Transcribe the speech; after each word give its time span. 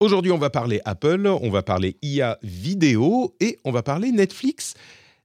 Aujourd'hui, 0.00 0.30
on 0.30 0.38
va 0.38 0.48
parler 0.48 0.80
Apple, 0.84 1.26
on 1.26 1.50
va 1.50 1.64
parler 1.64 1.96
IA 2.02 2.38
vidéo 2.44 3.34
et 3.40 3.58
on 3.64 3.72
va 3.72 3.82
parler 3.82 4.12
Netflix. 4.12 4.74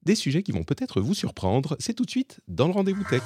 Des 0.01 0.15
sujets 0.15 0.41
qui 0.41 0.51
vont 0.51 0.63
peut-être 0.63 0.99
vous 0.99 1.13
surprendre. 1.13 1.77
C'est 1.79 1.93
tout 1.93 2.05
de 2.05 2.09
suite 2.09 2.39
dans 2.47 2.65
le 2.65 2.73
rendez-vous 2.73 3.03
tech. 3.03 3.21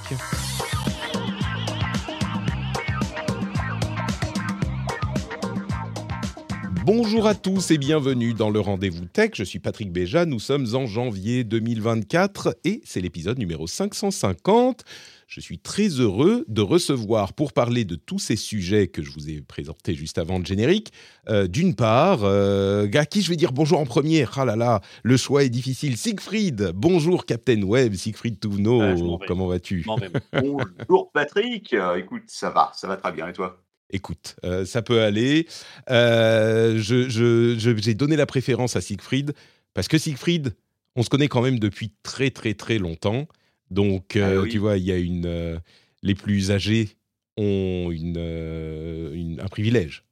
Bonjour 6.87 7.27
à 7.27 7.35
tous 7.35 7.71
et 7.71 7.77
bienvenue 7.77 8.33
dans 8.33 8.49
le 8.49 8.61
rendez-vous 8.61 9.03
tech. 9.07 9.31
Je 9.33 9.43
suis 9.43 9.59
Patrick 9.59 9.91
Béja, 9.91 10.25
nous 10.25 10.39
sommes 10.39 10.67
en 10.73 10.85
janvier 10.85 11.43
2024 11.43 12.59
et 12.63 12.79
c'est 12.85 13.01
l'épisode 13.01 13.37
numéro 13.37 13.67
550. 13.67 14.85
Je 15.27 15.41
suis 15.41 15.59
très 15.59 15.89
heureux 15.89 16.45
de 16.47 16.61
recevoir 16.61 17.33
pour 17.33 17.51
parler 17.51 17.83
de 17.83 17.95
tous 17.95 18.19
ces 18.19 18.37
sujets 18.37 18.87
que 18.87 19.03
je 19.03 19.11
vous 19.11 19.29
ai 19.29 19.41
présentés 19.41 19.95
juste 19.95 20.17
avant 20.17 20.39
le 20.39 20.45
générique. 20.45 20.93
Euh, 21.27 21.47
d'une 21.47 21.75
part, 21.75 22.21
euh, 22.23 22.87
à 22.93 23.05
qui 23.05 23.21
je 23.21 23.31
vais 23.31 23.35
dire 23.35 23.51
bonjour 23.51 23.81
en 23.81 23.85
premier. 23.85 24.25
Ah 24.37 24.45
là 24.45 24.55
là, 24.55 24.79
le 25.03 25.17
choix 25.17 25.43
est 25.43 25.49
difficile. 25.49 25.97
Siegfried, 25.97 26.71
bonjour 26.73 27.25
Captain 27.25 27.63
Web, 27.63 27.95
Siegfried 27.95 28.39
Touvenot, 28.39 29.19
comment 29.27 29.47
vas-tu 29.47 29.85
Bonjour 30.31 31.11
Patrick, 31.11 31.73
euh, 31.73 31.97
écoute, 31.97 32.23
ça 32.27 32.49
va, 32.49 32.71
ça 32.73 32.87
va 32.87 32.95
très 32.95 33.11
bien 33.11 33.27
et 33.27 33.33
toi? 33.33 33.61
Écoute, 33.89 34.35
euh, 34.43 34.65
ça 34.65 34.81
peut 34.81 35.01
aller. 35.01 35.47
Euh, 35.89 36.77
j'ai 36.77 37.93
donné 37.93 38.15
la 38.15 38.25
préférence 38.25 38.75
à 38.75 38.81
Siegfried 38.81 39.33
parce 39.73 39.87
que 39.87 39.97
Siegfried, 39.97 40.55
on 40.95 41.03
se 41.03 41.09
connaît 41.09 41.29
quand 41.29 41.41
même 41.41 41.59
depuis 41.59 41.93
très 42.03 42.29
très 42.29 42.53
très 42.53 42.79
longtemps. 42.79 43.27
Donc, 43.71 44.15
ah 44.15 44.19
euh, 44.19 44.47
tu 44.47 44.57
vois, 44.57 44.77
il 44.77 44.83
y 44.83 44.91
a 44.91 44.97
une. 44.97 45.61
les 46.03 46.15
plus 46.15 46.51
âgés 46.51 46.97
ont 47.37 47.89
une, 47.91 49.39
un 49.39 49.47
privilège, 49.47 50.03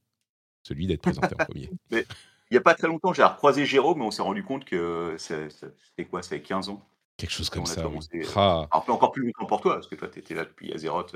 celui 0.63 0.87
d'être 0.87 1.01
présenté 1.01 1.33
en 1.33 1.45
premier. 1.45 1.69
Mais 1.91 2.05
il 2.51 2.53
n'y 2.53 2.57
a 2.57 2.61
pas 2.61 2.75
très 2.75 2.87
longtemps, 2.87 3.11
j'ai 3.11 3.23
recroisé 3.23 3.65
Jérôme, 3.65 3.97
mais 3.97 4.05
on 4.05 4.11
s'est 4.11 4.21
rendu 4.21 4.43
compte 4.43 4.65
que 4.65 5.15
c'était 5.17 6.05
quoi 6.05 6.21
fait 6.21 6.41
15 6.41 6.69
ans 6.69 6.87
Quelque 7.17 7.31
chose 7.31 7.49
comme 7.49 7.65
ça. 7.65 7.89
Ah. 8.35 8.67
encore 8.71 9.11
plus 9.11 9.23
longtemps 9.23 9.47
pour 9.47 9.61
toi, 9.61 9.73
parce 9.73 9.87
que 9.87 9.95
toi, 9.95 10.07
tu 10.07 10.19
étais 10.19 10.35
là 10.35 10.45
depuis 10.45 10.71
Azeroth. 10.71 11.15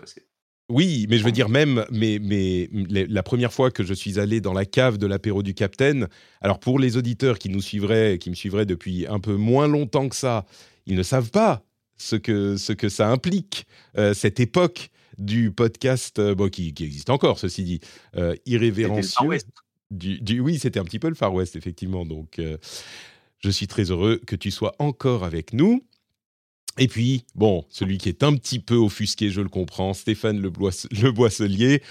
Oui, 0.69 1.07
mais 1.09 1.17
je 1.17 1.23
veux 1.23 1.31
dire 1.31 1.49
même, 1.49 1.85
mais, 1.91 2.19
mais 2.21 2.69
la 2.71 3.23
première 3.23 3.51
fois 3.51 3.71
que 3.71 3.83
je 3.83 3.93
suis 3.93 4.19
allé 4.19 4.39
dans 4.39 4.53
la 4.53 4.65
cave 4.65 4.97
de 4.97 5.07
l'apéro 5.07 5.41
du 5.41 5.53
Capitaine, 5.53 6.07
alors 6.41 6.59
pour 6.59 6.77
les 6.77 6.95
auditeurs 6.95 7.39
qui 7.39 7.49
nous 7.49 7.61
suivraient, 7.61 8.19
qui 8.19 8.29
me 8.29 8.35
suivraient 8.35 8.67
depuis 8.67 9.07
un 9.07 9.19
peu 9.19 9.35
moins 9.35 9.67
longtemps 9.67 10.07
que 10.07 10.15
ça, 10.15 10.45
ils 10.85 10.95
ne 10.95 11.03
savent 11.03 11.31
pas 11.31 11.63
ce 11.97 12.15
que, 12.15 12.55
ce 12.55 12.73
que 12.73 12.87
ça 12.87 13.09
implique, 13.09 13.65
euh, 13.97 14.13
cette 14.13 14.39
époque 14.39 14.91
du 15.19 15.51
podcast, 15.51 16.17
euh, 16.17 16.33
bon, 16.33 16.49
qui, 16.49 16.73
existe 16.79 17.09
encore, 17.09 17.39
ceci 17.39 17.63
dit, 17.63 17.79
euh, 18.15 18.35
irrévérencieux. 18.45 19.39
Du, 19.91 20.19
du, 20.21 20.39
oui, 20.39 20.59
c'était 20.59 20.79
un 20.79 20.83
petit 20.83 20.99
peu 20.99 21.09
le 21.09 21.15
Far 21.15 21.33
West, 21.33 21.55
effectivement. 21.55 22.05
Donc, 22.05 22.39
euh, 22.39 22.57
je 23.39 23.49
suis 23.49 23.67
très 23.67 23.91
heureux 23.91 24.19
que 24.25 24.35
tu 24.35 24.51
sois 24.51 24.75
encore 24.79 25.23
avec 25.23 25.53
nous. 25.53 25.83
Et 26.79 26.87
puis, 26.87 27.25
bon, 27.35 27.65
celui 27.69 27.97
qui 27.97 28.07
est 28.07 28.23
un 28.23 28.33
petit 28.35 28.59
peu 28.59 28.75
offusqué, 28.75 29.29
je 29.29 29.41
le 29.41 29.49
comprends, 29.49 29.93
Stéphane 29.93 30.39
Le, 30.41 31.11
Boisselier, 31.11 31.83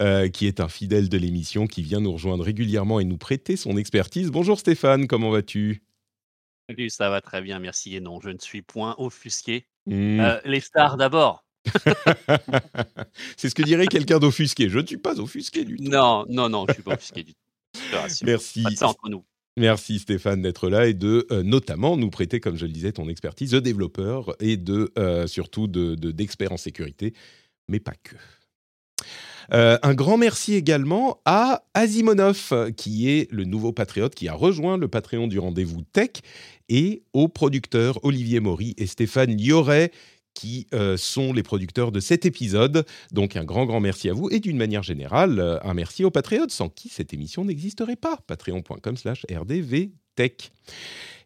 euh, 0.00 0.28
qui 0.28 0.46
est 0.46 0.58
un 0.58 0.68
fidèle 0.68 1.08
de 1.08 1.16
l'émission, 1.16 1.68
qui 1.68 1.82
vient 1.82 2.00
nous 2.00 2.12
rejoindre 2.12 2.44
régulièrement 2.44 2.98
et 2.98 3.04
nous 3.04 3.18
prêter 3.18 3.56
son 3.56 3.76
expertise. 3.76 4.32
Bonjour 4.32 4.58
Stéphane, 4.58 5.06
comment 5.06 5.30
vas-tu? 5.30 5.84
Salut, 6.68 6.90
ça 6.90 7.08
va 7.08 7.20
très 7.20 7.40
bien, 7.40 7.60
merci. 7.60 7.94
Et 7.94 8.00
non, 8.00 8.20
je 8.20 8.30
ne 8.30 8.38
suis 8.38 8.62
point 8.62 8.96
offusqué. 8.98 9.68
Mmh. 9.86 10.20
Euh, 10.20 10.40
les 10.44 10.60
stars 10.60 10.96
d'abord. 10.96 11.44
C'est 13.36 13.48
ce 13.48 13.54
que 13.54 13.62
dirait 13.62 13.86
quelqu'un 13.86 14.18
d'offusqué. 14.18 14.68
Je 14.68 14.80
ne 14.80 14.86
suis 14.86 14.96
pas 14.96 15.20
offusqué 15.20 15.64
du 15.64 15.76
tout. 15.76 15.84
Non, 15.84 16.24
non, 16.28 16.48
non, 16.48 16.64
je 16.66 16.72
ne 16.72 16.74
suis 16.74 16.82
pas 16.82 16.94
offusqué 16.94 17.22
du 17.22 17.34
tout. 17.34 17.40
Merci. 18.24 18.62
Pas 18.62 18.70
de 18.70 18.74
ça 18.74 18.88
entre 18.88 19.08
nous. 19.08 19.24
Merci 19.58 19.98
Stéphane 19.98 20.40
d'être 20.40 20.70
là 20.70 20.86
et 20.86 20.94
de 20.94 21.26
euh, 21.30 21.42
notamment 21.42 21.98
nous 21.98 22.08
prêter, 22.08 22.40
comme 22.40 22.56
je 22.56 22.64
le 22.64 22.72
disais, 22.72 22.92
ton 22.92 23.08
expertise 23.08 23.50
de 23.50 23.60
développeur 23.60 24.34
et 24.40 24.56
de 24.56 24.90
euh, 24.98 25.26
surtout 25.26 25.66
d'expert 25.66 26.48
de, 26.48 26.54
en 26.54 26.56
sécurité, 26.56 27.12
mais 27.68 27.78
pas 27.78 27.92
que. 28.02 28.16
Euh, 29.52 29.76
un 29.82 29.92
grand 29.92 30.16
merci 30.16 30.54
également 30.54 31.20
à 31.26 31.64
Asimonov, 31.74 32.72
qui 32.76 33.10
est 33.10 33.30
le 33.30 33.44
nouveau 33.44 33.72
patriote 33.72 34.14
qui 34.14 34.28
a 34.28 34.34
rejoint 34.34 34.78
le 34.78 34.88
Patreon 34.88 35.26
du 35.26 35.38
rendez-vous 35.38 35.82
tech, 35.82 36.22
et 36.70 37.02
aux 37.12 37.28
producteurs 37.28 38.02
Olivier 38.04 38.40
Maury 38.40 38.74
et 38.78 38.86
Stéphane 38.86 39.36
Lioret, 39.36 39.92
qui 40.34 40.66
euh, 40.74 40.96
sont 40.96 41.32
les 41.32 41.42
producteurs 41.42 41.92
de 41.92 42.00
cet 42.00 42.26
épisode. 42.26 42.84
Donc 43.12 43.36
un 43.36 43.44
grand, 43.44 43.66
grand 43.66 43.80
merci 43.80 44.08
à 44.08 44.12
vous 44.12 44.28
et 44.30 44.40
d'une 44.40 44.56
manière 44.56 44.82
générale, 44.82 45.38
euh, 45.38 45.58
un 45.62 45.74
merci 45.74 46.04
aux 46.04 46.10
patriotes 46.10 46.50
sans 46.50 46.68
qui 46.68 46.88
cette 46.88 47.14
émission 47.14 47.44
n'existerait 47.44 47.96
pas. 47.96 48.18
Patreon.com 48.26 48.96
slash 48.96 49.24
rdvtech. 50.16 50.52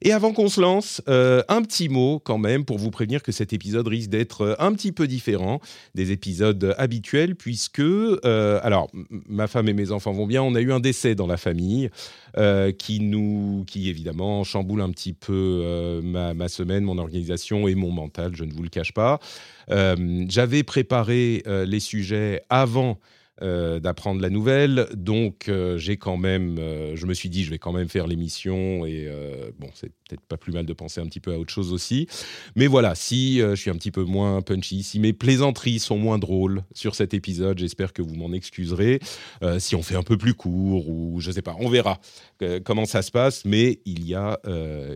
Et 0.02 0.12
avant 0.12 0.32
qu'on 0.32 0.48
se 0.48 0.60
lance, 0.60 1.02
euh, 1.08 1.42
un 1.48 1.62
petit 1.62 1.88
mot 1.88 2.20
quand 2.22 2.38
même 2.38 2.64
pour 2.64 2.78
vous 2.78 2.91
prévenir 2.91 3.22
que 3.22 3.32
cet 3.32 3.52
épisode 3.52 3.88
risque 3.88 4.10
d'être 4.10 4.42
euh, 4.42 4.54
un 4.58 4.72
petit 4.72 4.92
peu 4.92 5.06
différent 5.06 5.60
des 5.94 6.12
épisodes 6.12 6.74
habituels, 6.78 7.34
puisque, 7.34 7.80
euh, 7.80 8.60
alors, 8.62 8.91
ma 9.10 9.47
femme 9.47 9.69
et 9.69 9.72
mes 9.72 9.92
enfants 9.92 10.12
vont 10.12 10.26
bien, 10.26 10.42
on 10.42 10.54
a 10.54 10.60
eu 10.60 10.72
un 10.72 10.80
décès 10.80 11.14
dans 11.14 11.26
la 11.26 11.36
famille 11.36 11.91
qui 12.76 13.00
nous, 13.00 13.64
qui 13.66 13.88
évidemment 13.88 14.44
chamboule 14.44 14.82
un 14.82 14.91
petit 14.91 15.14
peu 15.14 16.03
ma, 16.04 16.48
semaine, 16.48 16.84
mon 16.84 16.98
organisation 16.98 17.66
et 17.66 17.74
mon 17.74 17.91
mental, 17.91 18.36
je 18.36 18.44
ne 18.44 18.53
vous 18.53 18.62
le 18.62 18.68
cache 18.68 18.92
pas. 18.92 19.20
J'avais 19.70 20.62
préparé 20.62 21.42
les 21.47 21.80
sujets 21.80 22.42
avant 22.50 22.98
euh, 23.42 23.80
d'apprendre 23.80 24.22
la 24.22 24.30
nouvelle. 24.30 24.88
Donc, 24.94 25.50
euh, 25.50 25.76
j'ai 25.76 25.98
quand 25.98 26.16
même, 26.16 26.56
euh, 26.58 26.97
je 26.97 27.04
me 27.04 27.12
suis 27.12 27.28
dit, 27.28 27.44
je 27.44 27.50
vais 27.50 27.58
quand 27.58 27.72
même 27.72 27.91
faire 27.91 28.06
l'émission. 28.06 28.86
Et 28.86 29.10
bon, 29.58 29.69
c'est 29.74 29.91
peut-être 30.08 30.22
pas 30.22 30.38
plus 30.38 30.52
mal 30.52 30.64
de 30.64 30.72
penser 30.72 31.02
un 31.02 31.06
petit 31.06 31.20
peu 31.20 31.34
à 31.34 31.38
autre 31.38 31.52
chose 31.52 31.70
aussi. 31.70 32.08
Mais 32.54 32.66
voilà, 32.66 32.94
si 32.94 33.38
je 33.38 33.54
suis 33.54 33.70
un 33.70 33.74
petit 33.74 33.91
peu 33.91 34.04
moins 34.04 34.41
punchy, 34.41 34.82
si 34.82 34.98
mes 35.00 35.12
plaisanteries 35.12 35.80
sont 35.80 35.98
moins 35.98 36.19
drôles 36.19 36.62
sur 36.72 36.94
cet 36.94 37.12
épisode, 37.12 37.58
j'espère 37.58 37.92
que 37.92 38.00
vous 38.00 38.14
m'en 38.14 38.32
excuserez. 38.32 39.00
si 39.58 39.74
on 39.74 39.82
fait 39.82 39.97
un 39.97 40.03
peu 40.03 40.16
plus 40.16 40.34
court 40.34 40.88
ou 40.88 41.20
je 41.20 41.30
sais 41.30 41.42
pas, 41.42 41.56
on 41.60 41.68
verra 41.68 42.00
comment 42.64 42.86
ça 42.86 43.03
se 43.03 43.10
passe. 43.10 43.44
Mais 43.44 43.80
il 43.84 44.06
y 44.06 44.14
a 44.14 44.41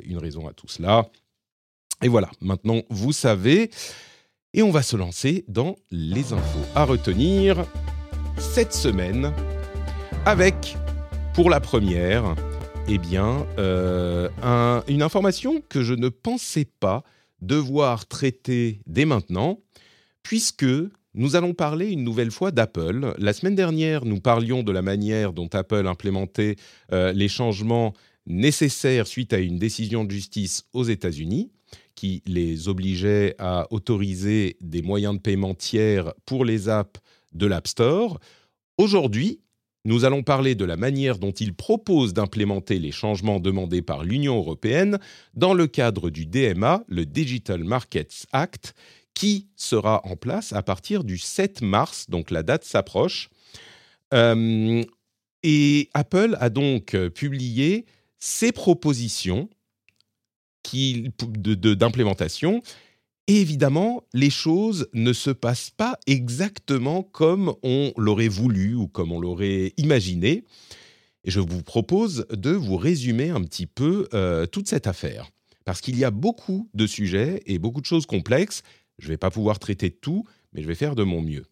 une 0.04 0.18
raison 0.18 0.48
à 0.48 0.52
tout 0.52 0.68
cela. 0.68 1.10
Et 2.02 2.08
voilà, 2.08 2.30
maintenant 2.40 2.80
vous 2.88 3.12
savez. 3.12 3.70
Et 4.54 4.62
on 4.62 4.70
va 4.70 4.82
se 4.82 4.96
lancer 4.96 5.44
dans 5.46 5.76
les 5.90 6.32
infos 6.32 6.64
à 6.74 6.84
retenir 6.84 7.66
cette 8.40 8.72
semaine 8.72 9.32
avec, 10.24 10.76
pour 11.34 11.50
la 11.50 11.60
première, 11.60 12.34
eh 12.88 12.98
bien, 12.98 13.46
euh, 13.58 14.28
une 14.88 15.02
information 15.02 15.62
que 15.68 15.82
je 15.82 15.94
ne 15.94 16.08
pensais 16.08 16.64
pas 16.64 17.04
devoir 17.42 18.06
traiter 18.06 18.80
dès 18.86 19.04
maintenant, 19.04 19.60
puisque 20.22 20.66
nous 21.14 21.36
allons 21.36 21.54
parler 21.54 21.90
une 21.90 22.02
nouvelle 22.02 22.30
fois 22.30 22.50
d'Apple. 22.50 23.14
La 23.18 23.32
semaine 23.32 23.54
dernière, 23.54 24.04
nous 24.04 24.20
parlions 24.20 24.62
de 24.62 24.72
la 24.72 24.82
manière 24.82 25.32
dont 25.32 25.48
Apple 25.52 25.86
implémentait 25.86 26.56
euh, 26.92 27.12
les 27.12 27.28
changements 27.28 27.92
nécessaires 28.26 29.06
suite 29.06 29.32
à 29.32 29.38
une 29.38 29.58
décision 29.58 30.04
de 30.04 30.10
justice 30.10 30.64
aux 30.72 30.84
États-Unis 30.84 31.50
qui 31.94 32.22
les 32.26 32.68
obligeait 32.68 33.34
à 33.38 33.66
autoriser 33.70 34.56
des 34.60 34.82
moyens 34.82 35.14
de 35.14 35.20
paiement 35.20 35.54
tiers 35.54 36.14
pour 36.24 36.44
les 36.44 36.68
apps 36.68 37.00
de 37.32 37.46
l'App 37.46 37.68
Store. 37.68 38.18
Aujourd'hui, 38.78 39.40
nous 39.84 40.04
allons 40.04 40.22
parler 40.22 40.54
de 40.54 40.64
la 40.64 40.76
manière 40.76 41.18
dont 41.18 41.30
il 41.30 41.54
propose 41.54 42.12
d'implémenter 42.12 42.78
les 42.78 42.92
changements 42.92 43.40
demandés 43.40 43.82
par 43.82 44.04
l'Union 44.04 44.36
européenne 44.36 44.98
dans 45.34 45.54
le 45.54 45.66
cadre 45.66 46.10
du 46.10 46.26
DMA, 46.26 46.84
le 46.86 47.06
Digital 47.06 47.64
Markets 47.64 48.26
Act, 48.32 48.74
qui 49.14 49.48
sera 49.56 50.02
en 50.06 50.16
place 50.16 50.52
à 50.52 50.62
partir 50.62 51.02
du 51.02 51.18
7 51.18 51.62
mars, 51.62 52.10
donc 52.10 52.30
la 52.30 52.42
date 52.42 52.64
s'approche. 52.64 53.30
Euh, 54.12 54.84
et 55.42 55.88
Apple 55.94 56.36
a 56.40 56.50
donc 56.50 56.94
publié 57.14 57.86
ses 58.18 58.52
propositions 58.52 59.48
d'implémentation 60.74 62.62
et 63.30 63.40
évidemment, 63.40 64.02
les 64.12 64.28
choses 64.28 64.88
ne 64.92 65.12
se 65.12 65.30
passent 65.30 65.70
pas 65.70 65.96
exactement 66.08 67.04
comme 67.04 67.54
on 67.62 67.92
l'aurait 67.96 68.26
voulu 68.26 68.74
ou 68.74 68.88
comme 68.88 69.12
on 69.12 69.20
l'aurait 69.20 69.72
imaginé. 69.76 70.42
Et 71.22 71.30
je 71.30 71.38
vous 71.38 71.62
propose 71.62 72.26
de 72.32 72.50
vous 72.50 72.76
résumer 72.76 73.30
un 73.30 73.40
petit 73.42 73.66
peu 73.66 74.08
euh, 74.14 74.46
toute 74.46 74.66
cette 74.66 74.88
affaire. 74.88 75.30
Parce 75.64 75.80
qu'il 75.80 75.96
y 75.96 76.02
a 76.02 76.10
beaucoup 76.10 76.68
de 76.74 76.88
sujets 76.88 77.40
et 77.46 77.60
beaucoup 77.60 77.80
de 77.80 77.86
choses 77.86 78.04
complexes. 78.04 78.64
Je 78.98 79.06
ne 79.06 79.10
vais 79.10 79.16
pas 79.16 79.30
pouvoir 79.30 79.60
traiter 79.60 79.92
tout, 79.92 80.24
mais 80.52 80.62
je 80.62 80.66
vais 80.66 80.74
faire 80.74 80.96
de 80.96 81.04
mon 81.04 81.22
mieux. 81.22 81.44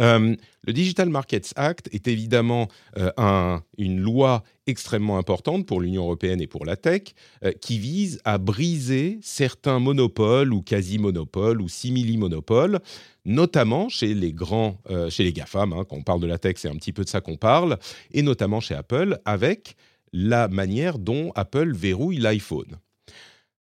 Euh, 0.00 0.34
le 0.66 0.72
Digital 0.72 1.08
Markets 1.08 1.52
Act 1.56 1.88
est 1.92 2.08
évidemment 2.08 2.68
euh, 2.98 3.58
une 3.78 4.00
loi 4.00 4.42
extrêmement 4.66 5.18
importante 5.18 5.66
pour 5.66 5.80
l'Union 5.80 6.02
européenne 6.02 6.40
et 6.40 6.46
pour 6.46 6.64
la 6.64 6.76
tech, 6.76 7.02
euh, 7.44 7.52
qui 7.52 7.78
vise 7.78 8.20
à 8.24 8.38
briser 8.38 9.18
certains 9.22 9.78
monopoles 9.78 10.52
ou 10.52 10.62
quasi-monopoles 10.62 11.60
ou 11.60 11.68
simili-monopoles, 11.68 12.80
notamment 13.24 13.88
chez 13.88 14.14
les 14.14 14.32
grands, 14.32 14.78
chez 15.08 15.24
les 15.24 15.32
GAFAM, 15.32 15.72
hein, 15.72 15.84
quand 15.88 15.96
on 15.96 16.02
parle 16.02 16.20
de 16.20 16.26
la 16.26 16.38
tech, 16.38 16.56
c'est 16.58 16.68
un 16.68 16.76
petit 16.76 16.92
peu 16.92 17.04
de 17.04 17.08
ça 17.08 17.20
qu'on 17.20 17.36
parle, 17.36 17.78
et 18.12 18.22
notamment 18.22 18.60
chez 18.60 18.74
Apple, 18.74 19.18
avec 19.24 19.76
la 20.12 20.48
manière 20.48 20.98
dont 20.98 21.32
Apple 21.34 21.72
verrouille 21.74 22.18
l'iPhone. 22.18 22.78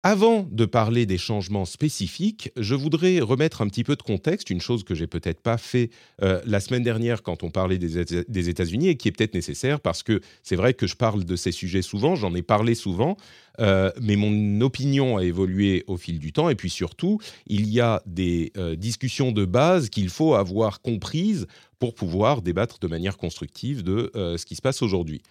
Avant 0.09 0.48
de 0.50 0.63
parler 0.63 1.06
des 1.06 1.18
changements 1.18 1.65
spécifiques, 1.65 2.54
je 2.56 2.75
voudrais 2.75 3.19
remettre 3.19 3.62
un 3.62 3.68
petit 3.68 3.83
peu 3.83 3.98
de 3.98 4.01
contexte, 4.01 4.50
une 4.50 4.62
chose 4.62 4.86
que 4.86 4.95
j'ai 4.95 5.06
peut-être 5.06 5.42
pas 5.42 5.57
fait 5.57 5.89
euh, 6.21 6.39
la 6.45 6.62
semaine 6.62 6.81
dernière 6.81 7.24
quand 7.24 7.44
on 7.44 7.50
parlait 7.50 7.77
des, 7.77 8.50
États-Unis 8.50 8.88
et 8.88 8.95
qui 8.95 9.09
est 9.09 9.12
peut-être 9.12 9.33
nécessaire 9.33 9.81
parce 9.81 10.04
que 10.04 10.21
c'est 10.44 10.56
vrai 10.56 10.74
que 10.74 10.88
je 10.88 10.95
parle 10.95 11.25
de 11.25 11.36
ces 11.36 11.51
sujets 11.51 11.81
souvent, 11.81 12.15
j'en 12.15 12.33
ai 12.36 12.42
parlé 12.42 12.74
souvent, 12.74 13.18
euh, 13.59 13.92
mais 14.01 14.15
mon 14.15 14.62
opinion 14.62 15.18
a 15.18 15.25
évolué 15.25 15.83
au 15.88 15.98
fil 15.98 16.19
du 16.19 16.31
temps 16.31 16.48
et 16.48 16.56
puis 16.56 16.69
surtout, 16.69 17.19
il 17.45 17.68
y 17.68 17.81
a 17.81 18.01
des 18.06 18.54
euh, 18.56 18.77
discussions 18.77 19.33
de 19.33 19.44
base 19.44 19.89
qu'il 19.89 20.07
faut 20.07 20.36
avoir 20.36 20.80
comprises 20.80 21.48
pour 21.80 21.94
pouvoir 21.94 22.42
débattre 22.42 22.80
de 22.80 22.88
manière 22.88 23.18
constructive 23.18 23.83
de 23.83 24.09
ce 24.15 24.45
qui 24.45 24.56
se 24.56 24.62
passe 24.62 24.81
aujourd'hui. 24.81 25.21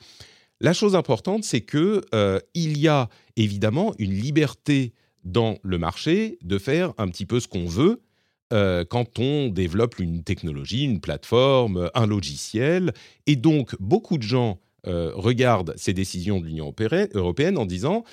La 0.60 0.72
chose 0.72 0.94
importante, 0.94 1.44
c'est 1.44 1.60
que 1.60 2.02
euh, 2.14 2.40
il 2.54 2.78
y 2.78 2.88
a 2.88 3.08
évidemment 3.36 3.92
une 3.98 4.14
liberté 4.14 4.94
dans 5.24 5.58
le 5.62 5.76
marché 5.76 6.38
de 6.42 6.56
faire 6.58 6.94
un 6.98 7.08
petit 7.08 7.26
peu 7.26 7.40
ce 7.40 7.48
qu'on 7.48 7.66
veut 7.66 8.00
euh, 8.52 8.84
quand 8.84 9.18
on 9.18 9.48
développe 9.48 9.98
une 9.98 10.22
technologie, 10.22 10.84
une 10.84 11.00
plateforme, 11.00 11.90
un 11.94 12.06
logiciel. 12.06 12.92
Et 13.26 13.36
donc, 13.36 13.76
beaucoup 13.80 14.16
de 14.16 14.22
gens 14.22 14.58
euh, 14.86 15.10
regardent 15.14 15.74
ces 15.76 15.92
décisions 15.92 16.40
de 16.40 16.46
l'Union 16.46 16.72
européenne 17.14 17.58
en 17.58 17.66
disant 17.66 18.04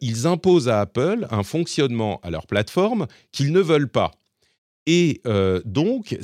ils 0.00 0.26
imposent 0.26 0.68
à 0.68 0.80
Apple 0.80 1.26
un 1.30 1.42
fonctionnement 1.42 2.20
à 2.22 2.30
leur 2.30 2.46
plateforme 2.46 3.08
qu'ils 3.32 3.52
ne 3.52 3.60
veulent 3.60 3.90
pas. 3.90 4.12
Et 4.86 5.20
donc, 5.66 6.16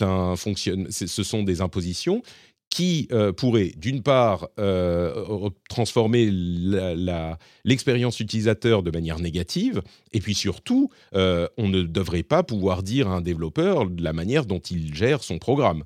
un 0.00 0.34
ce 0.36 1.22
sont 1.22 1.42
des 1.42 1.60
impositions 1.60 2.22
qui 2.72 3.06
euh, 3.12 3.34
pourrait, 3.34 3.72
d'une 3.76 4.02
part, 4.02 4.48
euh, 4.58 5.50
transformer 5.68 6.30
l'expérience 7.64 8.18
utilisateur 8.18 8.82
de 8.82 8.90
manière 8.90 9.18
négative, 9.18 9.82
et 10.14 10.20
puis 10.20 10.34
surtout, 10.34 10.88
euh, 11.14 11.46
on 11.58 11.68
ne 11.68 11.82
devrait 11.82 12.22
pas 12.22 12.42
pouvoir 12.42 12.82
dire 12.82 13.08
à 13.08 13.16
un 13.16 13.20
développeur 13.20 13.84
la 13.98 14.14
manière 14.14 14.46
dont 14.46 14.58
il 14.58 14.94
gère 14.94 15.22
son 15.22 15.38
programme. 15.38 15.84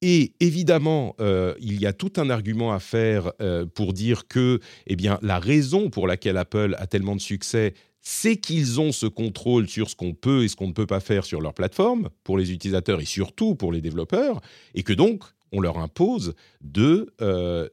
Et 0.00 0.32
évidemment, 0.40 1.16
il 1.58 1.80
y 1.80 1.86
a 1.86 1.94
tout 1.94 2.12
un 2.18 2.28
argument 2.28 2.72
à 2.72 2.80
faire 2.80 3.32
pour 3.74 3.94
dire 3.94 4.28
que, 4.28 4.60
eh 4.86 4.94
bien, 4.94 5.18
la 5.22 5.38
raison 5.38 5.88
pour 5.88 6.06
laquelle 6.06 6.36
Apple 6.36 6.76
a 6.78 6.86
tellement 6.86 7.16
de 7.16 7.20
succès, 7.20 7.72
c'est 8.02 8.36
qu'ils 8.36 8.78
ont 8.78 8.92
ce 8.92 9.06
contrôle 9.06 9.68
sur 9.68 9.88
ce 9.90 9.96
qu'on 9.96 10.12
peut 10.12 10.44
et 10.44 10.48
ce 10.48 10.54
qu'on 10.54 10.68
ne 10.68 10.74
peut 10.74 10.86
pas 10.86 11.00
faire 11.00 11.24
sur 11.24 11.40
leur 11.40 11.54
plateforme 11.54 12.10
pour 12.24 12.36
les 12.36 12.52
utilisateurs 12.52 13.00
et 13.00 13.06
surtout 13.06 13.54
pour 13.54 13.72
les 13.72 13.80
développeurs, 13.80 14.42
et 14.74 14.82
que 14.82 14.92
donc 14.92 15.24
on 15.56 15.60
leur 15.60 15.78
impose 15.78 16.34
de 16.60 17.14
euh, 17.22 17.68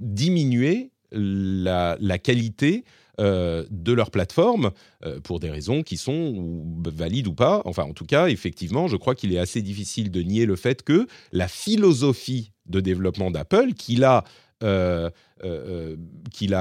diminuer 0.00 0.90
la, 1.10 1.96
qualité 2.22 2.84
euh, 3.20 3.64
de 3.70 3.92
leur 3.92 4.10
plateforme 4.10 4.70
euh, 5.04 5.18
pour 5.20 5.40
des 5.40 5.50
raisons 5.50 5.82
qui 5.82 5.96
sont 5.96 6.62
valides 6.84 7.26
ou 7.26 7.34
pas. 7.34 7.62
Enfin, 7.64 7.84
en 7.84 7.94
tout 7.94 8.04
cas, 8.04 8.28
effectivement, 8.28 8.86
je 8.86 8.96
crois 8.96 9.14
qu'il 9.14 9.32
est 9.32 9.38
assez 9.38 9.62
difficile 9.62 10.10
de 10.10 10.20
nier 10.22 10.44
le 10.44 10.56
fait 10.56 10.82
que 10.82 11.06
la 11.32 11.48
philosophie 11.48 12.52
de 12.66 12.80
développement 12.80 13.30
d'Apple, 13.30 13.72
qu'il 13.72 14.04
a, 14.04 14.24
a 14.60 15.10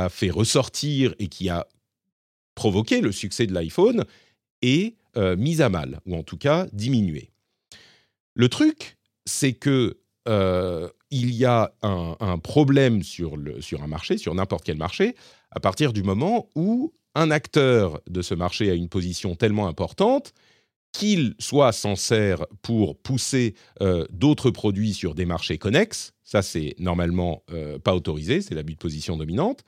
fait 0.10 0.30
ressortir 0.30 1.14
et 1.20 1.28
qui 1.28 1.50
a 1.50 1.68
provoqué 2.56 3.02
le 3.02 3.12
succès 3.12 3.46
de 3.46 3.54
l'iPhone, 3.54 4.06
est 4.62 4.96
mise 5.38 5.62
à 5.62 5.68
mal, 5.68 6.00
ou 6.06 6.16
en 6.16 6.24
tout 6.24 6.38
cas 6.38 6.68
diminuée. 6.72 7.32
Le 8.34 8.48
truc, 8.48 8.98
c'est 9.26 9.54
que 9.54 10.01
euh, 10.28 10.90
il 11.10 11.34
y 11.34 11.46
a 11.46 11.74
un, 11.82 12.38
problème 12.38 13.04
sur, 13.04 13.34
un 13.36 13.88
marché, 13.88 14.18
sur 14.18 14.34
n'importe 14.36 14.64
quel 14.64 14.78
marché, 14.78 15.16
à 15.52 15.60
partir 15.60 15.94
du 15.94 16.04
moment 16.04 16.50
où 16.56 16.94
un 17.16 17.32
acteur 17.32 18.02
de 18.10 18.22
ce 18.22 18.34
marché 18.34 18.70
a 18.70 18.74
une 18.74 18.88
position 18.88 19.36
tellement 19.36 19.68
importante 19.68 20.34
qu'il 20.94 21.36
soit 21.40 21.72
s'en 21.72 21.96
sert 21.96 22.46
pour 22.62 22.98
pousser 22.98 23.56
euh, 23.82 24.06
d'autres 24.12 24.52
produits 24.52 24.94
sur 24.94 25.16
des 25.16 25.26
marchés 25.26 25.58
connexes, 25.58 26.14
ça 26.24 26.42
c'est 26.42 26.76
normalement 26.80 27.44
euh, 27.52 27.80
pas 27.80 27.96
autorisé, 27.96 28.42
c'est 28.42 28.56
l'abus 28.56 28.74
de 28.74 28.80
position 28.80 29.18
dominante, 29.18 29.64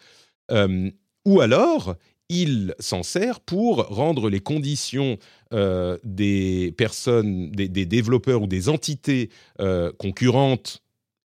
ou 1.26 1.40
alors 1.40 1.96
il 2.34 2.74
s'en 2.80 3.04
sert 3.04 3.40
pour 3.40 3.86
rendre 3.86 4.28
les 4.28 4.40
conditions 4.40 5.18
euh, 5.54 6.00
des 6.04 6.74
personnes, 6.76 7.52
des, 7.52 7.68
développeurs 7.68 8.42
ou 8.42 8.48
des 8.48 8.70
entités 8.70 9.30
euh, 9.60 9.92
concurrentes 10.00 10.82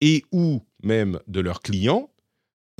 et 0.03 0.23
ou 0.31 0.63
même 0.83 1.19
de 1.27 1.41
leurs 1.41 1.63
clients 1.63 2.11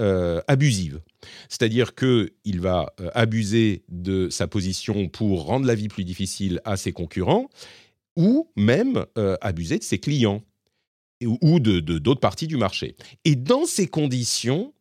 euh, 0.01 0.43
abusives. 0.49 1.01
C'est-à-dire 1.49 1.95
qu'il 1.95 2.61
va 2.61 2.95
abuser 3.15 3.85
de 3.89 4.29
sa 4.29 4.47
position 4.47 5.09
pour 5.09 5.45
rendre 5.45 5.67
la 5.67 5.75
vie 5.75 5.89
plus 5.89 6.05
difficile 6.05 6.61
à 6.65 6.77
ses 6.77 6.93
concurrents 6.93 7.49
ou 8.17 8.51
même 8.57 9.07
abuser 9.41 9.79
de 9.79 9.85
ses 9.85 9.99
clients 9.99 10.43
ou 11.23 11.61
de 11.61 11.81
d'autres 11.81 12.21
parties 12.21 12.47
du 12.47 12.57
marché. 12.57 12.97
Et 13.25 13.37
dans 13.37 13.67
ces 13.67 13.87
conditions, 13.87 14.73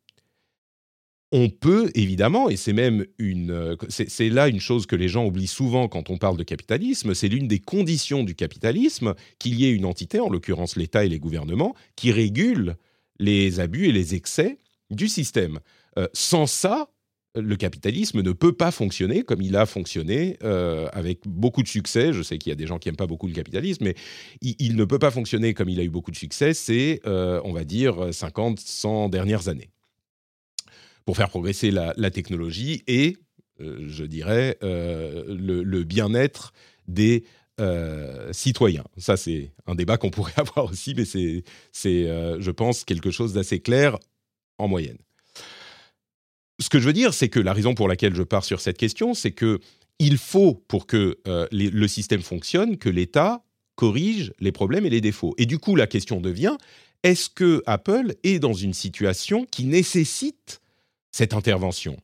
on 1.32 1.48
peut 1.48 1.90
évidemment, 1.94 2.48
et 2.48 2.56
c'est 2.56 2.72
même 2.72 3.06
une, 3.18 3.52
euh, 3.52 3.76
c'est 3.88 4.28
là 4.28 4.48
une 4.48 4.60
chose 4.60 4.86
que 4.86 4.96
les 4.96 5.08
gens 5.08 5.26
oublient 5.26 5.46
souvent 5.46 5.86
quand 5.86 6.10
on 6.10 6.18
parle 6.18 6.36
de 6.36 6.42
capitalisme, 6.42 7.14
c'est 7.14 7.28
l'une 7.28 7.46
des 7.46 7.60
conditions 7.60 8.24
du 8.24 8.34
capitalisme 8.34 9.14
qu'il 9.38 9.54
y 9.54 9.66
ait 9.66 9.72
une 9.72 9.84
entité, 9.84 10.18
en 10.18 10.28
l'occurrence 10.28 10.76
l'État 10.76 11.04
et 11.04 11.08
les 11.08 11.20
gouvernements, 11.20 11.74
qui 11.94 12.10
régule 12.10 12.76
les 13.20 13.60
abus 13.60 13.86
et 13.86 13.92
les 13.92 14.14
excès 14.14 14.58
du 14.90 15.08
système. 15.08 15.60
Euh, 15.98 16.08
sans 16.14 16.46
ça, 16.46 16.88
le 17.36 17.54
capitalisme 17.54 18.22
ne 18.22 18.32
peut 18.32 18.52
pas 18.52 18.72
fonctionner 18.72 19.22
comme 19.22 19.40
il 19.40 19.54
a 19.54 19.66
fonctionné 19.66 20.36
euh, 20.42 20.88
avec 20.92 21.20
beaucoup 21.28 21.62
de 21.62 21.68
succès. 21.68 22.12
Je 22.12 22.22
sais 22.22 22.38
qu'il 22.38 22.50
y 22.50 22.52
a 22.52 22.56
des 22.56 22.66
gens 22.66 22.78
qui 22.78 22.88
n'aiment 22.88 22.96
pas 22.96 23.06
beaucoup 23.06 23.28
le 23.28 23.34
capitalisme, 23.34 23.84
mais 23.84 23.94
il, 24.40 24.74
ne 24.74 24.84
peut 24.84 24.98
pas 24.98 25.12
fonctionner 25.12 25.54
comme 25.54 25.68
il 25.68 25.78
a 25.78 25.84
eu 25.84 25.90
beaucoup 25.90 26.10
de 26.10 26.16
succès 26.16 26.54
C'est, 26.54 27.00
on 27.04 27.52
va 27.52 27.62
dire, 27.62 28.12
50, 28.12 28.58
100 28.58 29.10
dernières 29.10 29.46
années 29.46 29.70
pour 31.04 31.16
faire 31.16 31.28
progresser 31.28 31.70
la, 31.70 32.10
technologie 32.10 32.82
et, 32.86 33.16
euh, 33.60 33.84
je 33.88 34.04
dirais, 34.04 34.58
euh, 34.62 35.24
le, 35.28 35.84
bien-être 35.84 36.52
des 36.88 37.24
euh, 37.60 38.32
citoyens. 38.32 38.84
Ça, 38.96 39.16
c'est 39.16 39.52
un 39.66 39.74
débat 39.74 39.96
qu'on 39.96 40.10
pourrait 40.10 40.32
avoir 40.36 40.70
aussi, 40.70 40.94
mais 40.94 41.04
c'est, 41.04 41.44
je 41.74 42.50
pense, 42.50 42.84
quelque 42.84 43.10
chose 43.10 43.32
d'assez 43.32 43.60
clair 43.60 43.98
en 44.58 44.68
moyenne. 44.68 44.98
Ce 46.58 46.68
que 46.68 46.78
je 46.78 46.86
veux 46.86 46.92
dire, 46.92 47.14
c'est 47.14 47.28
que 47.28 47.40
la 47.40 47.54
raison 47.54 47.74
pour 47.74 47.88
laquelle 47.88 48.14
je 48.14 48.22
pars 48.22 48.44
sur 48.44 48.60
cette 48.60 48.76
question, 48.76 49.14
c'est 49.14 49.32
que 49.32 49.60
il 49.98 50.16
faut, 50.16 50.54
pour 50.54 50.86
que 50.86 51.18
le 51.26 51.86
système 51.86 52.22
fonctionne, 52.22 52.78
que 52.78 52.88
l'État 52.88 53.42
corrige 53.74 54.32
les 54.40 54.52
problèmes 54.52 54.86
et 54.86 54.90
les 54.90 55.00
défauts. 55.00 55.34
Et 55.38 55.46
du 55.46 55.58
coup, 55.58 55.76
la 55.76 55.86
question 55.86 56.20
devient, 56.20 56.56
est-ce 57.02 57.30
que 57.30 57.62
Apple 57.66 58.14
est 58.24 58.38
dans 58.38 58.52
une 58.52 58.74
situation 58.74 59.46
qui 59.50 59.64
nécessite 59.64 60.60
cette 61.10 61.34
intervention. 61.34 61.96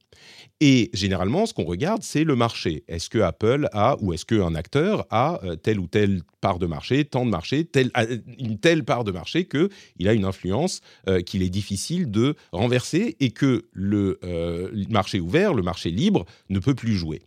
Et 0.61 0.91
généralement, 0.95 1.45
ce 1.45 1.53
qu'on 1.53 1.65
regarde, 1.65 2.03
c'est 2.03 2.25
le 2.25 2.35
marché. 2.35 2.85
Est-ce 2.89 3.11
que 3.11 3.19
Apple 3.19 3.69
a, 3.73 3.97
ou 4.01 4.15
est-ce 4.15 4.25
qu'un 4.25 4.55
acteur 4.55 5.07
a 5.11 5.39
euh, 5.45 5.57
telle 5.57 5.79
ou 5.79 5.87
telle 5.87 6.23
part 6.41 6.59
de 6.59 6.67
marché, 6.67 7.05
tant 7.05 7.27
de 7.27 7.31
marché, 7.31 7.67
telle, 7.67 7.91
une 8.39 8.59
telle 8.59 8.83
part 8.85 9.05
de 9.05 9.13
marché 9.13 9.47
qu'il 9.47 10.09
a 10.09 10.15
une 10.15 10.25
influence 10.25 10.81
euh, 11.09 11.21
qu'il 11.21 11.43
est 11.43 11.51
difficile 11.51 12.11
de 12.11 12.37
renverser 12.53 13.17
et 13.21 13.33
que 13.33 13.67
le 13.73 14.19
euh, 14.25 14.71
marché 14.89 15.21
ouvert, 15.21 15.53
le 15.53 15.63
marché 15.63 15.91
libre, 15.91 16.25
ne 16.49 16.59
peut 16.59 16.75
plus 16.75 16.95
jouer. 16.97 17.21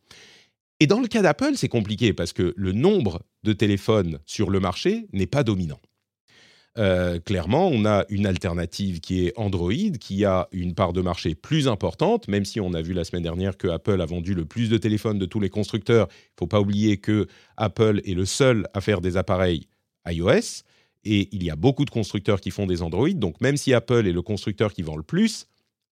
Et 0.79 0.87
dans 0.87 0.99
le 0.99 1.07
cas 1.07 1.21
d'Apple, 1.21 1.53
c'est 1.55 1.67
compliqué 1.67 2.13
parce 2.13 2.33
que 2.33 2.53
le 2.55 2.71
nombre 2.71 3.21
de 3.43 3.53
téléphones 3.53 4.19
sur 4.25 4.49
le 4.49 4.59
marché 4.59 5.07
n'est 5.13 5.27
pas 5.27 5.43
dominant. 5.43 5.79
Euh, 6.79 7.19
clairement, 7.19 7.67
on 7.67 7.83
a 7.83 8.05
une 8.07 8.25
alternative 8.25 9.01
qui 9.01 9.25
est 9.25 9.33
Android, 9.35 9.73
qui 9.99 10.23
a 10.23 10.47
une 10.53 10.73
part 10.73 10.93
de 10.93 11.01
marché 11.01 11.35
plus 11.35 11.67
importante, 11.67 12.29
même 12.29 12.45
si 12.45 12.61
on 12.61 12.73
a 12.73 12.81
vu 12.81 12.93
la 12.93 13.03
semaine 13.03 13.23
dernière 13.23 13.57
que 13.57 13.67
Apple 13.67 13.99
a 13.99 14.05
vendu 14.05 14.33
le 14.33 14.45
plus 14.45 14.69
de 14.69 14.77
téléphones 14.77 15.19
de 15.19 15.25
tous 15.25 15.41
les 15.41 15.49
constructeurs. 15.49 16.07
Il 16.09 16.35
ne 16.35 16.39
faut 16.39 16.47
pas 16.47 16.61
oublier 16.61 16.95
que 16.95 17.27
Apple 17.57 18.01
est 18.05 18.13
le 18.13 18.25
seul 18.25 18.65
à 18.73 18.79
faire 18.79 19.01
des 19.01 19.17
appareils 19.17 19.67
iOS, 20.07 20.63
et 21.03 21.27
il 21.33 21.43
y 21.43 21.49
a 21.49 21.57
beaucoup 21.57 21.83
de 21.83 21.89
constructeurs 21.89 22.39
qui 22.39 22.49
font 22.49 22.65
des 22.65 22.81
Android. 22.81 23.09
Donc 23.09 23.41
même 23.41 23.57
si 23.57 23.73
Apple 23.73 24.07
est 24.07 24.13
le 24.13 24.21
constructeur 24.21 24.73
qui 24.73 24.81
vend 24.81 24.95
le 24.95 25.03
plus, 25.03 25.47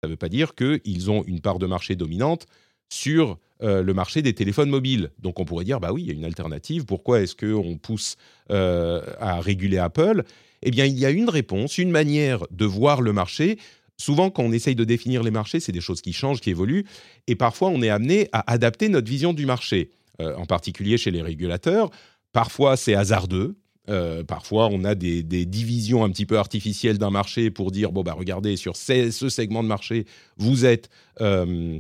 ça 0.03 0.09
ne 0.09 0.09
veut 0.09 0.17
pas 0.19 0.29
dire 0.29 0.55
qu'ils 0.55 1.11
ont 1.11 1.25
une 1.25 1.41
part 1.41 1.59
de 1.59 1.67
marché 1.67 1.97
dominante 1.97 2.47
sur 2.91 3.39
le 3.61 3.93
marché 3.95 4.21
des 4.21 4.35
téléphones 4.35 4.69
mobiles. 4.69 5.11
Donc 5.19 5.41
on 5.41 5.47
pourrait 5.47 5.65
dire, 5.65 5.81
bah 5.81 5.93
oui, 5.93 6.03
il 6.03 6.09
y 6.09 6.11
a 6.11 6.15
une 6.15 6.25
alternative, 6.25 6.85
pourquoi 6.85 7.23
est-ce 7.23 7.35
qu'on 7.35 7.79
pousse 7.79 8.17
à 8.51 9.41
réguler 9.41 9.79
Apple? 9.79 10.25
Eh 10.65 10.71
bien, 10.71 10.85
il 10.87 10.99
y 10.99 11.07
a 11.07 11.11
une 11.11 11.29
réponse, 11.29 11.79
une 11.79 11.91
manière 11.91 12.45
de 12.51 12.65
voir 12.65 13.01
le 13.01 13.13
marché. 13.13 13.59
Souvent, 13.97 14.31
quand 14.31 14.43
on 14.43 14.53
essaye 14.53 14.75
de 14.75 14.85
définir 14.85 15.23
les 15.23 15.31
marchés, 15.31 15.61
c'est 15.61 15.73
des 15.73 15.81
choses 15.81 16.01
qui 16.01 16.13
changent, 16.13 16.41
qui 16.41 16.51
évoluent, 16.51 16.85
et 17.29 17.37
parfois 17.37 17.69
on 17.69 17.81
est 17.81 17.91
amené 17.91 18.29
à 18.33 18.51
adapter 18.53 18.89
notre 18.89 19.09
vision 19.09 19.33
du 19.33 19.47
marché, 19.47 19.91
en 20.19 20.47
particulier 20.47 20.99
chez 20.99 21.13
les 21.13 21.23
régulateurs. 21.23 21.91
Parfois, 22.33 22.77
c'est 22.77 22.95
hasardeux, 22.95 23.57
euh, 23.91 24.25
parfois, 24.25 24.69
on 24.71 24.85
a 24.85 24.95
des, 24.95 25.23
divisions 25.23 26.05
un 26.05 26.11
petit 26.11 26.27
peu 26.27 26.39
artificielles 26.39 26.99
d'un 26.99 27.11
marché 27.11 27.51
pour 27.51 27.71
dire 27.71 27.93
bon 27.93 28.03
bah 28.03 28.15
regardez 28.17 28.57
sur 28.57 28.77
ce, 28.77 29.11
segment 29.29 29.63
de 29.63 29.69
marché 29.69 30.07
vous 30.37 30.65
êtes 30.65 30.89
euh, 31.21 31.79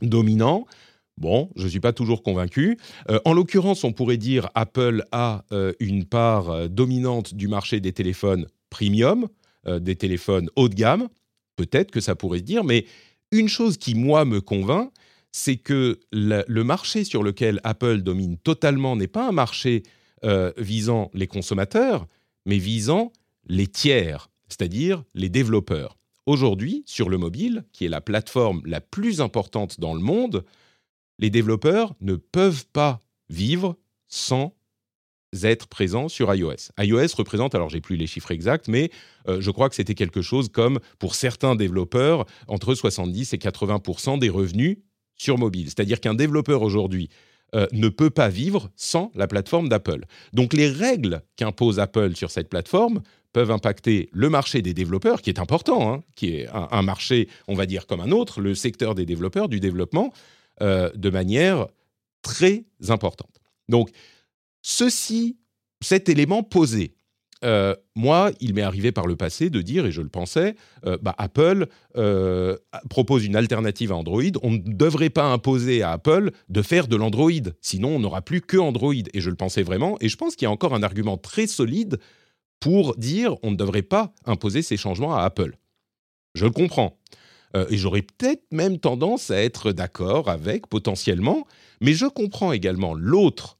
dominant. 0.00 0.66
Bon, 1.16 1.50
je 1.56 1.64
ne 1.64 1.68
suis 1.68 1.80
pas 1.80 1.92
toujours 1.92 2.22
convaincu. 2.22 2.76
Euh, 3.10 3.20
en 3.24 3.32
l'occurrence, 3.32 3.84
on 3.84 3.92
pourrait 3.92 4.16
dire 4.16 4.48
Apple 4.54 5.04
a 5.12 5.44
une 5.78 6.04
part 6.04 6.68
dominante 6.68 7.34
du 7.34 7.48
marché 7.48 7.80
des 7.80 7.92
téléphones 7.92 8.46
premium, 8.70 9.28
des 9.66 9.96
téléphones 9.96 10.50
haut 10.56 10.68
de 10.68 10.74
gamme. 10.74 11.08
Peut-être 11.56 11.90
que 11.90 12.00
ça 12.00 12.16
pourrait 12.16 12.38
se 12.38 12.44
dire, 12.44 12.64
mais 12.64 12.86
une 13.30 13.48
chose 13.48 13.76
qui 13.76 13.94
moi 13.94 14.24
me 14.24 14.40
convainc, 14.40 14.90
c'est 15.30 15.56
que 15.56 16.00
le 16.12 16.62
marché 16.62 17.04
sur 17.04 17.22
lequel 17.22 17.60
Apple 17.64 18.02
domine 18.02 18.36
totalement 18.38 18.96
n'est 18.96 19.08
pas 19.08 19.28
un 19.28 19.32
marché 19.32 19.82
euh, 20.24 20.52
visant 20.56 21.10
les 21.12 21.26
consommateurs, 21.26 22.06
mais 22.46 22.56
visant 22.56 23.12
les 23.46 23.66
tiers, 23.66 24.30
c'est-à-dire 24.48 25.02
les 25.14 25.28
développeurs. 25.28 25.98
Aujourd'hui, 26.24 26.82
sur 26.86 27.10
le 27.10 27.18
mobile, 27.18 27.64
qui 27.72 27.84
est 27.84 27.90
la 27.90 28.00
plateforme 28.00 28.62
la 28.64 28.80
plus 28.80 29.20
importante 29.20 29.80
dans 29.80 29.92
le 29.92 30.00
monde, 30.00 30.44
les 31.18 31.30
développeurs 31.30 31.94
ne 32.00 32.16
peuvent 32.16 32.66
pas 32.72 33.00
vivre 33.28 33.76
sans 34.08 34.54
être 35.42 35.66
présents 35.66 36.08
sur 36.08 36.32
iOS. 36.32 36.70
iOS 36.78 37.08
représente, 37.16 37.54
alors 37.54 37.68
j'ai 37.68 37.80
plus 37.80 37.96
les 37.96 38.06
chiffres 38.06 38.30
exacts, 38.30 38.68
mais 38.68 38.90
euh, 39.28 39.40
je 39.40 39.50
crois 39.50 39.68
que 39.68 39.74
c'était 39.74 39.94
quelque 39.94 40.22
chose 40.22 40.48
comme, 40.48 40.78
pour 40.98 41.14
certains 41.14 41.56
développeurs, 41.56 42.24
entre 42.46 42.74
70 42.74 43.32
et 43.32 43.38
80% 43.38 44.18
des 44.18 44.28
revenus 44.28 44.78
sur 45.16 45.38
mobile. 45.38 45.66
C'est-à-dire 45.66 46.00
qu'un 46.00 46.14
développeur 46.14 46.62
aujourd'hui 46.62 47.08
euh, 47.54 47.66
ne 47.72 47.88
peut 47.88 48.10
pas 48.10 48.28
vivre 48.28 48.70
sans 48.76 49.10
la 49.14 49.26
plateforme 49.26 49.68
d'Apple. 49.68 50.04
Donc 50.32 50.52
les 50.52 50.68
règles 50.68 51.22
qu'impose 51.36 51.78
Apple 51.78 52.16
sur 52.16 52.30
cette 52.30 52.48
plateforme 52.48 53.02
peuvent 53.32 53.50
impacter 53.50 54.08
le 54.12 54.30
marché 54.30 54.62
des 54.62 54.74
développeurs, 54.74 55.20
qui 55.20 55.30
est 55.30 55.40
important, 55.40 55.92
hein, 55.92 56.02
qui 56.14 56.36
est 56.36 56.48
un, 56.52 56.82
marché, 56.82 57.28
on 57.48 57.54
va 57.54 57.66
dire, 57.66 57.86
comme 57.86 58.00
un 58.00 58.12
autre, 58.12 58.40
le 58.40 58.54
secteur 58.54 58.94
des 58.94 59.04
développeurs, 59.04 59.48
du 59.48 59.60
développement, 59.60 60.12
euh, 60.62 60.90
de 60.94 61.10
manière 61.10 61.66
très 62.22 62.64
importante. 62.88 63.40
Donc, 63.68 63.90
ceci, 64.62 65.36
cet 65.80 66.08
élément 66.08 66.42
posé, 66.42 66.94
euh, 67.44 67.74
moi, 67.94 68.30
il 68.40 68.54
m'est 68.54 68.62
arrivé 68.62 68.92
par 68.92 69.06
le 69.06 69.16
passé 69.16 69.50
de 69.50 69.60
dire, 69.60 69.84
et 69.84 69.92
je 69.92 70.00
le 70.00 70.08
pensais, 70.08 70.54
euh, 70.86 70.96
bah, 71.02 71.14
Apple 71.18 71.66
propose 72.88 73.24
une 73.24 73.36
alternative 73.36 73.92
à 73.92 73.96
Android. 73.96 74.22
On 74.42 74.52
ne 74.52 74.58
devrait 74.58 75.10
pas 75.10 75.24
imposer 75.24 75.82
à 75.82 75.92
Apple 75.92 76.30
de 76.48 76.62
faire 76.62 76.88
de 76.88 76.96
l'Android. 76.96 77.30
Sinon, 77.60 77.96
on 77.96 77.98
n'aura 77.98 78.22
plus 78.22 78.40
que 78.40 78.56
Android. 78.56 78.94
Et 79.12 79.20
je 79.20 79.30
le 79.30 79.36
pensais 79.36 79.62
vraiment. 79.62 79.96
Et 80.00 80.08
je 80.08 80.16
pense 80.16 80.36
qu'il 80.36 80.46
y 80.46 80.48
a 80.48 80.52
encore 80.52 80.74
un 80.74 80.82
argument 80.82 81.18
très 81.18 81.46
solide 81.46 81.98
pour 82.60 82.96
dire 82.96 83.36
on 83.42 83.50
ne 83.50 83.56
devrait 83.56 83.82
pas 83.82 84.14
imposer 84.24 84.62
ces 84.62 84.76
changements 84.76 85.14
à 85.14 85.22
Apple. 85.22 85.56
Je 86.34 86.44
le 86.46 86.50
comprends. 86.50 86.98
Et 87.54 87.76
j'aurais 87.76 88.02
peut-être 88.02 88.42
même 88.50 88.78
tendance 88.78 89.30
à 89.30 89.40
être 89.40 89.70
d'accord 89.70 90.28
avec 90.28 90.66
potentiellement. 90.66 91.46
Mais 91.80 91.92
je 91.92 92.06
comprends 92.06 92.52
également 92.52 92.94
l'autre 92.94 93.58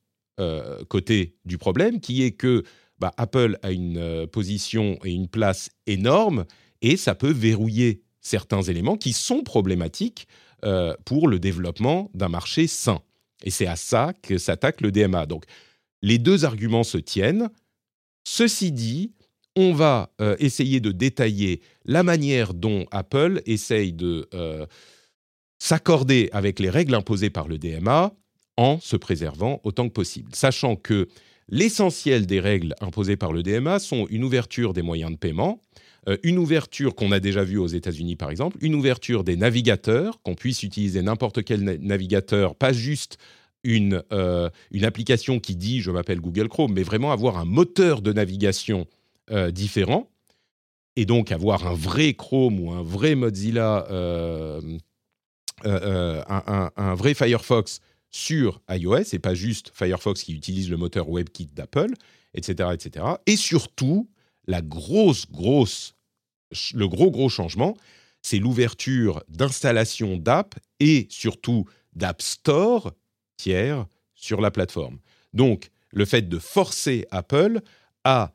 côté 0.89 1.37
du 1.45 1.59
problème 1.59 2.01
qui 2.01 2.25
est 2.25 2.33
que 2.33 2.65
bah, 2.99 3.13
Apple 3.17 3.59
a 3.63 3.71
une 3.71 3.99
euh, 3.99 4.27
position 4.27 4.99
et 5.05 5.11
une 5.11 5.29
place 5.29 5.71
énorme 5.87 6.45
et 6.81 6.97
ça 6.97 7.15
peut 7.15 7.33
verrouiller 7.33 8.03
certains 8.21 8.63
éléments 8.63 8.97
qui 8.97 9.13
sont 9.13 9.43
problématiques 9.43 10.29
euh, 10.65 10.95
pour 11.05 11.29
le 11.29 11.39
développement 11.39 12.11
d'un 12.15 12.29
marché 12.29 12.67
sain. 12.67 13.03
Et 13.43 13.51
c'est 13.51 13.67
à 13.67 13.77
ça 13.77 14.13
que 14.23 14.39
s'attaque 14.39 14.81
le 14.81 14.93
DMA. 14.93 15.27
Donc, 15.27 15.45
les 16.03 16.19
deux 16.19 16.45
arguments 16.45 16.85
se 16.85 16.99
tiennent. 16.99 17.51
Ceci 18.27 18.73
dit, 18.73 19.13
on 19.57 19.73
va 19.73 20.11
euh, 20.21 20.37
essayer 20.39 20.81
de 20.81 20.93
détailler 20.93 21.61
la 21.85 22.03
manière 22.03 22.55
dont 22.55 22.87
Apple 22.91 23.43
essaye 23.47 23.93
de 23.93 24.29
s'accorder 25.59 26.29
avec 26.33 26.59
les 26.59 26.71
règles 26.71 26.95
imposées 26.95 27.31
par 27.31 27.49
le 27.49 27.59
DMA 27.59 28.13
en 28.57 28.79
se 28.81 28.97
préservant 28.97 29.61
autant 29.65 29.89
que 29.89 29.95
possible, 29.95 30.35
sachant 30.35 30.77
que 30.77 31.09
L'essentiel 31.49 32.27
des 32.27 32.41
règles 32.41 32.75
imposées 32.81 33.17
par 33.17 33.33
le 33.33 33.43
DMA 33.43 33.79
sont 33.79 34.07
une 34.09 34.25
ouverture 34.25 34.73
des 34.73 34.83
moyens 34.83 35.13
de 35.13 35.17
paiement, 35.17 35.61
euh, 36.09 36.17
une 36.23 36.39
ouverture 36.39 36.95
qu'on 36.95 37.13
a 37.13 37.21
déjà 37.21 37.45
vue 37.45 37.59
aux 37.59 37.67
États-Unis 37.67 38.17
par 38.17 38.31
exemple, 38.31 38.57
une 38.61 38.75
ouverture 38.75 39.25
des 39.25 39.37
navigateurs, 39.37 40.23
qu'on 40.23 40.35
puisse 40.35 40.63
utiliser 40.63 41.03
n'importe 41.03 41.45
quel 41.45 41.63
navigateur, 41.63 42.55
pas 42.55 42.73
juste 42.73 43.19
euh, 43.67 44.51
une 44.73 44.85
application 44.85 45.39
qui 45.39 45.57
dit 45.57 45.81
je 45.81 45.91
m'appelle 45.91 46.21
Google 46.21 46.49
Chrome, 46.49 46.73
mais 46.73 46.83
vraiment 46.83 47.13
avoir 47.13 47.39
un 47.39 47.45
moteur 47.45 48.01
de 48.01 48.13
navigation 48.13 48.87
euh, 49.31 49.51
différent, 49.51 50.11
et 50.97 51.07
donc 51.07 51.33
avoir 51.33 51.67
un 51.67 51.75
vrai 51.75 52.15
Chrome 52.15 52.61
ou 52.61 52.71
un 52.73 52.83
vrai 52.83 53.15
Mozilla, 53.15 53.87
un, 55.65 56.95
vrai 56.95 57.15
Firefox 57.15 57.81
sur 58.11 58.61
iOS 58.71 59.13
et 59.13 59.19
pas 59.19 59.35
juste 59.35 59.73
Firefox 59.75 60.23
qui 60.23 60.35
utilise 60.35 60.71
le 60.71 60.77
moteur 60.77 61.09
WebKit 61.11 61.49
d'Apple, 61.53 61.95
etc., 62.35 62.71
etc. 62.73 63.05
Et 63.27 63.37
surtout, 63.37 64.09
la 64.47 64.63
grosse, 64.63 65.29
grosse, 65.31 65.95
le 66.75 66.87
gros, 66.87 67.11
gros 67.11 67.29
changement, 67.29 67.77
c'est 68.23 68.39
l'ouverture 68.39 69.23
d'installation 69.29 70.17
d'app 70.17 70.55
et 70.81 71.07
surtout 71.11 71.67
d'App 71.95 72.23
Store 72.23 72.93
tiers 73.37 73.87
sur 74.15 74.41
la 74.41 74.51
plateforme. 74.51 74.99
Donc, 75.33 75.71
le 75.91 76.05
fait 76.05 76.29
de 76.29 76.39
forcer 76.39 77.07
Apple 77.11 77.61
à 78.05 78.33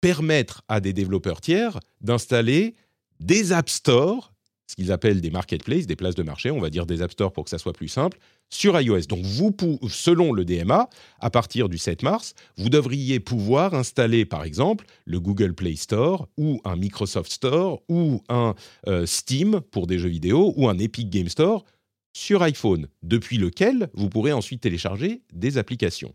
permettre 0.00 0.62
à 0.68 0.80
des 0.80 0.92
développeurs 0.92 1.40
tiers 1.40 1.78
d'installer 2.00 2.74
des 3.20 3.52
App 3.52 3.68
Store, 3.68 4.32
ce 4.66 4.74
qu'ils 4.74 4.92
appellent 4.92 5.20
des 5.20 5.30
marketplaces, 5.30 5.86
des 5.86 5.96
places 5.96 6.14
de 6.14 6.22
marché, 6.22 6.50
on 6.50 6.60
va 6.60 6.70
dire 6.70 6.86
des 6.86 7.02
App 7.02 7.12
Store 7.12 7.32
pour 7.32 7.44
que 7.44 7.50
ça 7.50 7.58
soit 7.58 7.72
plus 7.72 7.88
simple, 7.88 8.18
sur 8.50 8.80
iOS. 8.80 9.02
Donc, 9.08 9.24
vous, 9.24 9.54
selon 9.88 10.32
le 10.32 10.44
DMA, 10.44 10.88
à 11.20 11.30
partir 11.30 11.68
du 11.68 11.78
7 11.78 12.02
mars, 12.02 12.34
vous 12.56 12.68
devriez 12.68 13.20
pouvoir 13.20 13.74
installer, 13.74 14.24
par 14.24 14.44
exemple, 14.44 14.86
le 15.04 15.20
Google 15.20 15.54
Play 15.54 15.76
Store 15.76 16.28
ou 16.36 16.60
un 16.64 16.76
Microsoft 16.76 17.32
Store 17.32 17.82
ou 17.88 18.22
un 18.28 18.54
euh, 18.86 19.06
Steam 19.06 19.60
pour 19.70 19.86
des 19.86 19.98
jeux 19.98 20.08
vidéo 20.08 20.52
ou 20.56 20.68
un 20.68 20.78
Epic 20.78 21.10
Game 21.10 21.28
Store 21.28 21.64
sur 22.12 22.42
iPhone, 22.42 22.88
depuis 23.02 23.36
lequel 23.36 23.90
vous 23.92 24.08
pourrez 24.08 24.32
ensuite 24.32 24.62
télécharger 24.62 25.22
des 25.32 25.58
applications. 25.58 26.14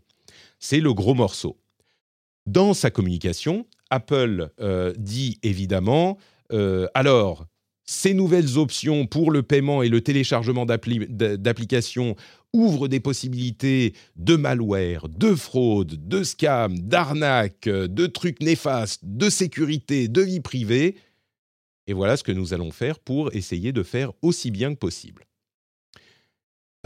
C'est 0.58 0.80
le 0.80 0.92
gros 0.94 1.14
morceau. 1.14 1.61
Dans 2.46 2.74
sa 2.74 2.90
communication, 2.90 3.66
Apple 3.90 4.50
euh, 4.60 4.92
dit 4.96 5.38
évidemment, 5.42 6.18
euh, 6.52 6.88
alors, 6.94 7.46
ces 7.84 8.14
nouvelles 8.14 8.58
options 8.58 9.06
pour 9.06 9.30
le 9.30 9.42
paiement 9.42 9.82
et 9.82 9.88
le 9.88 10.00
téléchargement 10.00 10.66
d'applications 10.66 12.16
ouvrent 12.52 12.88
des 12.88 13.00
possibilités 13.00 13.94
de 14.16 14.36
malware, 14.36 15.08
de 15.08 15.34
fraude, 15.34 16.08
de 16.08 16.22
scam, 16.22 16.78
d'arnaque, 16.78 17.68
de 17.68 18.06
trucs 18.06 18.40
néfastes, 18.40 19.00
de 19.02 19.28
sécurité, 19.30 20.08
de 20.08 20.22
vie 20.22 20.40
privée. 20.40 20.96
Et 21.86 21.92
voilà 21.92 22.16
ce 22.16 22.22
que 22.22 22.32
nous 22.32 22.54
allons 22.54 22.70
faire 22.70 22.98
pour 22.98 23.34
essayer 23.34 23.72
de 23.72 23.82
faire 23.82 24.12
aussi 24.22 24.50
bien 24.50 24.72
que 24.74 24.78
possible. 24.78 25.26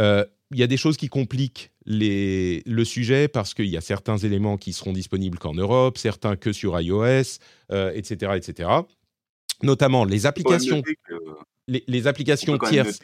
Euh, 0.00 0.24
il 0.52 0.58
y 0.58 0.62
a 0.62 0.66
des 0.66 0.76
choses 0.76 0.96
qui 0.96 1.08
compliquent 1.08 1.72
le 1.86 2.84
sujet 2.84 3.28
parce 3.28 3.54
qu'il 3.54 3.66
y 3.66 3.76
a 3.76 3.80
certains 3.80 4.16
éléments 4.16 4.56
qui 4.56 4.72
seront 4.72 4.92
disponibles 4.92 5.38
qu'en 5.38 5.54
Europe, 5.54 5.98
certains 5.98 6.36
que 6.36 6.52
sur 6.52 6.80
iOS, 6.80 7.38
etc., 7.70 8.32
etc 8.36 8.80
notamment 9.62 10.04
les 10.04 10.26
applications, 10.26 10.82
les, 11.66 12.06
applications 12.06 12.58
tierces 12.58 13.00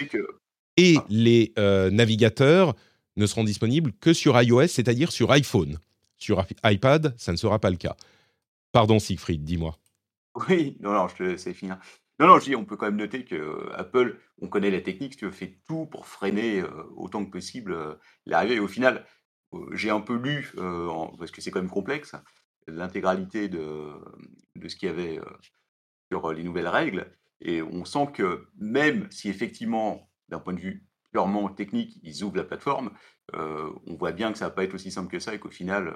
et 0.76 0.96
ah. 0.98 1.06
les 1.08 1.52
euh, 1.58 1.90
navigateurs 1.90 2.74
ne 3.16 3.26
seront 3.26 3.44
disponibles 3.44 3.92
que 4.00 4.12
sur 4.12 4.40
iOS, 4.40 4.68
c'est-à-dire 4.68 5.12
sur 5.12 5.30
iPhone. 5.32 5.78
Sur 6.16 6.44
iPad, 6.64 7.14
ça 7.18 7.32
ne 7.32 7.36
sera 7.36 7.58
pas 7.58 7.70
le 7.70 7.76
cas. 7.76 7.96
Pardon, 8.70 8.98
Siegfried, 8.98 9.44
dis-moi. 9.44 9.76
Oui, 10.48 10.76
non, 10.80 10.92
non, 10.92 11.08
je 11.08 11.16
te 11.16 11.22
laisse 11.24 11.48
finir. 11.52 11.78
Non, 12.22 12.28
non, 12.28 12.38
je 12.38 12.44
dis, 12.44 12.54
on 12.54 12.64
peut 12.64 12.76
quand 12.76 12.86
même 12.86 12.98
noter 12.98 13.24
que 13.24 13.34
euh, 13.34 13.76
Apple, 13.76 14.16
on 14.40 14.46
connaît 14.46 14.70
la 14.70 14.80
technique, 14.80 15.16
tu 15.16 15.28
fait 15.32 15.58
tout 15.66 15.86
pour 15.86 16.06
freiner 16.06 16.60
euh, 16.60 16.84
autant 16.94 17.24
que 17.24 17.32
possible 17.32 17.98
l'arrivée. 18.26 18.54
Et 18.54 18.60
au 18.60 18.68
final, 18.68 19.04
j'ai 19.72 19.90
un 19.90 20.00
peu 20.00 20.14
lu, 20.14 20.52
parce 21.18 21.32
que 21.32 21.40
c'est 21.40 21.50
quand 21.50 21.60
même 21.60 21.68
complexe, 21.68 22.14
l'intégralité 22.68 23.48
de, 23.48 23.90
ce 24.68 24.76
qu'il 24.76 24.88
y 24.88 24.92
avait 24.92 25.20
sur 26.12 26.32
les 26.32 26.44
nouvelles 26.44 26.68
règles. 26.68 27.10
Et 27.40 27.60
on 27.60 27.84
sent 27.84 28.10
que 28.14 28.46
même 28.56 29.10
si 29.10 29.28
effectivement, 29.28 30.08
d'un 30.28 30.38
point 30.38 30.52
de 30.54 30.60
vue 30.60 30.86
purement 31.10 31.48
technique, 31.48 31.98
ils 32.04 32.22
ouvrent 32.22 32.36
la 32.36 32.44
plateforme. 32.44 32.92
on 33.32 33.96
voit 33.98 34.12
bien 34.12 34.30
que 34.30 34.38
ça 34.38 34.46
va 34.46 34.52
pas 34.52 34.62
être 34.62 34.74
aussi 34.74 34.92
simple 34.92 35.10
que 35.10 35.18
ça 35.18 35.34
et 35.34 35.40
qu'au 35.40 35.50
final, 35.50 35.92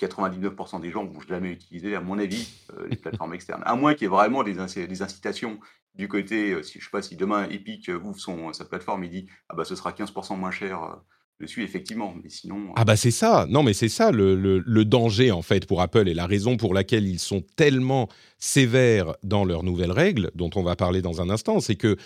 99% 0.00 0.80
des 0.80 0.90
gens 0.90 1.04
vont 1.04 1.20
jamais 1.20 1.50
utiliser, 1.52 1.94
à 1.94 2.00
mon 2.00 2.18
avis, 2.18 2.48
les 2.88 2.96
plateformes 2.96 3.34
externes. 3.34 3.62
À 3.64 3.74
moins 3.76 3.94
qu'il 3.94 4.02
y 4.02 4.06
ait 4.06 4.08
vraiment 4.08 4.42
des, 4.42 4.54
des 4.54 5.02
incitations 5.02 5.58
du 5.94 6.08
côté, 6.08 6.62
si, 6.62 6.78
je 6.78 6.84
sais 6.84 6.90
pas, 6.90 7.02
si 7.02 7.16
demain 7.16 7.48
Epic 7.50 7.88
ouvre 7.88 8.18
son, 8.18 8.52
sa 8.52 8.64
plateforme 8.64 9.04
et 9.04 9.08
dit 9.08 9.26
ah 9.48 9.54
bah 9.54 9.64
ce 9.64 9.76
sera 9.76 9.92
15% 9.92 10.38
moins 10.38 10.50
cher 10.50 11.02
dessus, 11.42 11.62
effectivement. 11.62 12.14
Mais 12.22 12.30
sinon. 12.30 12.72
Ah 12.76 12.84
bah 12.84 12.96
c'est 12.96 13.10
ça. 13.10 13.46
Non 13.50 13.62
mais 13.62 13.74
c'est 13.74 13.88
ça 13.88 14.10
le, 14.10 14.34
le, 14.34 14.84
danger 14.84 15.30
en 15.30 15.42
fait 15.42 15.66
pour 15.66 15.82
Apple 15.82 16.08
et 16.08 16.14
la 16.14 16.26
raison 16.26 16.56
pour 16.56 16.72
laquelle 16.72 17.06
ils 17.06 17.18
sont 17.18 17.42
tellement 17.56 18.08
sévères 18.38 19.14
dans 19.22 19.44
leurs 19.44 19.64
nouvelles 19.64 19.92
règles, 19.92 20.30
dont 20.34 20.50
on 20.54 20.62
va 20.62 20.76
parler 20.76 21.02
dans 21.02 21.20
un 21.20 21.28
instant, 21.28 21.60
c'est 21.60 21.76
que 21.76 21.96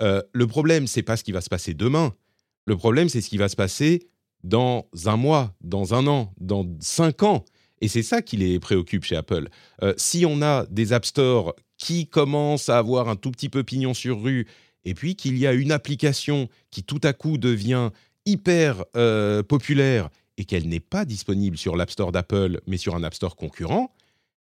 le 0.00 0.46
problème 0.46 0.86
c'est 0.86 1.02
pas 1.02 1.16
ce 1.16 1.24
qui 1.24 1.32
va 1.32 1.40
se 1.40 1.48
passer 1.48 1.74
demain. 1.74 2.14
Le 2.66 2.76
problème 2.76 3.08
c'est 3.08 3.20
ce 3.20 3.28
qui 3.28 3.38
va 3.38 3.48
se 3.48 3.56
passer 3.56 4.08
dans 4.44 4.86
un 5.06 5.16
mois, 5.16 5.54
dans 5.60 5.94
un 5.94 6.06
an, 6.06 6.32
dans 6.40 6.66
cinq 6.80 7.22
ans. 7.22 7.44
Et 7.80 7.88
c'est 7.88 8.02
ça 8.02 8.22
qui 8.22 8.36
les 8.36 8.58
préoccupe 8.58 9.04
chez 9.04 9.16
Apple. 9.16 9.48
si 9.96 10.26
on 10.26 10.42
a 10.42 10.66
des 10.66 10.92
App 10.92 11.04
Store 11.04 11.54
qui 11.76 12.08
commencent 12.08 12.68
à 12.68 12.78
avoir 12.78 13.08
un 13.08 13.16
tout 13.16 13.30
petit 13.30 13.48
peu 13.48 13.62
pignon 13.62 13.94
sur 13.94 14.20
rue, 14.20 14.46
et 14.84 14.94
puis 14.94 15.16
qu'il 15.16 15.38
y 15.38 15.46
a 15.46 15.52
une 15.52 15.72
application 15.72 16.48
qui 16.70 16.82
tout 16.82 17.00
à 17.02 17.12
coup 17.12 17.38
devient 17.38 17.90
hyper 18.26 18.84
euh, 18.96 19.42
populaire 19.42 20.08
et 20.36 20.44
qu'elle 20.44 20.68
n'est 20.68 20.80
pas 20.80 21.04
disponible 21.04 21.56
sur 21.56 21.76
l'App 21.76 21.90
Store 21.90 22.12
d'Apple, 22.12 22.60
mais 22.66 22.76
sur 22.76 22.94
un 22.94 23.02
App 23.02 23.14
Store 23.14 23.36
concurrent, 23.36 23.92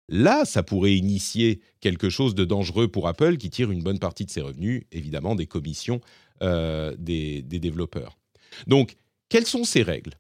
là, 0.10 0.44
ça 0.46 0.64
pourrait 0.64 0.96
initier 0.96 1.62
quelque 1.82 2.10
chose 2.10 2.36
de 2.36 2.46
dangereux 2.46 2.88
pour 2.88 3.08
Apple 3.08 3.38
qui 3.38 3.50
tire 3.50 3.72
une 3.72 3.84
bonne 3.84 4.00
partie 4.00 4.26
de 4.26 4.32
ses 4.32 4.42
revenus, 4.42 4.84
évidemment, 4.92 5.36
des 5.36 5.46
commissions 5.46 6.02
euh, 6.42 6.96
des, 6.98 7.42
des 7.42 7.60
développeurs. 7.60 8.18
Donc, 8.68 8.96
quelles 9.34 9.48
sont 9.48 9.64
ces 9.64 9.82
règles? 9.82 10.14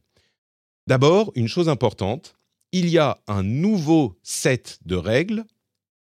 D'abord, 0.88 1.32
une 1.36 1.48
chose 1.48 1.70
importante, 1.70 2.36
il 2.72 2.89
y 2.89 2.98
a 2.98 3.20
un 3.27 3.43
nouveau 3.43 4.17
set 4.24 4.79
de 4.88 4.96
règles 4.96 5.46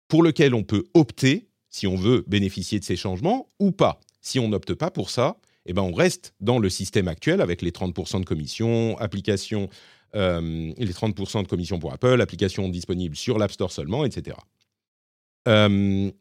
pour 0.09 0.21
lequel 0.21 0.53
on 0.53 0.63
peut 0.63 0.83
opter 0.93 1.47
si 1.69 1.87
on 1.87 1.95
veut 1.95 2.25
bénéficier 2.27 2.77
de 2.77 2.83
ces 2.83 2.97
changements 2.97 3.47
ou 3.57 3.71
pas. 3.71 4.01
Si 4.19 4.37
on 4.37 4.49
n'opte 4.49 4.73
pas 4.73 4.91
pour 4.91 5.11
ça, 5.11 5.37
eh 5.65 5.71
ben 5.71 5.81
on 5.81 5.93
reste 5.93 6.33
dans 6.41 6.59
le 6.59 6.67
système 6.67 7.07
actuel 7.07 7.39
avec 7.39 7.61
les 7.61 7.71
30% 7.71 8.19
de 8.19 8.25
commission, 8.25 8.97
application, 8.97 9.69
euh, 10.15 10.73
les 10.77 10.91
30% 10.91 11.43
de 11.43 11.47
commission 11.47 11.79
pour 11.79 11.93
Apple, 11.93 12.19
application 12.19 12.67
disponible 12.67 13.15
sur 13.15 13.39
l'App 13.39 13.53
Store 13.53 13.71
seulement, 13.71 14.03
etc. 14.03 14.35
Euh, 15.47 16.11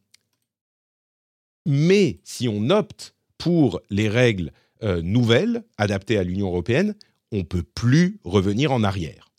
mais 1.66 2.20
si 2.22 2.46
on 2.46 2.70
opte 2.70 3.16
pour 3.36 3.80
les 3.90 4.08
règles 4.08 4.52
euh, 4.82 5.02
nouvelles, 5.02 5.64
adaptées 5.76 6.18
à 6.18 6.22
l'Union 6.22 6.48
européenne, 6.48 6.94
on 7.32 7.44
peut 7.44 7.62
plus 7.62 8.20
revenir 8.24 8.72
en 8.72 8.82
arrière. 8.82 9.30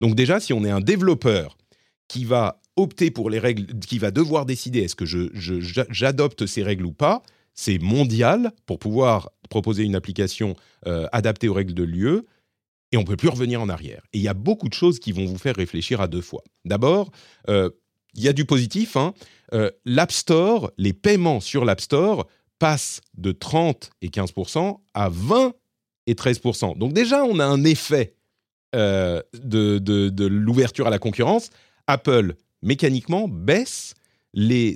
Donc 0.00 0.14
déjà, 0.14 0.40
si 0.40 0.52
on 0.52 0.64
est 0.64 0.70
un 0.70 0.80
développeur 0.80 1.56
qui 2.08 2.24
va 2.24 2.60
opter 2.76 3.10
pour 3.10 3.30
les 3.30 3.38
règles, 3.38 3.78
qui 3.80 3.98
va 3.98 4.10
devoir 4.10 4.46
décider 4.46 4.80
est-ce 4.80 4.96
que 4.96 5.04
j'adopte 5.90 6.46
ces 6.46 6.62
règles 6.62 6.86
ou 6.86 6.92
pas, 6.92 7.22
c'est 7.54 7.78
mondial 7.78 8.52
pour 8.66 8.78
pouvoir 8.78 9.30
proposer 9.48 9.84
une 9.84 9.94
application 9.94 10.56
euh, 10.86 11.06
adaptée 11.12 11.48
aux 11.48 11.54
règles 11.54 11.74
de 11.74 11.84
l'UE 11.84 12.22
et 12.92 12.96
on 12.96 13.00
ne 13.00 13.06
peut 13.06 13.16
plus 13.16 13.28
revenir 13.28 13.60
en 13.60 13.68
arrière. 13.68 14.02
Et 14.12 14.18
il 14.18 14.22
y 14.22 14.28
a 14.28 14.34
beaucoup 14.34 14.68
de 14.68 14.74
choses 14.74 14.98
qui 14.98 15.12
vont 15.12 15.24
vous 15.24 15.38
faire 15.38 15.56
réfléchir 15.56 16.00
à 16.00 16.08
deux 16.08 16.20
fois. 16.20 16.42
D'abord, 16.64 17.10
euh, 17.48 17.70
il 18.14 18.22
y 18.22 18.28
a 18.28 18.32
du 18.32 18.44
positif. 18.44 18.96
Hein. 18.96 19.14
Euh, 19.52 19.70
L'App 19.84 20.12
Store, 20.12 20.70
les 20.78 20.92
paiements 20.92 21.40
sur 21.40 21.64
l'App 21.64 21.80
Store 21.80 22.26
passent 22.64 23.02
de 23.18 23.30
30 23.30 23.90
et 24.00 24.08
15% 24.08 24.78
à 24.94 25.10
20 25.10 25.52
et 26.06 26.14
13% 26.14 26.78
Donc 26.78 26.94
déjà, 26.94 27.22
on 27.22 27.38
a 27.38 27.44
un 27.44 27.62
effet 27.62 28.14
de, 28.72 29.18
de 29.34 30.26
l'ouverture 30.26 30.86
à 30.86 30.90
la 30.90 30.98
concurrence. 30.98 31.50
Apple, 31.86 32.36
mécaniquement, 32.62 33.28
baisse 33.28 33.92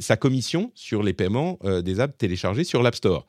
sa 0.03 0.19
commission 0.19 0.71
sur 0.75 1.03
les 1.03 1.15
paiements 1.15 1.59
euh, 1.65 1.81
des 1.81 1.99
apps 1.99 2.19
téléchargées 2.19 2.65
sur 2.65 2.83
l'App 2.83 2.95
Store. 2.95 3.27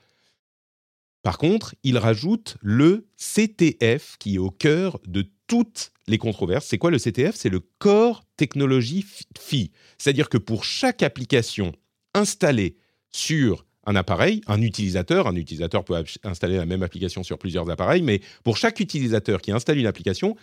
Par 1.24 1.38
contre, 1.38 1.74
il 1.84 1.98
rajoute 1.98 2.58
le 2.62 3.08
CTF 3.16 4.18
qui 4.20 4.36
est 4.36 4.39
au 4.39 4.51
cœur 4.51 5.00
de 5.08 5.25
toutes 5.48 5.94
les 6.08 6.18
controverses. 6.18 6.66
C'est 6.66 6.78
quoi 6.78 6.92
le 6.92 7.00
CTF 7.00 7.34
C'est 7.34 7.48
le 7.48 7.62
Core 7.78 8.25
Technology 8.36 9.06
Fee. 9.39 9.72
C'est-à-dire 9.98 10.28
que 10.28 10.38
pour 10.38 10.66
chaque 10.66 11.01
application 11.01 11.72
installée 12.13 12.75
sur 13.10 13.66
un 13.89 13.96
appareil, 13.96 14.41
un 14.46 14.62
utilisateur, 14.62 15.25
un 15.25 15.36
utilisateur 15.36 15.84
peut 15.84 15.96
installer 16.24 16.58
la 16.58 16.67
même 16.67 16.84
application 16.84 17.24
sur 17.24 17.39
plusieurs 17.39 17.67
appareils, 17.72 18.04
mais 18.04 18.21
pour 18.43 18.56
chaque 18.56 18.80
utilisateur 18.80 19.41
qui 19.41 19.52
installe 19.52 19.80
une 19.80 19.88
application, 19.88 20.36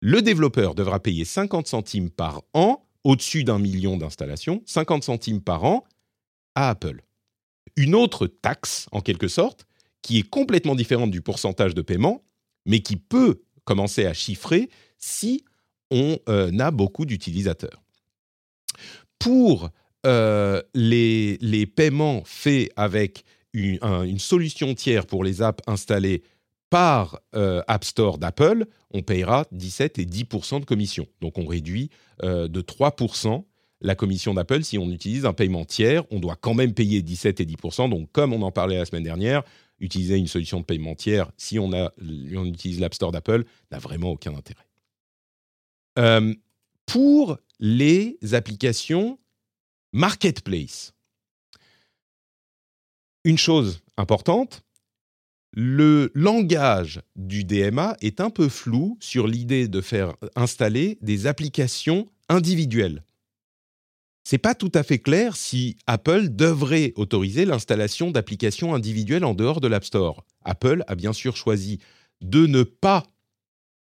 le 0.00 0.20
développeur 0.20 0.74
devra 0.74 0.98
payer 0.98 1.24
50 1.24 1.68
centimes 1.68 2.10
par 2.10 2.42
an 2.54 2.84
au-dessus 3.04 3.44
d'un 3.44 3.60
million 3.60 3.96
d'installations, 3.96 4.62
50 4.66 5.04
centimes 5.04 5.40
par 5.40 5.62
an 5.62 5.84
à 6.56 6.70
Apple. 6.70 7.02
Une 7.76 7.94
autre 7.94 8.26
taxe, 8.26 8.88
en 8.90 9.00
quelque 9.00 9.28
sorte, 9.28 9.64
qui 10.02 10.18
est 10.18 10.28
complètement 10.28 10.74
différente 10.74 11.12
du 11.12 11.22
pourcentage 11.22 11.72
de 11.72 11.82
paiement, 11.82 12.24
mais 12.64 12.80
qui 12.80 12.96
peut 12.96 13.42
commencer 13.62 14.06
à 14.06 14.12
chiffrer 14.12 14.70
si 14.98 15.44
on 15.92 16.18
euh, 16.28 16.58
a 16.58 16.72
beaucoup 16.72 17.06
d'utilisateurs. 17.06 17.80
Pour 19.20 19.70
euh, 20.06 20.62
les, 20.74 21.66
paiements 21.66 22.22
faits 22.24 22.70
avec 22.76 23.24
une, 23.52 24.18
solution 24.18 24.72
tiers 24.74 25.04
pour 25.04 25.24
les 25.24 25.42
apps 25.42 25.62
installées 25.66 26.22
par 26.70 27.20
euh, 27.34 27.62
App 27.66 27.84
Store 27.84 28.18
d'Apple, 28.18 28.66
on 28.92 29.02
payera 29.02 29.46
17 29.50 29.98
et 29.98 30.04
10% 30.04 30.60
de 30.60 30.64
commission. 30.64 31.06
Donc 31.20 31.38
on 31.38 31.46
réduit 31.46 31.90
euh, 32.22 32.46
de 32.46 32.60
3% 32.60 33.44
la 33.80 33.94
commission 33.94 34.32
d'Apple 34.32 34.62
si 34.62 34.78
on 34.78 34.90
utilise 34.90 35.26
un 35.26 35.32
paiement 35.32 35.64
tiers. 35.64 36.04
On 36.10 36.20
doit 36.20 36.36
quand 36.36 36.54
même 36.54 36.72
payer 36.72 37.02
17 37.02 37.40
et 37.40 37.44
10% 37.44 37.90
Donc 37.90 38.10
comme 38.12 38.32
on 38.32 38.42
en 38.42 38.52
parlait 38.52 38.78
la 38.78 38.84
semaine 38.84 39.04
dernière, 39.04 39.42
utiliser 39.80 40.16
une 40.16 40.28
solution 40.28 40.60
de 40.60 40.64
paiement 40.64 40.94
tiers 40.94 41.30
si 41.36 41.58
on, 41.58 41.72
utilise 42.44 42.80
l'App 42.80 42.94
Store 42.94 43.10
d'Apple 43.10 43.44
n'a 43.72 43.78
vraiment 43.78 44.10
aucun 44.10 44.34
intérêt. 44.34 44.64
Pour 46.86 47.38
les 47.58 48.18
applications 48.32 49.18
marketplace, 49.92 50.92
une 53.24 53.38
chose 53.38 53.82
importante, 53.96 54.62
le 55.52 56.12
langage 56.14 57.00
du 57.16 57.44
DMA 57.44 57.96
est 58.00 58.20
un 58.20 58.30
peu 58.30 58.48
flou 58.48 58.98
sur 59.00 59.26
l'idée 59.26 59.68
de 59.68 59.80
faire 59.80 60.14
installer 60.36 60.98
des 61.00 61.26
applications 61.26 62.08
individuelles. 62.28 63.02
C'est 64.22 64.38
pas 64.38 64.54
tout 64.54 64.72
à 64.74 64.82
fait 64.82 64.98
clair 64.98 65.36
si 65.36 65.76
Apple 65.86 66.28
devrait 66.28 66.92
autoriser 66.96 67.44
l'installation 67.44 68.10
d'applications 68.10 68.74
individuelles 68.74 69.24
en 69.24 69.34
dehors 69.34 69.60
de 69.60 69.68
l'App 69.68 69.84
Store. 69.84 70.24
Apple 70.44 70.84
a 70.88 70.94
bien 70.94 71.12
sûr 71.12 71.36
choisi 71.36 71.78
de 72.20 72.46
ne 72.46 72.62
pas 72.62 73.04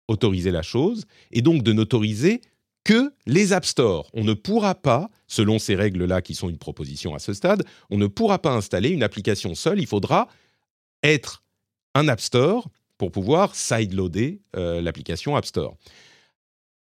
autoriser 0.07 0.51
la 0.51 0.61
chose 0.61 1.05
et 1.31 1.41
donc 1.41 1.63
de 1.63 1.73
n'autoriser 1.73 2.41
que 2.85 3.11
les 3.25 3.51
App 3.51 3.65
Store. 3.65 4.09
On 4.13 4.23
ne 4.23 4.33
pourra 4.33 4.75
pas, 4.75 5.09
selon 5.27 5.59
ces 5.59 5.75
règles-là 5.75 6.21
qui 6.21 6.35
sont 6.35 6.47
une 6.47 6.59
proposition 6.59 7.13
à 7.13 7.19
ce 7.19 7.33
stade, 7.33 7.65
on 7.89 7.97
ne 7.97 8.07
pourra 8.07 8.39
pas 8.39 8.53
installer 8.53 8.89
une 8.89 9.03
application 9.03 9.55
seule, 9.55 9.81
il 9.81 9.87
faudra 9.87 10.29
être 11.03 11.43
un 11.95 12.07
App 12.07 12.21
Store 12.21 12.69
pour 12.97 13.11
pouvoir 13.11 13.55
sideloader 13.55 14.39
euh, 14.55 14.81
l'application 14.81 15.35
App 15.35 15.45
Store. 15.45 15.75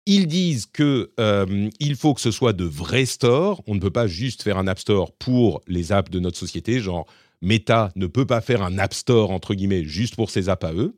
Ils 0.07 0.27
disent 0.27 0.67
que 0.67 1.11
euh, 1.19 1.69
il 1.81 1.97
faut 1.97 2.15
que 2.15 2.21
ce 2.21 2.31
soit 2.31 2.53
de 2.53 2.65
vrais 2.65 3.05
stores. 3.05 3.63
On 3.67 3.75
ne 3.75 3.81
peut 3.81 3.91
pas 3.91 4.07
juste 4.07 4.43
faire 4.43 4.59
un 4.59 4.67
App 4.67 4.79
Store 4.79 5.13
pour 5.13 5.61
les 5.67 5.93
apps 5.93 6.11
de 6.11 6.21
notre 6.21 6.39
société, 6.39 6.81
genre 6.81 7.07
Meta 7.41 7.93
ne 7.97 8.07
peut 8.07 8.27
pas 8.27 8.41
faire 8.41 8.63
un 8.63 8.79
App 8.79 8.95
Store 8.95 9.31
entre 9.31 9.55
guillemets 9.55 9.85
juste 9.85 10.17
pour 10.17 10.31
ses 10.31 10.49
apps 10.49 10.65
à 10.65 10.73
eux. 10.73 10.97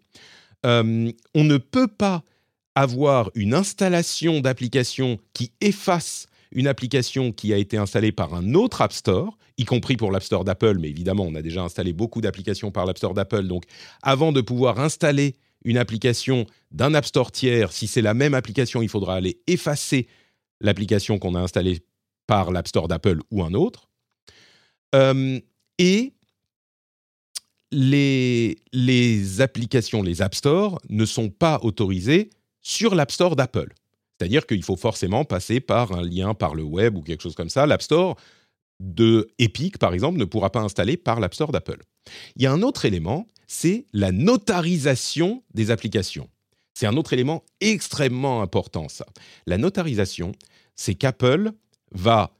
Euh, 0.66 1.10
on 1.34 1.44
ne 1.44 1.56
peut 1.58 1.88
pas 1.88 2.22
avoir 2.74 3.30
une 3.34 3.54
installation 3.54 4.40
d'application 4.40 5.18
qui 5.32 5.52
efface 5.60 6.26
une 6.52 6.66
application 6.66 7.32
qui 7.32 7.52
a 7.52 7.56
été 7.56 7.76
installée 7.76 8.12
par 8.12 8.34
un 8.34 8.54
autre 8.54 8.82
App 8.82 8.92
Store, 8.92 9.38
y 9.56 9.64
compris 9.64 9.96
pour 9.96 10.10
l'App 10.10 10.22
Store 10.22 10.44
d'Apple, 10.44 10.78
mais 10.78 10.88
évidemment, 10.88 11.24
on 11.24 11.34
a 11.34 11.42
déjà 11.42 11.62
installé 11.62 11.92
beaucoup 11.92 12.20
d'applications 12.20 12.70
par 12.70 12.86
l'App 12.86 12.98
Store 12.98 13.14
d'Apple. 13.14 13.46
Donc, 13.46 13.64
avant 14.02 14.32
de 14.32 14.40
pouvoir 14.40 14.80
installer 14.80 15.36
une 15.64 15.76
application 15.76 16.46
d'un 16.70 16.94
App 16.94 17.04
Store 17.04 17.30
tiers, 17.30 17.72
si 17.72 17.86
c'est 17.86 18.02
la 18.02 18.14
même 18.14 18.34
application, 18.34 18.82
il 18.82 18.88
faudra 18.88 19.14
aller 19.14 19.40
effacer 19.46 20.08
l'application 20.60 21.18
qu'on 21.18 21.34
a 21.34 21.40
installée 21.40 21.80
par 22.26 22.50
l'App 22.50 22.68
Store 22.68 22.88
d'Apple 22.88 23.20
ou 23.30 23.42
un 23.42 23.54
autre. 23.54 23.88
Euh, 24.94 25.38
et 25.78 26.14
les, 27.70 28.58
les 28.72 29.40
applications, 29.40 30.02
les 30.02 30.22
App 30.22 30.34
Store, 30.34 30.80
ne 30.88 31.04
sont 31.04 31.28
pas 31.28 31.60
autorisées 31.62 32.30
sur 32.62 32.94
l'App 32.94 33.10
Store 33.10 33.36
d'Apple. 33.36 33.72
C'est-à-dire 34.18 34.46
qu'il 34.46 34.62
faut 34.62 34.76
forcément 34.76 35.24
passer 35.24 35.60
par 35.60 35.92
un 35.92 36.02
lien 36.02 36.34
par 36.34 36.54
le 36.54 36.62
web 36.62 36.96
ou 36.96 37.02
quelque 37.02 37.22
chose 37.22 37.34
comme 37.34 37.48
ça. 37.48 37.66
L'App 37.66 37.82
Store 37.82 38.16
de 38.80 39.30
Epic, 39.38 39.78
par 39.78 39.94
exemple, 39.94 40.18
ne 40.18 40.24
pourra 40.24 40.50
pas 40.50 40.60
installer 40.60 40.96
par 40.96 41.20
l'App 41.20 41.34
Store 41.34 41.52
d'Apple. 41.52 41.82
Il 42.36 42.42
y 42.42 42.46
a 42.46 42.52
un 42.52 42.62
autre 42.62 42.84
élément, 42.84 43.26
c'est 43.46 43.86
la 43.92 44.12
notarisation 44.12 45.42
des 45.54 45.70
applications. 45.70 46.28
C'est 46.74 46.86
un 46.86 46.96
autre 46.96 47.12
élément 47.12 47.44
extrêmement 47.60 48.42
important, 48.42 48.88
ça. 48.88 49.06
La 49.46 49.58
notarisation, 49.58 50.32
c'est 50.76 50.94
qu'Apple 50.94 51.52
va 51.92 52.34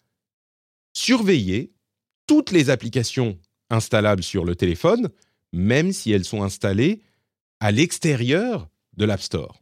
surveiller 0.94 1.72
toutes 2.26 2.50
les 2.50 2.70
applications 2.70 3.38
installables 3.70 4.22
sur 4.22 4.44
le 4.44 4.56
téléphone, 4.56 5.09
même 5.52 5.92
si 5.92 6.12
elles 6.12 6.24
sont 6.24 6.42
installées 6.42 7.02
à 7.61 7.70
l'extérieur 7.70 8.68
de 8.96 9.04
l'App 9.04 9.20
Store. 9.20 9.61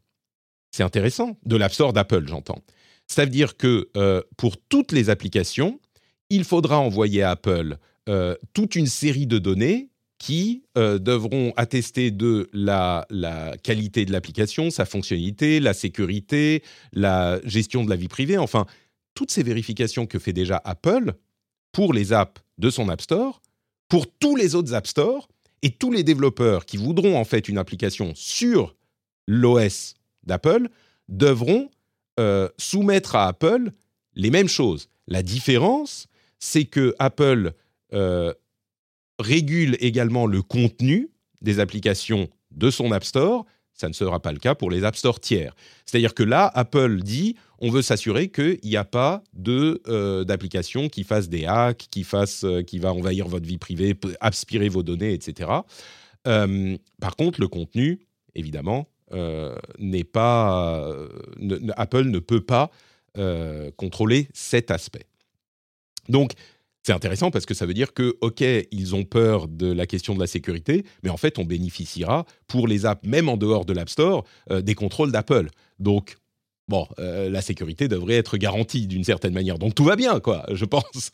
C'est 0.70 0.82
intéressant, 0.82 1.38
de 1.44 1.56
l'App 1.56 1.72
Store 1.72 1.92
d'Apple, 1.92 2.26
j'entends. 2.28 2.62
Ça 3.06 3.24
veut 3.24 3.30
dire 3.30 3.56
que 3.56 3.88
euh, 3.96 4.22
pour 4.36 4.56
toutes 4.58 4.92
les 4.92 5.10
applications, 5.10 5.80
il 6.30 6.44
faudra 6.44 6.78
envoyer 6.78 7.22
à 7.22 7.30
Apple 7.30 7.78
euh, 8.08 8.34
toute 8.52 8.74
une 8.74 8.86
série 8.86 9.26
de 9.26 9.38
données 9.38 9.88
qui 10.18 10.64
euh, 10.76 10.98
devront 10.98 11.52
attester 11.56 12.10
de 12.10 12.50
la, 12.52 13.06
qualité 13.62 14.04
de 14.04 14.12
l'application, 14.12 14.70
sa 14.70 14.84
fonctionnalité, 14.84 15.60
la 15.60 15.74
sécurité, 15.74 16.62
la 16.92 17.40
gestion 17.44 17.84
de 17.84 17.90
la 17.90 17.96
vie 17.96 18.08
privée, 18.08 18.36
enfin, 18.36 18.66
toutes 19.14 19.30
ces 19.30 19.42
vérifications 19.42 20.06
que 20.06 20.18
fait 20.18 20.32
déjà 20.32 20.60
Apple 20.64 21.14
pour 21.72 21.94
les 21.94 22.12
apps 22.12 22.42
de 22.58 22.68
son 22.70 22.88
App 22.88 23.00
Store, 23.00 23.40
pour 23.88 24.06
tous 24.10 24.36
les 24.36 24.54
autres 24.54 24.74
App 24.74 24.86
Store, 24.86 25.28
et 25.62 25.70
tous 25.70 25.90
les 25.90 26.04
développeurs 26.04 26.66
qui 26.66 26.76
voudront 26.76 27.16
en 27.16 27.24
fait 27.24 27.48
une 27.48 27.58
application 27.58 28.12
sur 28.14 28.76
l'OS 29.26 29.94
d'Apple 30.28 30.68
devront 31.08 31.68
euh, 32.18 32.48
soumettre 32.58 33.14
à 33.14 33.28
Apple 33.28 33.70
les 34.14 34.30
mêmes 34.30 34.48
choses. 34.48 34.88
La 35.06 35.22
différence, 35.22 36.08
c'est 36.38 36.64
que 36.64 36.94
Apple 36.98 37.52
euh, 37.94 38.34
régule 39.20 39.76
également 39.80 40.26
le 40.26 40.42
contenu 40.42 41.10
des 41.42 41.60
applications 41.60 42.28
de 42.50 42.70
son 42.70 42.90
App 42.92 43.04
Store. 43.04 43.46
Ça 43.72 43.88
ne 43.88 43.92
sera 43.92 44.20
pas 44.20 44.32
le 44.32 44.40
cas 44.40 44.56
pour 44.56 44.70
les 44.70 44.82
App 44.82 44.96
Store 44.96 45.20
tiers. 45.20 45.54
C'est-à-dire 45.86 46.12
que 46.12 46.24
là, 46.24 46.50
Apple 46.54 47.02
dit 47.02 47.36
on 47.60 47.70
veut 47.70 47.82
s'assurer 47.82 48.28
qu'il 48.28 48.58
n'y 48.64 48.76
a 48.76 48.84
pas 48.84 49.22
euh, 49.46 50.24
d'application 50.24 50.88
qui 50.88 51.04
fasse 51.04 51.28
des 51.28 51.44
hacks, 51.44 51.86
qui 51.90 52.02
fasse, 52.02 52.44
qui 52.66 52.80
va 52.80 52.92
envahir 52.92 53.28
votre 53.28 53.46
vie 53.46 53.58
privée, 53.58 53.96
aspirer 54.20 54.68
vos 54.68 54.82
données, 54.82 55.12
etc. 55.12 55.50
par 56.24 57.16
contre, 57.16 57.40
le 57.40 57.48
contenu, 57.48 58.00
évidemment, 58.34 58.88
n'est 59.78 60.04
pas 60.04 60.92
Apple 61.76 62.04
ne 62.04 62.18
peut 62.18 62.40
pas 62.40 62.70
contrôler 63.76 64.28
cet 64.32 64.70
aspect. 64.70 65.06
Donc, 66.08 66.32
c'est 66.88 66.94
intéressant 66.94 67.30
parce 67.30 67.44
que 67.44 67.52
ça 67.52 67.66
veut 67.66 67.74
dire 67.74 67.92
que, 67.92 68.16
OK, 68.22 68.40
ils 68.40 68.94
ont 68.94 69.04
peur 69.04 69.46
de 69.46 69.70
la 69.70 69.86
question 69.86 70.14
de 70.14 70.20
la 70.20 70.26
sécurité, 70.26 70.86
mais 71.02 71.10
en 71.10 71.18
fait, 71.18 71.38
on 71.38 71.44
bénéficiera 71.44 72.24
pour 72.46 72.66
les 72.66 72.86
apps, 72.86 73.06
même 73.06 73.28
en 73.28 73.36
dehors 73.36 73.66
de 73.66 73.74
l'App 73.74 73.90
Store, 73.90 74.24
euh, 74.50 74.62
des 74.62 74.74
contrôles 74.74 75.12
d'Apple. 75.12 75.50
Donc, 75.78 76.16
bon, 76.66 76.86
euh, 76.98 77.28
la 77.28 77.42
sécurité 77.42 77.88
devrait 77.88 78.14
être 78.14 78.38
garantie 78.38 78.86
d'une 78.86 79.04
certaine 79.04 79.34
manière. 79.34 79.58
Donc, 79.58 79.74
tout 79.74 79.84
va 79.84 79.96
bien, 79.96 80.18
quoi, 80.20 80.46
je 80.50 80.64
pense. 80.64 81.12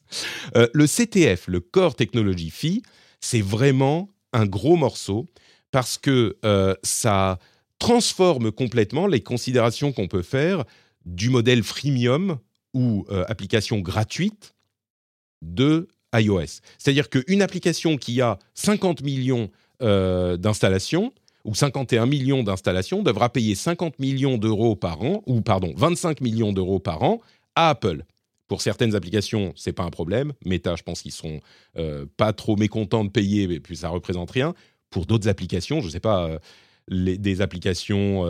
Euh, 0.55 0.69
le 0.73 0.87
CTF, 0.87 1.49
le 1.49 1.59
Core 1.59 1.97
Technology 1.97 2.51
Fee, 2.51 2.83
c'est 3.21 3.43
vraiment 3.43 4.11
un 4.33 4.47
gros 4.47 4.77
morceau 4.77 5.27
parce 5.73 5.99
que 5.99 6.37
ça 6.85 7.41
transforme 7.79 8.53
complètement 8.53 9.07
les 9.07 9.21
considérations 9.21 9.93
qu'on 9.93 10.09
peut 10.09 10.23
faire 10.23 10.65
du 11.05 11.31
modèle 11.31 11.63
freemium 11.63 12.39
ou 12.73 13.07
application 13.29 13.79
gratuite 13.79 14.55
de 15.43 15.89
iOS. 16.15 16.61
C'est-à-dire 16.79 17.11
qu'une 17.11 17.43
application 17.43 17.97
qui 17.97 18.21
a 18.21 18.39
50 18.55 19.03
millions 19.03 19.51
euh, 19.83 20.37
d'installations 20.37 21.13
ou 21.45 21.55
51 21.55 22.07
millions 22.07 22.43
d'installations 22.43 23.03
devra 23.03 23.29
payer 23.29 23.55
50 23.55 23.99
millions 23.99 24.39
d'euros 24.39 24.77
par 24.77 25.03
an, 25.03 25.23
ou 25.27 25.43
pardon, 25.43 25.75
25 25.77 26.21
millions 26.21 26.53
d'euros 26.53 26.79
par 26.79 27.03
an 27.03 27.21
à 27.55 27.71
Apple. 27.71 28.05
Pour 28.47 28.63
certaines 28.63 28.95
applications, 28.95 29.53
c'est 29.57 29.73
pas 29.73 29.83
un 29.83 29.91
problème. 29.91 30.33
Meta, 30.45 30.77
je 30.77 30.83
pense 30.83 31.03
qu'ils 31.03 31.13
sont 31.13 31.41
euh, 31.77 32.07
pas 32.17 32.33
trop 32.33 32.57
mécontents 32.57 33.05
de 33.05 33.11
payer, 33.11 33.47
mais 33.47 33.61
puis 33.61 33.77
ça 33.77 33.89
représente 33.89 34.31
rien. 34.31 34.55
Pour 34.91 35.07
d'autres 35.07 35.29
applications, 35.29 35.81
je 35.81 35.89
sais 35.89 36.01
pas, 36.01 36.39
euh, 36.93 37.17
des 37.17 37.41
applications 37.41 38.25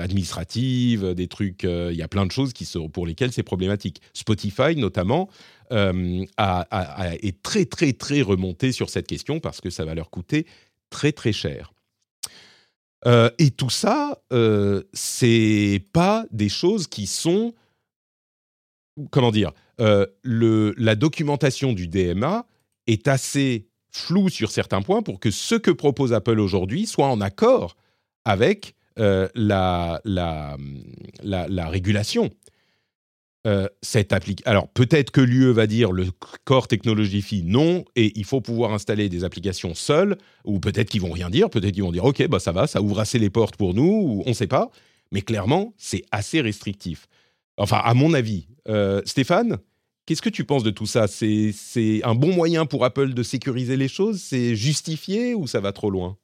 administratives, 0.00 1.14
des 1.14 1.28
trucs, 1.28 1.64
il 1.64 1.96
y 1.96 2.02
a 2.02 2.08
plein 2.08 2.26
de 2.26 2.32
choses 2.32 2.52
qui 2.52 2.64
sont, 2.64 2.88
pour 2.88 3.06
lesquelles 3.06 3.32
c'est 3.32 3.42
problématique. 3.42 4.00
Spotify, 4.14 4.76
notamment, 4.76 5.28
euh, 5.72 6.24
est 7.22 7.42
très 7.42 7.64
très 7.64 7.92
très 7.92 8.22
remonté 8.22 8.72
sur 8.72 8.90
cette 8.90 9.06
question 9.06 9.40
parce 9.40 9.60
que 9.60 9.70
ça 9.70 9.84
va 9.84 9.94
leur 9.94 10.10
coûter 10.10 10.46
très 10.90 11.12
très 11.12 11.32
cher. 11.32 11.72
Euh, 13.06 13.30
et 13.38 13.50
tout 13.50 13.70
ça, 13.70 14.22
euh, 14.32 14.82
c'est 14.92 15.82
pas 15.92 16.26
des 16.30 16.48
choses 16.48 16.86
qui 16.86 17.06
sont, 17.06 17.54
comment 19.10 19.30
dire, 19.30 19.52
euh, 19.80 20.06
le, 20.22 20.74
la 20.76 20.96
documentation 20.96 21.72
du 21.72 21.86
DMA 21.86 22.46
est 22.86 23.06
assez 23.06 23.68
floue 23.90 24.28
sur 24.28 24.50
certains 24.50 24.82
points 24.82 25.02
pour 25.02 25.20
que 25.20 25.30
ce 25.30 25.54
que 25.54 25.70
propose 25.70 26.12
Apple 26.12 26.40
aujourd'hui 26.40 26.86
soit 26.86 27.06
en 27.06 27.20
accord 27.20 27.76
avec 28.28 28.74
la, 28.96 30.00
la, 30.04 30.56
la, 31.22 31.68
régulation. 31.68 32.30
Euh, 33.46 33.68
cette 33.82 34.12
application. 34.12 34.50
Alors 34.50 34.68
peut-être 34.68 35.12
que 35.12 35.20
l'UE 35.20 35.52
va 35.52 35.68
dire 35.68 35.92
le 35.92 36.06
Core 36.44 36.66
Technology 36.66 37.22
Fee 37.22 37.44
non, 37.44 37.84
et 37.94 38.12
il 38.16 38.24
faut 38.24 38.40
pouvoir 38.40 38.74
installer 38.74 39.08
des 39.08 39.22
applications 39.22 39.74
seules, 39.74 40.18
ou 40.44 40.58
peut-être 40.58 40.90
qu'ils 40.90 41.00
vont 41.00 41.12
rien 41.12 41.30
dire, 41.30 41.48
peut-être 41.48 41.72
qu'ils 41.72 41.84
vont 41.84 41.92
dire 41.92 42.04
ok, 42.04 42.26
bah 42.26 42.40
ça 42.40 42.50
va, 42.50 42.66
ça 42.66 42.82
ouvre 42.82 42.98
assez 42.98 43.18
les 43.20 43.30
portes 43.30 43.56
pour 43.56 43.74
nous, 43.74 43.84
ou 43.84 44.22
on 44.26 44.30
ne 44.30 44.34
sait 44.34 44.48
pas. 44.48 44.70
Mais 45.12 45.22
clairement, 45.22 45.72
c'est 45.78 46.02
assez 46.10 46.40
restrictif. 46.40 47.06
Enfin, 47.56 47.80
à 47.82 47.94
mon 47.94 48.12
avis. 48.12 48.48
Euh, 48.68 49.00
Stéphane, 49.06 49.58
qu'est-ce 50.04 50.20
que 50.20 50.28
tu 50.28 50.44
penses 50.44 50.64
de 50.64 50.70
tout 50.70 50.86
ça? 50.86 51.06
C'est 51.06 52.02
un 52.02 52.16
bon 52.16 52.34
moyen 52.34 52.66
pour 52.66 52.84
Apple 52.84 53.14
de 53.14 53.22
sécuriser 53.22 53.76
les 53.76 53.88
choses? 53.88 54.20
C'est 54.20 54.56
justifié 54.56 55.34
ou 55.34 55.46
ça 55.46 55.60
va 55.60 55.72
trop 55.72 55.90
loin? 55.90 56.18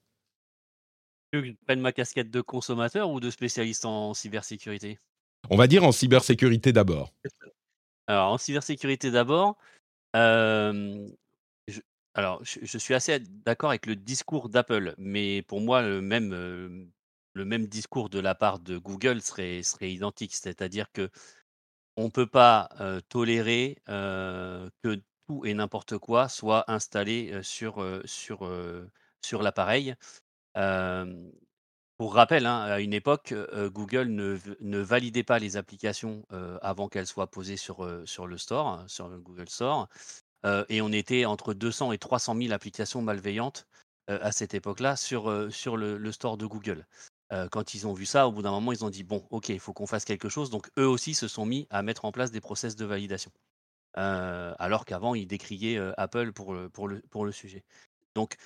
Je 1.42 1.53
prenne 1.66 1.81
ma 1.81 1.92
casquette 1.92 2.31
de 2.31 2.40
consommateur 2.40 3.11
ou 3.11 3.20
de 3.20 3.31
spécialiste 3.31 3.85
en 3.85 4.14
cybersécurité? 4.14 4.99
On 5.51 5.57
va 5.57 5.66
dire 5.66 5.85
en 5.85 5.92
cybersécurité 5.92 6.73
d'abord. 6.73 7.12
Alors, 8.07 8.33
en 8.33 8.38
cybersécurité 8.38 9.11
d'abord, 9.11 9.57
je, 10.14 11.11
alors 12.14 12.40
je, 12.44 12.79
suis 12.79 12.94
assez 12.94 13.18
d'accord 13.18 13.70
avec 13.70 13.87
le 13.87 13.97
discours 13.97 14.49
d'Apple, 14.49 14.94
mais 14.99 15.42
pour 15.42 15.61
moi, 15.61 15.83
le 15.83 16.01
même, 16.01 16.31
le 17.33 17.44
même 17.44 17.66
discours 17.66 18.11
de 18.11 18.20
la 18.20 18.35
part 18.35 18.61
de 18.61 18.79
Google 18.79 19.20
serait, 19.20 19.62
serait 19.62 19.92
identique. 19.92 20.35
C'est-à-dire 20.35 20.92
que 20.92 21.11
on 21.97 22.05
ne 22.05 22.11
peut 22.11 22.27
pas 22.27 22.68
tolérer 23.09 23.79
que 23.87 25.01
tout 25.27 25.47
et 25.47 25.55
n'importe 25.55 25.99
quoi 25.99 26.29
soit 26.29 26.70
installé 26.70 27.38
sur, 27.42 27.85
sur, 28.05 28.49
sur 29.25 29.42
l'appareil. 29.42 29.94
Pour 31.97 32.14
rappel, 32.14 32.47
hein, 32.47 32.61
à 32.62 32.81
une 32.81 32.93
époque, 32.93 33.35
Google 33.73 34.09
ne 34.11 34.79
validait 34.79 35.23
pas 35.23 35.38
les 35.38 35.57
applications, 35.57 36.27
avant 36.62 36.88
qu'elles 36.88 37.07
soient 37.07 37.31
posées 37.31 37.57
sur, 37.57 37.85
le 37.85 38.38
store, 38.38 38.67
hein, 38.69 38.85
sur 38.88 39.09
le 39.09 39.21
Google 39.21 39.49
Store, 39.49 39.88
et 40.69 40.83
on 40.83 40.93
était 40.93 41.25
entre 41.25 41.55
200 41.55 41.93
et 41.93 41.99
300 41.99 42.37
000 42.37 42.53
applications 42.53 43.03
malveillantes, 43.03 43.67
à 44.09 44.33
cette 44.33 44.55
époque-là 44.55 44.97
sur, 44.97 45.31
le 45.31 46.12
store 46.12 46.37
de 46.37 46.47
Google. 46.47 46.87
quand 47.51 47.75
ils 47.75 47.87
ont 47.87 47.93
vu 47.95 48.07
ça, 48.07 48.27
au 48.29 48.33
bout 48.33 48.43
d'un 48.43 48.51
moment, 48.51 48.73
ils 48.73 48.85
ont 48.85 48.90
dit: 48.90 49.05
«Bon, 49.05 49.27
OK, 49.31 49.49
il 49.49 49.61
faut 49.61 49.73
qu'on 49.73 49.87
fasse 49.87 50.05
quelque 50.05 50.29
chose», 50.29 50.51
donc 50.51 50.71
eux 50.79 50.87
aussi 50.88 51.14
se 51.14 51.29
sont 51.29 51.47
mis 51.47 51.67
à 51.71 51.83
mettre 51.83 52.05
en 52.05 52.12
place 52.12 52.31
des 52.33 52.40
process 52.40 52.77
de 52.77 52.85
validation. 52.85 53.31
alors 53.95 54.85
qu'avant, 54.85 55.14
ils 55.14 55.27
décriaient, 55.27 55.79
Apple 55.97 56.33
pour 56.33 56.55
le 56.55 56.69
pour 56.69 57.25
le 57.25 57.33
sujet. 57.33 57.64
Donc 58.14 58.37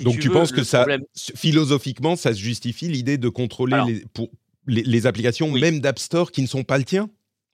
donc 0.00 0.18
tu, 0.18 0.30
penses 0.30 0.52
que 0.52 0.62
ça, 0.62 0.86
philosophiquement, 1.14 2.16
ça 2.16 2.32
se 2.32 2.38
justifie 2.38 2.88
l'idée 2.88 3.18
de 3.18 3.28
contrôler 3.28 3.80
les, 3.86 4.04
pour, 4.12 4.28
les, 4.66 5.06
applications, 5.06 5.50
même 5.50 5.80
d'App 5.80 5.98
Store, 5.98 6.30
qui 6.30 6.42
ne 6.42 6.46
sont 6.46 6.64
pas 6.64 6.78
le 6.78 6.84
tien? 6.84 7.10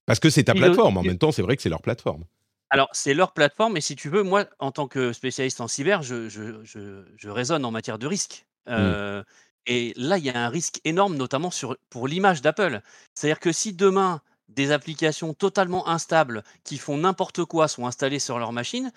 Parce 0.07 0.21
que 0.21 0.31
c'est 0.31 0.45
ta 0.45 0.55
plateforme. 0.55 0.97
En 0.97 1.03
même 1.03 1.19
temps, 1.19 1.33
c'est 1.33 1.43
vrai 1.43 1.57
que 1.57 1.63
c'est 1.63 1.69
leur 1.69 1.83
plateforme. 1.83 2.25
Alors, 2.71 2.89
c'est 2.93 3.15
leur 3.15 3.33
plateforme, 3.33 3.77
et 3.77 3.81
si 3.81 3.97
tu 3.97 4.09
veux, 4.09 4.23
moi, 4.23 4.47
en 4.59 4.73
tant 4.73 4.89
que 4.89 5.13
spécialiste 5.13 5.61
en 5.61 5.69
cyber, 5.69 6.03
je, 6.03 6.29
je, 6.29 6.63
je, 6.65 7.29
raisonne 7.29 7.65
en 7.65 7.71
matière 7.71 7.99
de 7.99 8.07
risque. 8.07 8.45
Mmh. 8.67 8.71
Euh, 8.73 9.23
et 9.67 9.93
là, 9.97 10.19
il 10.19 10.25
y 10.25 10.31
a 10.31 10.45
un 10.45 10.49
risque 10.49 10.81
énorme, 10.85 11.17
notamment 11.17 11.51
sur, 11.51 11.77
pour 11.91 12.09
l'image 12.09 12.43
d'Apple. 12.43 12.81
C'est-à-dire 13.15 13.41
que 13.41 13.53
si 13.53 13.73
demain, 13.73 14.21
des 14.49 14.71
applications 14.71 15.35
totalement 15.35 15.89
instables 15.89 16.45
qui 16.65 16.79
font 16.79 16.97
n'importe 16.97 17.45
quoi 17.45 17.69
sont 17.69 17.87
installées 17.87 18.19
sur 18.19 18.39
leur 18.39 18.53
machine, 18.53 18.93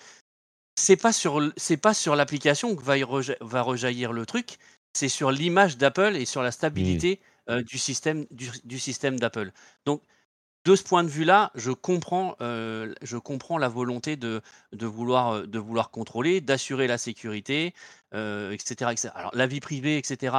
c'est 0.80 0.96
pas 0.96 1.12
sur 1.12 1.40
c'est 1.56 1.76
pas 1.76 1.94
sur 1.94 2.16
l'application 2.16 2.74
que 2.74 2.82
va, 2.82 2.94
va 3.40 3.62
rejaillir 3.62 4.12
le 4.12 4.26
truc, 4.26 4.58
c'est 4.92 5.08
sur 5.08 5.30
l'image 5.30 5.76
d'Apple 5.76 6.16
et 6.16 6.24
sur 6.24 6.42
la 6.42 6.48
mmh. 6.48 6.52
stabilité 6.52 7.20
du 7.66 7.78
système 7.78 8.26
du, 8.30 8.78
système 8.78 9.18
d'Apple. 9.18 9.50
Donc 9.84 10.02
de 10.64 10.76
ce 10.76 10.82
point 10.82 11.04
de 11.04 11.08
vue-là, 11.08 11.50
je 11.54 11.70
comprends, 11.70 12.36
euh, 12.42 12.92
je 13.02 13.16
comprends 13.16 13.56
la 13.56 13.68
volonté 13.68 14.16
de, 14.16 14.42
de, 14.72 14.86
vouloir, 14.86 15.32
euh, 15.32 15.46
de 15.46 15.58
vouloir 15.58 15.90
contrôler, 15.90 16.42
d'assurer 16.42 16.86
la 16.86 16.98
sécurité, 16.98 17.74
euh, 18.14 18.50
etc., 18.52 19.10
Alors, 19.14 19.30
la 19.34 19.46
vie 19.46 19.60
privée, 19.60 19.96
etc., 19.96 20.36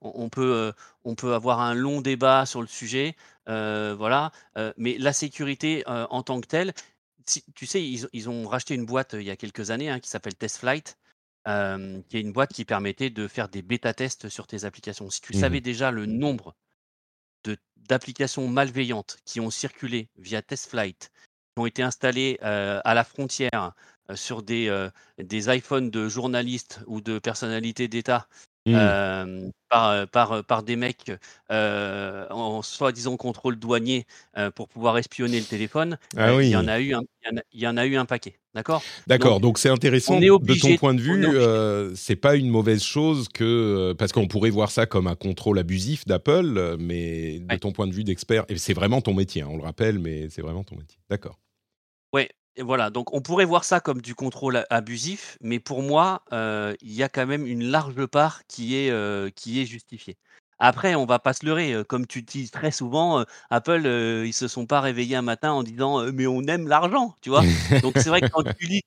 on, 0.00 0.28
peut, 0.28 0.72
on 1.04 1.14
peut 1.14 1.34
avoir 1.34 1.60
un 1.60 1.74
long 1.74 2.00
débat 2.00 2.44
sur 2.44 2.60
le 2.60 2.66
sujet, 2.66 3.14
voilà, 3.46 4.32
mais 4.76 4.96
la 4.98 5.12
sécurité 5.12 5.84
en 5.86 6.22
tant 6.22 6.40
que 6.40 6.46
telle, 6.46 6.72
tu 7.54 7.66
sais, 7.66 7.82
ils, 7.82 8.28
ont 8.28 8.48
racheté 8.48 8.74
une 8.74 8.86
boîte 8.86 9.14
il 9.14 9.22
y 9.22 9.30
a 9.30 9.36
quelques 9.36 9.70
années 9.70 9.90
hein, 9.90 10.00
qui 10.00 10.08
s'appelle 10.08 10.34
TestFlight. 10.34 10.96
qui 11.44 12.16
est 12.16 12.20
une 12.20 12.32
boîte 12.32 12.52
qui 12.52 12.64
permettait 12.64 13.10
de 13.10 13.28
faire 13.28 13.48
des 13.48 13.62
bêta-tests 13.62 14.28
sur 14.28 14.46
tes 14.46 14.64
applications. 14.64 15.10
Si 15.10 15.20
tu 15.20 15.36
mmh 15.36 15.40
savais 15.40 15.60
déjà 15.60 15.90
le 15.90 16.06
nombre 16.06 16.54
d'applications 17.76 18.46
malveillantes 18.46 19.18
qui 19.24 19.40
ont 19.40 19.50
circulé 19.50 20.08
via 20.16 20.40
TestFlight, 20.42 21.10
qui 21.10 21.60
ont 21.60 21.66
été 21.66 21.82
installées 21.82 22.38
à 22.40 22.94
la 22.94 23.04
frontière 23.04 23.72
sur 24.14 24.42
des, 24.42 24.88
des 25.18 25.54
iPhones 25.54 25.90
de 25.90 26.08
journalistes 26.08 26.80
ou 26.86 27.00
de 27.00 27.18
personnalités 27.18 27.88
d'État 27.88 28.28
Mmh. 28.64 29.50
par, 29.68 30.06
par, 30.08 30.44
par 30.44 30.62
des 30.62 30.76
mecs 30.76 31.10
en 31.50 32.62
soi-disant 32.62 33.16
contrôle 33.16 33.56
douanier 33.56 34.06
pour 34.54 34.68
pouvoir 34.68 34.98
espionner 34.98 35.40
le 35.40 35.46
téléphone, 35.46 35.98
ah 36.16 36.40
il 36.40 36.48
y 36.48 36.56
en 36.56 36.68
a 36.68 36.78
eu 36.78 36.94
un, 36.94 37.00
il 37.52 37.60
y 37.60 37.66
en 37.66 37.76
a 37.76 37.86
eu 37.86 37.96
un 37.96 38.04
paquet, 38.04 38.38
d'accord? 38.54 38.82
D'accord, 39.08 39.40
donc 39.40 39.58
c'est 39.58 39.68
intéressant 39.68 40.20
de 40.20 40.60
ton 40.60 40.76
point 40.76 40.94
de 40.94 41.00
vue, 41.00 41.26
c'est 41.96 42.14
pas 42.14 42.36
une 42.36 42.50
mauvaise 42.50 42.84
chose 42.84 43.28
que 43.28 43.94
parce 43.98 44.12
qu'on 44.12 44.28
pourrait 44.28 44.50
voir 44.50 44.70
ça 44.70 44.86
comme 44.86 45.08
un 45.08 45.16
contrôle 45.16 45.58
abusif 45.58 46.04
d'Apple, 46.04 46.76
mais 46.78 47.40
de 47.40 47.56
ton 47.56 47.72
point 47.72 47.88
de 47.88 47.92
vue 47.92 48.04
d'expert, 48.04 48.44
et 48.48 48.58
c'est 48.58 48.74
vraiment 48.74 49.00
ton 49.00 49.14
métier, 49.14 49.42
hein, 49.42 49.48
on 49.50 49.56
le 49.56 49.64
rappelle, 49.64 49.98
mais 49.98 50.28
c'est 50.28 50.42
vraiment 50.42 50.62
ton 50.62 50.76
métier, 50.76 51.00
d'accord. 51.10 51.40
Ouais, 52.12 52.28
et 52.56 52.62
voilà, 52.62 52.90
donc 52.90 53.14
on 53.14 53.20
pourrait 53.20 53.44
voir 53.44 53.64
ça 53.64 53.80
comme 53.80 54.00
du 54.00 54.14
contrôle 54.14 54.64
abusif, 54.70 55.38
mais 55.40 55.58
pour 55.58 55.82
moi, 55.82 56.22
il 56.30 56.92
y 56.92 57.02
a 57.02 57.08
quand 57.08 57.26
même 57.26 57.46
une 57.46 57.64
large 57.64 58.06
part 58.06 58.42
qui 58.46 58.76
est, 58.76 59.34
qui 59.34 59.60
est 59.60 59.66
justifiée. 59.66 60.16
Après, 60.58 60.94
on 60.94 61.06
va 61.06 61.18
pas 61.18 61.32
se 61.32 61.44
leurrer, 61.44 61.74
comme 61.88 62.06
tu 62.06 62.22
dis 62.22 62.48
très 62.48 62.70
souvent, 62.70 63.24
Apple, 63.50 63.84
ils 64.24 64.32
se 64.32 64.46
sont 64.48 64.66
pas 64.66 64.80
réveillés 64.80 65.16
un 65.16 65.22
matin 65.22 65.50
en 65.52 65.62
disant, 65.62 66.04
«Mais 66.12 66.26
on 66.26 66.42
aime 66.42 66.68
l'argent», 66.68 67.16
tu 67.20 67.30
vois? 67.30 67.42
Donc 67.82 67.94
c'est 67.96 68.10
vrai 68.10 68.20
que 68.20 68.28
quand 68.28 68.44
tu 68.44 68.66
lis 68.66 68.82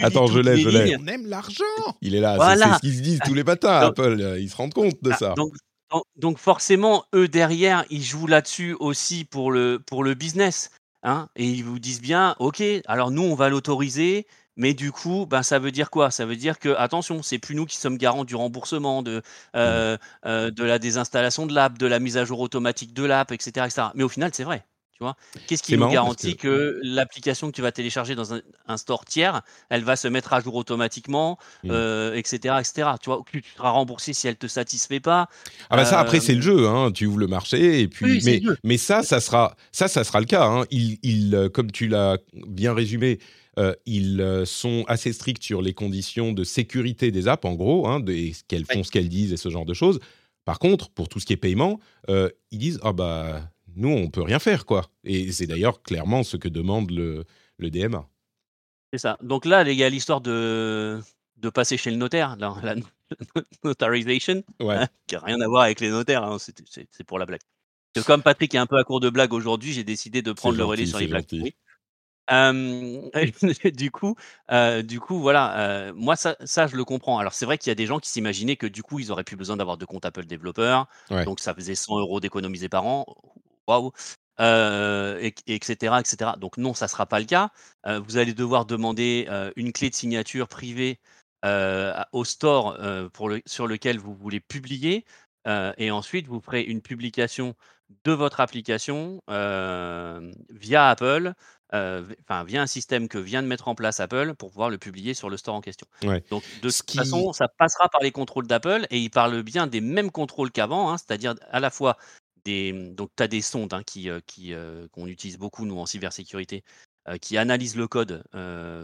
Attends, 0.00 0.26
je 0.26 0.38
l'ai, 0.38 0.56
je 0.56 0.68
l'ai. 0.68 0.96
«On 0.96 1.06
aime 1.06 1.26
l'argent!» 1.26 1.64
Il 2.00 2.14
est 2.14 2.20
là, 2.20 2.38
c'est 2.56 2.74
ce 2.74 2.80
qu'ils 2.80 2.96
se 2.96 3.02
disent 3.02 3.20
tous 3.24 3.34
les 3.34 3.44
matins, 3.44 3.80
Apple, 3.80 4.36
ils 4.38 4.48
se 4.48 4.56
rendent 4.56 4.74
compte 4.74 5.02
de 5.02 5.10
ah, 5.12 5.16
ça. 5.16 5.34
donc 6.16 6.38
forcément, 6.38 7.04
eux 7.14 7.28
derrière, 7.28 7.84
ils 7.90 8.02
jouent 8.02 8.26
là-dessus 8.26 8.74
aussi 8.78 9.24
pour 9.24 9.50
le 9.50 9.80
pour 9.84 10.04
le 10.04 10.14
business. 10.14 10.70
Hein, 11.02 11.28
et 11.36 11.46
ils 11.46 11.62
vous 11.64 11.78
disent 11.78 12.00
bien, 12.00 12.34
ok, 12.40 12.62
alors 12.86 13.10
nous 13.12 13.22
on 13.22 13.34
va 13.36 13.48
l'autoriser, 13.48 14.26
mais 14.56 14.74
du 14.74 14.90
coup, 14.90 15.26
ben, 15.26 15.44
ça 15.44 15.60
veut 15.60 15.70
dire 15.70 15.90
quoi? 15.90 16.10
Ça 16.10 16.26
veut 16.26 16.34
dire 16.34 16.58
que, 16.58 16.70
attention, 16.76 17.22
c'est 17.22 17.38
plus 17.38 17.54
nous 17.54 17.66
qui 17.66 17.76
sommes 17.76 17.96
garants 17.96 18.24
du 18.24 18.34
remboursement, 18.34 19.02
de, 19.02 19.18
mmh. 19.18 19.22
euh, 19.56 19.96
euh, 20.26 20.50
de 20.50 20.64
la 20.64 20.80
désinstallation 20.80 21.46
de 21.46 21.54
l'app, 21.54 21.78
de 21.78 21.86
la 21.86 22.00
mise 22.00 22.16
à 22.16 22.24
jour 22.24 22.40
automatique 22.40 22.92
de 22.94 23.04
l'app, 23.04 23.30
etc., 23.30 23.66
etc. 23.66 23.82
Mais 23.94 24.02
au 24.02 24.08
final, 24.08 24.32
c'est 24.34 24.42
vrai. 24.44 24.66
Qu'est-ce 25.46 25.62
qui 25.62 25.76
nous 25.76 25.88
garantit 25.88 26.36
que, 26.36 26.80
l'application 26.82 27.48
que 27.48 27.56
tu 27.56 27.62
vas 27.62 27.72
télécharger 27.72 28.14
dans 28.14 28.34
un, 28.34 28.76
store 28.76 29.04
tiers, 29.04 29.42
elle 29.70 29.84
va 29.84 29.96
se 29.96 30.08
mettre 30.08 30.32
à 30.32 30.40
jour 30.40 30.54
automatiquement, 30.54 31.38
etc., 31.64 31.64
mmh. 31.64 31.70
euh, 31.72 32.14
etc. 32.14 32.88
Tu 33.00 33.10
vois, 33.10 33.22
tu 33.30 33.42
seras 33.56 33.70
remboursé 33.70 34.12
si 34.12 34.26
elle 34.28 34.36
te 34.36 34.46
satisfait 34.46 35.00
pas. 35.00 35.28
Ah 35.70 35.76
bah 35.76 35.84
ça 35.84 36.00
après 36.00 36.20
c'est 36.20 36.34
le 36.34 36.40
jeu, 36.40 36.66
hein. 36.66 36.90
tu 36.92 37.06
ouvres 37.06 37.18
le 37.18 37.26
marché 37.26 37.80
et 37.80 37.88
puis 37.88 38.20
mais, 38.24 38.42
mais 38.64 38.76
ça 38.76 39.02
ça 39.02 39.20
sera 39.20 39.56
ça 39.72 39.88
ça 39.88 40.04
sera 40.04 40.20
le 40.20 40.26
cas. 40.26 40.46
Hein. 40.46 40.64
Il, 40.70 41.34
euh, 41.34 41.48
comme 41.48 41.70
tu 41.70 41.88
l'as 41.88 42.18
bien 42.32 42.74
résumé, 42.74 43.18
euh, 43.58 43.74
ils 43.86 44.42
sont 44.46 44.84
assez 44.88 45.12
stricts 45.12 45.42
sur 45.42 45.62
les 45.62 45.74
conditions 45.74 46.32
de 46.32 46.44
sécurité 46.44 47.10
des 47.10 47.28
apps, 47.28 47.44
en 47.44 47.54
gros, 47.54 47.88
hein, 47.88 48.02
qu'elles 48.48 48.66
font 48.66 48.82
ce 48.82 48.90
qu'elles 48.90 49.08
disent 49.08 49.32
et 49.32 49.36
ce 49.36 49.48
genre 49.48 49.64
de 49.64 49.74
choses. 49.74 49.98
Par 50.44 50.58
contre, 50.58 50.88
pour 50.90 51.08
tout 51.08 51.20
ce 51.20 51.26
qui 51.26 51.32
est 51.32 51.38
paiement, 51.38 51.78
ils 52.08 52.58
disent 52.58 52.80
ah 52.82 52.92
bah 52.92 53.50
nous, 53.78 53.90
on 53.90 54.10
peut 54.10 54.22
rien 54.22 54.38
faire, 54.40 54.66
quoi. 54.66 54.90
Et 55.04 55.30
c'est 55.32 55.46
d'ailleurs 55.46 55.82
clairement 55.82 56.24
ce 56.24 56.36
que 56.36 56.48
demande 56.48 56.90
le, 56.90 57.24
le 57.58 57.70
DMA. 57.70 58.08
C'est 58.92 58.98
ça. 58.98 59.18
Donc 59.22 59.44
là, 59.44 59.62
il 59.62 59.76
y 59.76 59.84
a 59.84 59.88
l'histoire 59.88 60.20
de, 60.20 61.00
de 61.36 61.48
passer 61.48 61.76
chez 61.76 61.90
le 61.90 61.96
notaire, 61.96 62.36
la, 62.38 62.54
la 62.62 62.74
notarization, 63.64 64.42
hein, 64.60 64.86
qui 65.06 65.14
n'a 65.14 65.20
rien 65.20 65.40
à 65.40 65.46
voir 65.46 65.62
avec 65.62 65.80
les 65.80 65.90
notaires, 65.90 66.24
hein, 66.24 66.38
c'est 66.38 67.04
pour 67.04 67.18
la 67.18 67.26
blague. 67.26 67.40
comme 68.04 68.22
Patrick 68.22 68.54
est 68.54 68.58
un 68.58 68.66
peu 68.66 68.78
à 68.78 68.84
court 68.84 69.00
de 69.00 69.10
blague 69.10 69.32
aujourd'hui, 69.32 69.72
j'ai 69.72 69.84
décidé 69.84 70.22
de 70.22 70.32
prendre 70.32 70.56
le 70.56 70.64
relais 70.64 70.86
sur 70.86 70.98
les 70.98 71.06
blagues. 71.06 71.26
du 73.76 73.90
coup, 73.90 74.16
du 74.84 75.00
coup, 75.00 75.20
voilà, 75.20 75.92
moi 75.94 76.16
ça, 76.16 76.36
ça, 76.44 76.66
je 76.66 76.76
le 76.76 76.84
comprends. 76.84 77.18
Alors 77.18 77.32
c'est 77.32 77.46
vrai 77.46 77.56
qu'il 77.56 77.70
y 77.70 77.72
a 77.72 77.76
des 77.76 77.86
gens 77.86 78.00
qui 78.00 78.10
s'imaginaient 78.10 78.56
que 78.56 78.66
du 78.66 78.82
coup 78.82 78.98
ils 78.98 79.10
auraient 79.12 79.24
plus 79.24 79.36
besoin 79.36 79.56
d'avoir 79.56 79.78
de 79.78 79.84
compte 79.84 80.04
Apple 80.04 80.26
développeur, 80.26 80.88
donc 81.24 81.40
ça 81.40 81.54
faisait 81.54 81.74
100 81.74 82.00
euros 82.00 82.20
d'économiser 82.20 82.68
par 82.68 82.84
an 82.84 83.06
waouh, 83.68 83.92
et, 84.40 85.34
etc., 85.46 85.94
etc. 86.00 86.32
Donc 86.38 86.56
non, 86.56 86.74
ça 86.74 86.86
ne 86.86 86.90
sera 86.90 87.06
pas 87.06 87.20
le 87.20 87.26
cas. 87.26 87.50
vous 87.86 88.16
allez 88.16 88.34
devoir 88.34 88.66
demander 88.66 89.28
une 89.56 89.72
clé 89.72 89.90
de 89.90 89.94
signature 89.94 90.48
privée 90.48 90.98
au 91.44 92.24
store 92.24 92.78
pour 93.12 93.28
le, 93.28 93.42
sur 93.46 93.66
lequel 93.66 93.98
vous 93.98 94.14
voulez 94.14 94.40
publier. 94.40 95.04
et 95.46 95.90
ensuite, 95.90 96.26
vous 96.26 96.40
ferez 96.40 96.62
une 96.62 96.82
publication 96.82 97.54
de 98.04 98.12
votre 98.12 98.40
application 98.40 99.20
via 99.28 100.88
Apple, 100.88 101.32
enfin 101.72 102.44
via 102.44 102.62
un 102.62 102.66
système 102.66 103.08
que 103.08 103.18
vient 103.18 103.42
de 103.42 103.48
mettre 103.48 103.68
en 103.68 103.74
place 103.74 104.00
Apple 104.00 104.34
pour 104.34 104.50
pouvoir 104.50 104.70
le 104.70 104.78
publier 104.78 105.14
sur 105.14 105.28
le 105.30 105.36
store 105.36 105.56
en 105.56 105.60
question. 105.60 105.86
Donc 106.30 106.42
de 106.62 106.70
toute 106.70 106.90
façon, 106.92 107.32
ça 107.32 107.48
passera 107.48 107.88
par 107.88 108.02
les 108.02 108.12
contrôles 108.12 108.46
d'Apple 108.46 108.86
et 108.90 108.98
il 108.98 109.10
parle 109.10 109.42
bien 109.42 109.66
des 109.66 109.80
mêmes 109.80 110.10
contrôles 110.10 110.50
qu'avant, 110.50 110.90
hein, 110.90 110.96
c'est-à-dire 110.98 111.34
à 111.50 111.60
la 111.60 111.70
fois 111.70 111.96
Mmh, 112.46 112.94
donc 112.94 113.10
tu 113.16 113.22
as 113.22 113.28
des 113.28 113.40
sondes 113.40 113.72
hein, 113.72 113.82
qui, 113.84 114.08
qui 114.26 114.52
qu'on 114.92 115.06
utilise 115.06 115.38
beaucoup 115.38 115.66
nous 115.66 115.78
en 115.78 115.86
cybersécurité, 115.86 116.64
qui 117.20 117.36
analysent 117.36 117.76
le 117.76 117.88
code 117.88 118.22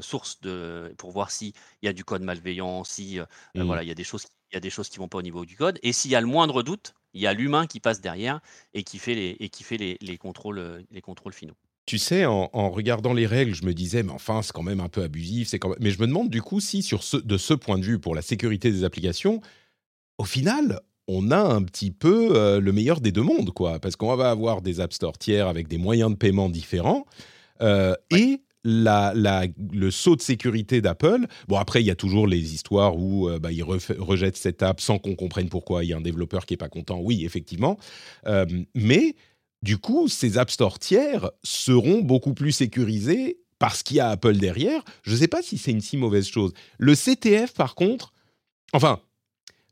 source 0.01 0.41
de, 0.41 0.95
pour 0.99 1.13
voir 1.13 1.31
s'il 1.31 1.53
y 1.83 1.89
a 1.89 1.93
du 1.93 2.05
code 2.05 2.23
malveillant, 2.23 2.85
si 2.85 3.19
mmh. 3.55 3.63
voilà 3.63 3.83
il 3.83 3.89
y 3.89 3.93
a 3.93 3.95
des 3.95 4.05
choses 4.05 4.27
il 4.51 4.55
y 4.55 4.59
a 4.59 4.61
des 4.61 4.71
choses 4.71 4.89
qui 4.89 4.99
vont 4.99 5.09
pas 5.09 5.19
au 5.19 5.23
niveau 5.23 5.45
du 5.45 5.57
code, 5.57 5.79
et 5.83 5.93
s'il 5.93 6.11
y 6.11 6.15
a 6.15 6.21
le 6.21 6.27
moindre 6.27 6.63
doute, 6.63 6.95
il 7.13 7.21
y 7.21 7.27
a 7.27 7.33
l'humain 7.33 7.67
qui 7.67 7.81
passe 7.81 8.01
derrière 8.01 8.41
et 8.73 8.85
qui 8.85 8.99
fait 8.99 9.15
les 9.15 9.37
et 9.41 9.49
qui 9.49 9.65
fait 9.65 9.77
les, 9.77 9.97
les 10.01 10.17
contrôles 10.17 10.85
les 10.91 11.01
contrôles 11.01 11.33
finaux. 11.33 11.57
Tu 11.87 11.99
sais, 11.99 12.25
en, 12.25 12.71
regardant 12.71 13.13
les 13.13 13.27
règles, 13.27 13.55
je 13.55 13.67
me 13.67 13.75
disais, 13.75 14.03
mais 14.03 14.13
enfin, 14.13 14.41
c'est 14.41 14.53
quand 14.53 14.63
même 14.63 14.81
un 14.81 14.89
peu 14.89 15.03
abusif. 15.03 15.49
C'est 15.49 15.59
quand 15.59 15.75
Mais 15.81 15.91
je 15.91 16.01
me 16.01 16.07
demande 16.07 16.31
du 16.31 16.41
coup 16.41 16.59
si, 16.59 16.83
sur 16.83 17.03
ce, 17.03 17.19
de 17.19 17.37
ce 17.37 17.53
point 17.53 17.79
de 17.79 17.85
vue, 17.85 17.99
pour 17.99 18.15
la 18.15 18.23
sécurité 18.23 18.71
des 18.71 18.85
applications, 18.85 19.43
au 20.17 20.25
final, 20.25 20.81
on 21.09 21.31
a 21.31 21.39
un 21.39 21.63
petit 21.63 21.91
peu 21.91 22.37
euh, 22.37 22.61
le 22.61 22.73
meilleur 22.73 23.01
des 23.01 23.13
deux 23.13 23.23
mondes, 23.23 23.51
quoi. 23.51 23.79
Parce 23.79 23.97
qu'on 23.97 24.15
va 24.17 24.31
avoir 24.31 24.63
des 24.63 24.81
App 24.81 24.93
Store 24.93 25.19
tiers 25.19 25.49
avec 25.49 25.69
des 25.69 25.79
moyens 25.79 26.11
de 26.11 26.17
paiement 26.17 26.49
différents 26.49 27.07
euh, 27.63 27.95
et 28.11 28.41
la, 28.67 29.13
le 29.15 29.91
saut 29.91 30.17
de 30.17 30.23
sécurité 30.23 30.81
d'Apple. 30.81 31.27
Bon, 31.49 31.57
après, 31.57 31.83
il 31.83 31.87
y 31.87 31.91
a 31.91 31.95
toujours 31.95 32.27
les 32.27 32.55
histoires 32.55 32.97
où 32.97 33.29
euh, 33.29 33.39
bah, 33.39 33.53
ils 33.53 33.63
rejettent 33.63 34.39
cette 34.39 34.63
app 34.63 34.81
sans 34.81 34.99
qu'on 34.99 35.17
comprenne 35.17 35.51
pourquoi. 35.51 35.85
Il 35.85 35.91
y 35.91 35.93
a 35.93 35.99
un 35.99 36.03
développeur 36.03 36.47
qui 36.47 36.55
n'est 36.55 36.59
pas 36.59 36.71
content. 36.71 36.99
Oui, 37.01 37.25
effectivement. 37.25 37.79
mais 38.75 39.17
du 39.63 39.79
coup, 39.79 40.09
ces 40.09 40.39
App 40.39 40.51
Store 40.51 40.79
tiers 40.79 41.31
seront 41.43 42.01
beaucoup 42.01 42.35
plus 42.35 42.53
sécurisés 42.53 43.39
parce 43.59 43.83
qu'il 43.83 43.99
y 43.99 44.01
a 44.01 44.09
Apple 44.11 44.37
derrière. 44.37 44.83
Je 45.03 45.13
ne 45.13 45.17
sais 45.17 45.29
pas 45.29 45.43
si 45.43 45.59
c'est 45.59 45.71
une 45.71 45.81
si 45.81 45.97
mauvaise 45.97 46.27
chose. 46.27 46.53
Le 46.79 46.95
CTF, 46.95 47.55
par 47.55 47.75
contre, 47.75 48.13
enfin, 48.73 49.01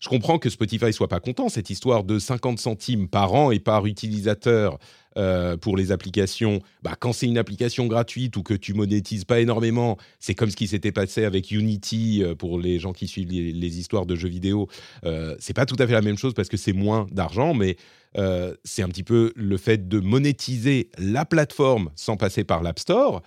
je 0.02 0.08
comprends 0.08 0.40
que 0.40 0.50
Spotify 0.50 0.92
soit 0.92 1.06
pas 1.06 1.20
content, 1.20 1.48
cette 1.48 1.70
histoire 1.70 2.02
de 2.02 2.18
50 2.18 2.58
centimes 2.58 3.06
par 3.06 3.34
an 3.34 3.52
et 3.52 3.60
par 3.60 3.86
utilisateur 3.86 4.80
euh, 5.16 5.56
pour 5.56 5.76
les 5.76 5.92
applications. 5.92 6.58
Bah, 6.82 6.96
quand 6.98 7.12
c'est 7.12 7.26
une 7.26 7.38
application 7.38 7.86
gratuite 7.86 8.36
ou 8.36 8.42
que 8.42 8.54
tu 8.54 8.74
monétises 8.74 9.24
pas 9.24 9.38
énormément, 9.38 9.98
c'est 10.18 10.34
comme 10.34 10.50
ce 10.50 10.56
qui 10.56 10.66
s'était 10.66 10.90
passé 10.90 11.24
avec 11.24 11.52
Unity 11.52 12.24
euh, 12.24 12.34
pour 12.34 12.58
les 12.58 12.80
gens 12.80 12.92
qui 12.92 13.06
suivent 13.06 13.30
les, 13.30 13.78
histoires 13.78 14.04
de 14.04 14.16
jeux 14.16 14.28
vidéo. 14.28 14.68
Euh, 15.04 15.36
c'est 15.38 15.54
pas 15.54 15.66
tout 15.66 15.76
à 15.78 15.86
fait 15.86 15.92
la 15.92 16.02
même 16.02 16.18
chose 16.18 16.34
parce 16.34 16.48
que 16.48 16.56
c'est 16.56 16.72
moins 16.72 17.06
d'argent, 17.12 17.54
mais 17.54 17.76
euh, 18.18 18.56
c'est 18.64 18.82
un 18.82 18.88
petit 18.88 19.04
peu 19.04 19.32
le 19.36 19.56
fait 19.56 19.86
de 19.86 20.00
monétiser 20.00 20.90
la 20.98 21.24
plateforme 21.24 21.90
sans 21.94 22.16
passer 22.16 22.42
par 22.42 22.64
l'App 22.64 22.80
Store. 22.80 23.22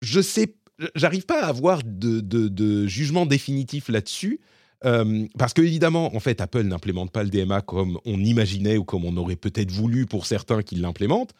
Je 0.00 0.20
sais, 0.20 0.54
j'arrive 0.94 1.26
pas 1.26 1.42
à 1.42 1.48
avoir 1.48 1.82
de, 1.84 2.20
de 2.20 2.86
jugement 2.86 3.26
définitif 3.26 3.88
là-dessus. 3.88 4.38
Euh, 4.84 5.26
parce 5.36 5.54
que 5.54 5.62
évidemment, 5.62 6.14
en 6.14 6.20
fait, 6.20 6.40
Apple 6.40 6.62
n'implémente 6.62 7.10
pas 7.10 7.24
le 7.24 7.30
DMA 7.30 7.62
comme 7.62 7.98
on 8.04 8.20
imaginait 8.20 8.76
ou 8.76 8.84
comme 8.84 9.04
on 9.04 9.16
aurait 9.16 9.36
peut-être 9.36 9.72
voulu 9.72 10.06
pour 10.06 10.26
certains 10.26 10.62
qu'ils 10.62 10.80
l'implémentent. 10.80 11.34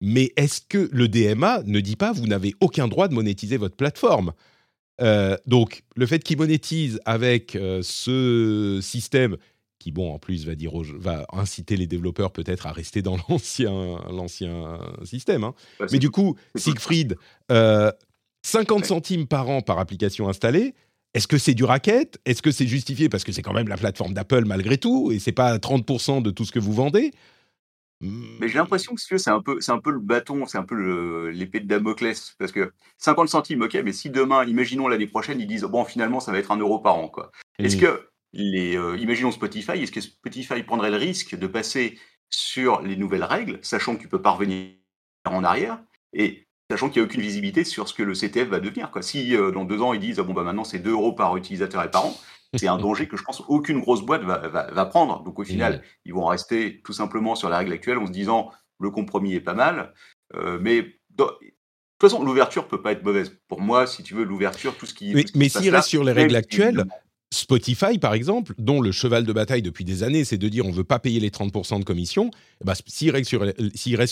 Mais 0.00 0.32
est-ce 0.36 0.60
que 0.60 0.88
le 0.92 1.08
DMA 1.08 1.62
ne 1.64 1.80
dit 1.80 1.96
pas 1.96 2.12
vous 2.12 2.26
n'avez 2.26 2.54
aucun 2.60 2.88
droit 2.88 3.08
de 3.08 3.14
monétiser 3.14 3.56
votre 3.56 3.76
plateforme? 3.76 4.32
Euh, 5.00 5.36
Donc, 5.46 5.82
le 5.96 6.06
fait 6.06 6.22
qu'ils 6.22 6.38
monétisent 6.38 7.00
avec 7.04 7.56
euh, 7.56 7.80
ce 7.82 8.80
système 8.82 9.36
qui, 9.78 9.92
bon, 9.92 10.14
en 10.14 10.18
plus, 10.18 10.46
va, 10.46 10.54
dire 10.54 10.72
va 10.96 11.26
inciter 11.32 11.76
les 11.76 11.86
développeurs 11.86 12.32
peut-être 12.32 12.66
à 12.66 12.72
rester 12.72 13.02
dans 13.02 13.18
l'ancien, 13.28 13.98
l'ancien 14.10 14.78
système. 15.04 15.44
Hein. 15.44 15.54
Mais 15.92 15.98
du 15.98 16.10
coup, 16.10 16.36
Siegfried, 16.54 17.16
50 18.42 18.84
centimes 18.86 19.26
par 19.26 19.48
an 19.48 19.60
par 19.60 19.78
application 19.78 20.28
installée, 20.28 20.74
est-ce 21.14 21.28
que 21.28 21.38
c'est 21.38 21.54
du 21.54 21.64
racket? 21.64 22.18
Est-ce 22.24 22.42
que 22.42 22.50
c'est 22.50 22.66
justifié? 22.66 23.08
Parce 23.08 23.24
que 23.24 23.32
c'est 23.32 23.42
quand 23.42 23.52
même 23.52 23.68
la 23.68 23.76
plateforme 23.76 24.14
d'Apple 24.14 24.44
malgré 24.44 24.78
tout 24.78 25.12
et 25.12 25.18
c'est 25.18 25.32
pas 25.32 25.56
30% 25.56 26.22
de 26.22 26.30
tout 26.30 26.44
ce 26.44 26.52
que 26.52 26.58
vous 26.58 26.72
vendez. 26.72 27.12
Mais 28.00 28.48
j'ai 28.48 28.58
l'impression 28.58 28.94
que 28.94 29.00
c'est 29.16 29.30
un 29.30 29.40
peu, 29.40 29.60
c'est 29.60 29.72
un 29.72 29.78
peu 29.78 29.90
le 29.90 30.00
bâton, 30.00 30.44
c'est 30.46 30.58
un 30.58 30.64
peu 30.64 31.28
l'épée 31.28 31.60
de 31.60 31.66
Damoclès, 31.66 32.34
parce 32.38 32.52
que 32.52 32.72
50 32.98 33.28
centimes, 33.28 33.62
ok, 33.62 33.74
mais 33.84 33.92
si 33.92 34.10
demain, 34.10 34.44
imaginons 34.44 34.88
l'année 34.88 35.06
prochaine, 35.06 35.40
ils 35.40 35.46
disent 35.46 35.62
bon, 35.62 35.84
finalement, 35.84 36.20
ça 36.20 36.32
va 36.32 36.38
être 36.38 36.50
un 36.50 36.58
euro 36.58 36.80
par 36.80 36.96
an, 36.96 37.08
quoi. 37.08 37.30
Est-ce 37.58 37.76
que 37.76 38.08
les, 38.32 38.76
euh, 38.76 38.98
imaginons 38.98 39.30
Spotify, 39.30 39.72
est-ce 39.72 39.92
que 39.92 40.00
Spotify 40.00 40.62
prendrait 40.64 40.90
le 40.90 40.96
risque 40.96 41.36
de 41.36 41.46
passer 41.46 41.98
sur 42.28 42.82
les 42.82 42.96
nouvelles 42.96 43.24
règles, 43.24 43.58
sachant 43.62 43.96
que 43.96 44.02
tu 44.02 44.08
peux 44.08 44.20
pas 44.20 44.32
revenir 44.32 44.72
en 45.24 45.44
arrière, 45.44 45.80
et 46.12 46.43
sachant 46.70 46.88
qu'il 46.88 47.02
n'y 47.02 47.06
a 47.06 47.08
aucune 47.08 47.20
visibilité 47.20 47.64
sur 47.64 47.88
ce 47.88 47.94
que 47.94 48.02
le 48.02 48.14
CTF 48.14 48.48
va 48.48 48.60
devenir, 48.60 48.90
quoi. 48.90 49.02
Si 49.02 49.36
euh, 49.36 49.50
dans 49.50 49.64
deux 49.64 49.80
ans 49.82 49.92
ils 49.92 50.00
disent 50.00 50.18
ah 50.18 50.22
bon 50.22 50.32
bah 50.32 50.42
maintenant 50.42 50.64
c'est 50.64 50.78
2 50.78 50.90
euros 50.90 51.12
par 51.12 51.36
utilisateur 51.36 51.82
et 51.82 51.90
par 51.90 52.06
an, 52.06 52.16
c'est 52.54 52.68
un 52.68 52.78
danger 52.78 53.08
que 53.08 53.16
je 53.16 53.22
pense 53.22 53.42
aucune 53.48 53.80
grosse 53.80 54.02
boîte 54.02 54.22
va, 54.22 54.86
prendre. 54.86 55.22
Donc 55.24 55.38
au 55.38 55.44
final, 55.44 55.82
ils 56.04 56.14
vont 56.14 56.26
rester 56.26 56.80
tout 56.84 56.92
simplement 56.92 57.34
sur 57.34 57.48
la 57.48 57.58
règle 57.58 57.72
actuelle 57.72 57.98
en 57.98 58.06
se 58.06 58.12
disant 58.12 58.50
le 58.80 58.90
compromis 58.90 59.34
est 59.34 59.40
pas 59.40 59.54
mal. 59.54 59.92
Euh, 60.34 60.58
mais 60.60 60.82
de 60.82 61.24
toute 61.24 61.30
façon, 62.00 62.24
l'ouverture 62.24 62.68
peut 62.68 62.80
pas 62.80 62.92
être 62.92 63.04
mauvaise. 63.04 63.36
Pour 63.48 63.60
moi, 63.60 63.86
si 63.86 64.02
tu 64.02 64.14
veux, 64.14 64.24
l'ouverture, 64.24 64.76
tout 64.76 64.86
ce 64.86 64.94
qui. 64.94 65.14
mais 65.34 65.48
s'il 65.48 65.74
reste 65.74 65.88
sur 65.88 66.04
les 66.04 66.12
règles 66.12 66.36
actuelles, 66.36 66.84
Spotify, 67.34 67.98
par 67.98 68.14
exemple, 68.14 68.54
dont 68.58 68.80
le 68.80 68.92
cheval 68.92 69.24
de 69.24 69.32
bataille 69.32 69.62
depuis 69.62 69.84
des 69.84 70.02
années, 70.02 70.24
c'est 70.24 70.38
de 70.38 70.48
dire 70.48 70.64
on 70.64 70.70
ne 70.70 70.74
veut 70.74 70.84
pas 70.84 70.98
payer 70.98 71.20
les 71.20 71.30
30% 71.30 71.80
de 71.80 71.84
commission, 71.84 72.30
eh 72.60 72.64
ben, 72.64 72.74
s'ils 72.86 73.10
restent, 73.10 73.28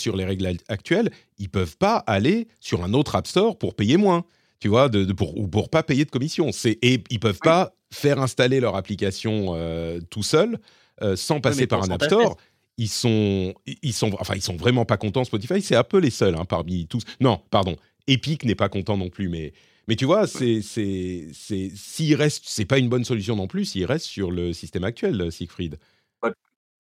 sur, 0.01 0.17
les 0.17 0.25
règles 0.25 0.57
actuelles, 0.69 1.11
ils 1.39 1.49
peuvent 1.49 1.77
pas 1.77 1.97
aller 2.07 2.49
sur 2.61 2.85
un 2.85 2.93
autre 2.93 3.15
App 3.15 3.27
Store 3.27 3.57
pour 3.57 3.75
payer 3.75 3.97
moins, 3.97 4.25
tu 4.59 4.69
vois, 4.69 4.89
de, 4.89 5.11
pour, 5.13 5.39
ou 5.39 5.47
pour 5.47 5.71
pas 5.71 5.83
payer 5.83 6.05
de 6.05 6.11
commission. 6.11 6.51
Et 6.65 7.03
ils 7.11 7.21
peuvent 7.21 7.39
pas 7.39 7.75
faire 7.91 8.21
installer 8.21 8.61
leur 8.61 8.77
application 8.77 9.55
euh, 9.55 10.01
tout 10.11 10.23
seul, 10.23 10.59
euh, 11.03 11.17
sans 11.17 11.41
passer 11.41 11.67
par 11.67 11.83
un 11.83 11.91
App 11.91 12.05
Store. 12.05 12.37
Ils 12.79 12.89
sont, 12.89 13.55
ils 13.83 13.93
sont, 13.93 14.11
enfin, 14.19 14.35
ils 14.35 14.43
sont 14.43 14.57
vraiment 14.57 14.85
pas 14.85 14.97
contents. 14.97 15.25
Spotify, 15.25 15.61
c'est 15.63 15.77
un 15.77 15.85
peu 15.85 15.99
les 15.99 16.11
seuls 16.11 16.35
hein, 16.35 16.45
parmi 16.45 16.87
tous. 16.87 17.03
Non, 17.21 17.41
pardon. 17.51 17.77
Epic 18.09 18.45
n'est 18.45 18.55
pas 18.55 18.69
content 18.69 18.97
non 18.97 19.11
plus, 19.11 19.29
mais, 19.29 19.53
mais 19.89 19.97
tu 19.97 20.05
vois, 20.05 20.27
c'est, 20.27 20.63
c'est, 20.63 21.29
c'est, 21.33 21.71
s'il 21.75 22.15
reste, 22.15 22.45
c'est 22.47 22.65
pas 22.65 22.79
une 22.79 22.89
bonne 22.89 23.05
solution 23.05 23.37
non 23.37 23.47
plus. 23.47 23.65
S'il 23.65 23.85
reste 23.85 24.07
sur 24.07 24.31
le 24.31 24.53
système 24.53 24.85
actuel, 24.85 25.31
Siegfried. 25.31 25.79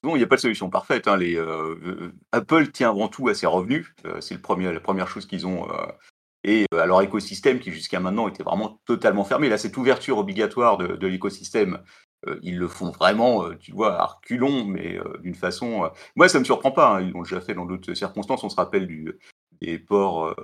Bon, 0.03 0.17
il 0.17 0.19
n'y 0.19 0.25
a 0.25 0.27
pas 0.27 0.37
de 0.37 0.41
solution 0.41 0.69
parfaite. 0.69 1.07
Hein. 1.07 1.17
Les, 1.17 1.37
euh, 1.37 2.13
Apple 2.33 2.73
tient 2.73 2.91
avant 2.91 3.07
tout 3.07 3.29
à 3.29 3.35
ses 3.35 3.47
revenus. 3.47 3.95
c'est 4.21 4.35
le 4.35 4.41
premier, 4.41 4.73
la 4.73 4.81
première 4.81 5.09
chose 5.09 5.27
qu'ils 5.27 5.47
ont 5.47 5.69
et 6.45 6.67
à 6.77 6.87
leur 6.87 7.01
écosystème 7.03 7.61
qui 7.61 7.71
jusqu'à 7.71 8.01
maintenant 8.01 8.27
était 8.27 8.43
vraiment 8.43 8.81
totalement 8.85 9.23
fermé. 9.23 9.49
Là, 9.49 9.59
cette 9.59 9.77
ouverture 9.77 10.19
obligatoire 10.19 10.77
de, 10.77 11.07
l'écosystème, 11.07 11.85
ils 12.43 12.59
le 12.59 12.67
font 12.67 12.91
vraiment, 12.91 13.55
tu 13.61 13.71
vois, 13.71 14.01
à 14.01 14.07
reculons, 14.07 14.65
mais 14.65 14.99
d'une 15.23 15.37
façon... 15.37 15.89
moi, 16.17 16.29
ça 16.29 16.39
ne 16.39 16.41
me 16.41 16.45
surprend 16.45 16.73
pas, 16.73 16.97
hein. 16.97 17.03
ils 17.03 17.13
l'ont 17.13 17.23
déjà 17.23 17.41
fait 17.41 17.55
dans 17.55 17.65
d'autres 17.65 17.95
circonstances. 17.95 18.43
On 18.43 18.49
se 18.49 18.57
rappelle 18.57 18.89
du, 18.89 19.21
des, 19.67 19.79
ports, 19.79 20.35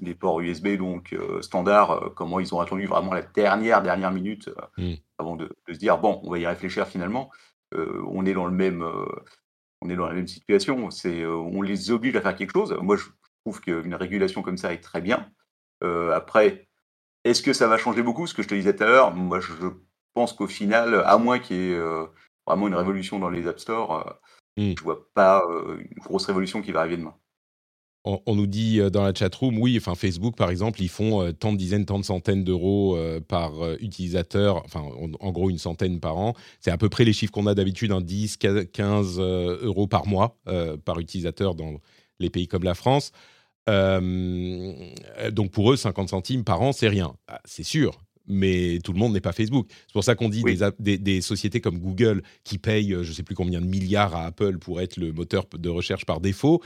des 0.00 0.14
ports 0.14 0.40
USB 0.40 0.76
donc 0.76 1.14
standard, 1.40 2.12
comment 2.14 2.40
ils 2.40 2.54
ont 2.54 2.60
attendu 2.60 2.86
vraiment 2.86 3.14
la 3.14 3.22
dernière, 3.22 3.82
dernière 3.82 4.12
minute 4.12 4.50
mmh. 4.78 4.94
avant 5.18 5.36
de, 5.36 5.48
se 5.68 5.78
dire, 5.78 5.98
bon, 5.98 6.20
on 6.24 6.30
va 6.30 6.38
y 6.38 6.46
réfléchir 6.46 6.86
finalement. 6.86 7.30
on 7.74 8.26
est 8.26 8.34
dans 8.34 8.46
le 8.46 8.52
même... 8.52 8.84
on 9.82 9.88
est 9.88 9.96
dans 9.96 10.06
la 10.06 10.14
même 10.14 10.26
situation, 10.26 10.90
c'est 10.90 11.24
on 11.24 11.62
les 11.62 11.90
oblige 11.90 12.16
à 12.16 12.20
faire 12.20 12.36
quelque 12.36 12.52
chose. 12.52 12.76
Moi, 12.80 12.96
je 12.96 13.04
trouve 13.46 13.60
qu'une 13.60 13.94
régulation 13.94 14.42
comme 14.42 14.56
ça 14.56 14.72
est 14.72 14.80
très 14.80 15.00
bien. 15.00 15.30
Euh, 15.84 16.12
après, 16.12 16.68
est-ce 17.24 17.42
que 17.42 17.52
ça 17.52 17.68
va 17.68 17.78
changer 17.78 18.02
beaucoup 18.02 18.26
Ce 18.26 18.34
que 18.34 18.42
je 18.42 18.48
te 18.48 18.54
disais 18.54 18.74
tout 18.74 18.82
à 18.82 18.86
l'heure, 18.86 19.14
moi 19.14 19.40
je 19.40 19.52
pense 20.14 20.32
qu'au 20.32 20.46
final, 20.46 21.02
à 21.06 21.18
moins 21.18 21.38
qu'il 21.38 21.56
y 21.56 21.70
ait 21.70 21.74
euh, 21.74 22.06
vraiment 22.46 22.68
une 22.68 22.74
révolution 22.74 23.18
dans 23.18 23.30
les 23.30 23.46
App 23.46 23.60
Store, 23.60 24.20
euh, 24.58 24.62
mmh. 24.62 24.74
je 24.78 24.82
vois 24.82 25.08
pas 25.14 25.44
une 25.78 25.98
grosse 25.98 26.26
révolution 26.26 26.62
qui 26.62 26.72
va 26.72 26.80
arriver 26.80 26.96
demain. 26.96 27.14
On, 28.08 28.36
nous 28.36 28.46
dit 28.46 28.80
dans 28.92 29.02
la 29.02 29.12
chat 29.12 29.34
room, 29.34 29.58
oui, 29.58 29.76
enfin 29.76 29.96
Facebook 29.96 30.36
par 30.36 30.50
exemple, 30.50 30.80
ils 30.80 30.88
font 30.88 31.32
tant 31.32 31.52
de 31.52 31.58
dizaines, 31.58 31.84
tant 31.86 31.98
de 31.98 32.04
centaines 32.04 32.44
d'euros 32.44 32.96
par 33.26 33.52
utilisateur, 33.80 34.62
enfin 34.64 34.84
en, 35.18 35.32
gros 35.32 35.50
une 35.50 35.58
centaine 35.58 35.98
par 35.98 36.16
an. 36.16 36.34
C'est 36.60 36.70
à 36.70 36.78
peu 36.78 36.88
près 36.88 37.04
les 37.04 37.12
chiffres 37.12 37.32
qu'on 37.32 37.48
a 37.48 37.54
d'habitude, 37.54 37.92
10, 37.92 38.36
15 38.72 39.18
euros 39.18 39.88
par 39.88 40.06
mois 40.06 40.38
par 40.84 41.00
utilisateur 41.00 41.56
dans 41.56 41.80
les 42.20 42.30
pays 42.30 42.46
comme 42.46 42.62
la 42.62 42.74
France. 42.74 43.10
Euh, 43.68 44.72
donc 45.30 45.50
pour 45.50 45.72
eux, 45.72 45.76
50 45.76 46.10
centimes 46.10 46.44
par 46.44 46.62
an, 46.62 46.72
c'est 46.72 46.88
rien. 46.88 47.14
Ah, 47.28 47.40
c'est 47.44 47.64
sûr, 47.64 48.00
mais 48.26 48.78
tout 48.84 48.92
le 48.92 48.98
monde 48.98 49.12
n'est 49.12 49.20
pas 49.20 49.32
Facebook. 49.32 49.66
C'est 49.86 49.92
pour 49.92 50.04
ça 50.04 50.14
qu'on 50.14 50.28
dit 50.28 50.44
des, 50.78 51.20
sociétés 51.20 51.60
comme 51.60 51.78
Google 51.78 52.22
qui 52.44 52.58
payent 52.58 52.90
je 53.02 53.08
ne 53.08 53.14
sais 53.14 53.22
plus 53.22 53.34
combien 53.34 53.60
de 53.60 53.66
milliards 53.66 54.14
à 54.14 54.26
Apple 54.26 54.58
pour 54.58 54.80
être 54.80 54.96
le 54.96 55.12
moteur 55.12 55.46
de 55.58 55.68
recherche 55.68 56.04
par 56.04 56.20
défaut. 56.20 56.62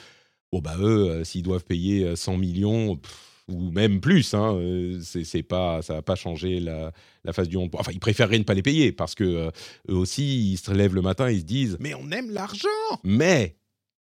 Bon, 0.53 0.61
bah 0.61 0.77
eux, 0.81 1.11
euh, 1.11 1.25
s'ils 1.25 1.43
doivent 1.43 1.65
payer 1.65 2.17
100 2.17 2.35
euh, 2.35 2.37
millions, 2.37 3.01
ou 3.49 3.71
même 3.71 4.01
plus, 4.01 4.35
hein, 4.35 4.61
c'est 5.03 5.43
pas, 5.43 5.83
ça 5.83 5.95
va 5.95 6.03
pas 6.03 6.15
changer 6.15 6.61
la, 6.61 6.93
la 7.25 7.33
face 7.33 7.49
du 7.49 7.57
monde. 7.57 7.71
Enfin, 7.75 7.91
ils 7.93 7.99
préféreraient 7.99 8.39
ne 8.39 8.45
pas 8.45 8.55
les 8.55 8.63
payer 8.63 8.93
parce 8.93 9.17
que 9.17 9.51
eux 9.89 9.95
aussi, 9.95 10.53
ils 10.53 10.57
se 10.57 10.71
lèvent 10.71 10.95
le 10.95 11.03
matin 11.03 11.29
et 11.29 11.35
ils 11.35 11.41
se 11.41 11.45
disent 11.45 11.77
Mais 11.81 11.95
on 11.95 12.11
aime 12.13 12.31
l'argent 12.31 12.69
Mais 13.03 13.57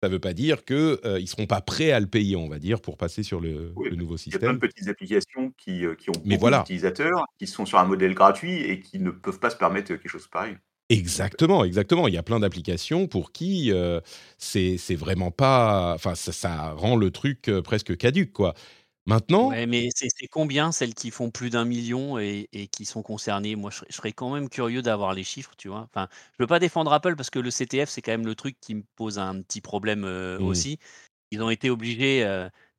ça 0.03 0.09
ne 0.09 0.13
veut 0.13 0.21
pas 0.21 0.33
dire 0.33 0.65
qu'ils 0.65 0.77
euh, 0.77 1.21
ne 1.21 1.27
seront 1.27 1.47
pas 1.47 1.61
prêts 1.61 1.91
à 1.91 1.99
le 1.99 2.07
payer, 2.07 2.37
on 2.37 2.49
va 2.49 2.59
dire, 2.59 2.81
pour 2.81 2.97
passer 2.97 3.23
sur 3.23 3.41
le, 3.41 3.73
nouveau 3.97 4.17
système. 4.17 4.41
Il 4.41 4.45
y 4.45 4.47
a 4.47 4.51
plein 4.51 4.53
de 4.55 4.59
petites 4.59 4.89
applications 4.89 5.53
qui, 5.59 5.85
euh, 5.85 5.97
qui 5.97 6.11
ont 6.11 6.21
beaucoup 6.25 6.41
voilà. 6.41 6.61
d'utilisateurs, 6.61 7.25
qui 7.39 7.47
sont 7.47 7.67
sur 7.67 7.79
un 7.79 7.85
modèle 7.85 8.15
gratuit 8.15 8.63
et 8.63 8.81
qui 8.81 9.01
ne 9.01 9.11
peuvent 9.11 9.41
pas 9.41 9.51
se 9.51 9.57
permettre 9.57 9.89
quelque 9.89 10.09
chose 10.09 10.25
de 10.25 10.29
pareil. 10.29 10.57
Exactement, 10.91 11.65
exactement. 11.65 12.09
Il 12.09 12.15
y 12.15 12.19
a 12.19 12.23
plein 12.23 12.41
d'applications 12.41 13.07
pour 13.07 13.33
qui 13.33 13.71
euh, 13.73 14.01
c'est 14.39 14.95
vraiment 14.95 15.31
pas. 15.31 15.93
Enfin, 15.95 16.15
ça, 16.15 16.33
ça, 16.33 16.73
rend 16.73 16.97
le 16.97 17.11
truc 17.11 17.49
euh, 17.49 17.61
presque 17.61 17.97
caduque, 17.97 18.33
quoi. 18.33 18.55
Maintenant. 19.05 19.51
mais 19.51 19.89
c'est 19.95 20.27
combien 20.27 20.71
celles 20.71 20.93
qui 20.93 21.11
font 21.11 21.31
plus 21.31 21.49
d'un 21.49 21.65
million 21.65 22.19
et, 22.19 22.47
qui 22.71 22.85
sont 22.85 23.03
concernées? 23.03 23.57
Moi, 23.57 23.71
je, 23.71 23.81
serais 23.91 24.13
quand 24.13 24.31
même 24.31 24.51
curieux 24.51 24.83
d'avoir 24.83 25.15
les 25.15 25.25
chiffres, 25.25 25.53
tu 25.57 25.69
vois. 25.69 25.89
Enfin, 25.91 26.09
je 26.39 26.43
veux 26.43 26.47
pas 26.47 26.59
défendre 26.59 26.93
Apple 26.93 27.17
parce 27.17 27.31
que 27.31 27.39
le 27.39 27.51
CTF, 27.51 27.89
c'est 27.89 28.03
quand 28.03 28.13
même 28.13 28.27
le 28.27 28.35
truc 28.35 28.57
qui 28.61 28.75
me 28.75 28.83
pose 28.97 29.19
un 29.19 29.41
petit 29.41 29.63
problème 29.63 30.01
mmh. 30.01 30.45
aussi. 30.45 30.79
Ils 31.31 31.43
ont 31.43 31.49
été 31.49 31.71
obligés. 31.71 32.23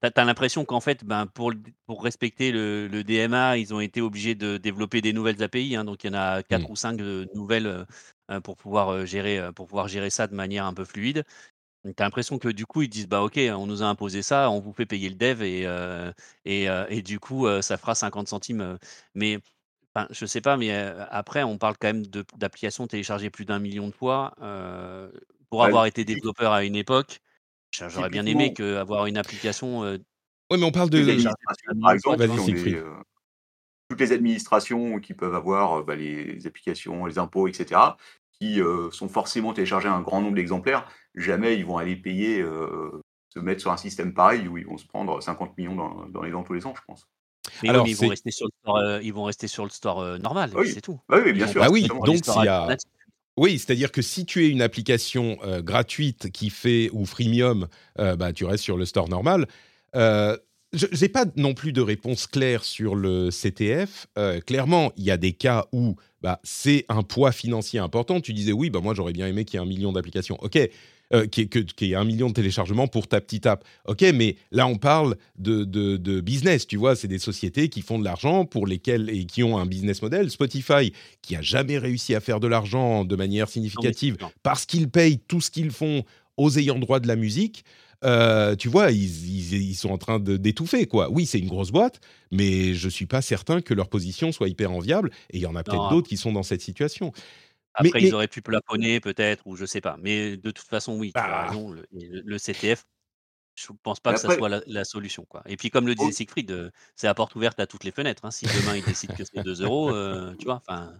Tu 0.01 0.07
as, 0.15 0.25
l'impression 0.25 0.65
qu'en 0.65 0.79
fait, 0.79 1.03
ben, 1.03 1.25
pour, 1.27 1.53
pour 1.85 2.03
respecter 2.03 2.51
le, 2.51 3.03
DMA, 3.03 3.57
ils 3.57 3.73
ont 3.73 3.79
été 3.79 4.01
obligés 4.01 4.35
de 4.35 4.57
développer 4.57 5.01
des 5.01 5.13
nouvelles 5.13 5.41
API. 5.43 5.75
Hein. 5.75 5.83
donc, 5.83 6.03
il 6.03 6.07
y 6.07 6.09
en 6.11 6.19
a 6.19 6.43
quatre 6.43 6.67
mmh. 6.67 6.71
ou 6.71 6.75
cinq 6.75 6.99
nouvelles 7.35 7.85
pour, 8.43 8.55
pouvoir, 8.55 9.05
gérer, 9.05 9.51
pour 9.53 9.67
pouvoir 9.67 9.87
gérer 9.87 10.09
ça 10.09 10.27
de 10.27 10.35
manière 10.35 10.65
un 10.65 10.73
peu 10.73 10.85
fluide. 10.85 11.23
Tu 11.83 11.93
as 11.97 12.03
l'impression 12.03 12.39
que 12.39 12.49
du 12.49 12.65
coup, 12.65 12.81
ils 12.81 12.89
disent 12.89 13.07
bah 13.07 13.21
ok, 13.23 13.39
on 13.55 13.65
nous 13.65 13.83
a 13.83 13.85
imposé 13.85 14.21
ça, 14.21 14.49
on 14.51 14.59
vous 14.59 14.73
fait 14.73 14.85
payer 14.85 15.09
le 15.09 15.15
dev 15.15 15.41
et, 15.41 15.63
et, 16.45 16.67
et, 16.89 17.01
du 17.01 17.19
coup, 17.19 17.47
ça 17.61 17.77
fera 17.77 17.95
50 17.95 18.27
centimes. 18.27 18.77
Mais 19.15 19.39
enfin, 19.95 20.07
je 20.11 20.25
sais 20.25 20.41
pas, 20.41 20.57
mais 20.57 20.71
après, 21.09 21.43
on 21.43 21.57
parle 21.57 21.77
quand 21.79 21.87
même 21.87 22.05
d'applications 22.37 22.87
téléchargées 22.87 23.29
plus 23.29 23.45
d'un 23.45 23.59
million 23.59 23.87
de 23.87 23.93
fois. 23.93 24.35
pour 25.49 25.63
avoir 25.63 25.85
été 25.85 26.05
développeur 26.05 26.51
à 26.53 26.63
une 26.63 26.75
époque, 26.75 27.21
j'aurais 27.71 28.09
bien 28.09 28.25
aimé 28.25 28.53
que 28.53 28.77
avoir 28.77 29.05
une 29.05 29.17
application. 29.17 29.81
oui, 29.81 30.57
mais 30.57 30.63
on 30.63 30.71
parle 30.71 30.89
de. 30.89 30.99
Par 31.81 31.91
exemple, 31.91 32.27
toutes 33.89 34.01
les 34.01 34.11
administrations 34.11 34.99
qui 34.99 35.15
peuvent 35.15 35.33
avoir 35.33 35.83
bah, 35.83 35.95
les 35.95 36.45
applications, 36.45 37.05
les 37.05 37.17
impôts, 37.17 37.47
etc 37.47 37.91
qui 38.39 38.61
sont 38.91 39.09
forcément 39.09 39.53
téléchargés 39.53 39.89
un 39.89 40.01
grand 40.01 40.21
nombre 40.21 40.35
d'exemplaires, 40.35 40.89
jamais 41.15 41.55
ils 41.55 41.65
vont 41.65 41.77
aller 41.77 41.95
payer, 41.95 42.43
se 43.29 43.39
mettre 43.39 43.61
sur 43.61 43.71
un 43.71 43.77
système 43.77 44.13
pareil 44.13 44.47
où 44.47 44.57
ils 44.57 44.65
vont 44.65 44.77
se 44.77 44.87
prendre 44.87 45.21
50 45.21 45.57
millions 45.57 45.75
dans, 45.75 46.21
les 46.21 46.31
dents 46.31 46.43
tous 46.43 46.53
les 46.53 46.65
ans, 46.65 46.73
je 46.75 46.81
pense. 46.87 47.07
Alors, 47.67 47.87
ils, 47.87 47.95
vont 47.95 48.09
rester 48.09 48.31
sur 48.31 48.47
le 48.47 48.51
store, 48.61 49.01
ils 49.01 49.13
vont 49.13 49.23
rester 49.23 49.47
sur 49.47 49.63
le 49.63 49.69
store 49.69 50.19
normal, 50.19 50.51
c'est 50.65 50.81
tout. 50.81 50.99
oui, 51.09 51.33
bien 51.33 51.47
sûr. 51.47 51.63
Ah 51.63 51.69
oui, 51.69 51.87
donc 51.87 52.23
s'il 52.23 52.43
y 52.43 52.47
a... 52.47 52.67
Oui, 53.39 53.57
c'est-à-dire 53.57 53.93
que 53.93 54.01
si 54.01 54.25
tu 54.25 54.45
es 54.45 54.49
une 54.49 54.61
application 54.61 55.37
gratuite 55.59 56.29
qui 56.29 56.49
fait 56.49 56.89
ou 56.91 57.05
freemium, 57.05 57.69
bah, 57.95 58.33
tu 58.33 58.43
restes 58.43 58.65
sur 58.65 58.75
le 58.75 58.83
store 58.83 59.07
normal. 59.07 59.47
je 59.93 61.01
n'ai 61.01 61.07
pas 61.07 61.23
non 61.37 61.53
plus 61.53 61.71
de 61.71 61.79
réponse 61.79 62.27
claire 62.27 62.65
sur 62.65 62.95
le 62.95 63.29
CTF. 63.31 64.07
clairement, 64.45 64.91
il 64.97 65.05
y 65.05 65.11
a 65.11 65.15
des 65.15 65.31
cas 65.31 65.67
où 65.71 65.95
bah, 66.21 66.41
c'est 66.43 66.83
un 66.89 67.01
poids 67.01 67.31
financier 67.31 67.79
important. 67.79 68.19
Tu 68.19 68.33
disais 68.33 68.51
oui, 68.51 68.69
bah, 68.69 68.81
moi 68.81 68.93
j'aurais 68.93 69.13
bien 69.13 69.25
aimé 69.25 69.45
qu'il 69.45 69.57
y 69.57 69.63
ait 69.63 69.65
un 69.65 69.69
million 69.69 69.93
d'applications. 69.93 70.37
Ok, 70.41 70.59
euh, 71.13 71.25
qui, 71.25 71.41
est, 71.41 71.47
que, 71.47 71.59
qui 71.59 71.91
est 71.91 71.95
un 71.95 72.03
million 72.03 72.27
de 72.27 72.33
téléchargements 72.33 72.87
pour 72.87 73.07
ta 73.07 73.19
petite 73.19 73.45
app. 73.45 73.63
Ok, 73.87 74.03
mais 74.13 74.35
là 74.51 74.67
on 74.67 74.75
parle 74.75 75.15
de, 75.37 75.63
de, 75.63 76.21
business, 76.21 76.67
tu 76.67 76.77
vois, 76.77 76.95
c'est 76.95 77.07
des 77.07 77.19
sociétés 77.19 77.69
qui 77.69 77.81
font 77.81 77.97
de 77.97 78.03
l'argent 78.03 78.45
pour 78.45 78.67
lesquelles 78.67 79.09
et 79.09 79.25
qui 79.25 79.43
ont 79.43 79.57
un 79.57 79.65
business 79.65 80.01
model. 80.01 80.29
Spotify, 80.29 80.93
qui 81.21 81.35
a 81.35 81.41
jamais 81.41 81.77
réussi 81.77 82.13
à 82.13 82.19
faire 82.19 82.39
de 82.39 82.47
l'argent 82.47 83.05
de 83.05 83.15
manière 83.15 83.49
significative 83.49 84.17
parce 84.43 84.65
qu'ils 84.65 84.89
payent 84.89 85.19
tout 85.19 85.41
ce 85.41 85.49
qu'ils 85.49 85.71
font 85.71 86.03
aux 86.37 86.57
ayants 86.57 86.79
droit 86.79 86.99
de 86.99 87.07
la 87.07 87.15
musique. 87.15 87.63
Euh, 88.05 88.55
tu 88.55 88.69
vois, 88.69 88.91
ils, 88.91 89.53
ils, 89.53 89.75
sont 89.75 89.89
en 89.89 89.97
train 89.97 90.19
d'étouffer, 90.19 90.85
quoi. 90.85 91.09
Oui, 91.11 91.25
c'est 91.25 91.39
une 91.39 91.49
grosse 91.49 91.71
boîte, 91.71 91.99
mais 92.31 92.73
je 92.73 92.87
suis 92.87 93.05
pas 93.05 93.21
certain 93.21 93.61
que 93.61 93.73
leur 93.73 93.89
position 93.89 94.31
soit 94.31 94.47
hyper 94.47 94.71
enviable. 94.71 95.11
Et 95.31 95.37
il 95.37 95.41
y 95.41 95.45
en 95.45 95.55
a 95.55 95.63
peut-être 95.63 95.89
d'autres 95.89 96.07
qui 96.07 96.17
sont 96.17 96.31
dans 96.31 96.43
cette 96.43 96.61
situation. 96.61 97.11
Après, 97.73 98.01
ils 98.01 98.13
auraient 98.13 98.27
pu 98.27 98.41
plafonner 98.41 98.99
peut-être, 98.99 99.45
ou 99.45 99.55
je 99.55 99.65
sais 99.65 99.81
pas. 99.81 99.97
Mais 99.99 100.37
de 100.37 100.51
toute 100.51 100.67
façon, 100.67 100.97
oui, 100.97 101.11
tu 101.13 101.19
as 101.19 101.27
bah. 101.27 101.47
raison. 101.47 101.75
Le, 101.91 102.37
CTF, 102.37 102.83
je 103.55 103.67
pense 103.83 103.99
pas 103.99 104.13
que 104.13 104.19
ça 104.19 104.35
soit 104.35 104.61
la, 104.65 104.85
solution, 104.85 105.25
quoi. 105.25 105.43
Et 105.45 105.57
puis, 105.57 105.69
comme 105.69 105.87
le 105.87 105.95
disait 105.95 106.11
Siegfried, 106.11 106.51
euh, 106.51 106.69
c'est 106.95 107.07
à 107.07 107.13
porte 107.13 107.35
ouverte 107.35 107.59
à 107.59 107.67
toutes 107.67 107.83
les 107.83 107.91
fenêtres. 107.91 108.25
Hein. 108.25 108.31
Si 108.31 108.45
demain 108.45 108.75
ils 108.75 108.83
décident 108.83 109.15
que 109.15 109.23
c'est 109.23 109.43
2 109.43 109.63
euros, 109.63 109.91
euh, 109.91 110.33
tu 110.37 110.45
vois, 110.45 110.55
enfin. 110.55 110.93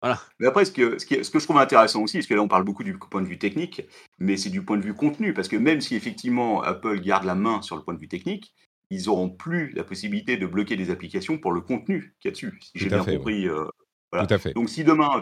Voilà. 0.00 0.20
Mais 0.38 0.46
après, 0.46 0.64
ce 0.64 0.70
que, 0.70 0.96
ce, 0.98 1.22
ce 1.24 1.30
que 1.30 1.40
je 1.40 1.44
trouve 1.44 1.58
intéressant 1.58 2.02
aussi, 2.02 2.18
parce 2.18 2.28
que 2.28 2.34
là, 2.34 2.42
on 2.42 2.48
parle 2.48 2.62
beaucoup 2.62 2.84
du 2.84 2.96
point 2.96 3.20
de 3.20 3.26
vue 3.26 3.38
technique, 3.38 3.82
mais 4.18 4.36
c'est 4.36 4.50
du 4.50 4.64
point 4.64 4.76
de 4.76 4.84
vue 4.84 4.94
contenu, 4.94 5.34
parce 5.34 5.48
que 5.48 5.56
même 5.56 5.80
si 5.80 5.96
effectivement 5.96 6.62
Apple 6.62 7.00
garde 7.00 7.24
la 7.24 7.34
main 7.34 7.62
sur 7.62 7.76
le 7.76 7.82
point 7.82 7.94
de 7.94 7.98
vue 7.98 8.08
technique, 8.08 8.54
ils 8.90 9.06
n'auront 9.06 9.28
plus 9.28 9.72
la 9.72 9.84
possibilité 9.84 10.36
de 10.36 10.46
bloquer 10.46 10.76
des 10.76 10.90
applications 10.90 11.38
pour 11.38 11.52
le 11.52 11.60
contenu 11.60 12.14
qu'il 12.20 12.28
y 12.28 12.30
a 12.30 12.32
dessus, 12.32 12.58
si 12.62 12.70
j'ai 12.74 12.88
bien 12.88 13.04
compris. 13.04 13.48
Euh, 13.48 13.64
voilà. 14.12 14.26
Tout 14.26 14.34
à 14.34 14.38
fait. 14.38 14.52
Donc, 14.54 14.70
si 14.70 14.84
demain 14.84 15.20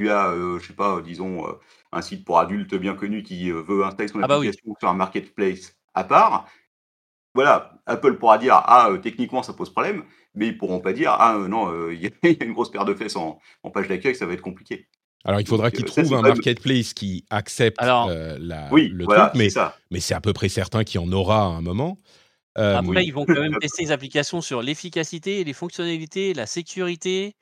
tu 0.00 0.10
as, 0.10 0.30
euh, 0.30 0.58
je 0.58 0.66
sais 0.68 0.72
pas, 0.72 1.00
disons, 1.02 1.46
euh, 1.46 1.52
un 1.92 2.00
site 2.00 2.24
pour 2.24 2.38
adultes 2.38 2.74
bien 2.74 2.94
connu 2.94 3.22
qui 3.22 3.50
veut 3.50 3.84
installer 3.84 4.08
son 4.08 4.22
ah 4.22 4.26
bah 4.26 4.36
application 4.36 4.74
sur 4.78 4.88
un 4.88 4.94
marketplace 4.94 5.76
à 5.94 6.04
part, 6.04 6.48
voilà, 7.34 7.74
Apple 7.86 8.16
pourra 8.16 8.38
dire 8.38 8.54
ah 8.54 8.90
techniquement 9.02 9.42
ça 9.42 9.52
pose 9.52 9.70
problème, 9.70 10.04
mais 10.34 10.48
ils 10.48 10.58
pourront 10.58 10.80
pas 10.80 10.92
dire 10.92 11.12
ah 11.18 11.36
non 11.48 11.90
il 11.90 12.02
y, 12.02 12.06
a 12.06 12.44
une 12.44 12.52
grosse 12.52 12.70
paire 12.70 12.84
de 12.84 12.94
fesses 12.94 13.16
en, 13.16 13.40
page 13.72 13.88
d'accueil, 13.88 14.14
ça 14.14 14.26
va 14.26 14.32
être 14.32 14.40
compliqué. 14.40 14.86
Alors 15.24 15.40
il 15.40 15.46
faudra 15.46 15.70
qu'ils 15.70 15.84
trouvent 15.84 16.14
un 16.14 16.22
marketplace 16.22 16.94
qui 16.94 17.24
accepte 17.28 17.80
la, 17.82 18.06
le 18.72 19.04
truc, 19.04 19.32
mais 19.34 19.48
mais 19.90 20.00
c'est 20.00 20.14
à 20.14 20.20
peu 20.20 20.32
près 20.32 20.48
certain 20.48 20.82
qu'il 20.84 21.00
y 21.00 21.04
en 21.04 21.12
aura 21.12 21.42
à 21.42 21.48
un 21.48 21.60
moment. 21.60 21.98
Après 22.54 23.04
ils 23.04 23.12
vont 23.12 23.26
quand 23.26 23.40
même 23.40 23.58
tester 23.60 23.82
les 23.82 23.92
applications 23.92 24.40
sur 24.40 24.62
l'efficacité, 24.62 25.44
les 25.44 25.52
fonctionnalités, 25.52 26.34
la 26.34 26.46
sécurité 26.46 27.34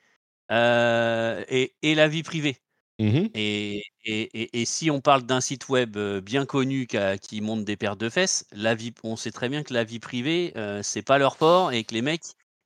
et, 0.49 1.75
et 1.81 1.95
la 1.95 2.07
vie 2.07 2.23
privée. 2.23 2.57
Mmh 2.99 3.29
et, 3.33 3.83
et, 4.05 4.61
et, 4.61 4.65
si 4.65 4.91
on 4.91 5.01
parle 5.01 5.23
d'un 5.23 5.41
site 5.41 5.69
web 5.69 5.97
bien 6.23 6.45
connu 6.45 6.87
qui, 7.21 7.41
monte 7.41 7.65
des 7.65 7.77
paires 7.77 7.95
de 7.97 8.09
fesses, 8.09 8.45
la 8.51 8.75
vie, 8.75 8.93
on 9.03 9.15
sait 9.15 9.31
très 9.31 9.49
bien 9.49 9.63
que 9.63 9.73
la 9.73 9.83
vie 9.83 9.99
privée, 9.99 10.53
c'est 10.83 11.03
pas 11.03 11.17
leur 11.19 11.37
fort 11.37 11.71
et 11.73 11.83
que 11.83 11.93
les 11.95 12.01
mecs, 12.01 12.23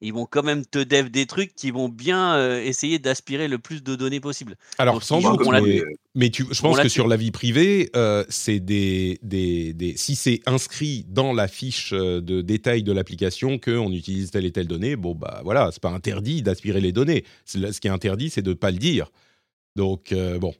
ils 0.07 0.13
vont 0.13 0.25
quand 0.25 0.43
même 0.43 0.65
te 0.65 0.79
dev 0.79 1.09
des 1.09 1.25
trucs 1.25 1.55
qui 1.55 1.71
vont 1.71 1.89
bien 1.89 2.57
essayer 2.59 2.99
d'aspirer 2.99 3.47
le 3.47 3.59
plus 3.59 3.83
de 3.83 3.95
données 3.95 4.19
possible. 4.19 4.55
Alors, 4.77 5.03
sans 5.03 5.21
doute, 5.21 5.41
mais, 6.15 6.29
tu, 6.29 6.45
je 6.51 6.61
pense 6.61 6.79
que 6.79 6.89
sur 6.89 7.07
la 7.07 7.17
vie 7.17 7.31
privée, 7.31 7.91
c'est 8.29 8.59
des, 8.59 9.19
des, 9.23 9.73
des, 9.73 9.97
si 9.97 10.15
c'est 10.15 10.41
inscrit 10.45 11.05
dans 11.07 11.33
la 11.33 11.47
fiche 11.47 11.91
de 11.91 12.41
détail 12.41 12.83
de 12.83 12.91
l'application 12.91 13.57
qu'on 13.57 13.91
utilise 13.91 14.31
telle 14.31 14.45
et 14.45 14.51
telle 14.51 14.67
donnée, 14.67 14.95
bon, 14.95 15.15
bah 15.15 15.41
voilà, 15.43 15.69
c'est 15.71 15.81
pas 15.81 15.89
interdit 15.89 16.41
d'aspirer 16.41 16.81
les 16.81 16.91
données. 16.91 17.25
Ce 17.45 17.79
qui 17.79 17.87
est 17.87 17.91
interdit, 17.91 18.29
c'est 18.29 18.41
de 18.41 18.51
ne 18.51 18.55
pas 18.55 18.71
le 18.71 18.77
dire. 18.77 19.09
Donc, 19.75 20.11
euh, 20.11 20.39
bon. 20.39 20.53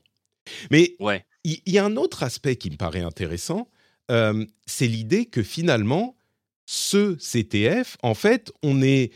Mais 0.72 0.96
il 1.44 1.62
y, 1.66 1.78
a 1.78 1.86
un 1.86 1.96
autre 1.96 2.24
aspect 2.24 2.56
qui 2.56 2.70
me 2.70 2.76
paraît 2.76 3.02
intéressant, 3.02 3.70
euh, 4.12 4.46
c'est 4.66 4.88
l'idée 4.88 5.26
que 5.26 5.42
finalement, 5.42 6.18
ce 6.66 7.16
CTF, 7.16 7.98
en 8.04 8.14
fait, 8.14 8.52
on 8.62 8.82
est 8.82 9.12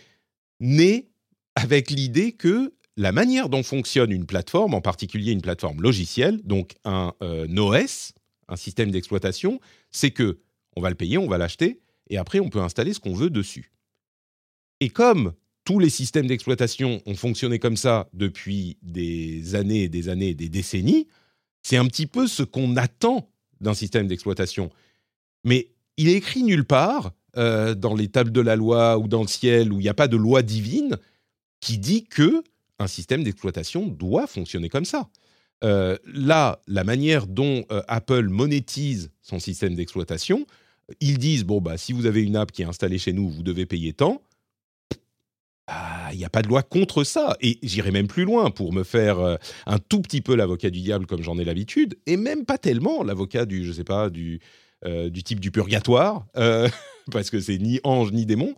né 0.60 1.10
avec 1.56 1.90
l'idée 1.90 2.32
que 2.32 2.74
la 2.96 3.12
manière 3.12 3.50
dont 3.50 3.64
fonctionne 3.64 4.12
une 4.12 4.26
plateforme, 4.26 4.74
en 4.74 4.82
particulier 4.82 5.32
une 5.32 5.42
plateforme 5.42 5.82
logicielle, 5.82 6.42
donc 6.44 6.76
un 6.84 7.14
euh, 7.22 7.48
OS, 7.58 8.14
un 8.48 8.56
système 8.56 8.92
d'exploitation, 8.92 9.60
c'est 9.92 10.12
que 10.12 10.40
on 10.76 10.82
va 10.82 10.90
le 10.90 10.96
payer, 10.96 11.18
on 11.18 11.28
va 11.28 11.38
l'acheter, 11.38 11.80
et 12.10 12.18
après 12.18 12.40
on 12.40 12.50
peut 12.50 12.62
installer 12.62 12.94
ce 12.94 13.00
qu'on 13.00 13.14
veut 13.14 13.30
dessus. 13.30 13.72
Et 14.80 14.90
comme 14.90 15.34
tous 15.68 15.80
les 15.80 15.90
systèmes 15.90 16.28
d'exploitation 16.28 17.02
ont 17.06 17.16
fonctionné 17.16 17.60
comme 17.60 17.76
ça 17.76 18.08
depuis 18.14 18.78
des 18.82 19.54
années 19.54 19.90
des 19.90 20.08
années 20.08 20.34
des 20.34 20.48
décennies. 20.48 21.10
C'est 21.62 21.76
un 21.76 21.86
petit 21.88 22.08
peu 22.08 22.26
ce 22.26 22.42
qu'on 22.42 22.78
attend 22.78 23.30
d'un 23.60 23.74
système 23.74 24.08
d'exploitation. 24.08 24.70
Mais 25.44 25.68
il 25.98 26.08
est 26.08 26.14
écrit 26.14 26.44
nulle 26.44 26.64
part, 26.64 27.12
euh, 27.38 27.76
dans 27.76 27.96
les 27.96 28.08
tables 28.08 28.32
de 28.32 28.42
la 28.42 28.56
loi 28.56 28.98
ou 28.98 29.08
dans 29.08 29.22
le 29.22 29.28
ciel, 29.28 29.72
où 29.72 29.80
il 29.80 29.84
n'y 29.84 29.90
a 29.90 29.94
pas 29.94 30.08
de 30.08 30.18
loi 30.18 30.42
divine, 30.42 30.98
qui 31.60 31.78
dit 31.78 32.06
que 32.06 32.44
un 32.80 32.88
système 32.88 33.24
d'exploitation 33.24 33.88
doit 33.88 34.28
fonctionner 34.28 34.70
comme 34.70 34.86
ça. 34.86 35.10
Euh, 35.64 35.98
là, 36.06 36.62
la 36.68 36.84
manière 36.84 37.28
dont 37.28 37.64
euh, 37.72 37.82
Apple 37.88 38.28
monétise 38.30 39.12
son 39.22 39.40
système 39.40 39.76
d'exploitation, 39.76 40.46
ils 41.00 41.18
disent 41.18 41.44
bon 41.44 41.60
bah 41.62 41.78
si 41.78 41.94
vous 41.94 42.06
avez 42.06 42.24
une 42.24 42.36
app 42.36 42.52
qui 42.52 42.62
est 42.62 42.66
installée 42.66 43.00
chez 43.00 43.14
nous, 43.14 43.30
vous 43.30 43.44
devez 43.44 43.66
payer 43.66 43.94
tant 43.94 44.22
il 45.70 45.74
ah, 45.74 46.12
n'y 46.16 46.24
a 46.24 46.30
pas 46.30 46.42
de 46.42 46.48
loi 46.48 46.64
contre 46.64 47.04
ça. 47.04 47.36
Et 47.42 47.60
j'irai 47.62 47.92
même 47.92 48.08
plus 48.08 48.24
loin 48.24 48.52
pour 48.52 48.72
me 48.72 48.86
faire 48.86 49.38
un 49.66 49.78
tout 49.80 50.02
petit 50.02 50.22
peu 50.22 50.34
l'avocat 50.34 50.70
du 50.70 50.80
diable 50.80 51.06
comme 51.06 51.22
j'en 51.22 51.38
ai 51.38 51.44
l'habitude, 51.44 51.98
et 52.06 52.16
même 52.16 52.46
pas 52.46 52.58
tellement 52.58 53.04
l'avocat 53.04 53.46
du, 53.46 53.66
je 53.66 53.74
sais 53.74 53.84
pas, 53.84 54.10
du, 54.10 54.40
du 54.86 55.24
type 55.24 55.40
du 55.40 55.52
purgatoire, 55.52 56.26
euh, 56.38 56.70
parce 57.12 57.30
que 57.30 57.40
c'est 57.40 57.58
ni 57.58 57.80
ange 57.84 58.12
ni 58.12 58.26
démon. 58.26 58.56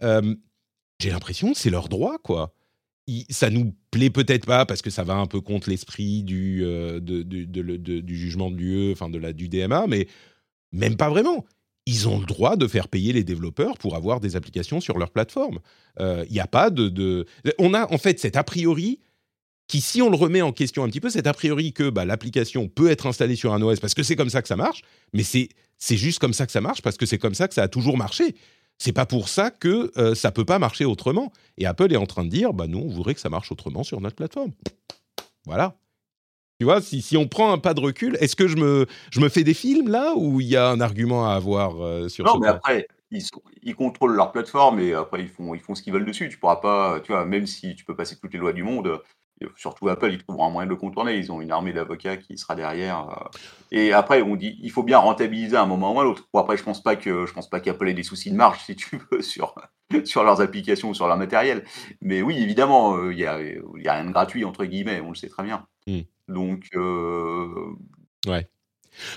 J'ai 0.00 1.10
l'impression 1.10 1.52
que 1.52 1.58
c'est 1.58 1.70
leur 1.70 1.88
droit, 1.88 2.18
quoi. 2.18 2.52
ça 3.30 3.50
nous 3.50 3.74
plaît 3.90 4.10
peut-être 4.10 4.46
pas 4.46 4.66
parce 4.66 4.82
que 4.82 4.90
ça 4.90 5.04
va 5.04 5.14
un 5.14 5.26
peu 5.26 5.40
contre 5.40 5.70
l'esprit 5.70 6.24
du, 6.24 6.64
du 7.00 8.16
jugement 8.16 8.50
de 8.50 8.56
l'UE, 8.56 8.92
enfin 8.92 9.08
de 9.08 9.18
la, 9.18 9.32
du 9.32 9.48
DMA, 9.48 9.86
mais 9.86 10.08
même 10.72 10.96
pas 10.96 11.08
vraiment 11.08 11.44
ils 11.88 12.06
ont 12.06 12.18
le 12.18 12.26
droit 12.26 12.56
de 12.56 12.66
faire 12.68 12.86
payer 12.86 13.14
les 13.14 13.24
développeurs 13.24 13.78
pour 13.78 13.96
avoir 13.96 14.20
des 14.20 14.36
applications 14.36 14.78
sur 14.78 14.98
leur 14.98 15.10
plateforme. 15.10 15.58
Il 15.98 16.02
euh, 16.04 16.24
n'y 16.30 16.38
a 16.38 16.46
pas 16.46 16.68
de, 16.68 17.24
On 17.58 17.72
a 17.72 17.90
en 17.90 17.96
fait 17.96 18.20
cet 18.20 18.36
a 18.36 18.44
priori 18.44 19.00
qui, 19.68 19.82
si 19.82 20.00
on 20.02 20.08
le 20.10 20.16
remet 20.16 20.42
en 20.42 20.52
question 20.52 20.82
un 20.82 20.88
petit 20.88 21.00
peu, 21.00 21.10
cet 21.10 21.26
a 21.26 21.34
priori 21.34 21.72
que 21.72 21.90
bah, 21.90 22.06
l'application 22.06 22.68
peut 22.68 22.90
être 22.90 23.06
installée 23.06 23.36
sur 23.36 23.52
un 23.52 23.62
OS 23.62 23.78
parce 23.80 23.94
que 23.94 24.02
c'est 24.02 24.16
comme 24.16 24.30
ça 24.30 24.42
que 24.42 24.48
ça 24.48 24.56
marche, 24.56 24.82
mais 25.12 25.22
c'est 25.22 25.48
juste 25.96 26.18
comme 26.18 26.32
ça 26.32 26.46
que 26.46 26.52
ça 26.52 26.62
marche 26.62 26.82
parce 26.82 26.96
que 26.96 27.06
c'est 27.06 27.18
comme 27.18 27.34
ça 27.34 27.46
que 27.46 27.54
ça 27.54 27.62
a 27.62 27.68
toujours 27.68 27.96
marché. 27.98 28.34
C'est 28.78 28.92
pas 28.92 29.06
pour 29.06 29.28
ça 29.28 29.50
que 29.50 29.90
ça 29.94 30.00
euh, 30.00 30.14
ça 30.14 30.30
peut 30.32 30.44
pas 30.44 30.58
marcher 30.58 30.84
autrement. 30.84 31.32
Et 31.58 31.66
Apple 31.66 31.92
est 31.92 31.96
en 31.96 32.06
train 32.06 32.24
de 32.24 32.30
dire, 32.30 32.52
bah 32.52 32.66
nous, 32.66 32.78
on 32.78 32.88
voudrait 32.88 33.14
que 33.14 33.20
ça 33.20 33.28
marche 33.28 33.52
autrement 33.52 33.82
sur 33.82 34.00
notre 34.00 34.16
plateforme. 34.16 34.52
Voilà. 35.44 35.76
Tu 36.60 36.64
vois, 36.64 36.80
si, 36.80 37.02
si, 37.02 37.16
on 37.16 37.28
prend 37.28 37.52
un 37.52 37.58
pas 37.58 37.74
de 37.74 37.80
recul, 37.80 38.16
est-ce 38.20 38.36
que 38.36 38.48
je 38.48 38.56
me, 38.56 38.86
je 39.10 39.20
me 39.20 39.28
fais 39.28 39.44
des 39.44 39.54
films 39.54 39.88
là 39.88 40.14
ou 40.16 40.40
il 40.40 40.46
y 40.46 40.56
a 40.56 40.68
un 40.68 40.80
argument 40.80 41.28
à 41.28 41.34
avoir 41.34 41.84
euh, 41.84 42.08
sur 42.08 42.24
non, 42.24 42.34
Non, 42.34 42.40
mais 42.40 42.48
après, 42.48 42.88
ils, 43.10 43.22
ils, 43.62 43.76
contrôlent 43.76 44.14
leur 44.14 44.32
plateforme 44.32 44.80
et 44.80 44.92
après, 44.92 45.22
ils 45.22 45.28
font, 45.28 45.54
ils 45.54 45.60
font 45.60 45.74
ce 45.74 45.82
qu'ils 45.82 45.92
veulent 45.92 46.06
dessus. 46.06 46.28
Tu 46.28 46.38
pourras 46.38 46.56
pas, 46.56 47.00
tu 47.00 47.12
vois, 47.12 47.24
même 47.24 47.46
si 47.46 47.74
tu 47.76 47.84
peux 47.84 47.94
passer 47.94 48.16
toutes 48.16 48.32
les 48.32 48.40
lois 48.40 48.52
du 48.52 48.64
monde, 48.64 49.00
surtout 49.56 49.88
Apple, 49.88 50.12
ils 50.12 50.18
trouveront 50.18 50.46
un 50.46 50.50
moyen 50.50 50.66
de 50.66 50.70
le 50.70 50.76
contourner. 50.76 51.16
Ils 51.16 51.30
ont 51.32 51.40
une 51.40 51.50
armée 51.50 51.72
d'avocats 51.72 52.16
qui 52.16 52.38
sera 52.38 52.54
derrière. 52.54 53.08
Euh. 53.10 53.38
Et 53.70 53.92
après, 53.92 54.22
on 54.22 54.36
dit, 54.36 54.58
il 54.62 54.70
faut 54.70 54.82
bien 54.82 54.98
rentabiliser 54.98 55.56
à 55.56 55.62
un 55.62 55.66
moment 55.66 55.94
ou 55.94 56.00
à 56.00 56.04
l'autre. 56.04 56.28
Bon, 56.32 56.40
après, 56.40 56.56
je 56.56 56.64
pense 56.64 56.82
pas 56.82 56.96
que 56.96 57.26
je 57.26 57.32
pense 57.32 57.48
pas 57.48 57.60
qu'Apple 57.60 57.88
ait 57.88 57.94
des 57.94 58.02
soucis 58.02 58.30
de 58.30 58.36
marge, 58.36 58.60
si 58.64 58.76
tu 58.76 59.00
veux, 59.10 59.22
sur 59.22 59.54
sur 60.04 60.22
leurs 60.22 60.40
applications 60.40 60.90
ou 60.90 60.94
sur 60.94 61.06
leur 61.06 61.16
matériel. 61.16 61.64
Mais 62.02 62.22
oui, 62.22 62.42
évidemment, 62.42 62.96
euh, 62.96 63.12
il 63.12 63.16
n'y 63.16 63.24
a, 63.24 63.34
a, 63.34 63.94
rien 63.94 64.04
de 64.04 64.12
gratuit 64.12 64.44
entre 64.44 64.64
guillemets. 64.64 65.00
On 65.00 65.10
le 65.10 65.14
sait 65.14 65.28
très 65.28 65.42
bien. 65.42 65.66
Mmh. 65.86 66.00
Donc, 66.28 66.64
euh, 66.74 67.48
ouais. 68.26 68.48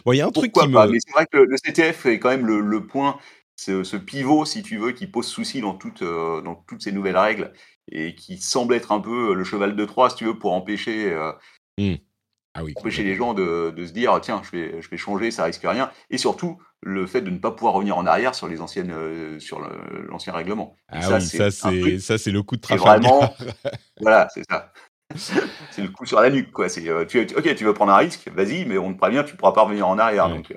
Bon, 0.06 0.14
il 0.14 0.18
y 0.18 0.22
a 0.22 0.28
un 0.28 0.32
truc 0.32 0.52
qui 0.54 0.72
pas, 0.72 0.88
Mais 0.88 1.00
c'est 1.00 1.12
vrai 1.12 1.26
que 1.32 1.38
le, 1.38 1.58
CTF 1.58 2.06
est 2.06 2.20
quand 2.20 2.30
même 2.30 2.46
le, 2.46 2.86
point, 2.86 3.18
ce, 3.62 3.84
ce, 3.84 3.96
pivot, 3.96 4.44
si 4.46 4.64
tu 4.64 4.78
veux, 4.78 4.92
qui 4.92 5.06
pose 5.06 5.28
souci 5.28 5.62
dans, 5.62 5.76
toutes 5.76 6.02
euh, 6.02 6.42
dans 6.42 6.56
toutes 6.56 6.82
ces 6.82 6.92
nouvelles 6.92 7.18
règles 7.18 7.54
et 7.92 8.16
qui 8.16 8.38
semble 8.38 8.74
être 8.74 8.92
un 8.92 9.00
peu 9.00 9.36
le 9.36 9.44
cheval 9.44 9.76
de 9.76 9.86
Troie, 9.86 10.10
si 10.10 10.16
tu 10.16 10.26
veux, 10.26 10.40
pour 10.40 10.54
empêcher, 10.54 11.14
euh, 11.14 11.32
mmh. 11.78 11.96
ah 12.56 12.64
oui, 12.64 12.74
empêcher 12.76 13.04
les 13.04 13.16
gens 13.16 13.36
de, 13.36 13.72
de, 13.76 13.86
se 13.86 13.94
dire 13.94 14.20
tiens, 14.20 14.42
je 14.44 14.52
vais, 14.52 14.82
je 14.82 14.90
vais 14.90 14.98
changer, 14.98 15.30
ça 15.30 15.44
risque 15.44 15.62
rien. 15.64 15.92
Et 16.10 16.18
surtout, 16.18 16.60
le 16.82 17.06
fait 17.06 17.22
de 17.22 17.30
ne 17.30 17.38
pas 17.38 17.52
pouvoir 17.52 17.76
revenir 17.76 17.98
en 17.98 18.08
arrière 18.08 18.34
sur 18.34 18.48
les 18.48 18.62
anciennes, 18.62 19.40
sur 19.40 19.60
l'ancien 20.10 20.34
règlement. 20.34 20.76
Ah 20.88 21.20
ça, 21.20 21.70
oui, 21.70 22.02
ça 22.02 22.18
c'est 22.18 22.32
le 22.32 22.42
coup 22.42 22.56
de 22.56 22.62
Trafalgar. 22.62 23.34
voilà, 24.02 24.28
c'est 24.34 24.44
ça. 24.50 24.74
c'est 25.16 25.82
le 25.82 25.90
coup 25.90 26.06
sur 26.06 26.20
la 26.20 26.30
nuque, 26.30 26.52
quoi. 26.52 26.70
C'est, 26.70 26.88
euh, 26.90 27.06
tu, 27.06 27.20
ok, 27.20 27.56
tu 27.56 27.66
veux 27.66 27.74
prendre 27.74 27.92
un 27.92 27.98
risque, 27.98 28.30
vas-y, 28.34 28.66
mais 28.66 28.78
on 28.78 28.94
te 28.94 28.98
prévient, 28.98 29.24
tu 29.26 29.36
pourras 29.36 29.52
pas 29.52 29.64
revenir 29.64 29.88
en 29.88 29.98
arrière. 29.98 30.30
Donc, 30.30 30.52
euh, 30.52 30.56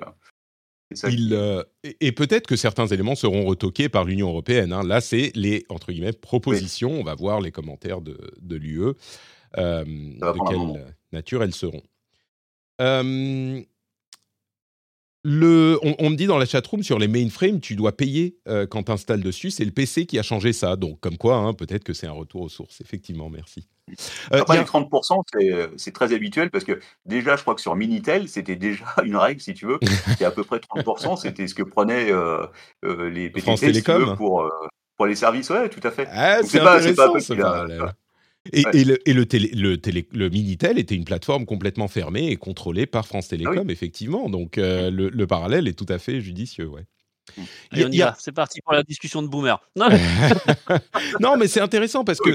Il, 1.09 1.33
euh, 1.33 1.63
et 1.99 2.11
peut-être 2.11 2.45
que 2.47 2.55
certains 2.55 2.85
éléments 2.87 3.15
seront 3.15 3.45
retoqués 3.45 3.89
par 3.89 4.05
l'Union 4.05 4.29
européenne. 4.29 4.71
Hein. 4.71 4.83
Là, 4.83 5.01
c'est 5.01 5.31
les 5.35 5.65
entre 5.69 5.91
guillemets 5.91 6.13
propositions. 6.13 6.91
On 6.91 7.03
va 7.03 7.15
voir 7.15 7.41
les 7.41 7.51
commentaires 7.51 8.01
de, 8.01 8.17
de 8.39 8.55
l'UE, 8.55 8.93
de 9.57 10.49
quelle 10.49 10.85
nature 11.11 11.43
elles 11.43 11.55
seront. 11.55 11.81
le, 15.23 15.79
on, 15.81 16.09
me 16.09 16.15
dit 16.15 16.27
dans 16.27 16.37
la 16.37 16.45
chatroom 16.45 16.83
sur 16.83 16.99
les 16.99 17.07
mainframes, 17.07 17.59
tu 17.59 17.75
dois 17.75 17.97
payer 17.97 18.37
quand 18.69 18.83
tu 18.83 18.91
installes 18.91 19.23
dessus. 19.23 19.49
C'est 19.49 19.65
le 19.65 19.71
PC 19.71 20.05
qui 20.05 20.19
a 20.19 20.23
changé 20.23 20.53
ça. 20.53 20.75
Donc, 20.75 20.99
comme 20.99 21.17
quoi, 21.17 21.37
hein, 21.37 21.53
peut-être 21.53 21.83
que 21.83 21.93
c'est 21.93 22.07
un 22.07 22.11
retour 22.11 22.41
aux 22.41 22.49
sources. 22.49 22.79
Effectivement, 22.81 23.29
merci. 23.29 23.67
Euh, 24.33 24.41
Après, 24.41 24.57
les 24.57 24.63
30%, 24.63 25.23
euh, 25.35 25.67
c'est 25.77 25.93
très 25.93 26.13
habituel 26.13 26.49
parce 26.49 26.63
que 26.63 26.79
déjà, 27.05 27.35
je 27.35 27.41
crois 27.41 27.53
que 27.53 27.61
sur 27.61 27.75
Minitel, 27.75 28.27
c'était 28.27 28.55
déjà 28.55 28.85
une 29.03 29.15
règle, 29.15 29.41
si 29.41 29.53
tu 29.53 29.65
veux. 29.65 29.79
C'était 30.07 30.25
à 30.25 30.31
peu 30.31 30.43
près 30.43 30.57
30%, 30.57 31.17
c'était 31.17 31.47
ce 31.47 31.53
que 31.53 31.63
prenaient 31.63 32.11
euh, 32.11 32.47
les 32.83 33.29
PTT 33.29 33.73
si 33.73 33.83
pour, 34.17 34.49
pour 34.97 35.05
les 35.05 35.15
services. 35.15 35.49
Ouais, 35.49 35.69
tout 35.69 35.85
à 35.85 35.91
fait. 35.91 36.07
Ah, 36.11 36.39
c'est 36.43 36.59
pas, 36.59 36.79
pas 36.79 37.19
ce 37.19 37.33
Et, 38.51 38.63
et, 38.73 38.83
le, 38.83 39.09
et 39.09 39.13
le, 39.13 39.25
télé, 39.25 39.49
le, 39.53 39.77
télé, 39.77 40.07
le, 40.11 40.29
Minitel 40.29 40.79
était 40.79 40.95
une 40.95 41.05
plateforme 41.05 41.45
complètement 41.45 41.87
fermée 41.87 42.29
et 42.29 42.37
contrôlée 42.37 42.87
par 42.87 43.05
France 43.05 43.25
ah 43.27 43.31
Télécom, 43.31 43.69
effectivement. 43.69 44.29
Donc 44.29 44.57
le, 44.57 44.89
le, 44.89 45.27
parallèle 45.27 45.67
est 45.67 45.77
tout 45.77 45.85
à 45.89 45.99
fait 45.99 46.21
judicieux, 46.21 46.67
ouais. 46.67 46.85
Mmh. 47.37 48.13
C'est 48.19 48.31
parti 48.31 48.61
pour 48.61 48.73
la 48.73 48.83
discussion 48.83 49.21
de 49.21 49.27
boomer. 49.27 49.59
Non, 49.75 49.87
mais, 49.89 51.47
c'est 51.47 51.59
intéressant 51.59 52.03
parce 52.03 52.19
que 52.19 52.29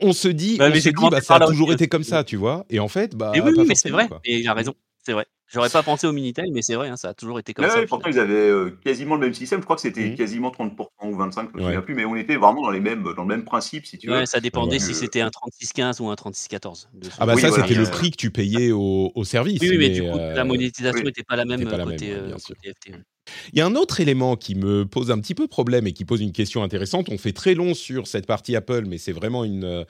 on, 0.00 0.12
se 0.12 0.28
dit, 0.28 0.56
bah, 0.56 0.70
bah, 0.70 1.20
ça 1.20 1.36
a 1.36 1.46
toujours 1.46 1.72
été 1.72 1.88
comme 1.88 2.04
ça, 2.04 2.24
tu 2.24 2.36
vois. 2.36 2.64
Et 2.70 2.80
en 2.80 2.88
fait, 2.88 3.14
bah. 3.14 3.32
oui, 3.34 3.64
mais 3.66 3.74
c'est 3.74 3.90
vrai. 3.90 4.08
Et 4.24 4.38
il 4.38 4.48
a 4.48 4.54
raison. 4.54 4.74
C'est 5.04 5.12
vrai. 5.12 5.26
J'aurais 5.52 5.68
pas 5.68 5.82
pensé 5.82 6.06
au 6.06 6.12
Minitel, 6.12 6.46
mais 6.52 6.62
c'est 6.62 6.74
vrai, 6.74 6.88
hein, 6.88 6.96
ça 6.96 7.10
a 7.10 7.14
toujours 7.14 7.38
été 7.38 7.52
comme 7.52 7.68
ça. 7.68 7.84
pourtant, 7.86 8.08
ils 8.08 8.18
avaient 8.18 8.34
euh, 8.34 8.78
quasiment 8.84 9.14
le 9.14 9.20
même 9.20 9.34
système. 9.34 9.60
Je 9.60 9.64
crois 9.64 9.76
que 9.76 9.82
c'était 9.82 10.10
mmh. 10.10 10.14
quasiment 10.16 10.50
30% 10.50 10.86
ou 11.02 11.16
25%, 11.16 11.48
je 11.52 11.58
me 11.58 11.62
souviens 11.62 11.82
plus, 11.82 11.94
mais 11.94 12.04
on 12.04 12.16
était 12.16 12.36
vraiment 12.36 12.62
dans, 12.62 12.70
les 12.70 12.80
mêmes, 12.80 13.02
dans 13.02 13.22
le 13.22 13.28
même 13.28 13.44
principe, 13.44 13.86
si 13.86 13.98
tu 13.98 14.08
veux. 14.08 14.26
ça 14.26 14.40
dépendait 14.40 14.78
si 14.78 14.94
c'était 14.94 15.20
un 15.20 15.30
3615 15.30 16.00
ou 16.00 16.08
un 16.08 16.16
3614. 16.16 16.88
Ah, 17.18 17.26
bah 17.26 17.36
ça, 17.36 17.50
c'était 17.50 17.74
le 17.74 17.84
prix 17.84 18.10
que 18.10 18.16
tu 18.16 18.30
payais 18.30 18.72
au, 18.72 19.12
service. 19.24 19.60
Oui, 19.60 19.76
mais, 19.78 19.90
du 19.90 20.02
coup, 20.02 20.16
la 20.16 20.40
euh, 20.40 20.44
monétisation 20.44 21.02
n'était 21.02 21.22
pas 21.22 21.36
la 21.36 21.44
même 21.44 21.64
côté, 21.64 22.12
euh, 22.12 22.36
FT. 22.36 22.92
Il 23.52 23.58
y 23.58 23.62
a 23.62 23.66
un 23.66 23.74
autre 23.74 24.00
élément 24.00 24.36
qui 24.36 24.54
me 24.54 24.84
pose 24.84 25.10
un 25.10 25.18
petit 25.18 25.34
peu 25.34 25.46
problème 25.46 25.86
et 25.86 25.92
qui 25.92 26.04
pose 26.04 26.20
une 26.20 26.32
question 26.32 26.62
intéressante. 26.62 27.08
On 27.08 27.16
fait 27.16 27.32
très 27.32 27.54
long 27.54 27.72
sur 27.72 28.06
cette 28.06 28.26
partie 28.26 28.54
Apple, 28.54 28.84
mais 28.86 28.98
c'est 28.98 29.12
vraiment 29.12 29.44
une, 29.44 29.86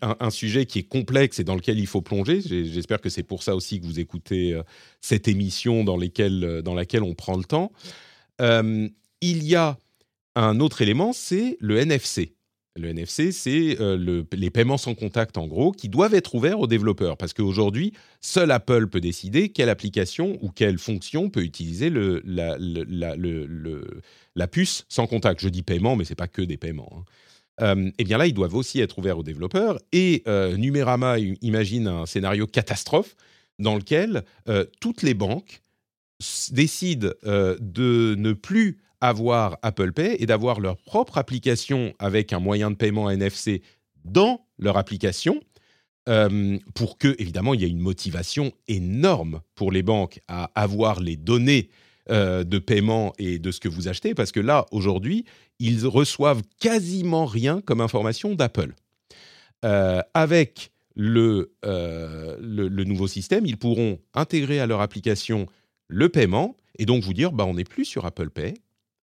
un, 0.00 0.30
sujet 0.30 0.66
qui 0.66 0.78
est 0.78 0.88
complexe 0.88 1.38
et 1.38 1.44
dans 1.44 1.54
lequel 1.54 1.78
il 1.78 1.86
faut 1.86 2.02
plonger. 2.02 2.40
J'espère 2.40 3.00
que 3.00 3.08
c'est 3.08 3.22
pour 3.22 3.42
ça 3.42 3.54
aussi 3.54 3.80
que 3.80 3.86
vous 3.86 4.00
écoutez 4.00 4.54
euh, 4.54 4.62
cette 5.00 5.28
émission 5.28 5.80
euh, 5.80 6.62
dans 6.62 6.74
laquelle 6.74 7.02
on 7.02 7.14
prend 7.14 7.36
le 7.36 7.44
temps. 7.44 7.72
Euh, 8.40 8.88
il 9.20 9.44
y 9.44 9.54
a 9.54 9.78
un 10.34 10.60
autre 10.60 10.82
élément, 10.82 11.12
c'est 11.12 11.56
le 11.60 11.78
NFC. 11.78 12.34
Le 12.76 12.88
NFC, 12.88 13.32
c'est 13.32 13.76
les 14.32 14.50
paiements 14.50 14.78
sans 14.78 14.94
contact, 14.94 15.36
en 15.36 15.48
gros, 15.48 15.72
qui 15.72 15.88
doivent 15.88 16.14
être 16.14 16.36
ouverts 16.36 16.60
aux 16.60 16.68
développeurs. 16.68 17.16
Parce 17.16 17.34
qu'aujourd'hui, 17.34 17.92
seul 18.20 18.52
Apple 18.52 18.86
peut 18.86 19.00
décider 19.00 19.48
quelle 19.48 19.68
application 19.68 20.38
ou 20.40 20.50
quelle 20.50 20.78
fonction 20.78 21.30
peut 21.30 21.42
utiliser 21.42 21.90
la, 21.90 22.56
puce 24.46 24.86
sans 24.88 25.08
contact. 25.08 25.40
Je 25.42 25.48
dis 25.48 25.62
paiement, 25.62 25.96
mais 25.96 26.04
ce 26.04 26.10
n'est 26.10 26.16
pas 26.16 26.28
que 26.28 26.42
des 26.42 26.56
paiements. 26.56 26.90
Hein. 26.96 27.04
Euh, 27.60 27.90
eh 27.98 28.04
bien 28.04 28.18
là, 28.18 28.26
ils 28.26 28.34
doivent 28.34 28.54
aussi 28.54 28.80
être 28.80 28.98
ouverts 28.98 29.18
aux 29.18 29.22
développeurs. 29.22 29.78
Et 29.92 30.22
euh, 30.26 30.56
Numérama 30.56 31.18
imagine 31.18 31.86
un 31.86 32.06
scénario 32.06 32.46
catastrophe 32.46 33.16
dans 33.60 33.76
lequel 33.76 34.24
euh, 34.48 34.64
toutes 34.80 35.02
les 35.02 35.14
banques 35.14 35.62
décident 36.50 37.08
de 37.24 38.14
ne 38.18 38.32
plus 38.34 38.78
avoir 39.00 39.56
Apple 39.62 39.92
Pay 39.92 40.16
et 40.18 40.26
d'avoir 40.26 40.60
leur 40.60 40.76
propre 40.76 41.16
application 41.16 41.94
avec 41.98 42.34
un 42.34 42.40
moyen 42.40 42.70
de 42.70 42.76
paiement 42.76 43.08
NFC 43.08 43.62
dans 44.04 44.44
leur 44.58 44.76
application. 44.76 45.40
pour 46.74 46.98
que, 46.98 47.14
évidemment, 47.18 47.54
il 47.54 47.62
y 47.62 47.64
ait 47.64 47.70
une 47.70 47.78
motivation 47.78 48.52
énorme 48.68 49.40
pour 49.54 49.72
les 49.72 49.82
banques 49.82 50.20
à 50.28 50.50
avoir 50.54 51.00
les 51.00 51.16
données 51.16 51.70
de 52.10 52.58
paiement 52.58 53.14
et 53.16 53.38
de 53.38 53.50
ce 53.50 53.60
que 53.60 53.68
vous 53.70 53.88
achetez, 53.88 54.14
parce 54.14 54.30
que 54.30 54.40
là, 54.40 54.66
aujourd'hui, 54.72 55.24
ils 55.58 55.86
reçoivent 55.86 56.42
quasiment 56.58 57.24
rien 57.24 57.62
comme 57.62 57.80
information 57.80 58.34
d'Apple. 58.34 58.74
Euh, 59.64 60.00
avec 60.14 60.72
euh, 61.00 62.36
le, 62.40 62.84
nouveau 62.84 63.06
système, 63.06 63.46
ils 63.46 63.56
pourront 63.56 63.98
intégrer 64.14 64.60
à 64.60 64.66
leur 64.66 64.80
application 64.80 65.46
le 65.88 66.08
paiement 66.08 66.56
et 66.78 66.86
donc 66.86 67.02
vous 67.02 67.14
dire 67.14 67.32
bah, 67.32 67.44
on 67.46 67.54
n'est 67.54 67.64
plus 67.64 67.84
sur 67.84 68.06
Apple 68.06 68.30
Pay. 68.30 68.54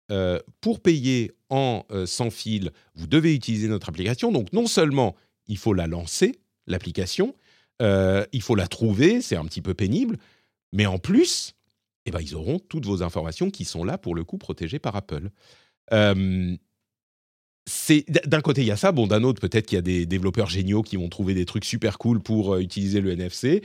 Euh, 0.09 0.39
pour 0.61 0.79
payer 0.79 1.33
en 1.49 1.83
sans 2.05 2.29
fil, 2.29 2.71
vous 2.95 3.07
devez 3.07 3.33
utiliser 3.33 3.67
notre 3.67 3.89
application. 3.89 4.31
Donc 4.31 4.53
non 4.53 4.67
seulement 4.67 5.15
il 5.47 5.57
faut 5.57 5.73
la 5.73 5.87
lancer, 5.87 6.39
l'application, 6.65 7.35
il 7.79 8.41
faut 8.41 8.55
la 8.55 8.67
trouver, 8.67 9.21
c'est 9.21 9.35
un 9.35 9.45
petit 9.45 9.61
peu 9.61 9.73
pénible, 9.73 10.17
mais 10.73 10.85
en 10.85 10.97
plus, 10.97 11.55
eh 12.05 12.11
ben, 12.11 12.19
ils 12.21 12.35
auront 12.35 12.59
toutes 12.59 12.85
vos 12.85 13.03
informations 13.03 13.49
qui 13.49 13.65
sont 13.65 13.83
là 13.83 13.97
pour 13.97 14.15
le 14.15 14.23
coup 14.23 14.37
protégées 14.37 14.79
par 14.79 14.95
Apple 14.95 15.29
c'est 17.67 18.05
d'un 18.25 18.41
côté 18.41 18.61
il 18.61 18.67
y 18.67 18.71
a 18.71 18.77
ça, 18.77 18.91
bon 18.91 19.07
d'un 19.07 19.23
autre 19.23 19.41
peut-être 19.41 19.67
qu'il 19.67 19.75
y 19.75 19.79
a 19.79 19.83
des 19.83 20.05
développeurs 20.05 20.49
géniaux 20.49 20.81
qui 20.81 20.95
vont 20.95 21.09
trouver 21.09 21.33
des 21.33 21.45
trucs 21.45 21.65
super 21.65 21.97
cool 21.97 22.21
pour 22.21 22.57
utiliser 22.57 23.01
le 23.01 23.11
NFC. 23.11 23.61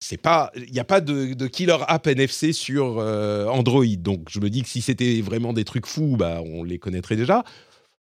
C'est 0.00 0.20
pas, 0.20 0.50
il 0.56 0.72
n'y 0.72 0.80
a 0.80 0.84
pas 0.84 1.00
de, 1.00 1.46
killer 1.46 1.76
app 1.86 2.08
NFC 2.08 2.52
sur 2.52 2.98
Android, 2.98 3.86
donc 3.98 4.28
je 4.28 4.40
me 4.40 4.50
dis 4.50 4.62
que 4.62 4.68
si 4.68 4.82
c'était 4.82 5.20
vraiment 5.20 5.52
des 5.52 5.64
trucs 5.64 5.86
fous, 5.86 6.16
bah 6.18 6.42
on 6.44 6.64
les 6.64 6.78
connaîtrait 6.78 7.16
déjà. 7.16 7.44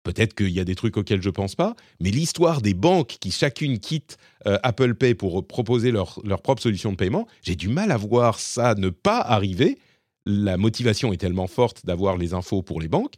Peut-être 0.04 0.34
qu'il 0.34 0.50
y 0.50 0.60
a 0.60 0.64
des 0.64 0.76
trucs 0.76 0.96
auxquels 0.96 1.20
je 1.20 1.28
pense 1.28 1.56
pas, 1.56 1.74
mais 2.00 2.10
l'histoire 2.10 2.62
des 2.62 2.72
banques 2.72 3.16
qui 3.20 3.32
chacune 3.32 3.80
quittent 3.80 4.16
Apple 4.44 4.94
Pay 4.94 5.14
pour 5.14 5.46
proposer 5.46 5.90
leur, 5.90 6.20
leur 6.24 6.40
propre 6.40 6.62
solution 6.62 6.92
de 6.92 6.96
paiement, 6.96 7.26
j'ai 7.42 7.56
du 7.56 7.68
mal 7.68 7.90
à 7.90 7.96
voir 7.96 8.38
ça 8.38 8.76
ne 8.76 8.90
pas 8.90 9.18
arriver. 9.18 9.76
La 10.24 10.56
motivation 10.56 11.12
est 11.12 11.18
tellement 11.18 11.48
forte 11.48 11.84
d'avoir 11.84 12.16
les 12.16 12.32
infos 12.32 12.62
pour 12.62 12.80
les 12.80 12.88
banques 12.88 13.16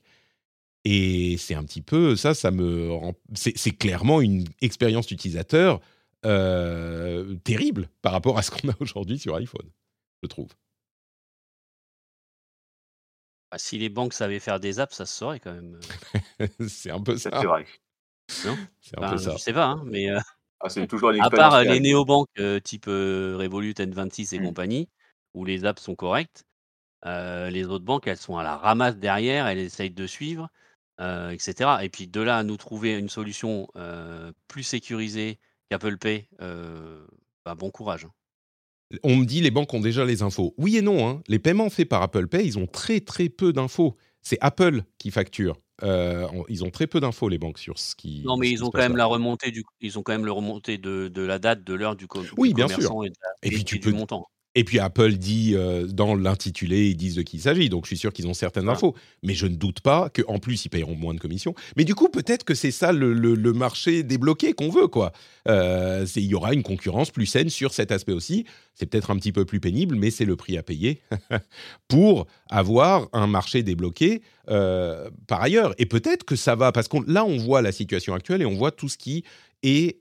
et 0.84 1.36
c'est 1.36 1.54
un 1.54 1.64
petit 1.64 1.82
peu 1.82 2.16
ça, 2.16 2.34
ça 2.34 2.50
me 2.50 2.90
c'est 3.34 3.76
clairement 3.76 4.20
une 4.20 4.44
expérience 4.62 5.10
utilisateur 5.10 5.80
euh, 6.26 7.34
terrible 7.44 7.88
par 8.02 8.12
rapport 8.12 8.36
à 8.36 8.42
ce 8.42 8.50
qu'on 8.50 8.68
a 8.68 8.74
aujourd'hui 8.80 9.18
sur 9.18 9.34
iPhone, 9.36 9.70
je 10.22 10.28
trouve. 10.28 10.48
Bah, 13.50 13.58
si 13.58 13.78
les 13.78 13.88
banques 13.88 14.12
savaient 14.12 14.38
faire 14.38 14.60
des 14.60 14.80
apps, 14.80 14.94
ça 14.94 15.06
se 15.06 15.16
saurait 15.16 15.40
quand 15.40 15.52
même. 15.52 15.80
Euh. 16.40 16.46
c'est 16.68 16.90
un 16.90 17.00
peu 17.00 17.16
ça. 17.16 17.30
C'est 17.32 17.46
vrai. 17.46 17.66
Non? 18.44 18.56
C'est 18.80 18.98
un 18.98 19.10
peu 19.10 19.18
ça. 19.18 19.32
Je 19.32 19.38
sais 19.38 19.52
pas, 19.52 19.66
hein, 19.66 19.82
mais. 19.86 20.10
Euh, 20.10 20.20
ah, 20.60 20.68
c'est 20.68 20.86
toujours 20.86 21.10
à 21.18 21.30
part 21.30 21.64
les 21.64 21.80
néobanques 21.80 22.28
type 22.62 22.84
Revolut, 22.84 23.72
N26 23.72 24.34
et 24.34 24.40
mmh. 24.40 24.44
compagnie, 24.44 24.90
où 25.32 25.46
les 25.46 25.64
apps 25.64 25.82
sont 25.82 25.94
correctes, 25.94 26.44
les 27.02 27.64
autres 27.64 27.86
banques, 27.86 28.06
elles 28.06 28.18
sont 28.18 28.36
à 28.36 28.42
la 28.42 28.58
ramasse 28.58 28.98
derrière, 28.98 29.46
elles 29.46 29.58
essayent 29.58 29.90
de 29.90 30.06
suivre. 30.06 30.50
Euh, 31.00 31.30
etc. 31.30 31.70
Et 31.82 31.88
puis 31.88 32.06
de 32.06 32.20
là 32.20 32.36
à 32.36 32.42
nous 32.42 32.58
trouver 32.58 32.92
une 32.92 33.08
solution 33.08 33.68
euh, 33.76 34.32
plus 34.48 34.62
sécurisée 34.62 35.38
qu'Apple 35.70 35.96
Pay, 35.96 36.28
euh, 36.42 37.06
bah, 37.46 37.54
bon 37.54 37.70
courage. 37.70 38.04
Hein. 38.04 38.98
On 39.02 39.16
me 39.16 39.24
dit 39.24 39.40
les 39.40 39.50
banques 39.50 39.72
ont 39.72 39.80
déjà 39.80 40.04
les 40.04 40.22
infos. 40.22 40.52
Oui 40.58 40.76
et 40.76 40.82
non. 40.82 41.08
Hein. 41.08 41.22
Les 41.26 41.38
paiements 41.38 41.70
faits 41.70 41.88
par 41.88 42.02
Apple 42.02 42.26
Pay, 42.26 42.44
ils 42.44 42.58
ont 42.58 42.66
très 42.66 43.00
très 43.00 43.30
peu 43.30 43.54
d'infos. 43.54 43.96
C'est 44.20 44.36
Apple 44.42 44.82
qui 44.98 45.10
facture. 45.10 45.58
ils 45.82 46.64
ont 46.64 46.70
très 46.70 46.86
peu 46.86 47.00
d'infos 47.00 47.30
les 47.30 47.38
banques 47.38 47.58
sur 47.58 47.78
ce 47.78 47.96
qui. 47.96 48.22
Non, 48.26 48.36
mais 48.36 48.50
ils 48.50 48.62
ont 48.62 48.70
quand 48.70 48.80
même 48.80 48.96
la 48.96 49.06
remontée 49.06 49.52
du, 49.52 49.64
ils 49.80 49.98
ont 49.98 50.02
quand 50.02 50.12
même 50.12 50.26
le 50.26 50.32
remontée 50.32 50.76
de, 50.76 51.08
de 51.08 51.22
la 51.22 51.38
date, 51.38 51.64
de 51.64 51.72
l'heure 51.72 51.96
du, 51.96 52.08
com 52.08 52.26
oui, 52.36 52.52
bien 52.52 52.68
sûr. 52.68 52.92
et, 53.42 53.48
puis 53.48 53.64
tu 53.64 53.80
peux, 53.80 53.92
montant. 53.92 54.26
Et 54.56 54.64
puis 54.64 54.80
Apple 54.80 55.12
dit 55.12 55.52
euh, 55.54 55.86
dans 55.86 56.16
l'intitulé, 56.16 56.88
ils 56.88 56.96
disent 56.96 57.14
de 57.14 57.22
qui 57.22 57.36
il 57.36 57.40
s'agit. 57.40 57.68
Donc 57.68 57.84
je 57.84 57.90
suis 57.90 57.96
sûr 57.96 58.12
qu'ils 58.12 58.26
ont 58.26 58.34
certaines 58.34 58.68
infos. 58.68 58.96
Mais 59.22 59.34
je 59.34 59.46
ne 59.46 59.54
doute 59.54 59.80
pas 59.80 60.10
qu'en 60.10 60.38
plus, 60.38 60.64
ils 60.64 60.68
paieront 60.68 60.96
moins 60.96 61.14
de 61.14 61.20
commissions. 61.20 61.54
Mais 61.76 61.84
du 61.84 61.94
coup, 61.94 62.08
peut-être 62.08 62.44
que 62.44 62.54
c'est 62.54 62.72
ça 62.72 62.92
le, 62.92 63.52
marché 63.52 64.02
débloqué 64.02 64.52
qu'on 64.52 64.68
veut. 64.68 64.88
quoi. 64.88 65.12
Euh, 65.48 66.04
il 66.16 66.24
y 66.24 66.34
aura 66.34 66.52
une 66.52 66.64
concurrence 66.64 67.10
plus 67.10 67.26
saine 67.26 67.48
sur 67.48 67.72
cet 67.72 67.92
aspect 67.92 68.12
aussi. 68.12 68.44
C'est 68.74 68.86
peut-être 68.86 69.10
un 69.10 69.16
petit 69.16 69.32
peu 69.32 69.44
plus 69.44 69.60
pénible, 69.60 69.94
mais 69.94 70.10
c'est 70.10 70.24
le 70.24 70.34
prix 70.34 70.58
à 70.58 70.62
payer 70.62 71.00
pour 71.88 72.26
avoir 72.48 73.08
un 73.12 73.28
marché 73.28 73.62
débloqué 73.62 74.22
euh, 74.48 75.10
par 75.28 75.42
ailleurs. 75.42 75.74
Et 75.78 75.86
peut-être 75.86 76.24
que 76.24 76.34
ça 76.34 76.56
va, 76.56 76.72
parce 76.72 76.88
que 76.88 76.96
là, 77.06 77.24
on 77.24 77.36
voit 77.36 77.62
la 77.62 77.72
situation 77.72 78.14
actuelle 78.14 78.42
et 78.42 78.46
on 78.46 78.56
voit 78.56 78.72
tout 78.72 78.88
ce 78.88 78.98
qui 78.98 79.24
est 79.62 80.00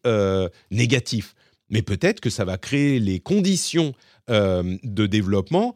négatif. 0.71 1.35
Mais 1.69 1.83
peut-être 1.83 2.19
que 2.19 2.31
ça 2.31 2.45
va 2.45 2.57
créer 2.57 2.99
les 2.99 3.19
conditions 3.19 3.93
euh, 4.29 4.77
de 4.83 5.07
développement 5.07 5.75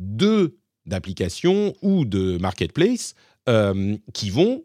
de 0.00 0.56
d'applications 0.86 1.74
ou 1.82 2.04
de 2.04 2.36
marketplace 2.38 3.14
euh, 3.48 3.96
qui 4.12 4.30
vont 4.30 4.64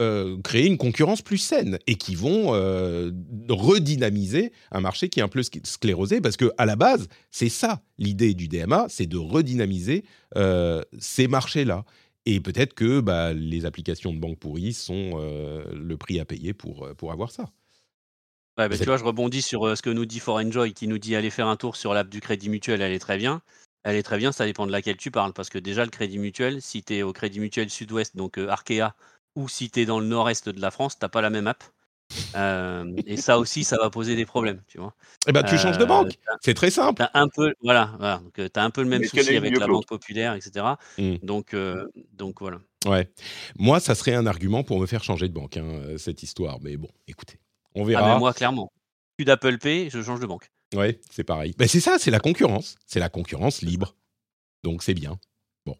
euh, 0.00 0.40
créer 0.42 0.66
une 0.66 0.76
concurrence 0.76 1.22
plus 1.22 1.38
saine 1.38 1.78
et 1.88 1.96
qui 1.96 2.14
vont 2.14 2.50
redynamiser 3.48 4.52
un 4.70 4.80
marché 4.80 5.08
qui 5.08 5.18
est 5.20 5.22
un 5.22 5.28
peu 5.28 5.42
sclérosé 5.42 6.20
parce 6.20 6.36
que 6.36 6.52
à 6.58 6.66
la 6.66 6.76
base 6.76 7.08
c'est 7.32 7.48
ça 7.48 7.82
l'idée 7.98 8.34
du 8.34 8.46
DMA 8.46 8.86
c'est 8.88 9.06
de 9.06 9.16
redynamiser 9.16 10.04
ces 10.98 11.26
marchés 11.26 11.64
là 11.64 11.84
et 12.26 12.40
peut-être 12.40 12.74
que 12.74 13.00
bah, 13.00 13.32
les 13.32 13.64
applications 13.64 14.12
de 14.12 14.18
banque 14.18 14.38
pourries 14.38 14.74
sont 14.74 15.18
le 15.72 15.96
prix 15.96 16.20
à 16.20 16.24
payer 16.24 16.52
pour, 16.52 16.88
pour 16.96 17.10
avoir 17.10 17.32
ça. 17.32 17.50
Ouais, 18.58 18.68
bah, 18.70 18.78
tu 18.78 18.84
vois, 18.84 18.96
je 18.96 19.04
rebondis 19.04 19.42
sur 19.42 19.76
ce 19.76 19.82
que 19.82 19.90
nous 19.90 20.06
dit 20.06 20.18
For 20.18 20.36
Enjoy, 20.36 20.72
qui 20.72 20.88
nous 20.88 20.98
dit 20.98 21.14
aller 21.14 21.30
faire 21.30 21.46
un 21.46 21.56
tour 21.56 21.76
sur 21.76 21.92
l'app 21.92 22.08
du 22.08 22.20
Crédit 22.20 22.48
Mutuel, 22.48 22.80
elle 22.80 22.92
est 22.92 22.98
très 22.98 23.18
bien. 23.18 23.42
Elle 23.82 23.96
est 23.96 24.02
très 24.02 24.16
bien, 24.16 24.32
ça 24.32 24.46
dépend 24.46 24.66
de 24.66 24.72
laquelle 24.72 24.96
tu 24.96 25.10
parles. 25.10 25.32
Parce 25.32 25.50
que 25.50 25.58
déjà, 25.58 25.84
le 25.84 25.90
Crédit 25.90 26.18
Mutuel, 26.18 26.62
si 26.62 26.82
tu 26.82 26.96
es 26.96 27.02
au 27.02 27.12
Crédit 27.12 27.38
Mutuel 27.38 27.68
Sud-Ouest, 27.68 28.16
donc 28.16 28.38
Arkea, 28.38 28.94
ou 29.36 29.48
si 29.48 29.70
tu 29.70 29.80
es 29.80 29.84
dans 29.84 30.00
le 30.00 30.06
nord-est 30.06 30.48
de 30.48 30.60
la 30.60 30.70
France, 30.70 30.98
tu 30.98 31.06
pas 31.06 31.20
la 31.20 31.30
même 31.30 31.46
app. 31.46 31.62
et 33.06 33.16
ça 33.18 33.38
aussi, 33.38 33.62
ça 33.62 33.76
va 33.76 33.90
poser 33.90 34.16
des 34.16 34.24
problèmes, 34.24 34.62
tu 34.68 34.78
vois. 34.78 34.94
Eh 35.28 35.32
ben, 35.32 35.42
tu 35.42 35.58
changes 35.58 35.78
de 35.78 35.84
banque. 35.84 36.18
C'est 36.40 36.54
très 36.54 36.70
simple. 36.70 37.02
As 37.02 37.10
un 37.20 37.28
peu, 37.28 37.52
voilà, 37.62 37.92
voilà. 37.98 38.18
Donc, 38.18 38.34
tu 38.34 38.58
as 38.58 38.64
un 38.64 38.70
peu 38.70 38.82
le 38.82 38.88
même 38.88 39.04
souci 39.04 39.36
avec 39.36 39.58
la 39.58 39.66
Banque 39.66 39.86
Populaire, 39.86 40.34
etc. 40.34 40.64
Mmh. 40.96 41.16
Donc, 41.22 41.54
donc 42.14 42.40
voilà. 42.40 42.58
Ouais. 42.86 43.10
Moi, 43.58 43.80
ça 43.80 43.94
serait 43.94 44.14
un 44.14 44.26
argument 44.26 44.64
pour 44.64 44.80
me 44.80 44.86
faire 44.86 45.04
changer 45.04 45.28
de 45.28 45.34
banque, 45.34 45.58
hein, 45.58 45.96
cette 45.98 46.22
histoire. 46.22 46.58
Mais 46.62 46.76
bon, 46.76 46.88
écoutez, 47.08 47.38
on 47.76 47.82
ah, 47.82 47.86
verra. 47.86 48.18
moi, 48.18 48.32
clairement. 48.32 48.72
Plus 49.16 49.24
d'Apple 49.24 49.58
Pay, 49.58 49.90
je 49.90 50.02
change 50.02 50.20
de 50.20 50.26
banque. 50.26 50.50
Ouais, 50.74 50.98
c'est 51.10 51.24
pareil. 51.24 51.54
Ben, 51.56 51.68
c'est 51.68 51.80
ça, 51.80 51.96
c'est 51.98 52.10
la 52.10 52.18
concurrence. 52.18 52.76
C'est 52.86 52.98
la 52.98 53.08
concurrence 53.08 53.62
libre. 53.62 53.94
Donc 54.64 54.82
c'est 54.82 54.94
bien. 54.94 55.18
Bon. 55.64 55.76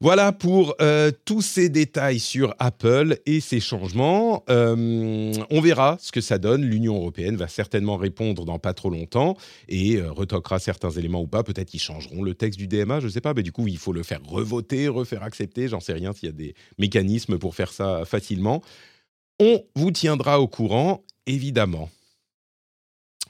Voilà 0.00 0.32
pour 0.32 0.74
euh, 0.82 1.10
tous 1.24 1.40
ces 1.40 1.70
détails 1.70 2.18
sur 2.18 2.54
Apple 2.58 3.18
et 3.24 3.40
ses 3.40 3.60
changements. 3.60 4.44
Euh, 4.50 5.32
on 5.48 5.60
verra 5.62 5.96
ce 6.00 6.12
que 6.12 6.20
ça 6.20 6.36
donne. 6.36 6.62
L'Union 6.62 6.96
européenne 6.96 7.36
va 7.36 7.48
certainement 7.48 7.96
répondre 7.96 8.44
dans 8.44 8.58
pas 8.58 8.74
trop 8.74 8.90
longtemps 8.90 9.38
et 9.68 9.96
euh, 9.96 10.12
retoquera 10.12 10.58
certains 10.58 10.90
éléments 10.90 11.22
ou 11.22 11.26
pas. 11.26 11.42
Peut-être 11.42 11.70
qu'ils 11.70 11.80
changeront 11.80 12.22
le 12.22 12.34
texte 12.34 12.58
du 12.58 12.68
DMA, 12.68 13.00
je 13.00 13.06
ne 13.06 13.10
sais 13.10 13.22
pas. 13.22 13.32
Mais 13.32 13.42
du 13.42 13.52
coup, 13.52 13.68
il 13.68 13.78
faut 13.78 13.94
le 13.94 14.02
faire 14.02 14.20
revoter, 14.22 14.88
refaire 14.88 15.22
accepter. 15.22 15.68
J'en 15.68 15.80
sais 15.80 15.94
rien 15.94 16.12
s'il 16.12 16.26
y 16.26 16.32
a 16.32 16.34
des 16.34 16.54
mécanismes 16.78 17.38
pour 17.38 17.54
faire 17.54 17.72
ça 17.72 18.04
facilement. 18.04 18.62
On 19.38 19.62
vous 19.74 19.90
tiendra 19.90 20.40
au 20.40 20.48
courant, 20.48 21.04
évidemment. 21.26 21.90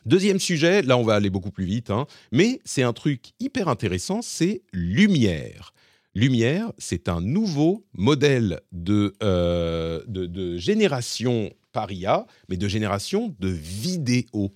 Deuxième 0.05 0.39
sujet, 0.39 0.83
là 0.83 0.97
on 0.97 1.03
va 1.03 1.15
aller 1.15 1.31
beaucoup 1.31 1.51
plus 1.51 1.65
vite, 1.65 1.91
hein, 1.91 2.07
mais 2.31 2.61
c'est 2.65 2.85
un 2.85 2.93
truc 2.93 3.33
hyper 3.41 3.67
intéressant, 3.67 4.23
c'est 4.23 4.63
Lumière. 4.73 5.75
Lumière, 6.15 6.73
c'est 6.79 7.09
un 7.09 7.21
nouveau 7.21 7.85
modèle 7.93 8.61
de, 8.71 9.15
euh, 9.25 10.03
de, 10.07 10.57
génération 10.57 11.53
par 11.73 11.91
IA, 11.91 12.27
mais 12.49 12.57
de 12.57 12.69
génération 12.69 13.35
de 13.41 13.49
vidéo. 13.49 14.53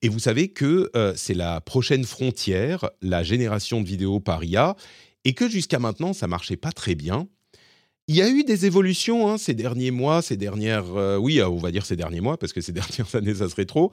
Et 0.00 0.08
vous 0.08 0.20
savez 0.20 0.48
que 0.48 0.90
euh, 0.94 1.12
c'est 1.16 1.34
la 1.34 1.60
prochaine 1.60 2.04
frontière, 2.04 2.88
la 3.02 3.24
génération 3.24 3.80
de 3.82 3.86
vidéos 3.86 4.20
par 4.20 4.44
IA, 4.44 4.76
et 5.24 5.34
que 5.34 5.48
jusqu'à 5.48 5.80
maintenant, 5.80 6.12
ça 6.12 6.28
marchait 6.28 6.56
pas 6.56 6.72
très 6.72 6.94
bien. 6.94 7.28
Il 8.10 8.16
y 8.16 8.22
a 8.22 8.28
eu 8.30 8.42
des 8.42 8.64
évolutions 8.64 9.28
hein, 9.28 9.36
ces 9.36 9.52
derniers 9.52 9.90
mois, 9.90 10.22
ces 10.22 10.38
dernières, 10.38 10.96
euh, 10.96 11.18
oui, 11.18 11.40
euh, 11.40 11.48
on 11.48 11.58
va 11.58 11.70
dire 11.70 11.84
ces 11.84 11.94
derniers 11.94 12.22
mois 12.22 12.38
parce 12.38 12.54
que 12.54 12.62
ces 12.62 12.72
dernières 12.80 13.14
années 13.14 13.34
ça 13.34 13.50
serait 13.50 13.66
trop. 13.66 13.92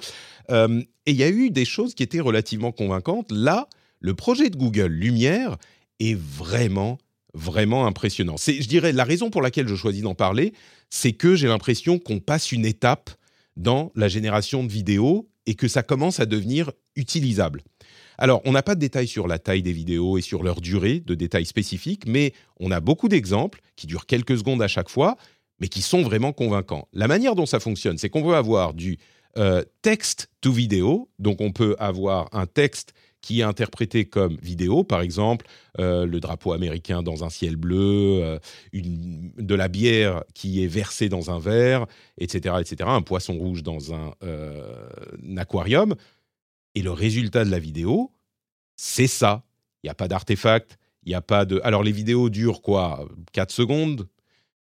Euh, 0.51 0.81
et 1.05 1.11
il 1.11 1.17
y 1.17 1.23
a 1.23 1.29
eu 1.29 1.49
des 1.49 1.65
choses 1.65 1.93
qui 1.93 2.01
étaient 2.01 2.21
relativement 2.21 2.71
convaincantes. 2.71 3.29
Là, 3.29 3.67
le 3.99 4.15
projet 4.15 4.49
de 4.49 4.55
Google 4.55 4.87
Lumière 4.87 5.57
est 5.99 6.17
vraiment, 6.17 6.97
vraiment 7.33 7.85
impressionnant. 7.85 8.37
C'est, 8.37 8.61
je 8.61 8.69
dirais, 8.69 8.93
la 8.93 9.03
raison 9.03 9.29
pour 9.29 9.41
laquelle 9.41 9.67
je 9.67 9.75
choisis 9.75 10.01
d'en 10.01 10.15
parler, 10.15 10.53
c'est 10.89 11.11
que 11.11 11.35
j'ai 11.35 11.49
l'impression 11.49 11.99
qu'on 11.99 12.21
passe 12.21 12.53
une 12.53 12.65
étape 12.65 13.09
dans 13.57 13.91
la 13.95 14.07
génération 14.07 14.63
de 14.63 14.71
vidéos 14.71 15.27
et 15.45 15.55
que 15.55 15.67
ça 15.67 15.83
commence 15.83 16.21
à 16.21 16.25
devenir 16.25 16.71
utilisable. 16.95 17.63
Alors, 18.17 18.41
on 18.45 18.51
n'a 18.51 18.63
pas 18.63 18.75
de 18.75 18.79
détails 18.79 19.07
sur 19.07 19.27
la 19.27 19.39
taille 19.39 19.61
des 19.61 19.73
vidéos 19.73 20.17
et 20.17 20.21
sur 20.21 20.43
leur 20.43 20.61
durée, 20.61 20.99
de 20.99 21.15
détails 21.15 21.45
spécifiques, 21.45 22.07
mais 22.07 22.33
on 22.59 22.71
a 22.71 22.79
beaucoup 22.79 23.09
d'exemples 23.09 23.61
qui 23.75 23.87
durent 23.87 24.05
quelques 24.05 24.37
secondes 24.37 24.61
à 24.61 24.67
chaque 24.67 24.89
fois, 24.89 25.17
mais 25.59 25.67
qui 25.67 25.81
sont 25.81 26.01
vraiment 26.01 26.33
convaincants. 26.33 26.87
La 26.93 27.07
manière 27.07 27.35
dont 27.35 27.45
ça 27.45 27.59
fonctionne, 27.59 27.97
c'est 27.97 28.09
qu'on 28.09 28.23
veut 28.23 28.35
avoir 28.35 28.73
du 28.73 28.97
euh, 29.37 29.63
texte 29.81 30.29
to 30.41 30.51
vidéo, 30.51 31.09
donc 31.19 31.41
on 31.41 31.51
peut 31.51 31.75
avoir 31.77 32.29
un 32.31 32.45
texte 32.45 32.93
qui 33.21 33.39
est 33.39 33.43
interprété 33.43 34.05
comme 34.05 34.37
vidéo, 34.41 34.83
par 34.83 35.01
exemple 35.01 35.47
euh, 35.79 36.05
le 36.05 36.19
drapeau 36.19 36.53
américain 36.53 37.01
dans 37.01 37.23
un 37.23 37.29
ciel 37.29 37.55
bleu, 37.55 38.21
euh, 38.23 38.39
de 38.71 39.55
la 39.55 39.67
bière 39.67 40.23
qui 40.35 40.63
est 40.63 40.67
versée 40.67 41.09
dans 41.09 41.31
un 41.31 41.39
verre, 41.39 41.85
etc., 42.17 42.55
etc., 42.61 42.89
un 42.89 43.01
poisson 43.01 43.33
rouge 43.33 43.63
dans 43.63 43.93
un 43.93 44.13
aquarium. 45.37 45.95
Et 46.75 46.81
le 46.81 46.91
résultat 46.91 47.45
de 47.45 47.51
la 47.51 47.59
vidéo, 47.59 48.11
c'est 48.75 49.07
ça. 49.07 49.43
Il 49.83 49.87
n'y 49.87 49.91
a 49.91 49.95
pas 49.95 50.07
d'artefact, 50.07 50.77
il 51.03 51.09
n'y 51.09 51.15
a 51.15 51.21
pas 51.21 51.45
de... 51.45 51.61
Alors 51.63 51.83
les 51.83 51.91
vidéos 51.91 52.29
durent 52.29 52.61
quoi 52.61 53.07
4 53.31 53.51
secondes, 53.51 54.07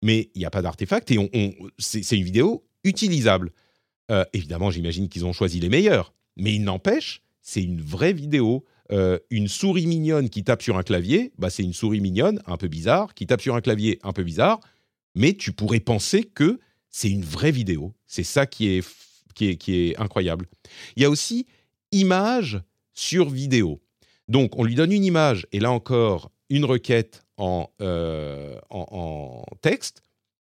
mais 0.02 0.30
il 0.34 0.40
n'y 0.40 0.44
a 0.44 0.50
pas 0.50 0.62
d'artefact 0.62 1.10
et 1.10 1.18
on, 1.18 1.52
c'est 1.78 2.16
une 2.16 2.24
vidéo 2.24 2.64
utilisable. 2.84 3.52
Euh, 4.10 4.24
évidemment, 4.32 4.70
j'imagine 4.70 5.08
qu'ils 5.08 5.24
ont 5.24 5.32
choisi 5.32 5.60
les 5.60 5.68
meilleurs, 5.68 6.12
mais 6.36 6.54
il 6.54 6.64
n'empêche, 6.64 7.22
c'est 7.40 7.62
une 7.62 7.80
vraie 7.80 8.12
vidéo. 8.12 8.64
Euh, 8.90 9.18
une 9.30 9.48
souris 9.48 9.86
mignonne 9.86 10.28
qui 10.28 10.44
tape 10.44 10.60
sur 10.60 10.76
un 10.76 10.82
clavier, 10.82 11.32
bah 11.38 11.50
c'est 11.50 11.62
une 11.62 11.72
souris 11.72 12.00
mignonne, 12.00 12.42
un 12.46 12.56
peu 12.56 12.68
bizarre, 12.68 13.14
qui 13.14 13.26
tape 13.26 13.40
sur 13.40 13.54
un 13.54 13.60
clavier, 13.60 13.98
un 14.02 14.12
peu 14.12 14.24
bizarre, 14.24 14.60
mais 15.14 15.34
tu 15.34 15.52
pourrais 15.52 15.80
penser 15.80 16.24
que 16.24 16.58
c'est 16.90 17.08
une 17.08 17.24
vraie 17.24 17.52
vidéo. 17.52 17.94
C'est 18.06 18.24
ça 18.24 18.44
qui 18.44 18.68
est, 18.68 18.86
qui 19.34 19.48
est, 19.48 19.56
qui 19.56 19.76
est 19.76 19.96
incroyable. 19.98 20.46
Il 20.96 21.02
y 21.02 21.06
a 21.06 21.10
aussi 21.10 21.46
image 21.92 22.60
sur 22.92 23.28
vidéo. 23.30 23.80
Donc, 24.28 24.58
on 24.58 24.64
lui 24.64 24.74
donne 24.74 24.92
une 24.92 25.04
image, 25.04 25.46
et 25.52 25.60
là 25.60 25.70
encore, 25.70 26.30
une 26.48 26.64
requête 26.64 27.22
en, 27.36 27.68
euh, 27.80 28.56
en, 28.70 29.44
texte, 29.62 30.02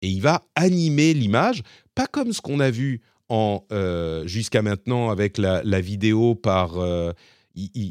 et 0.01 0.09
il 0.09 0.21
va 0.21 0.43
animer 0.55 1.15
l'image, 1.15 1.63
pas 1.95 2.07
comme 2.07 2.33
ce 2.33 2.41
qu'on 2.41 2.61
a 2.61 2.71
vu 2.71 3.03
euh, 3.31 4.27
jusqu'à 4.27 4.63
maintenant 4.63 5.11
avec 5.11 5.39
la, 5.39 5.81
vidéo 5.81 6.35
par, 6.35 6.79
euh, 6.79 7.13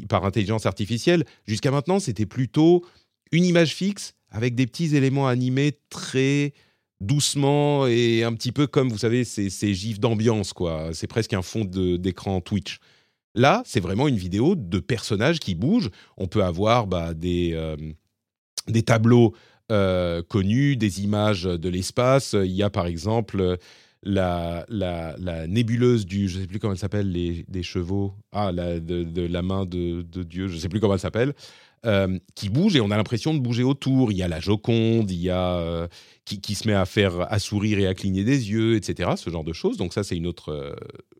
par 0.08 0.24
intelligence 0.24 0.66
artificielle. 0.66 1.24
Jusqu'à 1.46 1.70
maintenant, 1.70 1.98
c'était 1.98 2.26
plutôt 2.26 2.84
une 3.32 3.44
image 3.44 3.74
fixe 3.74 4.14
avec 4.30 4.54
des 4.54 4.66
petits 4.66 4.94
éléments 4.94 5.26
animés 5.26 5.78
très 5.90 6.52
doucement 7.00 7.86
et 7.86 8.22
un 8.22 8.32
petit 8.34 8.52
peu 8.52 8.66
comme, 8.66 8.88
vous 8.88 8.98
savez, 8.98 9.24
ces, 9.24 9.50
ces 9.50 9.74
gifs 9.74 9.98
d'ambiance, 9.98 10.52
quoi. 10.52 10.90
C'est 10.92 11.08
presque 11.08 11.32
un 11.32 11.42
fond 11.42 11.64
d'écran 11.64 12.40
Twitch. 12.40 12.78
Là, 13.34 13.62
c'est 13.64 13.80
vraiment 13.80 14.08
une 14.08 14.16
vidéo 14.16 14.54
de 14.56 14.78
personnages 14.78 15.40
qui 15.40 15.54
bougent. 15.54 15.90
On 16.16 16.26
peut 16.26 16.44
avoir 16.44 16.86
bah, 16.86 17.14
des, 17.14 17.52
euh, 17.54 17.76
des 18.68 18.82
tableaux 18.82 19.34
euh, 19.70 20.22
connus, 20.22 20.76
des 20.76 21.02
images 21.02 21.44
de 21.44 21.68
l'espace. 21.68 22.34
Il 22.34 22.52
y 22.52 22.62
a 22.62 22.70
par 22.70 22.86
exemple 22.86 23.58
la, 24.02 24.66
la, 24.68 25.46
nébuleuse 25.46 26.06
du, 26.06 26.28
je 26.28 26.36
ne 26.36 26.42
sais 26.42 26.46
plus 26.46 26.58
comment 26.58 26.72
elle 26.72 26.78
s'appelle, 26.78 27.12
des 27.12 27.62
chevaux, 27.62 28.14
ah, 28.32 28.52
la, 28.52 28.80
de, 28.80 29.26
la 29.26 29.42
main 29.42 29.64
de, 29.64 30.02
Dieu, 30.02 30.48
je 30.48 30.54
ne 30.54 30.58
sais 30.58 30.68
plus 30.68 30.80
comment 30.80 30.94
elle 30.94 31.00
s'appelle, 31.00 31.34
euh, 31.84 32.18
qui 32.34 32.48
bouge 32.48 32.76
et 32.76 32.80
on 32.80 32.90
a 32.90 32.96
l'impression 32.96 33.34
de 33.34 33.38
bouger 33.40 33.62
autour. 33.62 34.12
Il 34.12 34.18
y 34.18 34.22
a 34.22 34.28
la 34.28 34.40
Joconde, 34.40 35.10
il 35.10 35.20
y 35.20 35.30
a 35.30 35.88
qui, 36.24 36.54
se 36.54 36.68
met 36.68 36.74
à 36.74 36.86
faire 36.86 37.20
à 37.32 37.38
sourire 37.38 37.78
et 37.78 37.86
à 37.86 37.94
cligner 37.94 38.24
des 38.24 38.50
yeux, 38.50 38.76
etc. 38.76 39.10
Ce 39.16 39.30
genre 39.30 39.44
de 39.44 39.52
choses. 39.52 39.76
Donc 39.76 39.92
ça, 39.92 40.04
c'est 40.04 40.16
une 40.16 40.26
autre 40.26 40.74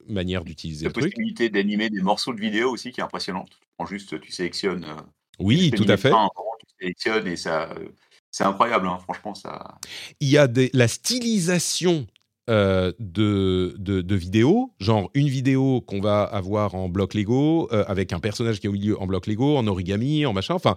manière 0.09 0.45
d'utiliser 0.45 0.87
le. 0.87 0.91
La 0.91 0.95
possibilité 0.95 1.49
d'animer 1.49 1.91
des 1.91 2.01
morceaux 2.01 2.33
de 2.33 2.41
vidéo 2.41 2.71
aussi 2.71 2.93
qui 2.93 3.01
est 3.01 3.05
impressionnante. 3.05 3.51
Prends 3.77 3.87
juste, 3.87 4.21
tu 4.21 4.33
sélectionnes. 4.33 4.85
Euh, 4.85 5.03
oui, 5.39 5.71
tout 5.71 5.85
à 5.89 5.97
fait. 5.97 6.11
tu 6.11 6.67
sélectionnes 6.81 7.27
et 7.27 7.37
ça, 7.37 7.71
euh, 7.73 7.89
c'est 8.31 8.45
incroyable. 8.45 8.87
Hein, 8.87 8.99
franchement, 9.03 9.35
ça. 9.35 9.79
Il 10.21 10.29
y 10.29 10.39
a 10.39 10.47
des, 10.47 10.71
la 10.73 10.89
stylisation 10.89 12.07
euh, 12.51 12.93
de, 12.99 13.75
de, 13.79 14.15
vidéos, 14.15 14.73
genre 14.81 15.11
une 15.15 15.29
vidéo 15.29 15.81
qu'on 15.81 16.01
va 16.01 16.23
avoir 16.23 16.75
en 16.75 16.89
bloc 16.89 17.15
Lego, 17.15 17.69
avec 17.71 18.13
un 18.13 18.21
personnage 18.21 18.61
qui 18.61 18.67
est 18.67 18.71
au 18.71 18.73
milieu 18.73 19.01
en 19.01 19.07
bloc 19.07 19.27
Lego, 19.27 19.57
en 19.57 19.67
origami, 19.67 20.27
en 20.27 20.33
machin. 20.33 20.55
Enfin, 20.55 20.77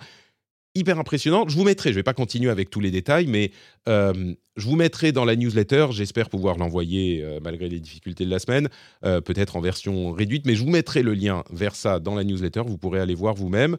hyper 0.75 0.99
impressionnant. 0.99 1.47
Je 1.47 1.55
vous 1.55 1.63
mettrai, 1.63 1.89
je 1.89 1.93
ne 1.93 1.99
vais 1.99 2.03
pas 2.03 2.13
continuer 2.13 2.49
avec 2.51 2.69
tous 2.69 2.81
les 2.81 2.91
détails, 2.91 3.27
mais 3.27 3.51
euh, 3.87 4.35
je 4.57 4.67
vous 4.67 4.75
mettrai 4.75 5.11
dans 5.11 5.25
la 5.25 5.35
newsletter. 5.35 5.87
J'espère 5.91 6.29
pouvoir 6.29 6.57
l'envoyer 6.57 7.23
euh, 7.23 7.39
malgré 7.41 7.69
les 7.69 7.79
difficultés 7.79 8.25
de 8.25 8.29
la 8.29 8.39
semaine, 8.39 8.69
euh, 9.05 9.21
peut-être 9.21 9.55
en 9.55 9.61
version 9.61 10.11
réduite, 10.11 10.45
mais 10.45 10.55
je 10.55 10.63
vous 10.63 10.69
mettrai 10.69 11.01
le 11.01 11.13
lien 11.13 11.43
vers 11.49 11.75
ça 11.75 11.99
dans 11.99 12.13
la 12.13 12.23
newsletter. 12.23 12.61
Vous 12.67 12.77
pourrez 12.77 12.99
aller 12.99 13.15
voir 13.15 13.33
vous-même. 13.33 13.77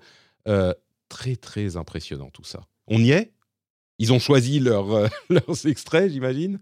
très, 1.08 1.36
très 1.36 1.76
impressionnant 1.76 2.30
tout 2.32 2.44
ça. 2.44 2.66
On 2.88 2.98
y 2.98 3.12
est? 3.12 3.32
Ils 3.98 4.12
ont 4.12 4.18
choisi 4.18 4.58
leur, 4.58 5.08
leurs 5.30 5.66
extraits, 5.66 6.10
j'imagine, 6.10 6.58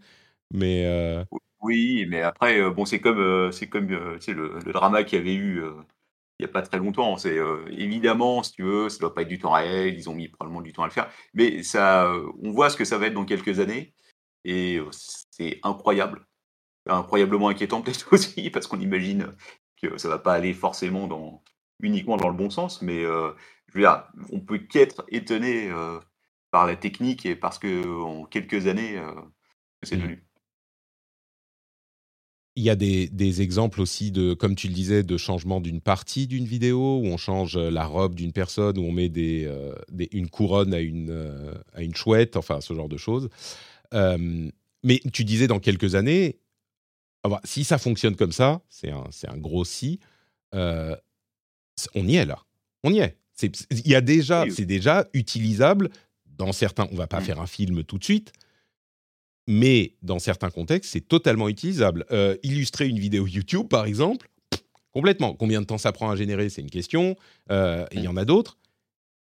mais. 0.53 1.24
Oui, 1.61 2.05
mais 2.11 2.20
après, 2.20 2.70
bon, 2.70 2.84
c'est 2.84 3.01
comme, 3.01 3.51
c'est 3.51 3.68
comme 3.68 3.88
le, 3.88 4.18
le, 4.26 4.72
drama 4.72 5.03
qu'il 5.03 5.18
y 5.18 5.22
avait 5.22 5.34
eu 5.34 5.62
il 6.38 6.45
n'y 6.45 6.51
a 6.51 6.53
pas 6.53 6.62
très 6.62 6.78
longtemps. 6.78 7.16
C'est 7.16 7.38
euh, 7.38 7.64
évidemment, 7.70 8.42
si 8.42 8.53
tu 8.53 8.62
veux, 8.62 8.88
ça 8.88 8.97
ne 8.97 9.01
doit 9.01 9.14
pas 9.14 9.22
être 9.22 9.28
du 9.28 9.38
temps 9.38 9.53
réel. 9.53 9.95
Ils 9.95 10.11
ont 10.11 10.14
mis 10.14 10.28
probablement 10.28 10.62
du 10.62 10.72
temps 10.72 10.82
à 10.82 10.86
le 10.86 10.92
faire, 10.92 11.11
mais 11.34 11.62
ça, 11.62 12.12
on 12.42 12.51
voit 12.53 12.70
ce 12.70 12.76
que 12.76 12.84
ça 12.84 12.99
va 12.99 13.07
être 13.07 13.14
dans 13.14 13.24
quelques 13.24 13.61
années, 13.61 13.95
et 14.45 14.78
euh, 14.78 14.88
c'est 15.30 15.61
incroyable, 15.62 16.26
incroyablement 16.86 17.49
inquiétant 17.49 17.82
peut-être 17.82 18.12
aussi 18.12 18.51
parce 18.51 18.66
qu'on 18.66 18.80
imagine 18.80 19.32
que 19.82 19.99
ça 19.99 20.09
va 20.09 20.18
pas 20.18 20.34
aller 20.34 20.55
forcément 20.55 21.07
dans 21.09 21.42
uniquement 21.80 22.16
dans 22.16 22.28
le 22.28 22.36
bon 22.36 22.51
sens, 22.51 22.82
mais 22.82 23.05
euh, 23.05 23.32
je 23.68 23.74
veux 23.74 23.80
dire, 23.80 24.05
on 24.32 24.40
peut 24.40 24.59
qu'être 24.59 25.05
étonné 25.09 25.70
par 26.51 26.66
la 26.66 26.76
technique 26.76 27.26
et 27.26 27.36
parce 27.36 27.59
que 27.59 28.03
en 28.03 28.24
quelques 28.24 28.66
années, 28.68 29.01
c'est 29.82 29.97
mmh. 29.97 30.01
devenu. 30.01 30.24
Il 32.57 32.62
y 32.62 32.70
a 32.70 32.76
des, 32.76 33.42
exemples 33.42 33.80
aussi 33.80 34.12
de, 34.12 34.34
comme 34.34 34.55
tu 34.55 34.68
le 34.68 34.74
disais, 34.74 35.02
de 35.02 35.16
changement 35.16 35.61
d'une 35.61 35.80
partie 35.80 36.26
d'une 36.26 36.44
vidéo 36.44 36.98
où 36.98 37.07
on 37.07 37.16
change 37.16 37.59
la 37.59 37.84
robe 37.84 38.14
d'une 38.14 38.32
personne, 38.32 38.78
où 38.78 38.82
on 38.82 38.92
met 38.92 39.09
des, 39.09 39.50
une 40.12 40.28
couronne 40.28 40.72
à 40.72 40.80
une, 40.80 41.52
à 41.72 41.82
une 41.82 41.94
chouette, 41.94 42.36
enfin 42.36 42.61
ce 42.61 42.72
genre 42.74 42.88
de 42.88 42.96
choses. 42.96 43.28
mais 43.92 45.00
tu 45.12 45.24
disais 45.24 45.48
dans 45.48 45.59
quelques 45.59 45.96
années, 45.96 46.38
si 47.42 47.64
ça 47.64 47.78
fonctionne 47.78 48.14
comme 48.14 48.32
ça, 48.32 48.61
c'est 48.68 48.90
un, 48.90 49.05
un, 49.28 49.38
gros 49.38 49.64
si, 49.64 49.98
on 50.52 52.07
y 52.07 52.16
est 52.16 52.26
là. 52.26 52.38
On 52.84 52.92
y 52.92 53.00
est. 53.00 53.16
Il 53.42 53.88
y 53.88 53.94
a 53.94 54.00
déjà, 54.00 54.44
c'est 54.50 54.64
déjà 54.64 55.07
utilisable 55.12 55.90
dans 56.26 56.52
certains. 56.52 56.86
On 56.92 56.96
va 56.96 57.07
pas 57.07 57.20
mmh. 57.20 57.24
faire 57.24 57.40
un 57.40 57.46
film 57.46 57.84
tout 57.84 57.98
de 57.98 58.05
suite, 58.05 58.32
mais 59.47 59.95
dans 60.03 60.18
certains 60.18 60.51
contextes, 60.51 60.92
c'est 60.92 61.07
totalement 61.07 61.49
utilisable. 61.49 62.07
Euh, 62.11 62.36
illustrer 62.42 62.88
une 62.88 62.99
vidéo 62.99 63.26
YouTube, 63.26 63.68
par 63.68 63.84
exemple, 63.84 64.28
complètement. 64.92 65.34
Combien 65.34 65.61
de 65.61 65.66
temps 65.66 65.78
ça 65.78 65.92
prend 65.92 66.11
à 66.11 66.16
générer, 66.16 66.49
c'est 66.49 66.62
une 66.62 66.70
question. 66.70 67.16
Euh, 67.51 67.86
il 67.92 68.01
y 68.01 68.09
en 68.09 68.16
a 68.16 68.24
d'autres, 68.24 68.59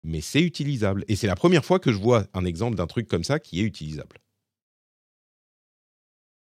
mais 0.02 0.20
c'est 0.20 0.42
utilisable. 0.42 1.04
Et 1.08 1.16
c'est 1.16 1.26
la 1.26 1.36
première 1.36 1.64
fois 1.64 1.78
que 1.78 1.92
je 1.92 1.98
vois 1.98 2.26
un 2.34 2.44
exemple 2.44 2.76
d'un 2.76 2.86
truc 2.86 3.06
comme 3.06 3.24
ça 3.24 3.38
qui 3.38 3.61
est 3.61 3.64
utilisable. 3.64 4.16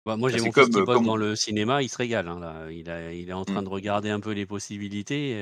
Bah, 0.04 0.16
moi, 0.16 0.30
j'ai 0.30 0.40
mon 0.40 0.52
fils 0.52 0.68
qui 0.68 0.78
euh, 0.78 1.00
dans 1.00 1.16
le 1.16 1.34
cinéma, 1.34 1.82
il 1.82 1.88
se 1.88 1.96
régale. 1.96 2.28
Hein, 2.28 2.68
il, 2.70 2.88
est 2.88 3.32
en 3.32 3.44
train 3.44 3.62
mmh. 3.62 3.64
de 3.64 3.68
regarder 3.70 4.10
un 4.10 4.20
peu 4.20 4.32
les 4.32 4.46
possibilités 4.46 5.34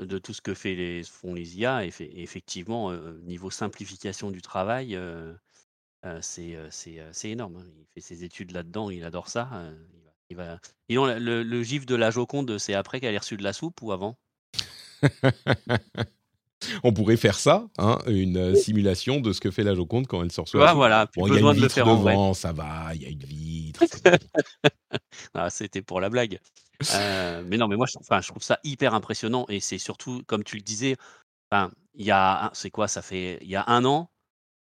de 0.00 0.18
tout 0.18 0.32
ce 0.32 0.40
que 0.40 0.54
fait 0.54 0.74
les, 0.74 1.04
font 1.04 1.34
les 1.34 1.58
IA. 1.58 1.84
Et, 1.84 1.92
effectivement, 2.16 2.92
niveau 3.22 3.50
simplification 3.50 4.32
du 4.32 4.42
travail, 4.42 4.98
c'est 6.20 6.56
c'est 6.70 7.30
énorme. 7.30 7.56
Hein. 7.56 7.66
Il 7.78 7.86
fait 7.94 8.00
ses 8.00 8.24
études 8.24 8.52
là-dedans, 8.52 8.90
il 8.90 9.04
adore 9.04 9.28
ça. 9.28 9.48
il 10.28 10.36
va, 10.36 10.58
il 10.88 10.98
va... 10.98 11.18
le, 11.18 11.42
le, 11.42 11.62
gif 11.62 11.86
de 11.86 11.94
la 11.94 12.10
Joconde, 12.10 12.58
c'est 12.58 12.74
après 12.74 13.00
qu'elle 13.00 13.14
ait 13.14 13.18
reçu 13.18 13.36
de 13.36 13.42
la 13.42 13.52
soupe 13.52 13.80
ou 13.82 13.92
avant? 13.92 14.18
On 16.82 16.92
pourrait 16.92 17.16
faire 17.16 17.38
ça, 17.38 17.68
hein, 17.78 17.98
une 18.06 18.54
simulation 18.54 19.20
de 19.20 19.32
ce 19.32 19.40
que 19.40 19.50
fait 19.50 19.62
la 19.62 19.74
Joconde 19.74 20.06
quand 20.06 20.22
elle 20.22 20.30
sort 20.30 20.46
sur 20.46 20.58
la 20.58 20.74
voilà, 20.74 21.08
il 21.16 21.32
y 21.32 21.36
a 21.36 21.40
une 21.40 21.52
vitre 21.52 21.76
devant, 21.76 22.34
ça 22.34 22.52
va, 22.52 22.94
il 22.94 23.02
y 23.02 23.06
a 23.06 23.08
une 23.08 23.24
vitre. 23.24 23.84
ah, 25.34 25.48
C'était 25.50 25.82
pour 25.82 26.00
la 26.00 26.10
blague. 26.10 26.38
mais 27.46 27.56
non, 27.56 27.66
mais 27.68 27.76
moi, 27.76 27.86
je, 27.86 27.98
enfin, 27.98 28.20
je 28.20 28.28
trouve 28.28 28.42
ça 28.42 28.58
hyper 28.62 28.94
impressionnant 28.94 29.46
et 29.48 29.60
c'est 29.60 29.78
surtout, 29.78 30.22
comme 30.26 30.44
tu 30.44 30.56
le 30.56 30.62
disais, 30.62 30.96
enfin, 31.50 31.70
il 31.94 32.04
y 32.04 32.10
a, 32.10 32.50
c'est 32.52 32.70
quoi, 32.70 32.88
ça 32.88 33.02
fait, 33.02 33.38
il 33.40 33.48
y 33.48 33.56
a 33.56 33.64
un 33.66 33.84
an, 33.84 34.10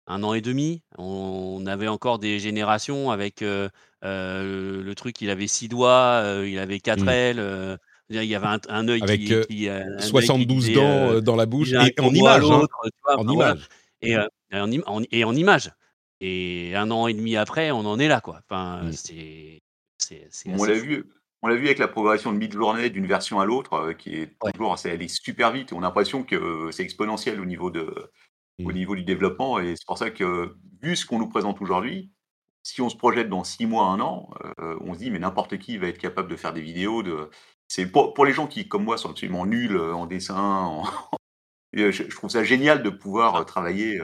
un 0.07 0.22
an 0.22 0.34
et 0.34 0.40
demi. 0.40 0.82
On 0.98 1.64
avait 1.66 1.88
encore 1.88 2.18
des 2.18 2.38
générations 2.38 3.11
avec 3.11 3.42
euh, 3.42 3.68
euh, 4.05 4.82
le 4.82 4.94
truc, 4.94 5.20
il 5.20 5.30
avait 5.30 5.46
six 5.46 5.68
doigts, 5.68 6.22
euh, 6.24 6.48
il 6.48 6.59
avait 6.59 6.80
quatre 6.80 7.05
mmh. 7.05 7.09
ailes. 7.09 7.78
il 8.11 8.24
y 8.24 8.34
avait 8.34 8.59
un, 8.68 8.88
œil 8.88 9.03
avec 9.03 9.20
qui, 9.48 9.68
72 9.98 10.72
dents 10.72 11.20
dans 11.20 11.36
la 11.36 11.46
bouche 11.46 11.72
et 11.72 12.00
en 12.00 12.12
image, 12.12 12.44
hein. 12.50 12.66
en 13.07 13.28
image. 13.28 13.68
Et, 14.00 14.16
en, 14.16 15.03
et 15.11 15.24
en 15.24 15.34
image. 15.34 15.70
Et 16.20 16.74
un 16.76 16.90
an 16.90 17.09
et 17.09 17.14
demi 17.14 17.36
après, 17.36 17.70
on 17.70 17.80
en 17.80 17.98
est 17.98 18.09
là, 18.09 18.20
quoi. 18.20 18.40
Enfin, 18.48 18.82
mmh. 18.84 18.92
c'est, 18.92 19.62
on 20.46 20.64
l'a 20.64 20.74
vu. 20.74 21.05
On 21.44 21.48
l'a 21.48 21.57
vu 21.57 21.66
avec 21.66 21.80
la 21.80 21.88
progression 21.88 22.32
de 22.32 22.38
mid-journée 22.38 22.88
d'une 22.88 23.07
version 23.07 23.40
à 23.40 23.44
l'autre, 23.44 23.94
qui 23.98 24.14
est 24.14 24.36
toujours, 24.55 24.78
c'est 24.78 24.92
allé 24.92 25.09
super 25.09 25.50
vite. 25.50 25.72
On 25.72 25.78
a 25.78 25.82
l'impression 25.82 26.22
que 26.22 26.68
c'est 26.70 26.84
exponentiel 26.84 27.40
au 27.40 27.44
niveau 27.44 27.68
de, 27.68 28.12
au 28.64 28.70
mmh. 28.70 28.74
niveau 28.74 28.96
du 28.96 29.04
développement. 29.04 29.58
Et 29.58 29.76
c'est 29.76 29.86
pour 29.86 29.98
ça 29.98 30.10
que, 30.10 30.56
vu 30.82 30.96
ce 30.96 31.06
qu'on 31.06 31.18
nous 31.18 31.28
présente 31.28 31.60
aujourd'hui, 31.60 32.10
si 32.62 32.80
on 32.80 32.88
se 32.88 32.96
projette 32.96 33.28
dans 33.28 33.44
six 33.44 33.66
mois, 33.66 33.86
un 33.86 34.00
an, 34.00 34.30
euh, 34.60 34.78
on 34.80 34.94
se 34.94 34.98
dit, 35.00 35.10
mais 35.10 35.18
n'importe 35.18 35.58
qui 35.58 35.78
va 35.78 35.88
être 35.88 35.98
capable 35.98 36.30
de 36.30 36.36
faire 36.36 36.52
des 36.52 36.60
vidéos. 36.60 37.02
De... 37.02 37.28
C'est 37.68 37.86
pour, 37.86 38.14
pour 38.14 38.24
les 38.24 38.32
gens 38.32 38.46
qui, 38.46 38.68
comme 38.68 38.84
moi, 38.84 38.96
sont 38.98 39.10
absolument 39.10 39.46
nuls 39.46 39.76
euh, 39.76 39.94
en 39.94 40.06
dessin. 40.06 40.82
je, 41.72 42.02
trouve 42.14 42.30
ça 42.30 42.44
génial 42.44 42.82
de 42.82 42.90
pouvoir 42.90 43.36
euh, 43.36 43.44
travailler, 43.44 43.98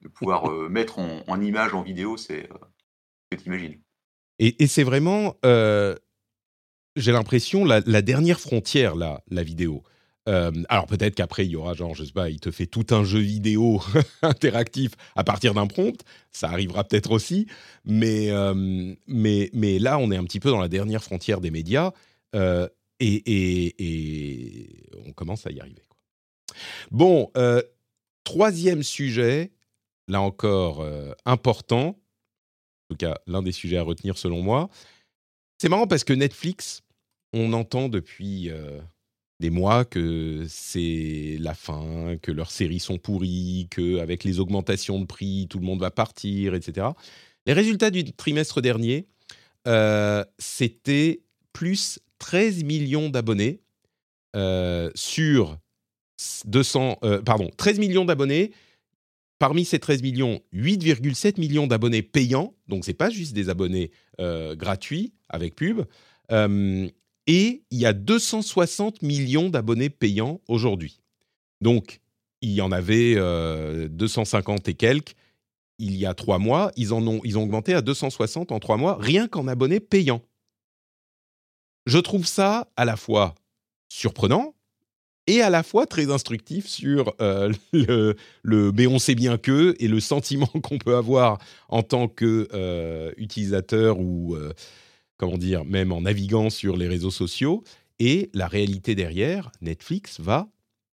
de 0.00 0.08
pouvoir 0.08 0.50
mettre 0.70 0.98
en, 0.98 1.22
en, 1.26 1.40
image, 1.40 1.74
en 1.74 1.82
vidéo, 1.82 2.16
c'est, 2.16 2.48
t'imagines. 3.36 3.80
Et, 4.38 4.62
et 4.62 4.66
c'est 4.66 4.82
vraiment, 4.82 5.36
j'ai 5.42 7.12
l'impression, 7.12 7.64
la, 7.64 7.80
la, 7.80 8.02
dernière 8.02 8.40
frontière, 8.40 8.96
là, 8.96 9.22
la 9.28 9.42
vidéo. 9.42 9.82
Euh, 10.28 10.52
alors 10.68 10.86
peut-être 10.86 11.16
qu'après 11.16 11.46
il 11.46 11.50
y 11.50 11.56
aura 11.56 11.74
genre 11.74 11.94
je 11.94 12.04
sais 12.04 12.12
pas, 12.12 12.30
il 12.30 12.38
te 12.38 12.52
fait 12.52 12.66
tout 12.66 12.86
un 12.90 13.02
jeu 13.02 13.18
vidéo 13.18 13.82
interactif 14.22 14.92
à 15.16 15.24
partir 15.24 15.52
d'un 15.52 15.66
prompt, 15.66 16.00
ça 16.30 16.48
arrivera 16.48 16.84
peut-être 16.84 17.10
aussi, 17.10 17.48
mais 17.84 18.30
euh, 18.30 18.94
mais 19.08 19.50
mais 19.52 19.80
là 19.80 19.98
on 19.98 20.12
est 20.12 20.16
un 20.16 20.22
petit 20.22 20.38
peu 20.38 20.50
dans 20.50 20.60
la 20.60 20.68
dernière 20.68 21.02
frontière 21.02 21.40
des 21.40 21.50
médias 21.50 21.90
euh, 22.36 22.68
et, 23.00 23.24
et, 23.26 24.68
on 25.04 25.12
commence 25.12 25.44
à 25.44 25.50
y 25.50 25.58
arriver. 25.58 25.82
Bon, 26.92 27.32
troisième 28.22 28.84
sujet, 28.84 29.50
là 30.06 30.20
encore 30.20 30.86
important, 31.24 31.88
en 31.88 32.90
tout 32.90 32.96
cas 32.96 33.18
l'un 33.26 33.42
des 33.42 33.50
sujets 33.50 33.78
à 33.78 33.82
retenir 33.82 34.16
selon 34.16 34.40
moi. 34.40 34.70
C'est 35.58 35.68
marrant 35.68 35.88
parce 35.88 36.04
que 36.04 36.12
Netflix, 36.12 36.82
on 37.32 37.52
entend 37.54 37.88
depuis 37.88 38.52
des 39.42 39.50
mois 39.50 39.84
que 39.84 40.46
c'est 40.48 41.36
la 41.40 41.54
fin, 41.54 42.16
que 42.22 42.30
leurs 42.30 42.52
séries 42.52 42.78
sont 42.78 42.96
pourries, 42.96 43.66
qu'avec 43.70 44.22
les 44.22 44.38
augmentations 44.38 45.00
de 45.00 45.04
prix, 45.04 45.48
tout 45.50 45.58
le 45.58 45.66
monde 45.66 45.80
va 45.80 45.90
partir, 45.90 46.54
etc. 46.54 46.86
Les 47.46 47.52
résultats 47.52 47.90
du 47.90 48.04
trimestre 48.12 48.62
dernier, 48.62 49.08
euh, 49.66 50.24
c'était 50.38 51.22
plus 51.52 51.98
13 52.20 52.62
millions 52.62 53.08
d'abonnés 53.08 53.60
euh, 54.36 54.90
sur 54.94 55.58
200, 56.44 57.00
euh, 57.02 57.20
pardon, 57.20 57.50
13 57.56 57.80
millions 57.80 58.04
d'abonnés. 58.04 58.52
Parmi 59.40 59.64
ces 59.64 59.80
13 59.80 60.02
millions, 60.02 60.40
8,7 60.54 61.40
millions 61.40 61.66
d'abonnés 61.66 62.02
payants, 62.02 62.54
donc 62.68 62.84
c'est 62.84 62.94
pas 62.94 63.10
juste 63.10 63.32
des 63.32 63.48
abonnés 63.48 63.90
gratuits 64.20 65.14
avec 65.28 65.56
pub. 65.56 65.82
Et 67.26 67.62
il 67.70 67.78
y 67.78 67.86
a 67.86 67.92
260 67.92 69.02
millions 69.02 69.48
d'abonnés 69.48 69.90
payants 69.90 70.40
aujourd'hui. 70.48 71.00
Donc, 71.60 72.00
il 72.40 72.50
y 72.50 72.60
en 72.60 72.72
avait 72.72 73.14
250 73.14 74.68
euh, 74.68 74.70
et 74.70 74.74
quelques 74.74 75.14
il 75.82 75.96
y 75.96 76.06
a 76.06 76.14
trois 76.14 76.38
mois. 76.38 76.70
Ils, 76.76 76.94
en 76.94 77.06
ont, 77.06 77.20
ils 77.24 77.36
ont 77.38 77.42
augmenté 77.42 77.74
à 77.74 77.82
260 77.82 78.52
en 78.52 78.60
trois 78.60 78.76
mois, 78.76 78.96
rien 79.00 79.26
qu'en 79.26 79.48
abonnés 79.48 79.80
payants. 79.80 80.22
Je 81.86 81.98
trouve 81.98 82.26
ça 82.26 82.68
à 82.76 82.84
la 82.84 82.96
fois 82.96 83.34
surprenant 83.88 84.54
et 85.26 85.42
à 85.42 85.50
la 85.50 85.62
fois 85.64 85.86
très 85.86 86.10
instructif 86.10 86.68
sur 86.68 87.14
euh, 87.20 87.52
le, 87.72 88.14
le, 88.42 88.72
mais 88.72 88.86
on 88.86 88.98
sait 89.00 89.16
bien 89.16 89.38
que 89.38 89.74
et 89.80 89.88
le 89.88 89.98
sentiment 90.00 90.46
qu'on 90.62 90.78
peut 90.78 90.96
avoir 90.96 91.38
en 91.68 91.82
tant 91.82 92.06
qu'utilisateur 92.06 93.96
euh, 93.96 94.00
ou 94.00 94.36
comment 95.22 95.38
dire, 95.38 95.64
même 95.64 95.92
en 95.92 96.00
naviguant 96.00 96.50
sur 96.50 96.76
les 96.76 96.88
réseaux 96.88 97.12
sociaux. 97.12 97.62
Et 98.00 98.28
la 98.34 98.48
réalité 98.48 98.96
derrière, 98.96 99.52
Netflix 99.60 100.18
va 100.18 100.48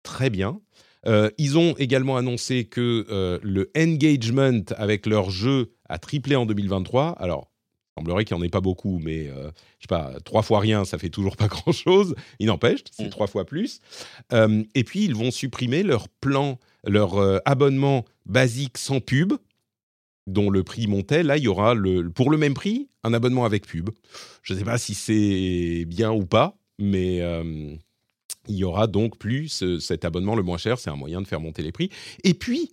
très 0.02 0.30
bien. 0.30 0.62
Euh, 1.06 1.28
ils 1.36 1.58
ont 1.58 1.74
également 1.76 2.16
annoncé 2.16 2.64
que 2.64 3.04
euh, 3.10 3.38
le 3.42 3.70
engagement 3.76 4.62
avec 4.78 5.04
leur 5.04 5.28
jeu 5.28 5.74
a 5.90 5.98
triplé 5.98 6.36
en 6.36 6.46
2023. 6.46 7.10
Alors, 7.18 7.50
il 7.90 8.00
semblerait 8.00 8.24
qu'il 8.24 8.34
n'y 8.34 8.42
en 8.42 8.46
ait 8.46 8.48
pas 8.48 8.62
beaucoup, 8.62 8.98
mais 8.98 9.28
euh, 9.28 9.50
je 9.78 9.82
sais 9.82 9.88
pas, 9.88 10.14
trois 10.24 10.40
fois 10.40 10.60
rien, 10.60 10.86
ça 10.86 10.96
fait 10.96 11.10
toujours 11.10 11.36
pas 11.36 11.48
grand-chose. 11.48 12.14
Il 12.38 12.46
n'empêche, 12.46 12.80
c'est 12.92 13.08
mm. 13.08 13.10
trois 13.10 13.26
fois 13.26 13.44
plus. 13.44 13.80
et 14.32 14.84
puis, 14.84 15.04
ils 15.04 15.14
vont 15.14 15.32
supprimer 15.32 15.82
leur 15.82 16.08
plan, 16.08 16.58
leur 16.84 17.42
abonnement 17.46 18.06
basique 18.24 18.78
sans 18.78 19.00
pub, 19.00 19.34
dont 20.26 20.50
le 20.50 20.62
prix 20.62 20.86
montait, 20.86 21.22
là, 21.22 21.36
il 21.36 21.44
y 21.44 21.48
aura 21.48 21.74
le, 21.74 22.10
pour 22.10 22.30
le 22.30 22.38
même 22.38 22.54
prix 22.54 22.88
un 23.02 23.12
abonnement 23.12 23.44
avec 23.44 23.66
pub. 23.66 23.90
Je 24.42 24.54
ne 24.54 24.58
sais 24.58 24.64
pas 24.64 24.78
si 24.78 24.94
c'est 24.94 25.84
bien 25.86 26.10
ou 26.12 26.24
pas, 26.24 26.56
mais 26.78 27.20
euh, 27.20 27.74
il 28.48 28.56
y 28.56 28.64
aura 28.64 28.86
donc 28.86 29.18
plus 29.18 29.78
cet 29.78 30.04
abonnement 30.04 30.34
le 30.34 30.42
moins 30.42 30.58
cher. 30.58 30.78
C'est 30.78 30.90
un 30.90 30.96
moyen 30.96 31.20
de 31.20 31.26
faire 31.26 31.40
monter 31.40 31.62
les 31.62 31.72
prix. 31.72 31.90
Et 32.24 32.34
puis, 32.34 32.72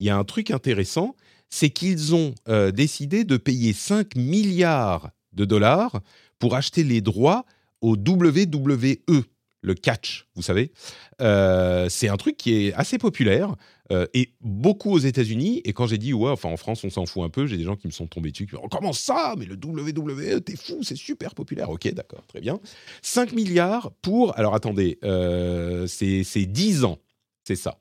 il 0.00 0.06
y 0.06 0.10
a 0.10 0.16
un 0.16 0.24
truc 0.24 0.50
intéressant, 0.50 1.16
c'est 1.50 1.70
qu'ils 1.70 2.14
ont 2.14 2.34
euh, 2.48 2.70
décidé 2.70 3.24
de 3.24 3.36
payer 3.36 3.72
5 3.72 4.16
milliards 4.16 5.10
de 5.32 5.44
dollars 5.44 6.00
pour 6.38 6.54
acheter 6.54 6.84
les 6.84 7.00
droits 7.00 7.44
au 7.80 7.96
WWE 7.96 9.24
le 9.64 9.74
catch, 9.74 10.26
vous 10.36 10.42
savez. 10.42 10.72
Euh, 11.20 11.88
c'est 11.88 12.08
un 12.08 12.16
truc 12.16 12.36
qui 12.36 12.54
est 12.54 12.74
assez 12.74 12.98
populaire 12.98 13.56
euh, 13.92 14.06
et 14.14 14.32
beaucoup 14.40 14.90
aux 14.92 14.98
États-Unis. 14.98 15.60
Et 15.64 15.72
quand 15.72 15.86
j'ai 15.86 15.98
dit, 15.98 16.14
ouais, 16.14 16.30
enfin 16.30 16.48
en 16.48 16.56
France, 16.56 16.84
on 16.84 16.90
s'en 16.90 17.04
fout 17.04 17.22
un 17.22 17.28
peu, 17.28 17.46
j'ai 17.46 17.58
des 17.58 17.64
gens 17.64 17.76
qui 17.76 17.86
me 17.86 17.92
sont 17.92 18.06
tombés 18.06 18.30
dessus, 18.30 18.46
qui 18.46 18.54
me 18.54 18.60
disent, 18.60 18.68
comment 18.70 18.92
ça? 18.92 19.34
Mais 19.38 19.44
le 19.44 19.56
WWE, 19.56 20.40
t'es 20.40 20.56
fou, 20.56 20.82
c'est 20.82 20.96
super 20.96 21.34
populaire. 21.34 21.68
Ok, 21.68 21.92
d'accord, 21.92 22.26
très 22.26 22.40
bien. 22.40 22.60
5 23.02 23.32
milliards 23.32 23.92
pour, 24.00 24.36
alors 24.38 24.54
attendez, 24.54 24.98
euh, 25.04 25.86
c'est 25.86 26.46
10 26.46 26.84
ans, 26.84 26.98
c'est 27.44 27.56
ça. 27.56 27.78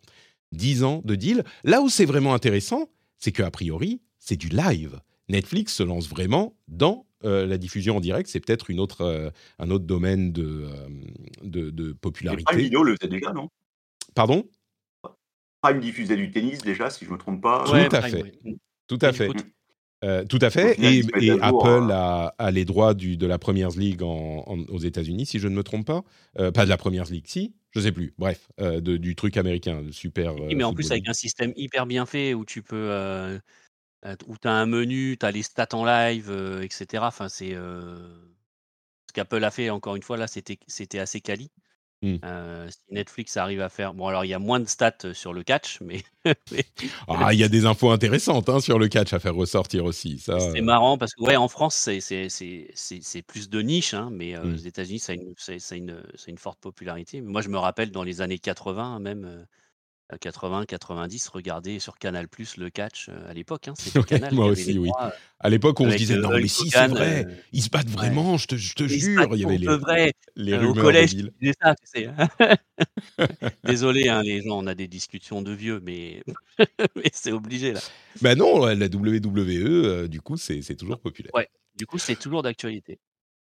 10 0.51 0.83
ans 0.83 1.01
de 1.05 1.15
deal. 1.15 1.43
Là 1.63 1.81
où 1.81 1.89
c'est 1.89 2.05
vraiment 2.05 2.33
intéressant, 2.33 2.89
c'est 3.17 3.31
qu'a 3.31 3.49
priori, 3.49 4.01
c'est 4.19 4.35
du 4.37 4.49
live. 4.49 4.99
Netflix 5.29 5.73
se 5.73 5.83
lance 5.83 6.09
vraiment 6.09 6.55
dans 6.67 7.05
la 7.25 7.57
diffusion 7.57 7.95
en 7.95 7.99
direct, 8.01 8.29
c'est 8.29 8.41
peut-être 8.41 8.69
une 8.69 8.81
autre, 8.81 9.31
un 9.57 9.71
autre 9.71 9.85
domaine 9.85 10.33
de, 10.33 10.67
de, 11.41 11.69
de 11.69 11.93
popularité. 11.93 12.43
Prime 12.43 12.59
Video 12.59 12.83
le 12.83 12.97
faisait 12.99 13.09
déjà, 13.09 13.31
non? 13.31 13.47
Pardon? 14.13 14.45
Prime 15.64 15.80
diffusait 15.80 16.18
du 16.18 16.30
tennis 16.30 16.61
déjà, 16.61 16.89
si 16.89 17.05
je 17.05 17.09
ne 17.09 17.16
me 17.16 17.20
trompe 17.20 17.41
pas. 17.41 17.64
Tout 17.66 17.95
à 17.95 18.01
fait. 18.01 18.39
Tout 18.88 18.99
à 19.01 19.14
fait. 19.14 19.30
tout 20.28 20.39
à 20.41 20.49
fait. 20.49 20.78
Et, 20.82 21.32
Apple 21.41 21.89
a, 21.91 22.36
a, 22.38 22.51
les 22.51 22.66
droits 22.66 22.93
du, 22.93 23.16
de 23.16 23.26
la 23.26 23.39
Première 23.39 23.70
League 23.70 24.01
aux 24.03 24.80
États-Unis, 24.80 25.26
si 25.26 25.39
je 25.39 25.47
ne 25.47 25.55
me 25.55 25.64
trompe 25.64 25.88
pas. 25.88 26.03
pas 26.51 26.66
de 26.66 26.70
la 26.70 26.78
Première 26.78 27.05
League, 27.05 27.26
si 27.28 27.55
je 27.72 27.80
sais 27.80 27.93
plus. 27.93 28.14
Bref, 28.18 28.49
de, 28.59 28.97
du 28.97 29.16
truc 29.16 29.38
américain, 29.38 29.84
super. 29.91 30.36
Oui, 30.36 30.53
mais 30.53 30.66
en 30.66 30.74
plus 30.74 30.91
avec 30.91 31.07
un 31.07 31.14
système 31.14 31.53
hyper 31.55 31.86
bien 31.86 32.05
fait 32.05 32.34
où 32.34 32.43
tu 32.43 32.61
peux, 32.61 33.39
où 34.28 34.38
tu 34.38 34.47
as 34.47 34.51
un 34.51 34.66
menu, 34.66 35.16
tu 35.18 35.26
as 35.26 35.32
les 35.32 35.43
stats 35.43 35.68
en 35.72 35.86
live, 35.86 36.59
etc. 36.61 37.03
Enfin, 37.07 37.30
c'est 37.30 37.51
ce 37.53 39.14
qu'Apple 39.14 39.43
a 39.43 39.51
fait. 39.51 39.70
Encore 39.70 39.95
une 39.95 40.03
fois, 40.03 40.18
là, 40.18 40.28
c'était 40.28 40.59
c'était 40.68 40.99
assez 40.99 41.22
quali. 41.22 41.49
Mmh. 42.03 42.17
si 42.69 42.93
Netflix 42.93 43.37
arrive 43.37 43.61
à 43.61 43.69
faire. 43.69 43.93
Bon, 43.93 44.07
alors 44.07 44.25
il 44.25 44.27
y 44.27 44.33
a 44.33 44.39
moins 44.39 44.59
de 44.59 44.67
stats 44.67 45.13
sur 45.13 45.33
le 45.33 45.41
catch, 45.41 45.79
mais. 45.79 46.03
ah, 47.07 47.33
il 47.33 47.39
y 47.39 47.43
a 47.43 47.47
des 47.47 47.65
infos 47.65 47.91
intéressantes 47.91 48.49
hein, 48.49 48.59
sur 48.59 48.77
le 48.77 48.89
catch 48.89 49.13
à 49.13 49.19
faire 49.19 49.35
ressortir 49.35 49.85
aussi. 49.85 50.19
Ça... 50.19 50.37
C'est 50.39 50.61
marrant 50.61 50.97
parce 50.97 51.13
que, 51.13 51.23
ouais, 51.23 51.37
en 51.37 51.47
France, 51.47 51.75
c'est 51.75 53.21
plus 53.25 53.49
de 53.49 53.61
niche, 53.61 53.93
hein, 53.93 54.09
mais 54.11 54.37
aux 54.37 54.43
mmh. 54.43 54.67
États-Unis, 54.67 54.99
ça, 54.99 55.13
a 55.13 55.75
une, 55.75 56.03
une 56.27 56.37
forte 56.37 56.59
popularité. 56.59 57.21
Moi, 57.21 57.41
je 57.41 57.49
me 57.49 57.57
rappelle 57.57 57.91
dans 57.91 58.03
les 58.03 58.19
années 58.19 58.39
80, 58.39 58.99
même. 58.99 59.45
80, 60.19 60.65
90, 60.65 61.27
regardez 61.29 61.79
sur 61.79 61.97
Canal 61.97 62.27
Plus 62.27 62.57
le 62.57 62.69
catch 62.69 63.09
à 63.27 63.33
l'époque. 63.33 63.67
Hein, 63.67 63.73
Canal. 64.07 64.33
moi 64.33 64.47
aussi, 64.47 64.77
oui. 64.77 64.89
à 65.39 65.49
l'époque, 65.49 65.79
on 65.79 65.89
se 65.89 65.95
disait 65.95 66.17
non, 66.17 66.29
mais 66.29 66.47
si 66.47 66.69
c'est 66.69 66.87
vrai, 66.87 67.27
ils 67.51 67.63
se 67.63 67.69
battent 67.69 67.89
vraiment, 67.89 68.37
je 68.37 68.47
te, 68.47 68.55
je 68.55 68.73
te 68.75 68.87
jure. 68.87 69.29
Il 69.33 69.41
y 69.41 69.45
avait 69.45 69.57
les, 69.57 69.67
vrai. 69.67 70.13
les 70.35 70.57
au 70.57 70.73
collège, 70.73 71.15
ça, 71.61 71.75
tu 71.75 71.85
sais. 71.85 72.09
Désolé, 73.63 74.09
hein, 74.09 74.21
les 74.21 74.41
gens, 74.41 74.57
on 74.59 74.67
a 74.67 74.75
des 74.75 74.87
discussions 74.87 75.41
de 75.41 75.51
vieux, 75.51 75.79
mais, 75.83 76.23
mais 76.95 77.09
c'est 77.11 77.31
obligé 77.31 77.73
là. 77.73 77.79
Ben 78.21 78.37
non, 78.37 78.65
la 78.65 78.87
WWE, 78.87 80.07
du 80.07 80.21
coup, 80.21 80.37
c'est 80.37 80.61
toujours 80.75 80.99
populaire. 80.99 81.31
Ouais, 81.33 81.49
du 81.75 81.85
coup, 81.85 81.97
c'est 81.97 82.15
toujours 82.15 82.43
d'actualité. 82.43 82.99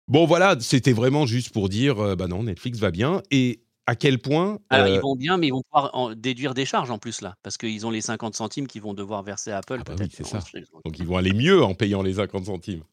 Bon, 0.10 0.26
voilà, 0.26 0.58
c'était 0.60 0.92
vraiment 0.92 1.26
juste 1.26 1.52
pour 1.52 1.70
dire, 1.70 2.18
bah 2.18 2.28
non, 2.28 2.44
Netflix 2.44 2.78
va 2.80 2.92
bien. 2.92 3.24
Et 3.32 3.63
à 3.86 3.96
quel 3.96 4.20
point. 4.20 4.60
Alors, 4.70 4.88
ils 4.88 5.00
vont 5.00 5.16
bien, 5.16 5.38
mais 5.38 5.48
ils 5.48 5.52
vont 5.52 5.62
pouvoir 5.62 5.90
en 5.94 6.14
déduire 6.14 6.54
des 6.54 6.66
charges 6.66 6.92
en 6.92 6.98
plus, 6.98 7.22
là, 7.22 7.36
parce 7.44 7.58
qu'ils 7.58 7.86
ont 7.86 7.92
les 7.92 8.02
50 8.02 8.36
centimes 8.36 8.68
qu'ils 8.68 8.82
vont 8.82 8.94
devoir 8.94 9.24
verser 9.24 9.52
à 9.52 9.58
Apple. 9.58 9.82
Ah 9.82 9.96
bah 9.96 9.96
oui, 10.00 10.10
ça. 10.26 10.40
Donc, 10.86 11.00
ils 11.00 11.06
vont 11.06 11.18
aller 11.18 11.34
mieux 11.34 11.64
en 11.64 11.74
payant 11.74 12.02
les 12.02 12.14
50 12.14 12.46
centimes. 12.46 12.84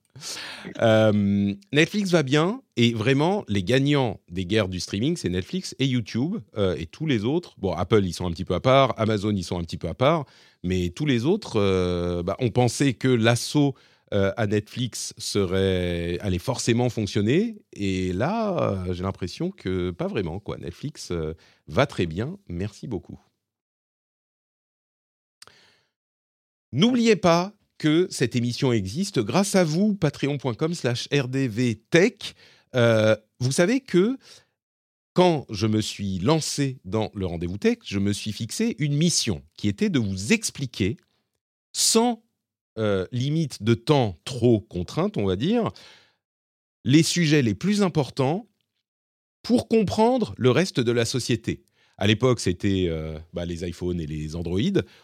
Netflix 1.73 2.11
va 2.11 2.23
bien, 2.23 2.61
et 2.77 2.93
vraiment, 2.93 3.45
les 3.49 3.63
gagnants 3.63 4.21
des 4.31 4.45
guerres 4.45 4.69
du 4.69 4.81
streaming, 4.81 5.17
c'est 5.17 5.29
Netflix 5.29 5.75
et 5.79 5.87
YouTube, 5.87 6.39
et 6.77 6.87
tous 6.87 7.07
les 7.07 7.25
autres. 7.25 7.55
Bon, 7.59 7.73
Apple, 7.73 8.05
ils 8.05 8.13
sont 8.13 8.27
un 8.27 8.33
petit 8.33 8.45
peu 8.45 8.55
à 8.55 8.61
part, 8.61 8.93
Amazon, 8.99 9.31
ils 9.31 9.45
sont 9.45 9.59
un 9.59 9.63
petit 9.63 9.79
peu 9.79 9.89
à 9.89 9.95
part, 9.95 10.25
mais 10.63 10.91
tous 10.91 11.07
les 11.07 11.25
autres, 11.25 12.23
bah, 12.23 12.37
on 12.41 12.51
pensait 12.51 12.95
que 12.95 13.09
l'assaut 13.09 13.75
euh, 14.13 14.33
à 14.37 14.49
Netflix 14.49 15.15
serait 15.19 16.19
allait 16.21 16.41
forcément 16.41 16.91
fonctionner. 16.91 17.63
Et 17.73 18.13
là, 18.13 18.73
euh, 18.89 18.93
j'ai 18.93 19.05
l'impression 19.05 19.53
que 19.53 19.93
pas 19.93 20.09
vraiment. 20.09 20.41
Quoi. 20.41 20.59
Netflix 20.59 21.13
euh, 21.13 21.35
va 21.69 21.87
très 21.87 22.07
bien. 22.07 22.37
Merci 22.49 22.89
beaucoup. 22.89 23.21
N'oubliez 26.73 27.15
pas 27.15 27.53
que 27.79 28.09
cette 28.11 28.35
émission 28.35 28.73
existe 28.73 29.21
grâce 29.21 29.55
à 29.55 29.63
vous, 29.63 29.95
patreon.com 29.95 30.75
slash 30.75 31.09
rdvtech. 31.13 32.35
vous 32.75 33.53
savez 33.53 33.81
que 33.81 34.19
quand 35.15 35.47
je 35.51 35.67
me 35.67 35.81
suis 35.81 36.19
lancé 36.19 36.79
dans 36.85 37.11
le 37.15 37.27
rendez-vous 37.27 37.59
tech, 37.59 37.79
je 37.85 37.99
me 37.99 38.13
suis 38.13 38.33
fixé 38.33 38.77
une 38.79 38.95
mission 38.95 39.43
qui 39.57 39.69
était 39.69 39.89
de 39.89 39.99
vous 39.99 40.33
expliquer 40.33 40.97
sans 41.73 42.23
euh, 42.79 43.05
limite 43.11 43.65
de 43.65 43.75
temps 43.75 44.17
trop 44.25 44.61
contrainte, 44.61 45.17
on 45.17 45.27
va 45.27 45.35
dire, 45.35 45.71
les 46.85 47.03
sujets 47.03 47.43
les 47.43 47.55
plus 47.55 47.83
importants 47.83 48.47
pour 49.43 49.67
comprendre 49.67 50.35
le 50.39 50.53
reste 50.53 50.79
de 50.79 50.93
la 50.93 51.05
société. 51.05 51.65
À 51.99 52.07
l'époque, 52.07 52.39
c'était 52.39 52.87
euh, 52.89 53.19
bah, 53.33 53.45
les 53.45 53.69
iPhones 53.69 54.01
et 54.01 54.07
les 54.07 54.37
Android. 54.37 54.61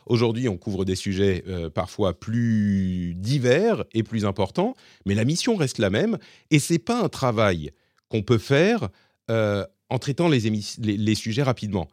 Aujourd'hui, 0.06 0.48
on 0.48 0.56
couvre 0.56 0.84
des 0.84 0.94
sujets 0.94 1.42
euh, 1.48 1.68
parfois 1.68 2.18
plus 2.18 3.14
divers 3.16 3.84
et 3.92 4.04
plus 4.04 4.24
importants, 4.24 4.76
mais 5.04 5.14
la 5.14 5.24
mission 5.24 5.56
reste 5.56 5.78
la 5.78 5.90
même. 5.90 6.18
Et 6.52 6.60
c'est 6.60 6.78
pas 6.78 7.02
un 7.02 7.08
travail 7.08 7.72
qu'on 8.08 8.22
peut 8.22 8.38
faire 8.38 8.88
en 9.28 9.98
traitant 9.98 10.28
les, 10.28 10.38
les, 10.78 11.14
sujets 11.16 11.42
rapidement. 11.42 11.88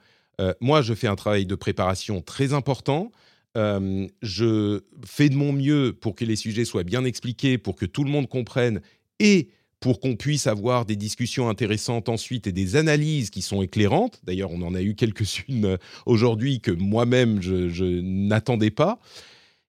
moi, 0.62 0.84
je 0.84 0.94
fais 0.94 1.08
un 1.08 1.16
travail 1.16 1.48
de 1.48 1.56
préparation 1.56 2.22
très 2.22 2.54
important 2.54 3.12
je 3.56 4.82
fais 5.06 5.30
de 5.30 5.36
mon 5.36 5.54
mieux 5.54 5.94
pour 5.94 6.16
que 6.16 6.26
les 6.26 6.36
sujets 6.36 6.66
soient 6.66 6.84
bien 6.84 7.06
expliqués, 7.06 7.58
pour 7.58 7.76
que 7.76 7.86
tout 7.86 8.04
le 8.04 8.10
monde 8.10 8.28
comprenne 8.28 8.82
et 9.20 9.50
pour 9.84 10.00
qu'on 10.00 10.16
puisse 10.16 10.48
avoir 10.48 10.86
des 10.86 10.96
discussions 10.96 11.50
intéressantes 11.50 12.08
ensuite 12.08 12.48
et 12.48 12.54
des 12.54 12.78
analyses 12.78 13.30
qui 13.30 13.42
sont 13.42 13.62
éclairantes. 13.62 14.22
D'ailleurs, 14.24 14.50
on 14.52 14.62
en 14.62 14.74
a 14.76 14.82
eu 14.82 14.96
quelques-unes 14.96 15.66
euh, 15.66 15.78
aujourd'hui 16.06 16.62
que 16.62 16.72
moi-même, 16.72 17.42
je, 17.42 18.00
n'attendais 18.00 18.72
pas. 18.72 19.02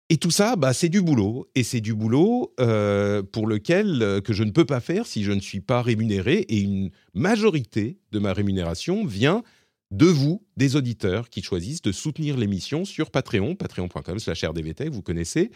Et 0.09 0.17
tout 0.17 0.31
ça, 0.31 0.55
bah, 0.55 0.73
c'est 0.73 0.89
du 0.89 1.03
boulot. 1.03 1.49
Et 1.57 1.65
c'est 1.65 1.81
du 1.81 1.93
boulot 1.93 2.55
euh, 2.61 3.25
pour 3.25 3.49
lequel 3.49 4.01
euh, 4.01 4.21
que 4.21 4.33
je 4.33 4.45
ne 4.45 4.53
peux 4.53 4.65
pas 4.65 4.79
faire 4.79 5.09
si 5.09 5.25
je 5.25 5.33
ne 5.33 5.41
suis 5.41 5.61
pas 5.61 5.83
rémunéré. 5.83 6.47
Et 6.49 6.61
une 6.61 6.91
majorité 7.13 7.99
de 8.13 8.21
ma 8.21 8.33
rémunération 8.33 9.05
vient 9.05 9.43
de 9.91 10.07
vous, 10.07 10.43
des 10.57 10.77
auditeurs 10.77 11.31
qui 11.31 11.43
choisissent 11.43 11.83
de 11.83 11.93
soutenir 11.93 12.37
l'émission 12.37 12.85
sur 12.85 13.11
Patreon, 13.11 13.55
patreon.com 13.55 14.19
slash 14.19 14.45
rdvtech, 14.45 14.91
vous 14.91 15.03
connaissez. 15.03 15.51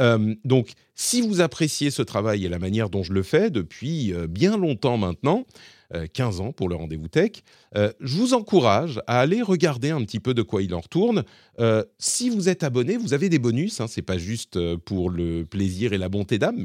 Euh, 0.00 0.34
donc, 0.44 0.72
si 0.94 1.20
vous 1.20 1.40
appréciez 1.40 1.90
ce 1.90 2.02
travail 2.02 2.44
et 2.44 2.48
la 2.48 2.58
manière 2.58 2.90
dont 2.90 3.02
je 3.02 3.12
le 3.12 3.22
fais 3.22 3.50
depuis 3.50 4.12
euh, 4.12 4.26
bien 4.26 4.56
longtemps 4.56 4.96
maintenant, 4.96 5.46
15 6.12 6.40
euh, 6.40 6.44
ans 6.44 6.52
pour 6.52 6.68
le 6.68 6.74
rendez-vous 6.74 7.08
tech, 7.08 7.42
je 7.74 8.16
vous 8.16 8.34
encourage 8.34 9.00
à 9.06 9.20
aller 9.20 9.42
regarder 9.42 9.90
un 9.90 10.02
petit 10.04 10.20
peu 10.20 10.34
de 10.34 10.42
quoi 10.42 10.62
il 10.62 10.74
en 10.74 10.80
retourne. 10.80 11.24
si 11.98 12.30
vous 12.30 12.48
êtes 12.48 12.62
abonné, 12.62 12.96
vous 12.96 13.14
avez 13.14 13.28
des 13.28 13.38
bonus. 13.38 13.80
Hein, 13.80 13.86
c'est 13.88 14.02
pas 14.02 14.18
juste 14.18 14.58
pour 14.78 15.10
le 15.10 15.44
plaisir 15.44 15.92
et 15.92 15.98
la 15.98 16.08
bonté 16.08 16.38
d'âme, 16.38 16.56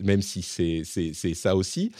même 0.00 0.22
si 0.22 0.42
c'est 0.42 1.34
ça 1.34 1.56
aussi. 1.56 1.92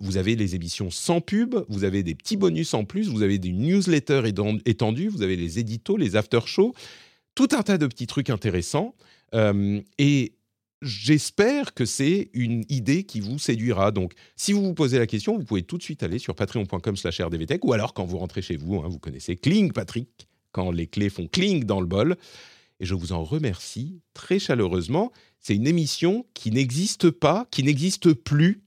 vous 0.00 0.16
avez 0.16 0.36
les 0.36 0.54
émissions 0.54 0.90
sans 0.90 1.20
pub, 1.20 1.56
vous 1.68 1.84
avez 1.84 2.02
des 2.02 2.14
petits 2.14 2.36
bonus 2.36 2.74
en 2.74 2.84
plus, 2.84 3.08
vous 3.08 3.22
avez 3.22 3.38
des 3.38 3.52
newsletters 3.52 4.22
étendus, 4.64 5.08
vous 5.08 5.22
avez 5.22 5.36
les 5.36 5.58
éditos, 5.58 5.96
les 5.96 6.16
after-shows, 6.16 6.74
tout 7.34 7.48
un 7.52 7.62
tas 7.62 7.78
de 7.78 7.86
petits 7.86 8.06
trucs 8.06 8.30
intéressants 8.30 8.94
et 9.98 10.32
j'espère 10.82 11.74
que 11.74 11.84
c'est 11.84 12.30
une 12.32 12.64
idée 12.68 13.04
qui 13.04 13.20
vous 13.20 13.38
séduira. 13.38 13.90
Donc, 13.90 14.14
si 14.36 14.52
vous 14.52 14.62
vous 14.62 14.74
posez 14.74 14.98
la 14.98 15.06
question, 15.06 15.36
vous 15.36 15.44
pouvez 15.44 15.62
tout 15.62 15.78
de 15.78 15.82
suite 15.82 16.02
aller 16.02 16.18
sur 16.18 16.34
patreon.com 16.34 16.96
slash 16.96 17.20
rdvtech 17.20 17.64
ou 17.64 17.72
alors 17.72 17.94
quand 17.94 18.04
vous 18.04 18.18
rentrez 18.18 18.42
chez 18.42 18.56
vous, 18.56 18.76
hein, 18.76 18.88
vous 18.88 18.98
connaissez 18.98 19.36
Cling 19.36 19.72
Patrick, 19.72 20.28
quand 20.52 20.70
les 20.70 20.86
clés 20.86 21.10
font 21.10 21.26
cling 21.26 21.64
dans 21.64 21.80
le 21.80 21.86
bol. 21.86 22.16
Et 22.80 22.86
je 22.86 22.94
vous 22.94 23.12
en 23.12 23.24
remercie 23.24 24.00
très 24.14 24.38
chaleureusement. 24.38 25.12
C'est 25.40 25.54
une 25.54 25.66
émission 25.66 26.26
qui 26.34 26.50
n'existe 26.50 27.10
pas, 27.10 27.46
qui 27.50 27.62
n'existe 27.64 28.12
plus 28.12 28.62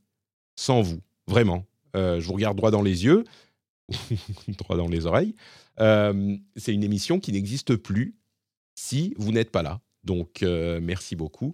sans 0.55 0.81
vous. 0.81 0.99
Vraiment. 1.27 1.65
je 1.95 2.19
vous 2.19 2.33
regarde 2.33 2.57
droit 2.57 2.71
dans 2.71 2.81
les 2.81 3.05
yeux, 3.05 3.23
droit 4.47 4.75
dans 4.75 4.89
les 4.89 5.05
oreilles. 5.05 5.33
c'est 5.77 6.73
une 6.73 6.83
émission 6.83 7.19
qui 7.19 7.31
n'existe 7.31 7.77
plus 7.77 8.15
si 8.75 9.13
vous 9.17 9.31
n'êtes 9.31 9.51
pas 9.51 9.61
là. 9.61 9.79
Donc, 10.03 10.43
euh, 10.43 10.79
merci 10.81 11.15
beaucoup 11.15 11.53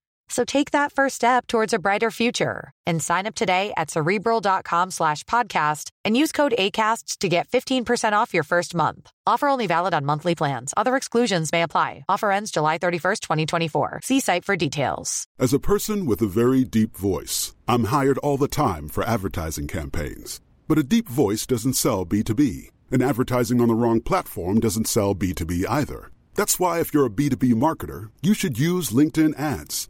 So 0.31 0.45
take 0.45 0.71
that 0.71 0.93
first 0.93 1.15
step 1.15 1.45
towards 1.45 1.73
a 1.73 1.79
brighter 1.79 2.09
future 2.09 2.71
and 2.85 3.03
sign 3.03 3.27
up 3.27 3.35
today 3.35 3.73
at 3.75 3.91
cerebral.com 3.91 4.91
slash 4.91 5.25
podcast 5.25 5.89
and 6.05 6.15
use 6.15 6.31
code 6.31 6.53
ACasts 6.57 7.17
to 7.17 7.27
get 7.27 7.49
15% 7.49 8.13
off 8.13 8.33
your 8.33 8.43
first 8.43 8.73
month. 8.73 9.11
Offer 9.27 9.49
only 9.49 9.67
valid 9.67 9.93
on 9.93 10.05
monthly 10.05 10.33
plans. 10.33 10.73
Other 10.77 10.95
exclusions 10.95 11.51
may 11.51 11.63
apply. 11.63 12.05
Offer 12.07 12.31
ends 12.31 12.49
July 12.49 12.77
31st, 12.77 13.19
2024. 13.19 13.99
See 14.03 14.21
site 14.21 14.45
for 14.45 14.55
details. 14.55 15.25
As 15.37 15.53
a 15.53 15.59
person 15.59 16.05
with 16.05 16.21
a 16.21 16.27
very 16.27 16.63
deep 16.63 16.95
voice, 16.95 17.53
I'm 17.67 17.85
hired 17.85 18.17
all 18.19 18.37
the 18.37 18.47
time 18.47 18.87
for 18.87 19.03
advertising 19.03 19.67
campaigns. 19.67 20.39
But 20.65 20.79
a 20.79 20.83
deep 20.83 21.09
voice 21.09 21.45
doesn't 21.45 21.73
sell 21.73 22.05
B2B, 22.05 22.69
and 22.89 23.03
advertising 23.03 23.59
on 23.59 23.67
the 23.67 23.75
wrong 23.75 23.99
platform 23.99 24.61
doesn't 24.61 24.87
sell 24.87 25.13
B2B 25.13 25.65
either. 25.67 26.09
That's 26.35 26.57
why, 26.57 26.79
if 26.79 26.93
you're 26.93 27.07
a 27.07 27.09
B2B 27.09 27.53
marketer, 27.55 28.11
you 28.21 28.33
should 28.33 28.57
use 28.57 28.91
LinkedIn 28.91 29.37
ads. 29.37 29.89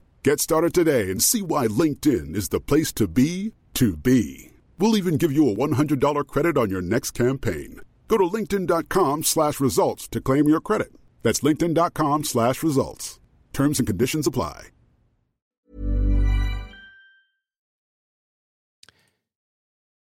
Get 0.23 0.39
started 0.39 0.75
today 0.75 1.09
and 1.09 1.19
see 1.19 1.41
why 1.41 1.65
LinkedIn 1.65 2.35
is 2.35 2.49
the 2.49 2.59
place 2.59 2.91
to 2.93 3.07
be 3.07 3.53
to 3.73 3.97
be. 3.97 4.51
We'll 4.77 4.95
even 4.95 5.17
give 5.17 5.31
you 5.31 5.49
a 5.49 5.55
$100 5.55 6.27
credit 6.27 6.57
on 6.59 6.69
your 6.69 6.83
next 6.83 7.11
campaign. 7.11 7.81
Go 8.07 8.19
to 8.19 8.25
linkedin.com 8.25 9.23
slash 9.23 9.59
results 9.59 10.07
to 10.09 10.21
claim 10.21 10.47
your 10.47 10.61
credit. 10.61 10.91
That's 11.23 11.39
linkedin.com 11.39 12.25
slash 12.25 12.61
results. 12.61 13.19
Terms 13.51 13.79
and 13.79 13.87
conditions 13.87 14.27
apply. 14.27 14.67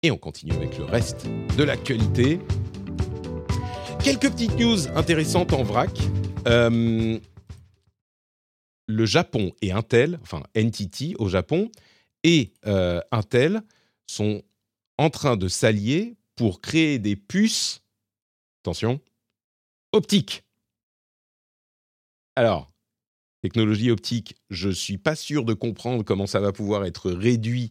Et 0.02 0.10
on 0.10 0.18
continue 0.18 0.52
avec 0.52 0.76
le 0.78 0.84
reste 0.84 1.26
de 1.56 1.64
l'actualité. 1.64 2.40
Quelques 4.02 4.30
petites 4.30 4.58
news 4.58 4.86
intéressantes 4.94 5.54
en 5.54 5.62
vrac. 5.62 5.90
Euh, 6.46 7.18
le 8.90 9.06
Japon 9.06 9.52
et 9.62 9.72
Intel, 9.72 10.18
enfin 10.22 10.42
NTT 10.54 11.14
au 11.18 11.28
Japon, 11.28 11.70
et 12.24 12.52
euh, 12.66 13.00
Intel 13.10 13.62
sont 14.06 14.42
en 14.98 15.10
train 15.10 15.36
de 15.36 15.48
s'allier 15.48 16.16
pour 16.36 16.60
créer 16.60 16.98
des 16.98 17.16
puces, 17.16 17.82
attention, 18.62 19.00
optiques. 19.92 20.44
Alors, 22.36 22.72
technologie 23.42 23.90
optique, 23.90 24.36
je 24.50 24.68
ne 24.68 24.74
suis 24.74 24.98
pas 24.98 25.16
sûr 25.16 25.44
de 25.44 25.54
comprendre 25.54 26.04
comment 26.04 26.26
ça 26.26 26.40
va 26.40 26.52
pouvoir 26.52 26.84
être 26.84 27.10
réduit 27.10 27.70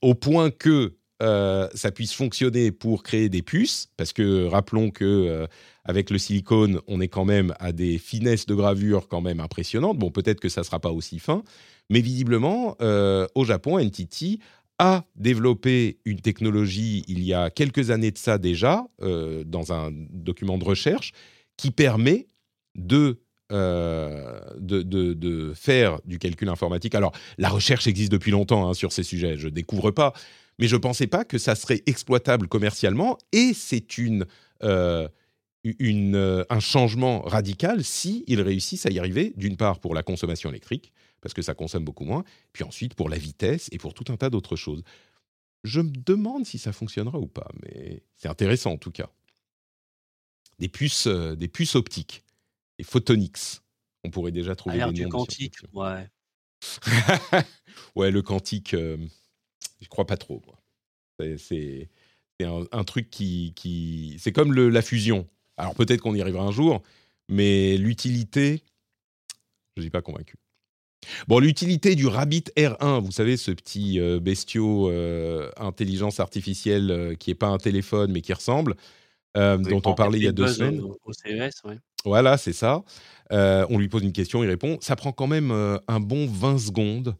au 0.00 0.14
point 0.14 0.50
que 0.50 0.96
euh, 1.24 1.68
ça 1.74 1.90
puisse 1.90 2.12
fonctionner 2.12 2.70
pour 2.70 3.02
créer 3.02 3.30
des 3.30 3.40
puces, 3.40 3.88
parce 3.96 4.12
que 4.12 4.44
rappelons 4.44 4.90
que 4.90 5.04
euh, 5.04 5.46
avec 5.84 6.10
le 6.10 6.18
silicone, 6.18 6.80
on 6.86 7.00
est 7.00 7.08
quand 7.08 7.24
même 7.24 7.54
à 7.60 7.72
des 7.72 7.96
finesses 7.96 8.44
de 8.44 8.54
gravure 8.54 9.08
quand 9.08 9.22
même 9.22 9.40
impressionnantes. 9.40 9.98
Bon, 9.98 10.10
peut-être 10.10 10.38
que 10.38 10.50
ça 10.50 10.64
sera 10.64 10.80
pas 10.80 10.90
aussi 10.90 11.18
fin, 11.18 11.42
mais 11.88 12.00
visiblement, 12.00 12.76
euh, 12.82 13.26
au 13.34 13.44
Japon, 13.44 13.78
NTT 13.78 14.38
a 14.78 15.04
développé 15.16 15.98
une 16.04 16.20
technologie 16.20 17.04
il 17.08 17.22
y 17.22 17.32
a 17.32 17.48
quelques 17.48 17.90
années 17.90 18.10
de 18.10 18.18
ça 18.18 18.38
déjà, 18.38 18.84
dans 18.98 19.72
un 19.72 19.92
document 19.92 20.58
de 20.58 20.64
recherche, 20.64 21.12
qui 21.56 21.70
permet 21.70 22.26
de 22.74 23.20
de, 23.50 24.82
de, 24.82 25.12
de, 25.12 25.52
faire 25.54 26.00
du 26.04 26.18
calcul 26.18 26.48
informatique. 26.48 26.96
Alors, 26.96 27.12
la 27.38 27.50
recherche 27.50 27.86
existe 27.86 28.10
depuis 28.10 28.32
longtemps 28.32 28.68
hein, 28.68 28.74
sur 28.74 28.90
ces 28.90 29.04
sujets, 29.04 29.36
je 29.36 29.46
ne 29.46 29.52
découvre 29.52 29.92
pas, 29.92 30.12
mais 30.58 30.68
je 30.68 30.76
ne 30.76 30.80
pensais 30.80 31.06
pas 31.06 31.24
que 31.24 31.38
ça 31.38 31.54
serait 31.54 31.82
exploitable 31.86 32.48
commercialement, 32.48 33.18
et 33.32 33.52
c'est 33.54 33.98
une, 33.98 34.26
euh, 34.62 35.08
une, 35.64 36.16
euh, 36.16 36.44
un 36.50 36.60
changement 36.60 37.22
radical 37.22 37.84
si 37.84 38.24
ils 38.26 38.40
réussissent 38.40 38.86
à 38.86 38.90
y 38.90 38.98
arriver, 38.98 39.32
d'une 39.36 39.56
part 39.56 39.80
pour 39.80 39.94
la 39.94 40.02
consommation 40.02 40.50
électrique, 40.50 40.92
parce 41.20 41.34
que 41.34 41.42
ça 41.42 41.54
consomme 41.54 41.84
beaucoup 41.84 42.04
moins, 42.04 42.24
puis 42.52 42.64
ensuite 42.64 42.94
pour 42.94 43.08
la 43.08 43.18
vitesse 43.18 43.68
et 43.72 43.78
pour 43.78 43.94
tout 43.94 44.12
un 44.12 44.16
tas 44.16 44.30
d'autres 44.30 44.56
choses. 44.56 44.82
Je 45.64 45.80
me 45.80 45.90
demande 45.90 46.44
si 46.44 46.58
ça 46.58 46.72
fonctionnera 46.72 47.18
ou 47.18 47.26
pas, 47.26 47.48
mais 47.62 48.02
c'est 48.16 48.28
intéressant 48.28 48.72
en 48.72 48.76
tout 48.78 48.90
cas. 48.90 49.10
Des 50.58 50.68
puces, 50.68 51.06
euh, 51.06 51.34
des 51.34 51.48
puces 51.48 51.74
optiques, 51.74 52.22
des 52.78 52.84
photonics. 52.84 53.60
On 54.04 54.10
pourrait 54.10 54.32
déjà 54.32 54.54
trouver 54.54 54.76
des 54.76 54.84
noms. 54.84 54.92
du 54.92 55.08
quantique, 55.08 55.56
ouais. 55.72 56.08
ouais, 57.96 58.10
le 58.10 58.22
quantique. 58.22 58.76
Je 59.84 59.88
crois 59.88 60.06
pas 60.06 60.16
trop. 60.16 60.42
C'est 61.18 61.88
un, 62.40 62.84
truc 62.84 63.10
qui, 63.10 63.52
qui 63.54 64.16
c'est 64.18 64.32
comme 64.32 64.52
le, 64.52 64.68
la 64.68 64.82
fusion. 64.82 65.28
Alors 65.56 65.74
peut-être 65.74 66.00
qu'on 66.00 66.14
y 66.14 66.20
arrivera 66.20 66.44
un 66.44 66.50
jour, 66.50 66.82
mais 67.28 67.76
l'utilité, 67.76 68.62
je 69.76 69.80
ne 69.80 69.82
suis 69.82 69.90
pas 69.90 70.02
convaincu. 70.02 70.36
Bon, 71.28 71.38
l'utilité 71.38 71.94
du 71.94 72.06
Rabbit 72.06 72.44
R1, 72.56 73.00
vous 73.02 73.12
savez, 73.12 73.36
ce 73.36 73.50
petit 73.50 74.00
euh, 74.00 74.20
bestiau 74.20 74.90
euh, 74.90 75.50
intelligence 75.58 76.18
artificielle 76.18 76.90
euh, 76.90 77.14
qui 77.14 77.30
n'est 77.30 77.34
pas 77.34 77.48
un 77.48 77.58
téléphone 77.58 78.10
mais 78.10 78.20
qui 78.20 78.32
ressemble, 78.32 78.74
dont 79.34 79.82
on 79.84 79.94
parlait 79.94 80.18
il 80.18 80.24
y 80.24 80.28
a 80.28 80.32
deux 80.32 80.48
semaines. 80.48 80.80
Au, 80.80 81.12
CES, 81.12 81.62
ouais. 81.64 81.78
Voilà, 82.04 82.36
c'est 82.38 82.52
ça. 82.52 82.82
on 83.30 83.78
lui 83.78 83.88
pose 83.88 84.02
une 84.02 84.12
question, 84.12 84.42
il 84.42 84.48
répond. 84.48 84.78
Ça 84.80 84.96
prend 84.96 85.12
quand 85.12 85.26
même 85.26 85.50
un 85.50 86.00
bon 86.00 86.26
20 86.26 86.58
secondes 86.58 87.16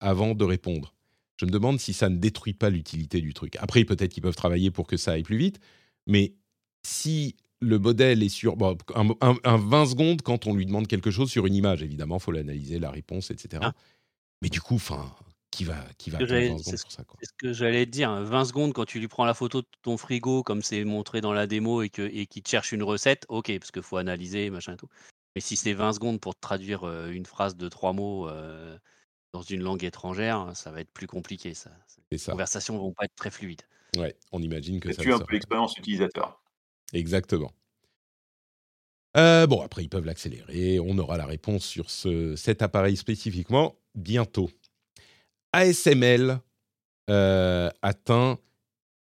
avant 0.00 0.34
de 0.34 0.44
répondre. 0.44 0.95
Je 1.36 1.46
me 1.46 1.50
demande 1.50 1.78
si 1.78 1.92
ça 1.92 2.08
ne 2.08 2.16
détruit 2.16 2.54
pas 2.54 2.70
l'utilité 2.70 3.20
du 3.20 3.34
truc. 3.34 3.56
Après, 3.56 3.84
peut-être 3.84 4.12
qu'ils 4.12 4.22
peuvent 4.22 4.36
travailler 4.36 4.70
pour 4.70 4.86
que 4.86 4.96
ça 4.96 5.12
aille 5.12 5.22
plus 5.22 5.36
vite, 5.36 5.60
mais 6.06 6.34
si 6.82 7.36
le 7.60 7.78
modèle 7.78 8.22
est 8.22 8.28
sur 8.28 8.56
un, 8.94 9.56
20 9.56 9.86
secondes 9.86 10.22
quand 10.22 10.46
on 10.46 10.54
lui 10.54 10.66
demande 10.66 10.86
quelque 10.86 11.10
chose 11.10 11.30
sur 11.30 11.46
une 11.46 11.54
image, 11.54 11.82
évidemment, 11.82 12.16
il 12.16 12.22
faut 12.22 12.32
l'analyser, 12.32 12.78
la 12.78 12.90
réponse, 12.90 13.30
etc. 13.30 13.62
Ah. 13.66 13.72
Mais 14.42 14.48
du 14.48 14.60
coup, 14.60 14.74
enfin, 14.74 15.14
qui 15.50 15.64
va, 15.64 15.84
qui 15.98 16.10
va 16.10 16.18
20 16.18 16.58
C'est 16.58 16.76
ce 16.76 17.32
que 17.38 17.52
j'allais 17.52 17.86
dire. 17.86 18.10
20 18.22 18.44
secondes 18.44 18.72
quand 18.72 18.84
tu 18.84 19.00
lui 19.00 19.08
prends 19.08 19.24
la 19.24 19.34
photo 19.34 19.62
de 19.62 19.66
ton 19.82 19.96
frigo, 19.96 20.42
comme 20.42 20.62
c'est 20.62 20.84
montré 20.84 21.20
dans 21.20 21.32
la 21.32 21.46
démo, 21.46 21.82
et 21.82 21.88
qu'il 21.88 22.18
et 22.18 22.26
te 22.26 22.48
cherche 22.48 22.72
une 22.72 22.82
recette, 22.82 23.24
ok, 23.28 23.58
parce 23.58 23.70
qu'il 23.70 23.82
faut 23.82 23.96
analyser, 23.96 24.50
machin 24.50 24.74
et 24.74 24.76
tout. 24.76 24.88
Mais 25.34 25.40
si 25.40 25.56
c'est 25.56 25.72
20 25.72 25.94
secondes 25.94 26.20
pour 26.20 26.34
te 26.34 26.40
traduire 26.40 26.84
euh, 26.84 27.10
une 27.10 27.26
phrase 27.26 27.56
de 27.56 27.68
trois 27.68 27.92
mots, 27.92 28.28
euh, 28.28 28.76
dans 29.36 29.42
une 29.42 29.60
langue 29.60 29.84
étrangère, 29.84 30.50
ça 30.54 30.70
va 30.70 30.80
être 30.80 30.90
plus 30.90 31.06
compliqué. 31.06 31.52
Ça. 31.52 31.70
Les 32.10 32.18
conversations 32.18 32.78
vont 32.78 32.92
pas 32.92 33.04
être 33.04 33.14
très 33.16 33.30
fluides. 33.30 33.62
Ouais, 33.98 34.16
on 34.32 34.40
imagine 34.40 34.80
que 34.80 34.90
ça. 34.90 35.02
Tu 35.02 35.12
un 35.12 35.18
peu 35.18 35.34
l'expérience 35.34 35.76
utilisateur. 35.76 36.40
Exactement. 36.94 37.52
Euh, 39.18 39.46
bon, 39.46 39.60
après, 39.60 39.82
ils 39.82 39.88
peuvent 39.90 40.06
l'accélérer. 40.06 40.80
On 40.80 40.96
aura 40.96 41.18
la 41.18 41.26
réponse 41.26 41.64
sur 41.64 41.90
ce, 41.90 42.34
cet 42.36 42.62
appareil 42.62 42.96
spécifiquement 42.96 43.76
bientôt. 43.94 44.50
ASML 45.52 46.40
euh, 47.10 47.70
atteint 47.82 48.38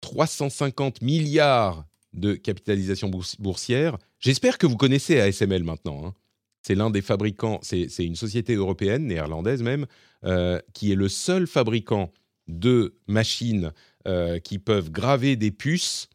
350 0.01 1.03
milliards 1.03 1.85
de 2.15 2.35
capitalisation 2.35 3.11
boursière. 3.39 3.99
J'espère 4.19 4.57
que 4.57 4.67
vous 4.67 4.77
connaissez 4.77 5.21
ASML 5.21 5.63
maintenant. 5.63 6.07
Hein. 6.07 6.15
C'est 6.63 6.77
l'un 6.77 6.91
des 6.91 7.03
fabricants, 7.03 7.59
c'est 7.63 7.89
une 7.99 8.15
société 8.15 8.55
européenne, 8.55 9.07
néerlandaise 9.07 9.63
même, 9.63 9.87
euh, 10.25 10.61
qui 10.73 10.93
est 10.93 10.95
le 10.95 11.09
seul 11.09 11.49
fabricant 11.49 12.13
de 12.47 12.95
machines 13.09 13.73
euh, 14.07 14.39
qui 14.39 14.61
peuvent 14.61 14.91
graver 14.91 15.35
des 15.35 15.51
puces 15.51 16.09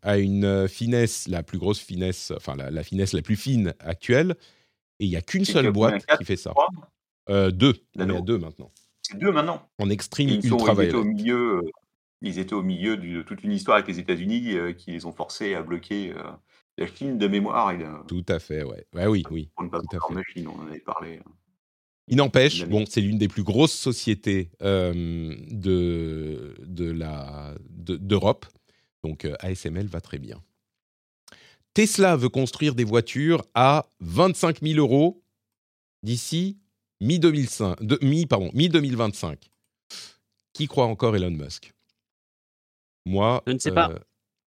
à 0.00 0.16
une 0.16 0.66
finesse, 0.66 1.28
la 1.28 1.42
plus 1.42 1.58
grosse 1.58 1.78
finesse, 1.78 2.32
enfin 2.34 2.56
la, 2.56 2.82
finesse 2.82 3.12
la 3.12 3.20
plus 3.20 3.36
fine 3.36 3.74
actuelle. 3.80 4.34
Et 4.98 5.04
il 5.04 5.10
n'y 5.10 5.16
a 5.16 5.20
qu'une 5.20 5.44
seule 5.44 5.70
boîte 5.70 6.04
qui 6.18 6.24
fait 6.24 6.36
ça. 6.36 6.54
Euh, 7.28 7.50
deux. 7.50 7.74
On 7.96 8.08
est 8.08 8.16
à 8.16 8.20
deux 8.20 8.38
maintenant. 8.38 8.72
C'est 9.02 9.18
deux 9.18 9.30
maintenant. 9.30 9.68
En 9.78 9.90
extreme 9.90 10.28
ils 10.28 10.46
ultra 10.46 10.72
ils 10.74 10.86
étaient, 10.86 10.94
au 10.94 11.04
milieu, 11.04 11.60
ils 12.22 12.38
étaient 12.38 12.54
au 12.54 12.62
milieu 12.62 12.96
de 12.96 13.22
toute 13.22 13.44
une 13.44 13.52
histoire 13.52 13.76
avec 13.76 13.88
les 13.88 13.98
États-Unis 13.98 14.56
qui 14.78 14.92
les 14.92 15.04
ont 15.04 15.12
forcés 15.12 15.54
à 15.54 15.62
bloquer 15.62 16.14
la 16.78 16.86
Chine 16.86 17.18
de 17.18 17.28
mémoire. 17.28 17.72
Il 17.72 17.82
a... 17.82 18.04
Tout 18.08 18.24
à 18.28 18.38
fait, 18.38 18.64
ouais. 18.64 18.86
ouais 18.94 19.06
oui, 19.06 19.22
oui. 19.30 19.50
On 19.56 19.64
ne 19.64 19.68
pas 19.68 19.78
en 19.78 20.22
Chine, 20.22 20.48
on 20.48 20.60
en 20.60 20.66
avait 20.66 20.80
parlé. 20.80 21.18
Hein. 21.18 21.30
Il 22.08 22.16
n'empêche, 22.16 22.66
bon, 22.66 22.84
c'est 22.86 23.00
l'une 23.00 23.18
des 23.18 23.28
plus 23.28 23.44
grosses 23.44 23.72
sociétés 23.72 24.50
euh, 24.62 25.34
de, 25.50 26.54
de 26.58 26.90
la, 26.90 27.54
d'Europe. 27.70 28.46
Donc 29.04 29.24
euh, 29.24 29.34
ASML 29.40 29.86
va 29.86 30.00
très 30.00 30.18
bien. 30.18 30.42
Tesla 31.74 32.16
veut 32.16 32.28
construire 32.28 32.74
des 32.74 32.84
voitures 32.84 33.44
à 33.54 33.86
25 34.00 34.60
000 34.60 34.78
euros 34.78 35.22
d'ici 36.02 36.58
mi-2005, 37.00 38.04
mi, 38.04 38.26
pardon, 38.26 38.50
mi-2025. 38.54 39.36
Qui 40.52 40.66
croit 40.66 40.86
encore 40.86 41.16
Elon 41.16 41.30
Musk? 41.30 41.72
Moi, 43.06 43.42
Je 43.46 43.52
ne 43.52 43.58
sais 43.58 43.72
pas. 43.72 43.94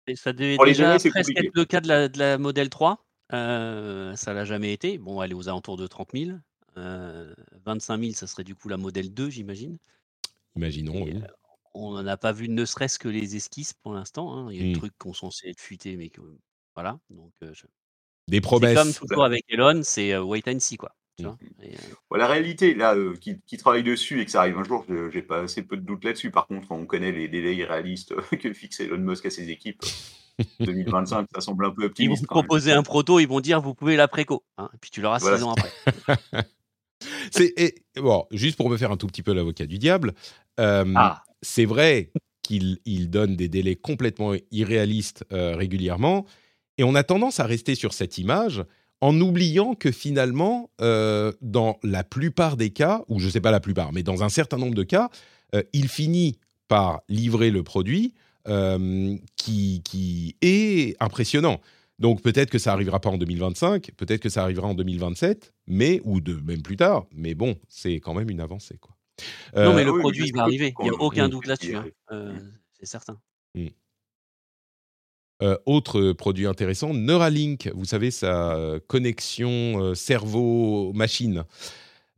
Et 0.07 0.16
ça 0.16 0.32
devait 0.32 0.57
Pour 0.57 0.66
déjà 0.66 0.84
données, 0.98 1.11
presque 1.11 1.28
compliqué. 1.32 1.46
être 1.46 1.55
le 1.55 1.64
cas 1.64 1.80
de 1.80 1.88
la, 1.88 2.09
de 2.09 2.18
la 2.18 2.38
Model 2.38 2.68
3. 2.70 3.05
Euh, 3.32 4.14
ça 4.16 4.34
l'a 4.34 4.44
jamais 4.44 4.72
été. 4.72 4.98
Bon, 4.98 5.22
elle 5.22 5.30
est 5.30 5.34
aux 5.34 5.48
alentours 5.48 5.76
de 5.76 5.86
30 5.86 6.11
000. 6.12 6.30
Euh, 6.76 7.34
25 7.64 7.98
000, 8.00 8.12
ça 8.12 8.26
serait 8.26 8.44
du 8.44 8.55
coup 8.55 8.68
la 8.68 8.76
Model 8.76 9.12
2, 9.14 9.30
j'imagine. 9.30 9.78
imaginons. 10.57 11.07
Et, 11.07 11.14
oui. 11.14 11.22
euh, 11.22 11.26
on 11.74 11.92
n'en 11.92 12.07
a 12.07 12.16
pas 12.16 12.32
vu 12.32 12.48
ne 12.48 12.64
serait-ce 12.64 12.98
que 12.98 13.09
les 13.09 13.36
esquisses 13.36 13.72
pour 13.72 13.94
l'instant. 13.94 14.32
hein. 14.36 14.52
Il 14.52 14.57
y 14.57 14.61
a 14.61 14.62
des 14.64 14.70
Mm. 14.70 14.78
trucs 14.78 14.92
qui 14.98 15.09
sont 15.09 15.12
censés 15.14 15.48
être 15.48 15.61
fuités, 15.61 15.96
mais 15.96 16.11
que, 16.11 16.20
voilà. 16.74 16.98
Donc, 17.11 17.32
euh, 17.42 17.52
je- 17.55 17.66
Des 18.28 18.36
c'est 18.36 18.40
comme 18.40 18.42
promesses. 18.42 18.94
toujours 18.98 19.24
avec 19.24 19.44
Elon, 19.48 19.80
c'est 19.82 20.12
euh, 20.12 20.22
wait 20.22 20.42
and 20.48 20.61
see, 20.61 20.76
quoi. 20.76 20.94
Tu 21.17 21.23
Mm. 21.25 21.27
vois 21.27 21.39
Et, 21.62 21.75
euh, 21.75 22.17
la 22.19 22.27
réalité, 22.27 22.75
là, 22.75 22.95
euh, 22.97 23.15
qui, 23.21 23.37
qui 23.47 23.57
travaille 23.57 23.83
dessus 23.83 24.21
et 24.21 24.25
que 24.25 24.31
ça 24.31 24.41
arrive 24.41 24.59
un 24.59 24.65
jour, 24.65 24.85
j'ai 25.12 25.23
pas 25.23 25.43
assez 25.43 25.62
peu 25.62 25.77
de 25.77 25.83
doutes 25.83 26.05
là-dessus. 26.05 26.31
Par 26.31 26.47
contre, 26.47 26.71
on 26.73 26.87
connaît 26.87 27.12
les 27.12 27.29
délais 27.29 27.55
irréalistes 27.57 28.15
que 28.41 28.53
fixe 28.53 28.81
Elon 28.81 28.99
Musk 28.99 29.27
à 29.27 29.31
ses 29.31 29.49
équipes, 29.51 29.83
2025, 30.61 31.29
ça 31.33 31.41
semble 31.41 31.67
un 31.67 31.71
peu 31.71 31.83
ils 31.83 31.85
vont 31.85 31.87
optimiste. 31.91 32.23
te 32.23 32.27
quand 32.27 32.37
même. 32.37 32.45
proposer 32.47 32.73
un 32.73 32.83
proto, 32.83 33.21
ils 33.21 33.29
vont 33.29 33.41
dire 33.41 33.61
vous 33.61 33.75
pouvez 33.75 33.97
la 33.97 34.09
préco. 34.09 34.45
hein, 34.59 34.69
et 34.75 34.79
puis 34.81 34.91
tu 34.91 35.01
l'auras 35.01 35.19
Voilà. 35.19 35.37
six 35.39 35.45
ans 35.45 35.53
après. 35.53 35.71
C'est 37.31 37.75
bon, 37.97 38.27
juste 38.31 38.57
pour 38.57 38.71
me 38.71 38.77
faire 38.77 38.91
un 38.91 38.97
tout 38.97 39.07
petit 39.07 39.23
peu 39.23 39.33
l'avocat 39.35 39.67
du 39.67 39.79
diable. 39.79 40.15
euh, 40.61 40.93
Ah, 40.97 41.23
c'est 41.43 41.65
vrai 41.67 42.11
qu'il 42.43 42.79
il 42.87 43.11
donne 43.11 43.37
des 43.37 43.49
délais 43.49 43.77
complètement 43.77 44.33
irréalistes 44.51 45.25
euh, 45.33 45.55
régulièrement, 45.57 46.25
et 46.79 46.85
on 46.85 46.95
a 46.95 47.03
tendance 47.03 47.41
à 47.41 47.45
rester 47.47 47.75
sur 47.75 47.93
cette 47.93 48.17
image 48.19 48.65
en 49.05 49.20
oubliant 49.20 49.74
que 49.74 49.92
finalement, 49.92 50.70
euh, 50.80 51.30
dans 51.42 51.78
la 51.82 52.05
plupart 52.05 52.57
des 52.57 52.70
cas, 52.70 53.02
ou 53.09 53.20
je 53.20 53.26
ne 53.26 53.30
sais 53.30 53.40
pas 53.42 53.50
la 53.50 53.61
plupart, 53.61 53.92
mais 53.92 54.02
dans 54.02 54.22
un 54.22 54.30
certain 54.30 54.57
nombre 54.57 54.74
de 54.74 54.82
cas, 54.82 55.11
euh, 55.55 55.62
il 55.74 55.88
finit 55.88 56.38
par 56.68 57.02
livrer 57.11 57.50
le 57.50 57.62
produit 57.62 58.14
euh, 58.48 59.14
qui, 59.36 59.82
qui 59.84 60.36
est 60.40 60.96
impressionnant. 61.00 61.61
Donc 61.98 62.22
peut-être 62.22 62.48
que 62.48 62.59
ça 62.59 62.72
arrivera 62.72 62.98
pas 62.98 63.11
en 63.11 63.18
2025, 63.18 63.90
peut-être 63.94 64.22
que 64.22 64.30
ça 64.30 64.42
arrivera 64.42 64.68
en 64.68 64.74
2027, 64.74 65.52
mais 65.66 66.00
ou 66.05 66.22
de 66.22 66.40
même 66.40 66.62
plus 66.62 66.76
tard. 66.76 67.05
Mais 67.14 67.34
bon, 67.34 67.57
c'est 67.68 68.00
quand 68.00 68.14
même 68.14 68.30
une 68.30 68.40
avancée, 68.40 68.78
quoi. 68.78 68.96
non, 69.55 69.74
mais 69.74 69.84
le 69.84 69.92
oui, 69.92 70.00
produit 70.00 70.30
va 70.30 70.38
c'est 70.38 70.40
arriver. 70.40 70.74
Il 70.80 70.84
n'y 70.84 70.96
a 70.96 70.98
aucun 70.98 71.28
doute 71.28 71.46
là-dessus. 71.46 71.76
hein. 71.76 71.80
arrive. 71.80 71.92
Euh, 72.11 72.38
Mm. 73.55 73.68
Euh, 75.43 75.57
autre 75.66 76.12
produit 76.12 76.47
intéressant, 76.47 76.95
Neuralink, 76.95 77.70
vous 77.74 77.85
savez, 77.85 78.11
sa 78.11 78.55
euh, 78.55 78.78
connexion 78.87 79.82
euh, 79.82 79.95
cerveau-machine, 79.95 81.45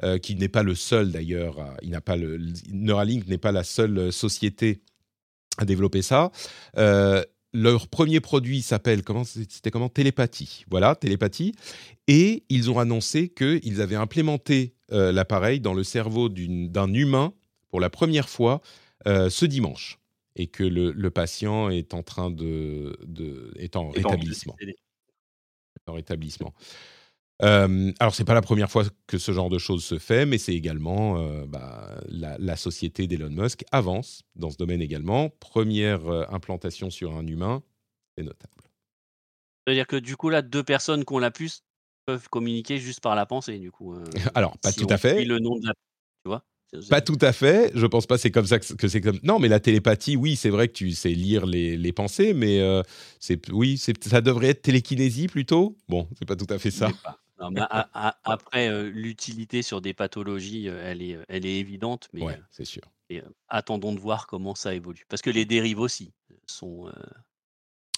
euh, 0.03 0.19
qui 0.19 0.35
n'est 0.35 0.51
pas 0.51 0.63
le 0.63 0.75
seul 0.75 1.13
d'ailleurs, 1.13 1.75
il 1.81 1.91
n'a 1.91 2.03
pas 2.03 2.17
le, 2.17 2.39
Neuralink 2.71 3.27
n'est 3.27 3.39
pas 3.39 3.53
la 3.53 3.65
seule 3.65 3.99
euh, 3.99 4.11
société 4.11 4.83
à 5.57 5.65
développer 5.65 6.03
ça. 6.03 6.31
Euh, 6.77 7.25
leur 7.55 7.89
premier 7.89 8.21
produit 8.21 8.61
s'appelle, 8.61 9.03
c'était 9.25 9.71
comment? 9.71 9.89
Télépathie. 9.89 10.67
Voilà, 10.71 10.95
Télépathie. 10.95 11.55
Et 12.07 12.45
ils 12.51 12.71
ont 12.71 12.79
annoncé 12.79 13.31
qu'ils 13.31 13.81
avaient 13.81 13.97
implémenté 13.97 14.75
euh, 14.93 15.11
l'appareil 15.11 15.61
dans 15.61 15.73
le 15.73 15.83
cerveau 15.83 16.29
d'un 16.29 16.93
humain 16.93 17.33
pour 17.71 17.81
la 17.81 17.89
première 17.89 18.29
fois 18.29 18.61
euh, 19.07 19.31
ce 19.31 19.47
dimanche. 19.47 19.99
Et 20.37 20.47
que 20.47 20.63
le, 20.63 20.93
le 20.93 21.11
patient 21.11 21.71
est 21.71 21.95
en 21.95 22.03
train 22.03 22.31
de, 22.31 22.99
de 23.07 23.53
est 23.57 23.75
en 23.77 23.89
rétablissement 23.91 24.55
en 25.87 25.95
rétablissement. 25.95 26.55
Euh, 27.43 27.93
alors, 28.01 28.15
c'est 28.15 28.25
pas 28.25 28.35
la 28.35 28.41
première 28.41 28.71
fois 28.71 28.85
que 29.07 29.19
ce 29.19 29.33
genre 29.33 29.51
de 29.51 29.59
choses 29.59 29.85
se 29.85 29.99
fait, 29.99 30.25
mais 30.25 30.39
c'est 30.39 30.55
également 30.55 31.19
euh, 31.19 31.45
bah, 31.47 32.01
la, 32.09 32.39
la 32.39 32.57
société 32.57 33.07
d'Elon 33.07 33.31
Musk 33.31 33.65
avance 33.73 34.23
dans 34.37 34.51
ce 34.51 34.57
domaine 34.57 34.81
également. 34.81 35.29
Première 35.29 36.07
euh, 36.07 36.25
implantation 36.31 36.89
sur 36.89 37.15
un 37.15 37.27
humain, 37.27 37.63
c'est 38.17 38.25
notable. 38.25 38.55
C'est-à-dire 39.67 39.87
que 39.87 39.97
du 39.97 40.17
coup, 40.17 40.31
là, 40.31 40.43
deux 40.43 40.65
personnes 40.65 41.05
qui 41.05 41.13
ont 41.13 41.19
la 41.19 41.31
puce 41.31 41.63
peuvent 42.07 42.29
communiquer 42.31 42.79
juste 42.79 43.01
par 43.01 43.15
la 43.15 43.27
pensée, 43.27 43.59
du 43.59 43.71
coup. 43.71 43.95
euh, 43.95 44.05
Alors, 44.35 44.57
pas 44.59 44.73
si 44.73 44.81
tout 44.81 44.87
on 44.87 44.95
à 44.95 44.99
fait. 44.99 45.25
le 45.25 45.39
nom 45.39 45.59
de 45.59 45.67
la. 45.67 45.73
Tu 46.25 46.29
vois? 46.29 46.43
Pas 46.91 47.01
tout 47.01 47.19
à 47.21 47.33
fait. 47.33 47.71
Je 47.75 47.87
pense 47.87 48.07
pas 48.07 48.19
c'est 48.19 48.31
comme 48.31 48.47
ça 48.47 48.59
que, 48.59 48.89
c'est 48.89 49.01
comme. 49.01 49.19
Non, 49.23 49.39
mais 49.39 49.49
la 49.49 49.61
télépathie, 49.61 50.17
oui, 50.17 50.37
c'est 50.37 50.51
vrai 50.51 50.69
que 50.69 50.73
tu 50.73 50.91
sais 50.93 51.11
lire 51.11 51.47
les, 51.47 51.77
les 51.77 51.93
pensées, 51.93 52.35
mais 52.35 52.61
euh, 52.61 52.83
c'est 53.21 53.51
oui, 53.51 53.79
ça 53.79 54.21
devrait 54.21 54.49
être 54.49 54.63
télékinésie 54.63 55.29
plutôt? 55.29 55.77
Bon, 55.89 56.09
c'est 56.19 56.27
pas 56.27 56.37
tout 56.37 56.47
à 56.53 56.59
fait 56.59 56.71
ça. 56.71 56.89
Je 56.89 56.93
sais 56.93 56.99
pas. 57.03 57.21
Non, 57.39 57.51
mais 57.51 57.61
a- 57.61 57.89
a- 57.93 58.19
après, 58.25 58.69
euh, 58.69 58.91
l'utilité 58.91 59.61
sur 59.61 59.83
des 59.83 59.93
pathologies, 59.93 60.69
euh, 60.71 60.81
elle, 60.83 61.03
est, 61.03 61.19
elle 61.29 61.45
est 61.45 61.59
évidente, 61.59 62.09
mais 62.15 62.23
Ouais, 62.23 62.39
c'est 62.51 62.65
sûr. 62.65 62.83
et, 63.11 63.23
attendons 63.49 63.93
de 63.93 64.01
voir 64.01 64.27
comment 64.27 64.55
ça 64.55 64.75
évolue. 64.75 65.05
Parce 65.09 65.21
que 65.21 65.31
les 65.31 65.45
dérives 65.45 65.79
aussi 65.81 66.13
sont. 66.47 66.91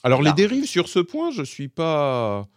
Alors 0.02 0.22
les 0.22 0.32
dérives 0.32 0.66
sur 0.66 0.88
ce 0.88 0.98
point, 0.98 1.30
je 1.30 1.42
suis 1.42 1.68
pas. 1.68 2.48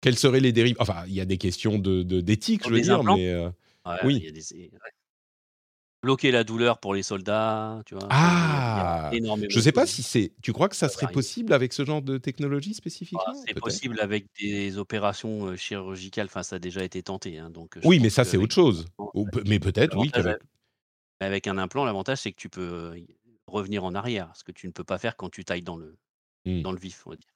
Quelles 0.00 0.18
seraient 0.18 0.40
les 0.40 0.52
dérives? 0.52 0.76
Enfin, 0.80 1.04
il 1.06 1.14
y 1.14 1.20
a 1.20 1.24
des 1.26 1.38
questions 1.38 1.78
de 1.78 2.02
d'éthique, 2.20 2.62
je 2.66 2.70
veux 2.72 2.80
dire, 2.80 3.00
implants? 3.00 3.16
mais 3.16 3.34
ouais, 3.36 3.98
Oui. 4.04 4.16
il 4.16 4.24
y 4.24 4.28
a 4.28 4.32
des-. 4.32 4.70
Bloquer 6.02 6.30
la 6.30 6.44
douleur 6.44 6.78
pour 6.78 6.94
les 6.94 7.02
soldats, 7.02 7.82
tu 7.84 7.94
vois. 7.94 8.08
Ah, 8.10 9.10
je 9.50 9.60
sais 9.60 9.70
de 9.70 9.74
pas 9.74 9.86
si 9.86 10.02
c'est. 10.02 10.32
Tu 10.42 10.52
crois 10.52 10.68
que 10.70 10.76
ça 10.76 10.88
serait 10.88 11.12
possible 11.12 11.52
avec 11.52 11.72
ce 11.74 11.84
genre 11.84 12.00
de 12.00 12.16
technologie 12.16 12.70
Ah, 12.72 12.76
spécifiquement 12.76 13.34
c'est 13.34 13.52
Peut-être? 13.52 13.60
possible 13.64 14.00
avec 14.00 14.26
des 14.40 14.78
opérations 14.78 15.46
euh, 15.46 15.56
chirurgicales. 15.56 16.26
Enfin, 16.26 16.42
ça 16.42 16.56
a 16.56 16.58
déjà 16.58 16.82
été 16.84 17.02
tenté. 17.02 17.38
hein, 17.38 17.50
donc, 17.50 17.78
Oui, 17.84 17.98
mais 17.98 18.08
ça 18.08 18.24
c'est 18.24 18.38
autre 18.38 18.54
chose. 18.54 18.86
implant, 19.14 19.26
mais 19.46 19.58
peut-être, 19.60 19.96
oui. 19.98 20.10
Avec 21.20 21.46
un 21.46 21.58
implant, 21.58 21.84
l'avantage, 21.84 22.18
c'est 22.18 22.32
que 22.32 22.40
tu 22.40 22.48
peux 22.48 22.62
euh, 22.94 22.96
revenir 23.46 23.84
en 23.84 23.94
arrière, 23.94 24.32
ce 24.34 24.42
que 24.42 24.52
tu 24.52 24.66
ne 24.66 24.72
peux 24.72 24.84
pas 24.84 24.98
faire 24.98 25.16
quand 25.16 25.28
tu 25.28 25.44
tailles 25.44 25.62
dans 25.62 25.76
le, 25.76 25.98
Hmm. 26.46 26.62
dans 26.62 26.72
le 26.72 26.78
vif, 26.78 27.06
on 27.06 27.10
va 27.10 27.16
dire. 27.16 27.28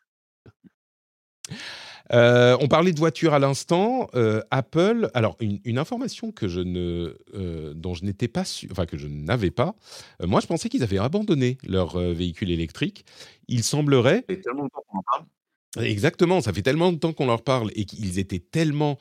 Euh, 2.13 2.57
on 2.61 2.69
parlait 2.69 2.93
de 2.93 2.99
voiture 2.99 3.35
à 3.35 3.39
l'instant. 3.39 4.09
euh, 4.15 4.43
Apple, 4.51 5.09
alors 5.15 5.37
une, 5.41 5.61
une 5.65 5.79
information 5.79 6.33
que 6.33 6.49
je 6.49 6.61
ne, 6.61 7.17
euh, 7.35 7.73
dont 7.75 7.95
je 7.95 8.05
n'étais 8.05 8.29
pas 8.29 8.45
sûr, 8.45 8.69
enfin 8.73 8.87
que 8.87 8.99
je 8.99 9.09
n'avais 9.09 9.51
pas. 9.51 9.75
moi, 10.23 10.41
je 10.41 10.47
pensais 10.47 10.69
qu'ils 10.69 10.83
avaient 10.83 10.99
abandonné 10.99 11.59
leur 11.67 11.99
véhicule 11.99 12.51
électrique. 12.51 13.05
Il 13.49 13.63
semblerait, 13.65 14.25
Ça 14.29 14.35
fait 14.35 14.41
tellement 14.41 14.65
de 14.65 14.71
temps 14.71 14.85
qu'on 14.89 14.99
en 14.99 15.03
parle. 15.03 15.87
exactement, 15.87 16.41
ça 16.41 16.53
fait 16.53 16.63
tellement 16.63 16.93
de 16.93 16.99
temps 16.99 17.13
qu'on 17.13 17.27
leur 17.27 17.43
parle 17.43 17.71
et 17.75 17.85
qu'ils 17.85 18.19
étaient 18.19 18.39
tellement 18.39 18.99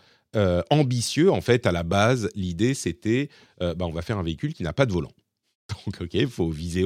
ambitieux. 0.71 1.31
En 1.31 1.41
fait, 1.41 1.67
à 1.67 1.71
la 1.71 1.83
base, 1.83 2.29
l'idée 2.35 2.73
c'était, 2.73 3.29
bah, 3.59 3.75
on 3.81 3.91
va 3.91 4.01
faire 4.01 4.17
un 4.17 4.23
véhicule 4.23 4.53
qui 4.53 4.63
n'a 4.63 4.73
pas 4.73 4.85
de 4.85 4.91
volant. 4.91 5.11
Donc, 5.85 6.01
ok, 6.01 6.13
il 6.13 6.27
faut 6.27 6.49
viser. 6.49 6.83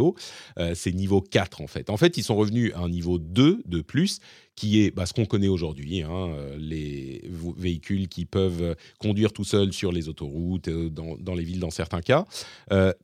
Euh, 0.58 0.74
c'est 0.76 0.92
niveau 0.92 1.22
4 1.22 1.62
en 1.62 1.68
fait. 1.68 1.90
En 1.90 1.98
fait, 1.98 2.18
ils 2.18 2.24
sont 2.24 2.36
revenus 2.36 2.72
à 2.76 2.80
un 2.80 2.90
niveau 2.90 3.18
2 3.18 3.62
de 3.66 3.82
plus, 3.82 4.20
qui 4.56 4.82
est 4.82 4.92
bah, 4.92 5.06
ce 5.06 5.14
qu'on 5.14 5.26
connaît 5.26 5.48
aujourd'hui, 5.48 6.02
hein, 6.02 6.30
euh, 6.30 6.58
les 6.60 7.24
véhicules 7.58 8.08
qui 8.08 8.26
peuvent 8.26 8.62
euh, 8.62 8.76
conduire 9.00 9.34
tout 9.34 9.44
seuls 9.44 9.74
sur 9.74 9.92
les 9.92 10.10
autoroutes, 10.10 10.70
dans, 10.70 11.36
les 11.36 11.44
villes 11.44 11.60
dans 11.60 11.70
certains 11.70 12.02
cas. 12.02 12.26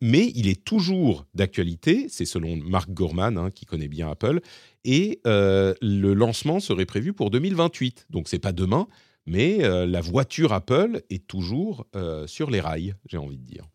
Mais 0.02 0.32
il 0.36 0.48
est 0.48 0.64
toujours 0.64 1.26
d'actualité, 1.34 2.08
c'est 2.10 2.26
selon 2.26 2.58
Mark 2.58 2.90
Gorman, 2.92 3.38
hein, 3.38 3.52
qui 3.52 3.66
connaît 3.66 3.88
bien 3.88 4.10
Apple, 4.10 4.42
et 4.84 5.20
le 5.26 6.14
lancement 6.14 6.60
serait 6.60 6.86
prévu 6.86 7.14
pour 7.14 7.30
2028. 7.30 8.08
Donc, 8.10 8.28
c'est 8.28 8.40
pas 8.40 8.52
demain, 8.52 8.88
mais 9.26 9.60
la 9.60 10.02
voiture 10.02 10.54
Apple 10.54 11.02
est 11.10 11.28
toujours 11.28 11.88
sur 12.26 12.50
les 12.50 12.60
rails, 12.60 12.96
j'ai 13.08 13.18
envie 13.18 13.38
de 13.38 13.46
dire. 13.46 13.68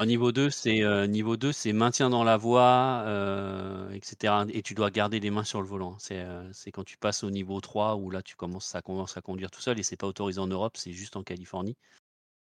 Au 0.00 0.06
niveau 0.06 0.32
2, 0.32 0.48
c'est 0.48 0.82
euh, 0.82 1.06
niveau 1.06 1.36
2, 1.36 1.52
c'est 1.52 1.74
maintien 1.74 2.08
dans 2.08 2.24
la 2.24 2.38
voie, 2.38 3.02
euh, 3.04 3.90
etc. 3.90 4.46
Et 4.48 4.62
tu 4.62 4.72
dois 4.72 4.90
garder 4.90 5.20
les 5.20 5.30
mains 5.30 5.44
sur 5.44 5.60
le 5.60 5.68
volant. 5.68 5.98
C'est 5.98 6.20
euh, 6.20 6.50
quand 6.72 6.84
tu 6.84 6.96
passes 6.96 7.22
au 7.22 7.30
niveau 7.30 7.60
3 7.60 7.96
où 7.96 8.10
là 8.10 8.22
tu 8.22 8.34
commences, 8.34 8.64
ça 8.64 8.80
commence 8.80 9.18
à 9.18 9.20
conduire 9.20 9.50
tout 9.50 9.60
seul 9.60 9.78
et 9.78 9.82
c'est 9.82 9.98
pas 9.98 10.06
autorisé 10.06 10.40
en 10.40 10.46
Europe, 10.46 10.78
c'est 10.78 10.92
juste 10.92 11.16
en 11.16 11.22
Californie. 11.22 11.76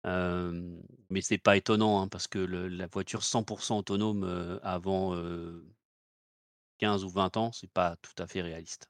Euh, 0.06 0.80
mais 1.10 1.20
c'est 1.20 1.38
pas 1.38 1.58
étonnant 1.58 2.02
hein, 2.02 2.08
parce 2.08 2.28
que 2.28 2.40
le- 2.40 2.70
la 2.70 2.88
voiture 2.88 3.24
100% 3.24 3.78
autonome 3.78 4.24
euh, 4.24 4.58
avant 4.64 5.14
euh, 5.16 5.66
15 6.78 7.04
ou 7.04 7.10
20 7.10 7.36
ans, 7.36 7.52
c'est 7.52 7.70
pas 7.70 7.98
tout 8.02 8.24
à 8.24 8.28
fait 8.28 8.42
réaliste. 8.42 8.90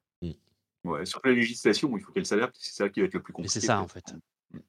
Ouais, 0.84 1.06
surtout 1.06 1.30
la 1.30 1.34
législation, 1.36 1.96
il 1.98 2.04
faut 2.04 2.12
qu'elle 2.12 2.26
s'adapte, 2.26 2.56
c'est 2.60 2.74
ça 2.74 2.90
qui 2.90 3.00
va 3.00 3.08
être 3.08 3.14
le 3.16 3.24
plus 3.24 3.34
compliqué. 3.34 3.60
c'est 3.60 3.66
ça 3.66 3.82
en 3.82 3.88
fait. 3.88 4.04
c'est 4.52 4.62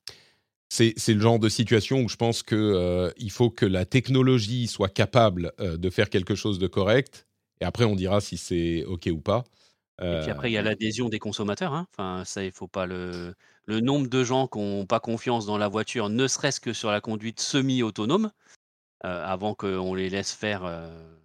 c'est 0.75 1.15
le 1.15 1.21
genre 1.21 1.39
de 1.39 1.49
situation 1.49 2.01
où 2.03 2.09
je 2.09 2.17
pense 2.17 2.43
que 2.43 2.55
euh, 2.57 3.11
faut 3.31 3.51
que 3.51 3.67
la 3.67 3.85
technologie 3.85 4.67
soit 4.67 4.89
capable 4.89 5.53
euh, 5.61 5.77
de 5.77 5.91
faire 5.91 6.11
quelque 6.11 6.35
chose 6.35 6.59
de 6.59 6.67
correct 6.67 7.27
et 7.61 7.65
après 7.65 7.85
on 7.85 7.95
dira 7.95 8.21
si 8.21 8.37
c'est 8.37 8.85
ok 8.85 9.09
ou 9.13 9.21
pas. 9.21 9.45
Et 10.11 10.17
puis 10.19 10.31
après, 10.31 10.51
il 10.51 10.55
y 10.55 10.59
a 10.59 10.61
Euh, 10.61 10.63
l'adhésion 10.63 11.09
des 11.09 11.19
consommateurs. 11.19 11.73
hein. 11.73 11.87
Enfin, 11.93 12.25
ça, 12.25 12.45
il 12.45 12.53
faut 12.53 12.69
pas 12.69 12.87
le. 12.87 13.35
Le 13.67 13.81
nombre 13.81 14.09
de 14.09 14.25
gens 14.25 14.47
qui 14.47 14.59
n'ont 14.59 14.85
pas 14.87 15.01
confiance 15.01 15.47
dans 15.47 15.57
la 15.57 15.69
voiture, 15.69 16.11
ne 16.11 16.27
serait-ce 16.29 16.61
que 16.61 16.75
sur 16.75 16.91
la 16.91 17.01
conduite 17.01 17.41
semi-autonome, 17.41 18.31
euh, 19.05 19.25
avant 19.27 19.55
qu'on 19.55 19.95
les 19.95 20.11
laisse 20.11 20.33
faire 20.33 20.65
euh, 20.65 21.17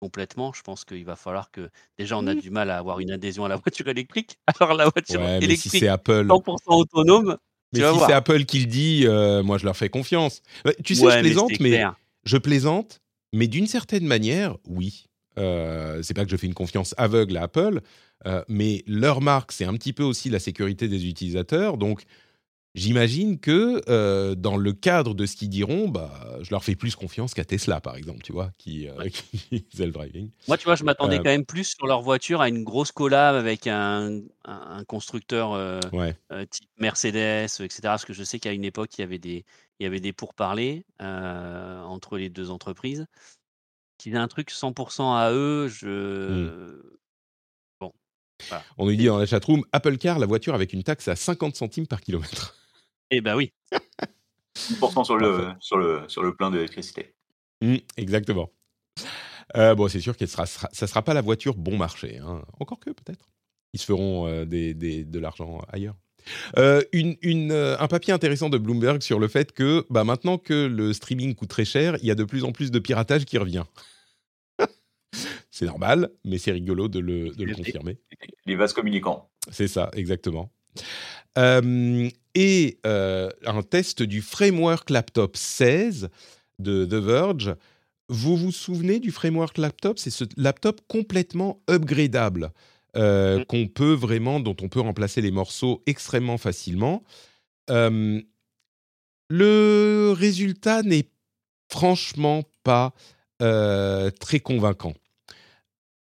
complètement, 0.00 0.52
je 0.52 0.62
pense 0.62 0.84
qu'il 0.84 1.04
va 1.04 1.16
falloir 1.16 1.50
que. 1.50 1.70
Déjà, 1.98 2.18
on 2.18 2.26
a 2.26 2.34
du 2.34 2.50
mal 2.50 2.70
à 2.70 2.78
avoir 2.78 3.00
une 3.00 3.10
adhésion 3.10 3.44
à 3.44 3.48
la 3.48 3.56
voiture 3.64 3.88
électrique. 3.88 4.38
Alors, 4.46 4.74
la 4.74 4.88
voiture 4.88 5.20
ouais, 5.20 5.40
mais 5.40 5.56
si 5.56 5.68
électrique 5.68 5.80
c'est 5.80 5.88
Apple, 5.88 6.26
100% 6.28 6.60
autonome, 6.76 7.38
Mais 7.74 7.92
si 7.92 7.98
c'est 8.06 8.12
Apple 8.12 8.44
qui 8.44 8.60
le 8.60 8.66
dit, 8.66 9.04
euh, 9.06 9.42
moi 9.42 9.58
je 9.58 9.64
leur 9.64 9.76
fais 9.76 9.88
confiance. 9.88 10.42
Ouais, 10.64 10.76
Tu 10.84 10.94
sais, 10.94 11.04
Ouais, 11.04 11.16
je 11.16 11.20
plaisante, 11.20 11.60
mais, 11.60 11.84
je 12.24 12.36
plaisante, 12.36 13.00
mais 13.32 13.48
d'une 13.48 13.66
certaine 13.66 14.06
manière, 14.06 14.56
oui. 14.66 15.06
Euh, 15.36 16.00
c'est 16.02 16.14
pas 16.14 16.24
que 16.24 16.30
je 16.30 16.36
fais 16.36 16.46
une 16.46 16.54
confiance 16.54 16.94
aveugle 16.96 17.36
à 17.36 17.42
Apple, 17.42 17.80
euh, 18.26 18.42
mais 18.48 18.84
leur 18.86 19.20
marque, 19.20 19.52
c'est 19.52 19.64
un 19.64 19.74
petit 19.74 19.92
peu 19.92 20.04
aussi 20.04 20.30
la 20.30 20.38
sécurité 20.38 20.88
des 20.88 21.06
utilisateurs. 21.06 21.76
Donc, 21.76 22.04
j'imagine 22.74 23.38
que 23.38 23.80
euh, 23.88 24.34
dans 24.34 24.56
le 24.56 24.72
cadre 24.72 25.14
de 25.14 25.26
ce 25.26 25.36
qu'ils 25.36 25.48
diront, 25.48 25.88
bah, 25.88 26.38
je 26.42 26.50
leur 26.50 26.64
fais 26.64 26.74
plus 26.74 26.96
confiance 26.96 27.34
qu'à 27.34 27.44
Tesla, 27.44 27.80
par 27.80 27.96
exemple, 27.96 28.22
tu 28.22 28.32
vois, 28.32 28.50
qui, 28.58 28.88
euh, 28.88 29.08
qui 29.08 29.64
faisait 29.72 29.86
le 29.86 29.92
driving. 29.92 30.30
Moi, 30.48 30.58
tu 30.58 30.64
vois, 30.64 30.74
je 30.74 30.84
m'attendais 30.84 31.16
Euh, 31.16 31.18
quand 31.18 31.30
même 31.30 31.46
plus 31.46 31.64
sur 31.76 31.86
leur 31.86 32.02
voiture 32.02 32.40
à 32.40 32.48
une 32.48 32.64
grosse 32.64 32.92
collab 32.92 33.36
avec 33.36 33.66
un, 33.66 34.22
constructeur 34.88 35.52
euh, 35.52 35.80
Ouais. 35.92 36.16
type 36.50 36.68
Mercedes, 36.78 37.48
etc. 37.60 37.80
Parce 37.82 38.04
que 38.04 38.12
je 38.12 38.24
sais 38.24 38.38
qu'à 38.38 38.52
une 38.52 38.64
époque, 38.64 38.90
il 38.98 39.02
y 39.02 39.04
avait 39.04 39.18
des, 39.18 39.44
il 39.78 39.84
y 39.84 39.86
avait 39.86 40.00
des 40.00 40.12
pourparlers 40.12 40.84
entre 41.00 42.18
les 42.18 42.28
deux 42.28 42.50
entreprises. 42.50 43.06
Qu'ils 43.98 44.14
aient 44.14 44.18
un 44.18 44.28
truc 44.28 44.50
100% 44.50 45.16
à 45.16 45.30
eux, 45.32 45.68
je. 45.68 46.82
Bon. 47.80 47.92
Voilà. 48.48 48.64
On 48.76 48.86
nous 48.86 48.96
dit 48.96 49.04
dans 49.06 49.18
la 49.18 49.26
chatroom, 49.26 49.64
Apple 49.70 49.98
Car, 49.98 50.18
la 50.18 50.26
voiture 50.26 50.54
avec 50.54 50.72
une 50.72 50.82
taxe 50.82 51.06
à 51.06 51.14
50 51.14 51.54
centimes 51.54 51.86
par 51.86 52.00
kilomètre. 52.00 52.56
Eh 53.10 53.20
ben 53.20 53.36
oui. 53.36 53.52
10% 54.56 55.04
sur 55.04 55.16
le, 55.16 55.48
sur, 55.60 55.76
le, 55.78 56.02
sur 56.08 56.22
le 56.22 56.34
plein 56.34 56.50
d'électricité. 56.50 57.14
Mm, 57.62 57.76
exactement. 57.96 58.50
Euh, 59.56 59.74
bon, 59.74 59.88
c'est 59.88 60.00
sûr 60.00 60.16
que 60.16 60.26
ça 60.26 60.46
sera, 60.46 60.68
ça 60.72 60.86
sera 60.86 61.02
pas 61.02 61.14
la 61.14 61.20
voiture 61.20 61.54
bon 61.54 61.76
marché. 61.76 62.18
hein. 62.18 62.42
Encore 62.60 62.80
que, 62.80 62.90
peut-être. 62.90 63.28
Ils 63.72 63.80
se 63.80 63.86
feront 63.86 64.26
euh, 64.28 64.44
des, 64.44 64.74
des- 64.74 65.04
de 65.04 65.18
l'argent 65.18 65.60
ailleurs. 65.68 65.96
Euh, 66.56 66.80
une, 66.92 67.16
une, 67.20 67.52
euh, 67.52 67.76
un 67.78 67.86
papier 67.88 68.12
intéressant 68.14 68.48
de 68.48 68.56
Bloomberg 68.56 69.02
sur 69.02 69.18
le 69.18 69.28
fait 69.28 69.52
que 69.52 69.84
bah, 69.90 70.04
maintenant 70.04 70.38
que 70.38 70.66
le 70.66 70.92
streaming 70.92 71.34
coûte 71.34 71.50
très 71.50 71.66
cher, 71.66 71.96
il 72.00 72.06
y 72.06 72.10
a 72.10 72.14
de 72.14 72.24
plus 72.24 72.44
en 72.44 72.52
plus 72.52 72.70
de 72.70 72.78
piratage 72.78 73.26
qui 73.26 73.36
revient. 73.36 73.64
c'est 75.50 75.66
normal, 75.66 76.10
mais 76.24 76.38
c'est 76.38 76.52
rigolo 76.52 76.88
de 76.88 76.98
le, 77.00 77.30
de 77.30 77.52
confirmer. 77.52 77.98
Les 78.46 78.56
vases 78.56 78.72
communicants. 78.72 79.30
C'est 79.50 79.68
ça, 79.68 79.90
exactement. 79.94 80.50
Euh, 81.38 82.08
et 82.34 82.78
euh, 82.86 83.30
un 83.46 83.62
test 83.62 84.02
du 84.02 84.22
framework 84.22 84.90
laptop 84.90 85.36
16 85.36 86.08
de 86.58 86.84
The 86.84 86.94
Verge. 86.94 87.54
Vous 88.08 88.36
vous 88.36 88.52
souvenez 88.52 88.98
du 89.00 89.10
framework 89.12 89.56
laptop? 89.58 89.98
C'est 89.98 90.10
ce 90.10 90.24
laptop 90.36 90.80
complètement 90.88 91.60
upgradable 91.70 92.50
euh, 92.96 93.40
Mm. 93.40 93.44
qu'on 93.46 93.66
peut 93.66 93.92
vraiment, 93.94 94.38
dont 94.40 94.56
on 94.62 94.68
peut 94.68 94.80
remplacer 94.80 95.20
les 95.20 95.30
morceaux 95.32 95.82
extrêmement 95.86 96.38
facilement. 96.38 97.02
Euh, 97.70 98.20
le 99.28 100.12
résultat 100.16 100.82
n'est 100.82 101.08
franchement 101.70 102.42
pas 102.62 102.92
euh, 103.42 104.10
très 104.20 104.38
convaincant. 104.40 104.94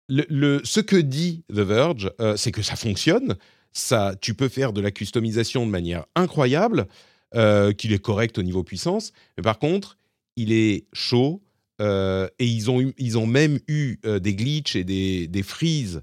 Le, 0.10 0.26
le- 0.30 0.62
ce 0.66 0.80
que 0.82 0.98
dit 0.98 1.44
The 1.50 1.60
Verge, 1.60 2.12
c'est 2.36 2.52
que 2.52 2.62
ça 2.62 2.76
fonctionne. 2.76 3.38
Ça, 3.74 4.16
tu 4.20 4.34
peux 4.34 4.50
faire 4.50 4.74
de 4.74 4.82
la 4.82 4.92
customisation 4.92 5.66
de 5.66 5.72
manière 5.72 6.06
incroyable, 6.16 6.88
euh, 7.34 7.72
qu'il 7.72 7.94
est 7.94 8.00
correct 8.00 8.38
au 8.38 8.44
niveau 8.44 8.62
puissance. 8.62 9.14
Mais 9.38 9.44
par 9.44 9.58
contre, 9.58 9.98
il 10.36 10.52
est 10.52 10.88
chaud 10.92 11.42
euh, 11.80 12.28
et 12.40 12.46
ils 12.46 12.70
ont, 12.70 12.92
ils 12.98 13.18
ont 13.18 13.26
même 13.26 13.58
eu 13.70 14.00
euh, 14.06 14.20
des 14.20 14.36
glitches 14.36 14.76
et 14.76 14.84
des, 14.84 15.28
des 15.28 15.44
freezes 15.44 16.02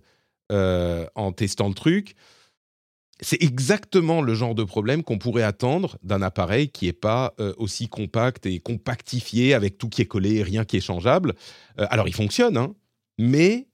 en 0.50 1.32
testant 1.32 1.68
le 1.68 1.74
truc. 1.74 2.14
C'est 3.20 3.42
exactement 3.42 4.22
le 4.22 4.32
genre 4.34 4.54
de 4.54 4.64
problème 4.64 5.02
qu'on 5.02 5.18
pourrait 5.18 5.42
attendre 5.42 5.98
d'un 6.02 6.22
appareil 6.22 6.70
qui 6.70 6.86
n'est 6.86 6.94
pas 6.94 7.34
aussi 7.58 7.88
compact 7.88 8.46
et 8.46 8.58
compactifié 8.58 9.52
avec 9.52 9.76
tout 9.76 9.90
qui 9.90 10.00
est 10.00 10.06
collé 10.06 10.36
et 10.36 10.42
rien 10.42 10.64
qui 10.64 10.78
est 10.78 10.80
changeable. 10.80 11.34
Alors, 11.76 12.08
il 12.08 12.14
fonctionne, 12.14 12.56
hein, 12.56 12.74
mais 13.18 13.66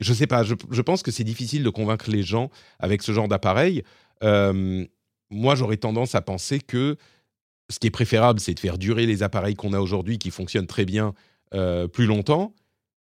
je 0.00 0.12
sais 0.12 0.26
pas, 0.26 0.42
je, 0.42 0.80
pense 0.80 1.02
que 1.02 1.10
c'est 1.10 1.24
difficile 1.24 1.62
de 1.62 1.70
convaincre 1.70 2.10
les 2.10 2.22
gens 2.22 2.50
avec 2.78 3.02
ce 3.02 3.12
genre 3.12 3.28
d'appareil. 3.28 3.82
Euh, 4.22 4.84
moi, 5.30 5.54
j'aurais 5.54 5.76
tendance 5.76 6.14
à 6.14 6.22
penser 6.22 6.60
que 6.60 6.96
ce 7.70 7.78
qui 7.78 7.86
est 7.86 7.92
préférable, 7.92 8.40
c'est 8.40 8.54
de 8.54 8.60
faire 8.60 8.78
durer 8.78 9.06
les 9.06 9.22
appareils 9.22 9.54
qu'on 9.54 9.72
a 9.72 9.80
aujourd'hui 9.80 10.18
qui 10.18 10.30
fonctionnent 10.30 10.66
très 10.66 10.84
bien 10.84 11.14
euh, 11.54 11.88
plus 11.88 12.06
longtemps 12.06 12.54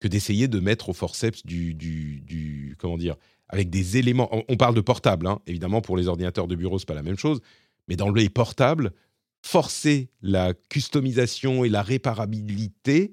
que 0.00 0.08
d'essayer 0.08 0.48
de 0.48 0.60
mettre 0.60 0.90
au 0.90 0.92
forceps 0.92 1.44
du, 1.46 2.76
comment 2.78 2.98
dire, 2.98 3.16
avec 3.48 3.70
des 3.70 3.96
éléments. 3.96 4.28
On, 4.32 4.44
on 4.48 4.56
parle 4.56 4.74
de 4.74 4.80
portable, 4.80 5.26
hein. 5.26 5.40
évidemment 5.46 5.80
pour 5.80 5.96
les 5.96 6.08
ordinateurs 6.08 6.46
de 6.46 6.54
bureau, 6.54 6.78
c'est 6.78 6.88
pas 6.88 6.94
la 6.94 7.02
même 7.02 7.18
chose, 7.18 7.40
mais 7.88 7.96
dans 7.96 8.10
les 8.10 8.28
portables, 8.28 8.92
forcer 9.42 10.08
la 10.22 10.54
customisation 10.54 11.64
et 11.64 11.68
la 11.68 11.82
réparabilité, 11.82 13.12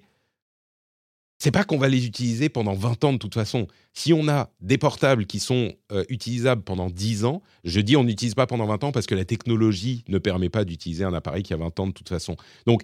c'est 1.41 1.49
pas 1.49 1.63
qu'on 1.63 1.79
va 1.79 1.89
les 1.89 2.05
utiliser 2.05 2.49
pendant 2.49 2.75
20 2.75 3.03
ans 3.03 3.13
de 3.13 3.17
toute 3.17 3.33
façon. 3.33 3.65
Si 3.93 4.13
on 4.13 4.27
a 4.27 4.51
des 4.59 4.77
portables 4.77 5.25
qui 5.25 5.39
sont 5.39 5.73
euh, 5.91 6.03
utilisables 6.07 6.61
pendant 6.61 6.87
10 6.87 7.25
ans, 7.25 7.41
je 7.63 7.81
dis 7.81 7.97
on 7.97 8.03
n'utilise 8.03 8.35
pas 8.35 8.45
pendant 8.45 8.67
20 8.67 8.83
ans 8.83 8.91
parce 8.91 9.07
que 9.07 9.15
la 9.15 9.25
technologie 9.25 10.03
ne 10.07 10.19
permet 10.19 10.49
pas 10.49 10.65
d'utiliser 10.65 11.03
un 11.03 11.15
appareil 11.15 11.41
qui 11.41 11.51
a 11.55 11.57
20 11.57 11.79
ans 11.79 11.87
de 11.87 11.93
toute 11.93 12.09
façon. 12.09 12.37
Donc, 12.67 12.83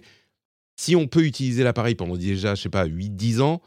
si 0.74 0.96
on 0.96 1.06
peut 1.06 1.24
utiliser 1.24 1.62
l'appareil 1.62 1.94
pendant 1.94 2.16
déjà, 2.16 2.56
je 2.56 2.62
sais 2.62 2.68
pas, 2.68 2.84
8-10 2.84 3.40
ans, 3.42 3.62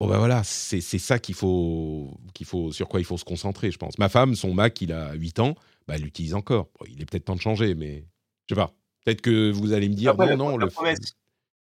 bon 0.00 0.08
ben 0.08 0.18
voilà, 0.18 0.42
c'est 0.42 0.80
ça 0.80 1.20
qu'il 1.20 1.36
faut, 1.36 2.18
qu'il 2.34 2.44
faut, 2.44 2.72
sur 2.72 2.88
quoi 2.88 2.98
il 2.98 3.04
faut 3.04 3.18
se 3.18 3.24
concentrer, 3.24 3.70
je 3.70 3.78
pense. 3.78 3.98
Ma 3.98 4.08
femme, 4.08 4.34
son 4.34 4.52
Mac, 4.52 4.80
il 4.80 4.92
a 4.92 5.14
8 5.14 5.38
ans, 5.38 5.54
bah, 5.86 5.94
elle 5.94 6.02
l'utilise 6.02 6.34
encore. 6.34 6.70
Bon, 6.80 6.86
il 6.90 7.00
est 7.00 7.04
peut-être 7.08 7.26
temps 7.26 7.36
de 7.36 7.40
changer, 7.40 7.76
mais 7.76 8.04
je 8.48 8.56
sais 8.56 8.60
pas. 8.60 8.74
Peut-être 9.04 9.20
que 9.20 9.52
vous 9.52 9.72
allez 9.72 9.88
me 9.88 9.94
dire, 9.94 10.10
Après, 10.10 10.34
non, 10.34 10.50
non, 10.50 10.56
le, 10.56 10.66
promesse- 10.66 11.14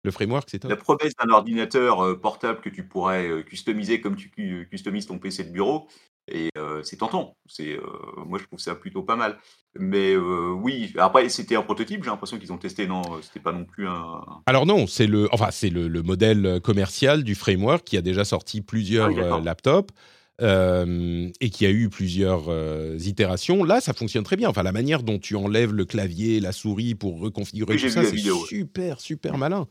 le 0.03 0.11
framework, 0.11 0.47
c'est 0.49 0.59
top. 0.59 0.71
La 0.71 0.77
promesse 0.77 1.13
d'un 1.15 1.29
ordinateur 1.29 2.01
euh, 2.03 2.15
portable 2.19 2.61
que 2.61 2.69
tu 2.69 2.83
pourrais 2.87 3.27
euh, 3.27 3.43
customiser 3.43 4.01
comme 4.01 4.15
tu 4.15 4.29
cu- 4.29 4.67
customises 4.69 5.07
ton 5.07 5.19
PC 5.19 5.43
de 5.43 5.51
bureau, 5.51 5.87
et 6.31 6.49
euh, 6.57 6.83
c'est 6.83 6.97
tentant. 6.97 7.35
C'est, 7.47 7.73
euh, 7.75 7.81
moi, 8.25 8.39
je 8.39 8.45
trouve 8.45 8.59
ça 8.59 8.75
plutôt 8.75 9.03
pas 9.03 9.15
mal. 9.15 9.37
Mais 9.75 10.13
euh, 10.13 10.51
oui, 10.51 10.93
après, 10.97 11.27
c'était 11.29 11.55
un 11.55 11.63
prototype. 11.63 12.03
J'ai 12.03 12.09
l'impression 12.09 12.37
qu'ils 12.37 12.53
ont 12.53 12.57
testé. 12.57 12.87
Non, 12.87 13.01
euh, 13.01 13.21
c'était 13.21 13.39
pas 13.39 13.51
non 13.51 13.65
plus 13.65 13.87
un. 13.87 14.21
Alors 14.45 14.65
non, 14.65 14.87
c'est 14.87 15.07
le, 15.07 15.27
enfin 15.31 15.49
c'est 15.51 15.69
le, 15.69 15.87
le 15.87 16.01
modèle 16.03 16.45
euh, 16.45 16.59
commercial 16.59 17.23
du 17.23 17.35
framework 17.35 17.83
qui 17.83 17.97
a 17.97 18.01
déjà 18.01 18.25
sorti 18.25 18.61
plusieurs 18.61 19.09
Ah 19.17 19.37
euh, 19.37 19.41
laptops 19.41 19.93
euh, 20.41 21.29
et 21.41 21.49
qui 21.49 21.65
a 21.65 21.71
eu 21.71 21.89
plusieurs 21.89 22.45
euh, 22.47 22.97
itérations. 22.99 23.63
Là, 23.63 23.81
ça 23.81 23.93
fonctionne 23.93 24.23
très 24.23 24.35
bien. 24.37 24.49
Enfin, 24.49 24.63
la 24.63 24.71
manière 24.71 25.03
dont 25.03 25.19
tu 25.19 25.35
enlèves 25.35 25.73
le 25.73 25.85
clavier, 25.85 26.39
la 26.39 26.51
souris 26.51 26.95
pour 26.95 27.19
reconfigurer 27.19 27.75
Oui, 27.75 27.81
tout 27.81 27.89
ça, 27.89 28.03
c'est 28.03 28.17
super, 28.17 29.01
super 29.01 29.37
malin. 29.37 29.67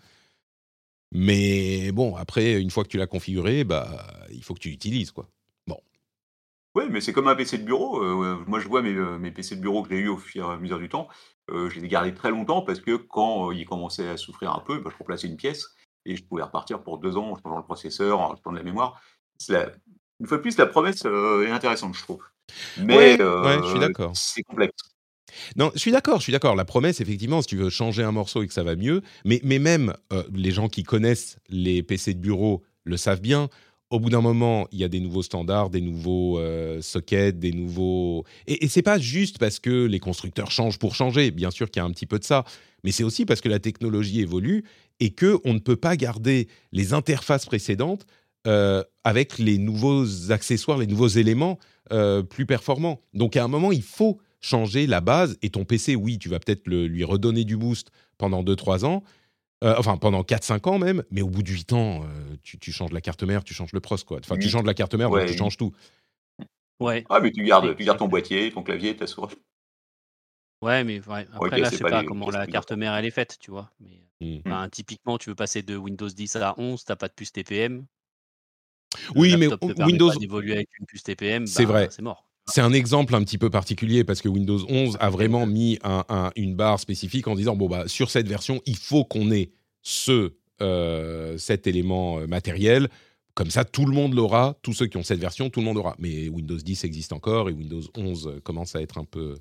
Mais 1.13 1.93
bon, 1.93 2.17
après, 2.17 2.61
une 2.61 2.71
fois 2.71 2.85
que 2.85 2.89
tu 2.89 2.99
l'as 2.99 3.07
configuré, 3.07 3.65
bah, 3.65 4.07
il 4.31 4.43
faut 4.45 4.55
que 4.55 4.61
tu 4.61 4.71
l'utilises, 4.71 5.11
quoi. 5.11 5.29
Ouais, 6.75 6.89
mais 6.89 7.01
c'est 7.01 7.13
comme 7.13 7.29
un 7.29 7.35
PC 7.35 7.59
de 7.59 7.65
bureau. 7.65 8.03
euh, 8.03 8.45
moi, 8.47 8.61
je 8.61 8.69
vois 8.69 8.83
mes, 8.83 8.93
euh, 8.95 9.19
mes 9.19 9.31
PC 9.33 9.57
de 9.57 9.61
bureau 9.61 9.83
que 9.83 9.89
j'ai 9.91 9.97
eu 9.99 10.09
au 10.09 10.17
fur 10.19 10.49
et 10.51 10.55
à 10.55 10.57
mesure 10.59 10.79
du 10.79 10.89
temps. 10.89 11.09
euh, 11.51 11.69
je 11.71 11.77
les 11.81 11.87
ai 11.87 11.89
gardés 11.89 12.15
très 12.15 12.31
longtemps 12.31 12.63
parce 12.63 12.81
que 12.81 12.97
quand 12.97 13.51
euh, 13.51 13.55
ils 13.55 13.67
commençaient 13.67 14.09
à 14.09 14.17
souffrir 14.17 14.53
un 14.55 14.61
peu, 14.61 14.79
bah, 14.81 14.91
je 14.93 14.97
remplaçais 14.99 15.27
une 15.27 15.37
pièce 15.37 15.67
et 16.05 16.15
je 16.17 16.25
pouvais 16.25 16.43
repartir 16.43 16.83
pour 16.83 16.99
deux 16.99 17.17
ans 17.17 17.31
en 17.33 17.37
changeant 17.37 17.57
le 17.59 17.65
processeur, 17.65 18.21
en 18.21 18.37
changeant 18.37 18.53
de 18.53 18.57
la 18.59 18.63
mémoire. 18.63 19.01
La- 19.49 19.71
Une 20.21 20.27
fois 20.27 20.37
de 20.39 20.43
plus, 20.43 20.59
la 20.59 20.67
promesse 20.67 21.05
est 21.05 21.51
intéressante, 21.51 21.95
je 21.97 22.03
trouve. 22.03 22.23
Mais 22.77 23.17
Ouais, 23.17 23.21
ouais, 23.43 23.63
je 23.63 23.69
suis 23.69 23.79
d'accord. 23.79 24.19
c'est 24.35 24.43
complexe. 24.43 24.75
Non, 25.57 25.71
je 25.75 25.81
suis 25.81 25.93
d'accord, 25.93 26.19
je 26.19 26.25
suis 26.25 26.33
d'accord. 26.33 26.57
La 26.57 26.65
promesse, 26.65 27.01
effectivement, 27.01 27.43
si 27.43 27.49
tu 27.49 27.57
veux 27.57 27.71
changer 27.71 28.03
un 28.03 28.13
morceau 28.13 28.43
et 28.43 28.47
que 28.47 28.53
ça 28.53 28.63
va 28.63 28.77
mieux, 28.77 29.03
mais, 29.25 29.41
même 29.45 29.95
euh, 30.13 30.23
les 30.35 30.51
gens 30.51 30.69
qui 30.69 30.83
connaissent 30.83 31.39
les 31.49 31.83
PC 31.83 32.15
de 32.15 32.21
bureau 32.21 32.63
le 32.85 32.97
savent 32.97 33.21
bien. 33.21 33.49
Au 33.91 33.99
bout 33.99 34.11
d'un 34.11 34.21
moment, 34.21 34.69
il 34.71 34.79
y 34.79 34.85
a 34.85 34.89
des 34.89 35.01
nouveaux 35.01 35.23
standards, 35.23 35.71
des 35.71 35.81
nouveaux 35.81 36.39
euh, 36.39 36.83
sockets, 36.83 37.39
des 37.39 37.53
nouveaux. 37.53 38.25
Et, 38.47 38.65
et 38.65 38.69
c'est 38.69 38.83
pas 38.83 38.99
juste 38.99 39.39
parce 39.39 39.59
que 39.59 39.87
les 39.87 39.99
constructeurs 39.99 40.51
changent 40.51 40.79
pour 40.79 40.95
changer. 40.95 41.31
Bien 41.31 41.51
sûr 41.51 41.71
qu'il 41.71 41.81
y 41.81 41.83
a 41.83 41.87
un 41.87 41.91
petit 41.91 42.07
peu 42.07 42.19
de 42.19 42.25
ça, 42.25 42.45
mais 42.85 42.93
c'est 42.93 43.05
aussi 43.05 43.25
parce 43.25 43.41
que 43.41 43.49
la 43.49 43.59
technologie 43.59 44.21
évolue 44.21 44.65
et 45.01 45.11
que 45.11 45.39
on 45.45 45.55
ne 45.55 45.59
peut 45.59 45.77
pas 45.77 45.97
garder 45.97 46.49
les 46.73 46.93
interfaces 46.93 47.47
précédentes 47.47 48.05
euh, 48.47 48.85
avec 49.05 49.39
les 49.39 49.59
nouveaux 49.59 50.31
accessoires, 50.31 50.79
les 50.79 50.87
nouveaux 50.87 51.09
éléments 51.09 51.59
plus 52.29 52.45
performants. 52.45 53.01
Donc 53.15 53.35
à 53.39 53.45
un 53.45 53.49
moment, 53.49 53.73
il 53.73 53.81
faut 53.81 54.21
changer 54.41 54.87
la 54.87 55.01
base. 55.01 55.37
Et 55.43 55.51
ton 55.51 55.65
PC, 55.65 55.97
oui, 55.97 56.19
tu 56.19 56.29
vas 56.29 56.39
peut-être 56.39 56.67
le- 56.67 56.87
lui 56.87 57.05
redonner 57.05 57.45
du 57.45 57.57
boost 57.57 57.91
pendant 58.19 58.43
2-3 58.43 58.85
ans, 58.85 59.03
euh, 59.65 59.75
enfin 59.79 59.97
pendant 59.97 60.23
4-5 60.23 60.67
ans 60.67 60.79
même, 60.79 61.03
mais 61.11 61.23
au 61.23 61.29
bout 61.29 61.43
de 61.43 61.51
8 61.51 61.73
ans, 61.73 62.05
euh, 62.05 62.37
tu, 62.43 62.59
tu 62.59 62.73
changes 62.73 62.93
la 62.93 63.01
carte 63.01 63.23
mère, 63.23 63.45
tu 63.45 63.55
changes 63.55 63.73
le 63.73 63.81
pros, 63.81 63.97
quoi. 64.07 64.19
Enfin, 64.21 64.37
tu 64.39 64.49
changes 64.49 64.65
la 64.65 64.75
carte 64.75 64.95
mère, 64.95 65.11
donc 65.11 65.27
tu 65.27 65.37
changes 65.37 65.57
tout. 65.57 65.73
Ouais. 66.81 67.05
Ah, 67.09 67.19
mais 67.21 67.33
tu 67.33 67.43
gardes, 67.43 67.75
tu 67.77 67.85
gardes 67.85 67.99
ton 67.99 68.07
boîtier, 68.09 68.53
ton 68.53 68.63
clavier, 68.63 68.95
ta 68.97 69.07
souris. 69.09 69.35
Ouais, 70.63 70.83
mais 70.85 71.01
ouais, 71.07 71.27
après, 71.33 71.47
Ok, 71.47 71.51
là, 71.59 71.65
c'est 71.67 71.71
je 71.73 71.77
sais 71.79 71.83
pas 71.85 71.91
pas 71.91 72.01
les 72.03 72.07
comment 72.07 72.31
la 72.31 72.47
carte 72.47 72.73
mère 72.73 72.95
elle 72.95 73.05
est 73.05 73.11
faite, 73.13 73.37
tu 73.41 73.51
vois. 73.51 73.71
Mais 73.81 74.03
Mm. 74.21 74.41
enfin, 74.47 74.69
typiquement, 74.69 75.17
tu 75.19 75.31
veux 75.31 75.37
passer 75.37 75.63
de 75.63 75.77
Windows 75.77 76.09
10 76.09 76.35
à 76.37 76.55
11, 76.59 76.85
t'as 76.85 76.97
pas 76.97 77.07
de 77.09 77.13
puce 77.13 77.33
TPM. 77.33 77.87
le 79.15 79.21
Oui, 79.21 79.37
mais 79.37 79.49
Windows, 79.85 80.15
d'évoluer 80.17 80.55
avec 80.55 80.69
une 80.79 80.87
puce 80.87 81.03
TPM, 81.05 81.47
C'est 81.47 81.67
bah, 81.67 81.73
vrai. 81.73 81.89
c'est 81.91 82.03
mort. 82.03 82.28
C'est 82.49 82.61
un 82.61 82.73
exemple 82.73 83.15
un 83.15 83.23
petit 83.23 83.39
peu 83.39 83.51
particulier 83.51 84.05
parce 84.05 84.23
que 84.23 84.29
Windows 84.29 84.65
11 84.69 84.97
a 85.01 85.11
vraiment 85.11 85.47
mis 85.47 85.79
une 86.37 86.55
barre 86.55 86.81
spécifique 86.81 87.29
en 87.29 87.35
disant 87.35 87.57
bon 87.57 87.69
bah 87.69 87.87
sur 87.87 88.11
cette 88.11 88.29
version 88.29 88.61
il 88.67 88.77
faut 88.77 89.05
qu'on 89.05 89.31
ait 89.31 89.51
ce 89.83 90.33
euh, 90.61 91.39
cet 91.39 91.67
élément 91.67 92.19
euh, 92.19 92.27
matériel. 92.27 92.89
Comme 93.35 93.51
ça, 93.51 93.65
tout 93.65 93.87
le 93.87 93.93
monde 93.93 94.15
l'aura. 94.15 94.59
Tous 94.63 94.73
ceux 94.73 94.87
qui 94.87 94.97
ont 94.97 95.05
cette 95.05 95.21
version, 95.21 95.51
tout 95.51 95.61
le 95.61 95.67
monde 95.67 95.77
l'aura. 95.77 95.95
Mais 96.01 96.29
Windows 96.29 96.57
10 96.57 96.83
existe 96.83 97.13
encore 97.13 97.49
et 97.49 97.53
Windows 97.53 97.83
11 97.97 98.41
commence 98.43 98.75
à 98.75 98.83
être 98.83 98.99
un 98.99 99.05
peu 99.05 99.37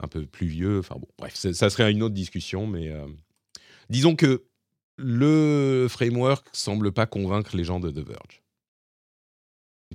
un 0.00 0.08
peu 0.08 0.26
plus 0.26 0.48
vieux. 0.48 0.80
Enfin 0.80 0.96
bon, 0.98 1.06
bref, 1.16 1.34
ça 1.36 1.70
serait 1.70 1.92
une 1.92 2.02
autre 2.02 2.14
discussion, 2.14 2.66
mais 2.66 2.90
disons 3.88 4.16
que 4.16 4.44
le 4.98 5.86
framework 5.88 6.48
semble 6.52 6.90
pas 6.90 7.06
convaincre 7.06 7.56
les 7.56 7.64
gens 7.64 7.78
de 7.78 7.90
The 7.90 8.06
Verge 8.06 8.42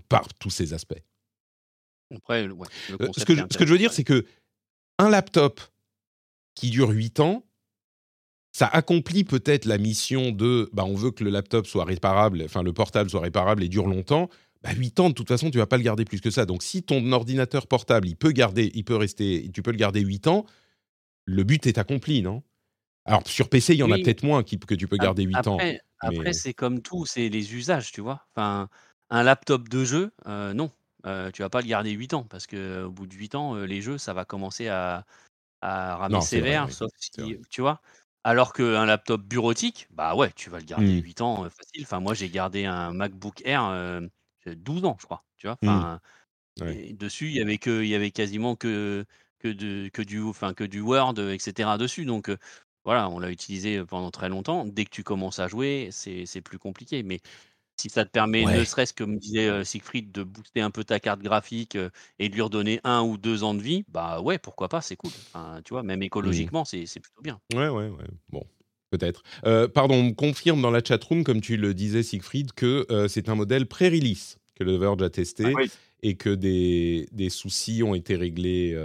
par 0.08 0.34
tous 0.36 0.50
ces 0.50 0.74
aspects. 0.74 1.04
Après, 2.16 2.48
euh, 2.48 3.08
ce, 3.16 3.26
que 3.26 3.36
je, 3.36 3.42
ce, 3.50 3.58
que 3.58 3.66
je, 3.66 3.72
veux 3.72 3.78
dire, 3.78 3.94
c'est 3.94 4.04
que 4.04 4.26
un 4.98 5.10
laptop 5.10 5.62
qui 6.56 6.70
dure 6.70 6.90
8 6.90 7.20
ans, 7.20 7.46
ça 8.52 8.68
accomplit 8.68 9.24
peut-être 9.24 9.66
la 9.66 9.78
mission 9.78 10.32
de 10.32 10.70
bah, 10.74 10.84
on 10.86 10.96
veut 10.96 11.12
que 11.12 11.24
le 11.24 11.30
laptop 11.30 11.68
soit 11.68 11.86
réparable, 11.86 12.42
enfin 12.44 12.64
le 12.64 12.74
portable 12.74 13.10
soit 13.10 13.22
réparable 13.22 13.64
et 13.64 13.70
dure 13.70 13.88
longtemps. 13.88 14.30
Bah, 14.62 14.72
8 14.74 15.00
ans, 15.00 15.10
de 15.10 15.14
toute 15.14 15.28
façon, 15.28 15.50
tu 15.50 15.58
vas 15.58 15.66
pas 15.66 15.78
le 15.78 15.84
garder 15.84 16.06
plus 16.06 16.22
que 16.22 16.30
ça. 16.30 16.46
Donc, 16.46 16.62
si 16.62 16.84
ton 16.84 17.12
ordinateur 17.12 17.66
portable, 17.68 18.08
il 18.08 18.16
peut 18.16 18.32
garder, 18.32 18.72
il 18.76 18.84
peut 18.84 18.96
rester, 18.96 19.50
tu 19.54 19.64
peux 19.64 19.72
le 19.72 19.78
garder 19.78 20.02
8 20.02 20.28
ans, 20.28 20.46
le 21.26 21.44
but 21.44 21.66
est 21.66 21.78
accompli, 21.78 22.22
non? 22.22 22.44
Alors, 23.06 23.28
sur 23.28 23.50
PC, 23.50 23.74
il 23.74 23.80
y 23.80 23.84
en 23.84 23.92
a 23.92 23.98
peut-être 23.98 24.22
moins 24.24 24.44
qui, 24.44 24.60
que 24.60 24.76
tu 24.76 24.88
peux 24.88 24.98
garder 24.98 25.24
8 25.24 25.48
ans. 25.48 25.58
Après, 26.00 26.34
c'est 26.34 26.54
comme 26.54 26.82
tout, 26.82 27.06
c'est 27.06 27.30
les 27.30 27.56
usages, 27.56 27.92
tu 27.92 28.02
vois. 28.02 28.28
Enfin, 28.36 28.70
un 29.10 29.24
laptop 29.24 29.70
de 29.70 29.84
jeu, 29.84 30.12
euh, 30.28 30.54
non. 30.54 30.72
Euh, 31.06 31.32
tu 31.32 31.42
vas 31.42 31.50
pas 31.50 31.62
le 31.62 31.68
garder 31.68 31.92
8 31.92 32.14
ans 32.14 32.24
parce 32.24 32.48
que 32.48 32.84
au 32.84 32.92
bout 32.92 33.08
de 33.08 33.14
8 33.14 33.36
ans, 33.36 33.56
euh, 33.56 33.66
les 33.66 33.82
jeux, 33.82 33.98
ça 33.98 34.14
va 34.14 34.26
commencer 34.26 34.68
à, 34.68 35.06
à 35.62 35.98
ramer 35.98 36.22
sévère, 36.22 36.72
sauf 36.72 36.92
si, 36.98 37.38
tu 37.50 37.62
vois? 37.62 37.82
Alors 38.24 38.54
qu'un 38.54 38.86
laptop 38.86 39.22
bureautique, 39.22 39.88
bah 39.92 40.16
ouais, 40.16 40.32
tu 40.36 40.50
vas 40.50 40.60
le 40.60 40.66
garder 40.66 41.02
8 41.02 41.20
mmh. 41.20 41.24
ans 41.24 41.50
facile. 41.50 41.84
Enfin, 41.84 42.00
moi, 42.00 42.14
j'ai 42.14 42.30
gardé 42.30 42.66
un 42.66 42.94
MacBook 42.94 43.42
Air 43.46 44.02
12 44.46 44.86
ans, 44.86 44.98
je 45.00 45.06
crois. 45.06 45.24
Tu 45.38 45.48
vois? 45.48 45.58
Mmh. 45.64 46.00
Dessus, 46.94 47.28
il 47.28 47.34
y 47.34 47.42
avait 47.42 47.58
que, 47.58 47.82
il 47.82 47.90
y 47.90 47.96
avait 47.96 48.12
quasiment 48.12 48.56
que 48.56 49.06
que, 49.40 49.48
de, 49.48 49.90
que 49.90 50.04
du, 50.04 50.22
enfin 50.22 50.54
que 50.54 50.64
du 50.64 50.82
Word, 50.82 51.18
etc. 51.18 51.80
dessus. 51.80 52.06
Donc 52.06 52.30
voilà, 52.86 53.10
on 53.10 53.18
l'a 53.18 53.32
utilisé 53.32 53.84
pendant 53.84 54.12
très 54.12 54.30
longtemps. 54.30 54.66
Dès 54.66 54.86
que 54.86 54.92
tu 54.92 55.04
commences 55.04 55.40
à 55.40 55.48
jouer, 55.48 55.90
c'est 55.92 56.42
plus 56.42 56.60
compliqué. 56.60 57.02
Mais 57.02 57.22
si 57.82 57.90
ça 57.90 58.06
te 58.06 58.12
permet, 58.12 58.46
ne 58.46 58.64
serait-ce 58.64 58.94
que 58.94 59.04
me 59.04 59.18
disait 59.18 59.64
Siegfried, 59.64 60.12
de 60.12 60.24
booster 60.24 60.62
un 60.62 60.70
peu 60.70 60.84
ta 60.84 61.00
carte 61.00 61.22
graphique 61.22 61.78
et 62.20 62.30
de 62.30 62.34
lui 62.34 62.42
redonner 62.42 62.80
un 62.84 63.02
ou 63.02 63.18
deux 63.18 63.44
ans 63.44 63.56
de 63.56 63.62
vie, 63.62 63.86
bah 63.90 64.22
ouais, 64.22 64.38
pourquoi 64.38 64.70
pas, 64.70 64.82
c'est 64.82 64.96
cool. 64.96 65.12
tu 65.66 65.74
vois, 65.74 65.84
même 65.84 66.00
mmh. 66.00 66.04
écologiquement, 66.04 66.66
c'est 66.66 66.86
plutôt 67.00 67.22
bien. 67.22 67.40
Ouais, 67.54 67.70
ouais, 67.70 67.88
ouais. 67.88 68.08
Bon, 68.30 68.46
peut-être. 68.92 69.24
pardon, 69.70 69.96
on 69.96 70.14
confirme 70.14 70.62
dans 70.62 70.72
la 70.72 70.84
chatroom, 70.84 71.24
comme 71.24 71.42
tu 71.42 71.58
le 71.58 71.74
disais, 71.74 72.04
Siegfried, 72.04 72.54
que 72.54 72.86
c'est 73.10 73.30
un 73.30 73.36
modèle 73.36 73.66
pré-release 73.66 74.38
que 74.56 74.64
le 74.64 74.76
Verge 74.76 75.02
a 75.02 75.10
testé. 75.10 75.54
Ah 75.58 75.64
et 76.04 76.16
que 76.16 76.34
des, 76.34 77.08
des, 77.12 77.30
soucis 77.30 77.84
ont 77.84 77.94
été 77.94 78.16
réglés 78.16 78.76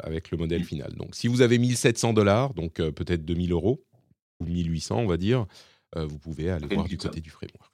avec 0.00 0.30
le 0.30 0.38
modèle 0.38 0.62
mmh. 0.62 0.64
final. 0.64 0.94
Donc, 0.94 1.14
si 1.14 1.28
vous 1.28 1.42
avez 1.42 1.58
1700 1.58 2.14
dollars, 2.14 2.54
donc 2.54 2.74
peut-être 2.74 3.24
2000 3.24 3.52
euros, 3.52 3.84
ou 4.40 4.46
1800, 4.46 4.98
on 4.98 5.06
va 5.06 5.16
dire, 5.16 5.46
vous 5.94 6.18
pouvez 6.18 6.50
aller 6.50 6.66
voir 6.74 6.88
du 6.88 6.96
côté 6.96 7.20
du 7.20 7.28
framework 7.30 7.71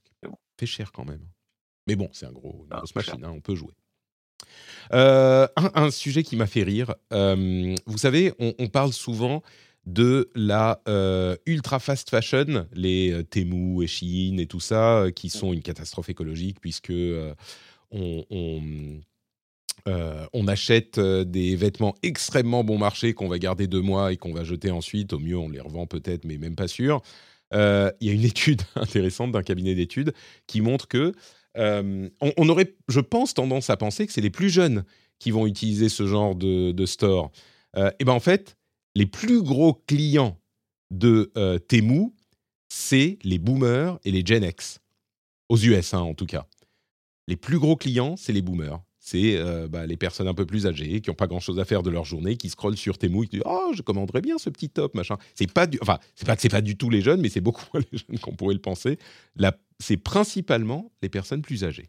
fait 0.59 0.66
cher 0.66 0.93
quand 0.93 1.05
même. 1.05 1.26
Mais 1.86 1.97
bon, 1.97 2.09
c'est 2.12 2.26
un 2.26 2.32
gros, 2.32 2.64
une 2.64 2.72
ah, 2.72 2.78
grosse 2.78 2.94
machine, 2.94 3.24
hein, 3.24 3.32
on 3.35 3.40
peut 3.40 3.55
jouer. 3.55 3.72
Euh, 4.93 5.47
un, 5.56 5.90
sujet 5.90 6.22
qui 6.22 6.36
m'a 6.36 6.47
fait 6.47 6.62
rire. 6.62 6.94
Euh, 7.12 7.74
vous 7.86 7.98
savez, 7.98 8.32
on, 8.39 8.68
parle 8.68 8.93
souvent 8.93 9.43
de 9.86 10.30
la 10.35 10.82
euh, 10.89 11.36
ultra 11.47 11.78
fast 11.78 12.10
fashion, 12.10 12.66
les 12.72 13.24
Temu 13.30 13.82
et 13.82 13.86
Shein 13.86 14.39
et 14.39 14.47
tout 14.47 14.60
ça, 14.60 15.06
qui 15.14 15.30
sont 15.30 15.52
une 15.52 15.62
catastrophe 15.62 16.09
écologique 16.09 16.60
puisque 16.60 16.93
on, 17.90 18.24
on, 18.30 19.01
achète 20.47 21.01
des 21.01 21.56
vêtements 21.56 21.94
extrêmement 22.02 22.64
bon 22.64 22.78
marché 22.78 23.12
qu'on 23.12 23.28
va 23.28 23.39
garder 23.39 23.66
deux 23.66 23.82
mois 23.82 24.12
et 24.12 24.16
qu'on 24.16 24.32
va 24.32 24.44
jeter 24.44 24.70
ensuite. 24.70 25.12
Au 25.12 25.18
mieux, 25.18 25.36
on 25.36 25.48
les 25.48 25.60
revend 25.60 25.86
peut-être, 25.86 26.24
mais 26.24 26.39
même 26.39 26.56
pas 26.56 26.68
sûr. 26.68 27.02
Euh, 27.55 27.91
il 28.01 28.09
y 28.09 28.11
a 28.11 28.12
une 28.12 28.25
étude 28.25 28.62
intéressante 28.77 29.33
d'un 29.33 29.43
cabinet 29.43 29.75
d'études 29.75 30.12
qui 30.47 30.61
montre 30.61 30.89
que 30.89 31.12
euh, 31.57 32.09
on, 32.20 32.49
aurait, 32.49 32.75
je 32.89 33.01
pense, 33.01 33.35
tendance 33.35 33.70
à 33.70 33.77
penser 33.77 34.07
que 34.07 34.12
c'est 34.12 34.20
les 34.20 34.31
plus 34.31 34.51
jeunes 34.51 34.85
qui 35.19 35.31
vont 35.31 35.47
utiliser 35.47 35.89
ce 35.89 36.07
genre 36.07 36.35
de, 36.35 36.87
store. 36.87 37.33
Euh, 37.77 37.91
et 37.99 38.05
ben 38.05 38.12
en 38.12 38.20
fait, 38.20 38.57
les 38.95 39.07
plus 39.07 39.43
gros 39.43 39.75
clients 39.75 40.39
de 40.91 41.33
Temu, 41.69 42.12
c'est 42.69 43.19
les 43.23 43.39
boomers 43.39 43.99
et 44.05 44.12
les 44.12 44.25
Gen 44.25 44.45
X, 44.45 44.81
aux 45.49 45.59
US 45.59 45.95
hein, 45.95 46.01
en 46.01 46.15
tout 46.15 46.27
cas. 46.27 46.47
Les 47.27 47.37
plus 47.37 47.59
gros 47.59 47.77
clients, 47.77 48.16
c'est 48.16 48.33
les 48.33 48.43
boomers 48.43 48.81
c'est 49.09 49.36
euh, 49.36 49.68
bah, 49.68 49.86
les 49.86 49.97
personnes 49.97 50.28
un 50.28 50.35
peu 50.35 50.44
plus 50.44 50.66
âgées 50.66 51.01
qui 51.01 51.09
n'ont 51.09 51.16
pas 51.16 51.26
grand-chose 51.26 51.59
à 51.59 51.64
faire 51.64 51.82
de 51.82 51.89
leur 51.89 52.05
journée, 52.05 52.36
qui 52.36 52.51
scrollent 52.51 52.76
sur 52.76 52.98
Temu 52.98 53.24
et 53.24 53.26
qui 53.26 53.36
disent 53.36 53.47
oh 53.47 53.72
je 53.74 53.80
commanderais 53.80 54.20
bien 54.20 54.36
ce 54.36 54.51
petit 54.51 54.68
top 54.68 54.94
machin. 54.94 55.16
C'est 55.35 55.51
pas 55.51 55.66
du, 55.66 55.78
enfin 55.80 55.98
c'est 56.14 56.26
pas 56.26 56.36
que 56.36 56.43
c'est 56.43 56.51
pas 56.51 56.60
du 56.60 56.76
tout 56.76 56.90
les 56.90 57.01
jeunes, 57.01 57.20
mais 57.22 57.30
c'est 57.30 57.40
beaucoup 57.40 57.64
moins 57.72 57.82
les 57.90 57.98
jeunes 57.98 58.18
qu'on 58.18 58.35
pourrait 58.35 58.55
le 58.55 58.60
penser. 58.60 58.98
C'est 59.80 59.97
principalement 59.97 60.93
les 61.01 61.09
personnes 61.09 61.40
plus 61.40 61.64
âgées. 61.64 61.89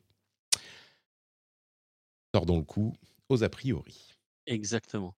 Tordons 2.32 2.60
le 2.60 2.64
coup 2.64 2.96
aux 3.28 3.44
a 3.44 3.50
priori. 3.50 4.16
Exactement. 4.48 5.16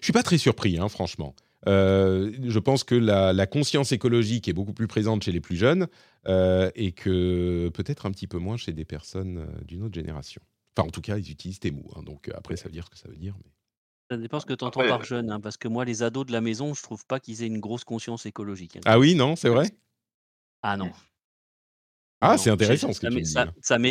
Je 0.00 0.06
suis 0.06 0.12
pas 0.12 0.22
très 0.22 0.38
surpris, 0.38 0.78
hein, 0.78 0.88
franchement. 0.88 1.34
Euh, 1.68 2.32
je 2.42 2.58
pense 2.58 2.82
que 2.82 2.94
la, 2.94 3.46
conscience 3.46 3.92
écologique 3.92 4.48
est 4.48 4.52
beaucoup 4.52 4.72
plus 4.72 4.88
présente 4.88 5.22
chez 5.22 5.32
les 5.32 5.40
plus 5.40 5.56
jeunes 5.56 5.86
euh, 6.26 6.70
et 6.74 6.92
que 6.92 7.70
peut-être 7.72 8.06
un 8.06 8.10
petit 8.10 8.26
peu 8.26 8.38
moins 8.38 8.56
chez 8.56 8.72
des 8.72 8.84
personnes 8.84 9.46
d'une 9.66 9.84
autre 9.84 9.94
génération. 9.94 10.42
Enfin, 10.76 10.88
en 10.88 10.90
tout 10.90 11.00
cas, 11.00 11.18
ils 11.18 11.30
utilisent 11.30 11.60
Temu. 11.60 11.84
Hein, 11.94 12.02
donc 12.02 12.28
euh, 12.28 12.32
après, 12.34 12.56
ça 12.56 12.64
veut 12.64 12.72
dire 12.72 12.84
ce 12.86 12.90
que 12.90 12.98
ça 12.98 13.08
veut 13.08 13.16
dire. 13.16 13.34
Mais... 13.44 13.50
Ça 14.10 14.16
dépend 14.16 14.40
ce 14.40 14.46
que 14.46 14.54
tu 14.54 14.64
entends 14.64 14.86
par 14.86 15.04
jeune, 15.04 15.30
hein, 15.30 15.40
parce 15.40 15.56
que 15.56 15.68
moi, 15.68 15.84
les 15.84 16.02
ados 16.02 16.26
de 16.26 16.32
la 16.32 16.40
maison, 16.40 16.74
je 16.74 16.82
trouve 16.82 17.06
pas 17.06 17.20
qu'ils 17.20 17.42
aient 17.42 17.46
une 17.46 17.60
grosse 17.60 17.84
conscience 17.84 18.26
écologique. 18.26 18.76
Hein. 18.76 18.80
Ah 18.84 18.98
oui, 18.98 19.14
non, 19.14 19.36
c'est 19.36 19.48
vrai? 19.48 19.70
Ah 20.62 20.76
non. 20.76 20.92
Ah, 22.20 22.38
c'est 22.38 22.50
intéressant 22.50 22.92
ce 22.92 23.00
que 23.00 23.06
tu 23.06 23.20
dis. 23.20 23.34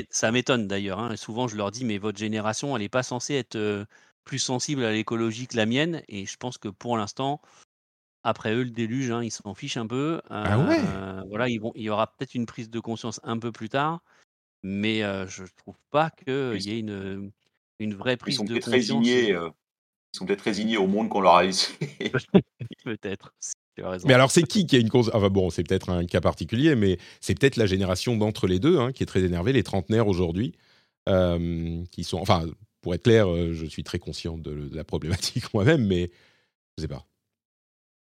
Ça, 0.09 0.31
m'étonne 0.31 0.67
d'ailleurs. 0.67 1.17
Souvent, 1.17 1.47
je 1.47 1.55
leur 1.55 1.71
dis, 1.71 1.85
mais 1.85 1.97
votre 1.97 2.17
génération, 2.17 2.75
elle 2.75 2.81
n'est 2.81 2.89
pas 2.89 3.03
censée 3.03 3.35
être 3.35 3.55
euh, 3.55 3.85
plus 4.23 4.39
sensible 4.39 4.83
à 4.83 4.91
l'écologie 4.91 5.47
que 5.47 5.55
la 5.55 5.65
mienne. 5.65 6.01
Et 6.07 6.25
je 6.25 6.37
pense 6.37 6.57
que 6.57 6.67
pour 6.67 6.97
l'instant, 6.97 7.41
après 8.23 8.53
eux, 8.53 8.63
le 8.63 8.71
déluge, 8.71 9.13
ils 9.21 9.31
s'en 9.31 9.53
fichent 9.53 9.77
un 9.77 9.87
peu. 9.87 10.21
ah 10.29 10.59
ouais? 10.59 10.79
euh, 10.79 11.23
Voilà, 11.29 11.49
ils 11.49 11.59
vont, 11.59 11.73
il 11.75 11.83
y 11.83 11.89
aura 11.89 12.07
peut-être 12.07 12.33
une 12.33 12.45
prise 12.45 12.69
de 12.69 12.79
conscience 12.79 13.19
un 13.23 13.37
peu 13.37 13.51
plus 13.51 13.69
tard. 13.69 14.01
Mais 14.63 14.99
je 15.27 15.43
ne 15.43 15.47
trouve 15.57 15.77
pas 15.91 16.09
qu'il 16.09 16.61
y 16.61 16.71
ait 16.71 16.79
une, 16.79 17.31
une 17.79 17.93
vraie 17.93 18.17
prise 18.17 18.37
de 18.39 18.41
conscience. 18.41 18.67
Résignés, 18.67 19.29
ils 20.13 20.17
sont 20.17 20.25
peut-être 20.25 20.41
résignés 20.41 20.77
au 20.77 20.87
monde 20.87 21.09
qu'on 21.09 21.21
leur 21.21 21.35
a 21.35 21.43
laissé. 21.43 21.73
peut-être. 22.83 23.33
Mais 24.05 24.13
alors, 24.13 24.31
c'est 24.31 24.43
qui 24.47 24.67
qui 24.67 24.75
a 24.75 24.79
une 24.79 24.89
cause 24.89 25.09
Enfin 25.13 25.29
bon, 25.29 25.49
c'est 25.49 25.63
peut-être 25.63 25.89
un 25.89 26.05
cas 26.05 26.21
particulier, 26.21 26.75
mais 26.75 26.97
c'est 27.21 27.37
peut-être 27.37 27.57
la 27.57 27.65
génération 27.65 28.15
d'entre 28.15 28.47
les 28.47 28.59
deux 28.59 28.77
hein, 28.77 28.91
qui 28.91 29.03
est 29.03 29.07
très 29.07 29.23
énervée, 29.23 29.53
les 29.53 29.63
trentenaires 29.63 30.07
aujourd'hui, 30.07 30.53
qui 31.07 32.03
sont. 32.03 32.19
Enfin, 32.19 32.45
pour 32.81 32.93
être 32.93 33.03
clair, 33.03 33.27
je 33.53 33.65
suis 33.65 33.83
très 33.83 33.99
conscient 33.99 34.37
de, 34.37 34.69
la 34.73 34.83
problématique 34.83 35.45
moi-même, 35.53 35.85
mais 35.85 36.11
je 36.77 36.83
sais 36.83 36.87
pas. 36.87 37.05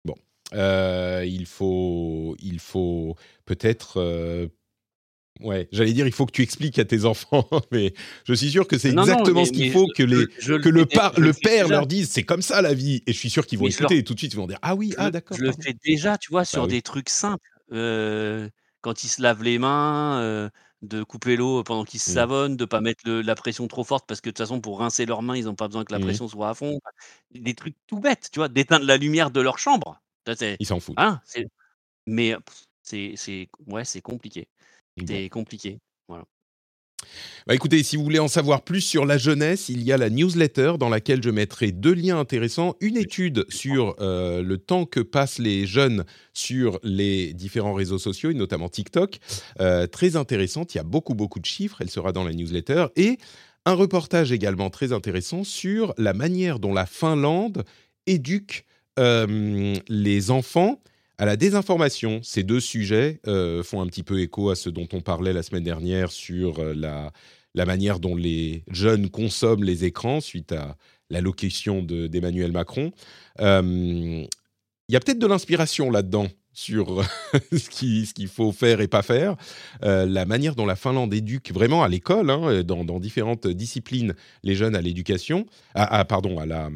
Bon, 0.04 0.14
il 0.52 1.46
faut, 1.46 2.36
il 2.40 2.60
faut 2.60 3.16
peut-être 3.44 4.50
Ouais, 5.40 5.68
j'allais 5.72 5.92
dire, 5.92 6.06
il 6.06 6.12
faut 6.12 6.26
que 6.26 6.32
tu 6.32 6.42
expliques 6.42 6.78
à 6.78 6.84
tes 6.84 7.04
enfants, 7.04 7.48
mais 7.72 7.94
je 8.24 8.34
suis 8.34 8.50
sûr 8.50 8.66
que 8.66 8.78
c'est 8.78 8.90
exactement 8.90 9.44
ce 9.44 9.52
qu'il 9.52 9.70
faut 9.70 9.86
que, 9.94 10.02
les, 10.02 10.26
que 10.26 10.68
le, 10.68 10.86
le 11.18 11.32
père 11.32 11.68
leur 11.68 11.86
dise, 11.86 12.10
c'est 12.10 12.24
comme 12.24 12.42
ça 12.42 12.62
la 12.62 12.74
vie. 12.74 13.02
Et 13.06 13.12
je 13.12 13.18
suis 13.18 13.30
sûr 13.30 13.46
qu'ils 13.46 13.58
vont 13.58 13.66
écouter 13.66 13.98
et 13.98 14.04
tout 14.04 14.14
de 14.14 14.18
suite 14.18 14.32
ils 14.32 14.36
vont 14.36 14.46
dire, 14.46 14.58
ah 14.62 14.74
oui, 14.74 14.94
ah 14.98 15.10
d'accord. 15.10 15.36
Je 15.36 15.42
le 15.42 15.52
fais 15.52 15.74
déjà, 15.84 16.18
tu 16.18 16.30
vois, 16.30 16.44
sur 16.44 16.62
bah 16.62 16.68
des 16.68 16.82
trucs 16.82 17.08
simples. 17.08 17.48
Euh, 17.72 18.48
quand 18.80 19.04
ils 19.04 19.08
se 19.08 19.20
lavent 19.20 19.42
les 19.42 19.58
mains, 19.58 20.20
euh, 20.20 20.48
de 20.82 21.02
couper 21.02 21.36
l'eau 21.36 21.62
pendant 21.64 21.84
qu'ils 21.84 22.00
se 22.00 22.10
mmh. 22.10 22.14
savonnent, 22.14 22.56
de 22.56 22.64
pas 22.64 22.80
mettre 22.80 23.08
la 23.08 23.34
pression 23.34 23.66
trop 23.66 23.84
forte, 23.84 24.06
parce 24.06 24.20
que 24.20 24.28
de 24.28 24.32
toute 24.32 24.38
façon, 24.38 24.60
pour 24.60 24.78
rincer 24.78 25.06
leurs 25.06 25.22
mains, 25.22 25.36
ils 25.36 25.44
n'ont 25.44 25.54
pas 25.54 25.66
besoin 25.66 25.84
que 25.84 25.92
la 25.92 25.98
mmh. 25.98 26.02
pression 26.02 26.28
soit 26.28 26.50
à 26.50 26.54
fond. 26.54 26.80
Des 27.32 27.54
trucs 27.54 27.76
tout 27.86 28.00
bêtes, 28.00 28.28
tu 28.32 28.38
vois, 28.38 28.48
d'éteindre 28.48 28.86
la 28.86 28.96
lumière 28.96 29.30
de 29.30 29.40
leur 29.40 29.58
chambre. 29.58 30.00
Ils 30.60 30.66
s'en 30.66 30.80
foutent. 30.80 30.98
Hein, 30.98 31.20
mais 32.06 32.36
c'est 32.82 33.48
ouais, 33.66 33.82
compliqué. 34.02 34.48
C'était 34.98 35.28
compliqué. 35.28 35.78
Voilà. 36.08 36.24
Bah 37.46 37.54
écoutez, 37.54 37.82
si 37.82 37.96
vous 37.96 38.02
voulez 38.02 38.18
en 38.18 38.28
savoir 38.28 38.62
plus 38.62 38.80
sur 38.80 39.06
la 39.06 39.16
jeunesse, 39.16 39.68
il 39.68 39.82
y 39.82 39.92
a 39.92 39.96
la 39.96 40.10
newsletter 40.10 40.74
dans 40.78 40.88
laquelle 40.88 41.22
je 41.22 41.30
mettrai 41.30 41.72
deux 41.72 41.94
liens 41.94 42.18
intéressants. 42.18 42.74
Une 42.80 42.96
étude 42.96 43.46
sur 43.48 43.94
euh, 44.00 44.42
le 44.42 44.58
temps 44.58 44.84
que 44.84 45.00
passent 45.00 45.38
les 45.38 45.66
jeunes 45.66 46.04
sur 46.34 46.78
les 46.82 47.32
différents 47.32 47.72
réseaux 47.72 47.98
sociaux, 47.98 48.30
et 48.30 48.34
notamment 48.34 48.68
TikTok. 48.68 49.18
Euh, 49.60 49.86
très 49.86 50.16
intéressante, 50.16 50.74
il 50.74 50.78
y 50.78 50.80
a 50.80 50.84
beaucoup, 50.84 51.14
beaucoup 51.14 51.40
de 51.40 51.46
chiffres, 51.46 51.78
elle 51.80 51.90
sera 51.90 52.12
dans 52.12 52.24
la 52.24 52.32
newsletter. 52.32 52.86
Et 52.96 53.18
Un 53.64 53.74
reportage 53.74 54.32
également 54.32 54.70
très 54.70 54.92
intéressant 54.92 55.44
sur 55.44 55.94
la 55.98 56.14
manière 56.14 56.58
dont 56.58 56.72
la 56.72 56.86
Finlande 56.86 57.64
éduque 58.06 58.64
euh, 58.98 59.74
les 59.88 60.30
enfants 60.30 60.80
à 61.18 61.26
la 61.26 61.36
désinformation. 61.36 62.20
Ces 62.22 62.44
deux 62.44 62.60
sujets 62.60 63.20
euh, 63.26 63.62
font 63.62 63.80
un 63.80 63.86
petit 63.86 64.04
peu 64.04 64.20
écho 64.20 64.50
à 64.50 64.56
ce 64.56 64.70
dont 64.70 64.88
on 64.92 65.00
parlait 65.00 65.32
la 65.32 65.42
semaine 65.42 65.64
dernière 65.64 66.10
sur 66.12 66.60
euh, 66.60 66.74
la, 66.74 67.66
manière 67.66 67.98
dont 67.98 68.14
les 68.14 68.64
jeunes 68.70 69.10
consomment 69.10 69.64
les 69.64 69.84
écrans 69.84 70.20
suite 70.20 70.52
à 70.52 70.76
l'allocution 71.10 71.82
d'Emmanuel 71.82 72.52
Macron. 72.52 72.92
Il 73.40 74.28
y 74.88 74.96
a 74.96 75.00
peut-être 75.00 75.18
de 75.18 75.26
l'inspiration 75.26 75.90
là-dedans 75.90 76.28
sur 76.52 77.02
ce 77.52 77.68
qu'il 78.12 78.28
faut 78.28 78.52
faire 78.52 78.80
et 78.80 78.86
pas 78.86 79.02
faire. 79.02 79.36
la 79.82 80.24
manière 80.24 80.54
dont 80.54 80.66
la 80.66 80.76
Finlande 80.76 81.12
éduque 81.12 81.50
vraiment 81.52 81.82
à 81.82 81.88
l'école, 81.88 82.30
hein, 82.30 82.62
dans, 82.62 82.84
dans, 82.84 83.00
différentes 83.00 83.48
disciplines, 83.48 84.14
les 84.44 84.54
jeunes 84.54 84.76
à 84.76 84.80
l'éducation, 84.80 85.46
à, 85.74 86.04
pardon, 86.04 86.38
à 86.38 86.46
la, 86.46 86.70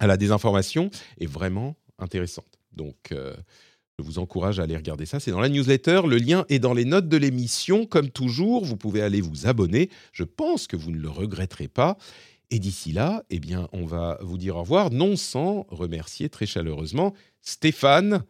à 0.00 0.06
la 0.06 0.16
désinformation, 0.18 0.90
est 1.18 1.26
vraiment 1.26 1.76
intéressante. 1.98 2.53
Donc, 2.76 2.96
euh, 3.12 3.34
je 3.98 4.04
vous 4.04 4.18
encourage 4.18 4.60
à 4.60 4.64
aller 4.64 4.76
regarder 4.76 5.06
ça. 5.06 5.20
C'est 5.20 5.30
dans 5.30 5.40
la 5.40 5.48
newsletter. 5.48 6.02
Le 6.06 6.16
lien 6.16 6.44
est 6.48 6.58
dans 6.58 6.74
les 6.74 6.84
notes 6.84 7.08
de 7.08 7.16
l'émission. 7.16 7.86
Comme 7.86 8.10
toujours, 8.10 8.64
vous 8.64 8.76
pouvez 8.76 9.02
aller 9.02 9.20
vous 9.20 9.46
abonner. 9.46 9.90
Je 10.12 10.24
pense 10.24 10.66
que 10.66 10.76
vous 10.76 10.90
ne 10.90 10.98
le 10.98 11.08
regretterez 11.08 11.68
pas. 11.68 11.96
Et 12.50 12.58
d'ici 12.58 12.92
là, 12.92 13.24
eh 13.30 13.40
bien, 13.40 13.68
on 13.72 13.84
va 13.84 14.18
vous 14.20 14.38
dire 14.38 14.56
au 14.56 14.60
revoir, 14.60 14.90
non 14.90 15.16
sans 15.16 15.66
remercier 15.70 16.28
très 16.28 16.46
chaleureusement 16.46 17.14
Stéphane. 17.40 18.24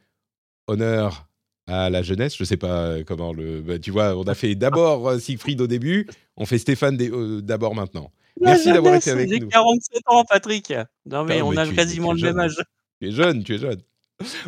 Honneur 0.66 1.28
à 1.66 1.90
la 1.90 2.02
jeunesse. 2.02 2.36
Je 2.36 2.42
ne 2.42 2.46
sais 2.46 2.56
pas 2.56 3.02
comment 3.04 3.32
le. 3.32 3.60
Bah, 3.60 3.78
tu 3.78 3.90
vois, 3.90 4.16
on 4.16 4.24
a 4.24 4.34
fait 4.34 4.54
d'abord 4.54 5.08
euh, 5.08 5.18
Siegfried 5.18 5.60
au 5.60 5.66
début, 5.66 6.08
on 6.36 6.46
fait 6.46 6.58
Stéphane 6.58 6.98
euh, 7.00 7.40
d'abord 7.40 7.74
maintenant. 7.74 8.12
Merci 8.40 8.72
d'avoir 8.72 8.96
été 8.96 9.10
avec 9.10 9.28
nous. 9.28 9.38
J'ai 9.38 9.48
47 9.48 10.02
ans, 10.06 10.24
Patrick. 10.24 10.72
Non, 11.06 11.24
mais 11.24 11.40
on 11.40 11.56
a 11.56 11.68
quasiment 11.68 12.12
le 12.12 12.20
même 12.20 12.38
âge. 12.38 12.56
Tu 13.00 13.08
es 13.08 13.12
jeune, 13.12 13.44
tu 13.44 13.54
es 13.54 13.58
jeune. 13.58 13.80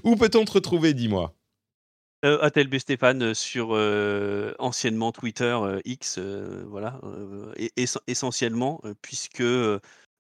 Où 0.05 0.17
peut-on 0.17 0.45
te 0.45 0.53
retrouver, 0.53 0.95
dis-moi? 0.95 1.35
Euh, 2.25 2.41
ATLB 2.41 2.79
Stéphane 2.79 3.23
euh, 3.23 3.35
sur 3.35 3.69
euh, 3.73 4.55
anciennement 4.59 5.13
Twitter 5.13 5.57
X, 5.85 6.19
voilà, 6.19 7.01
essentiellement, 8.07 8.83
puisque 9.03 9.45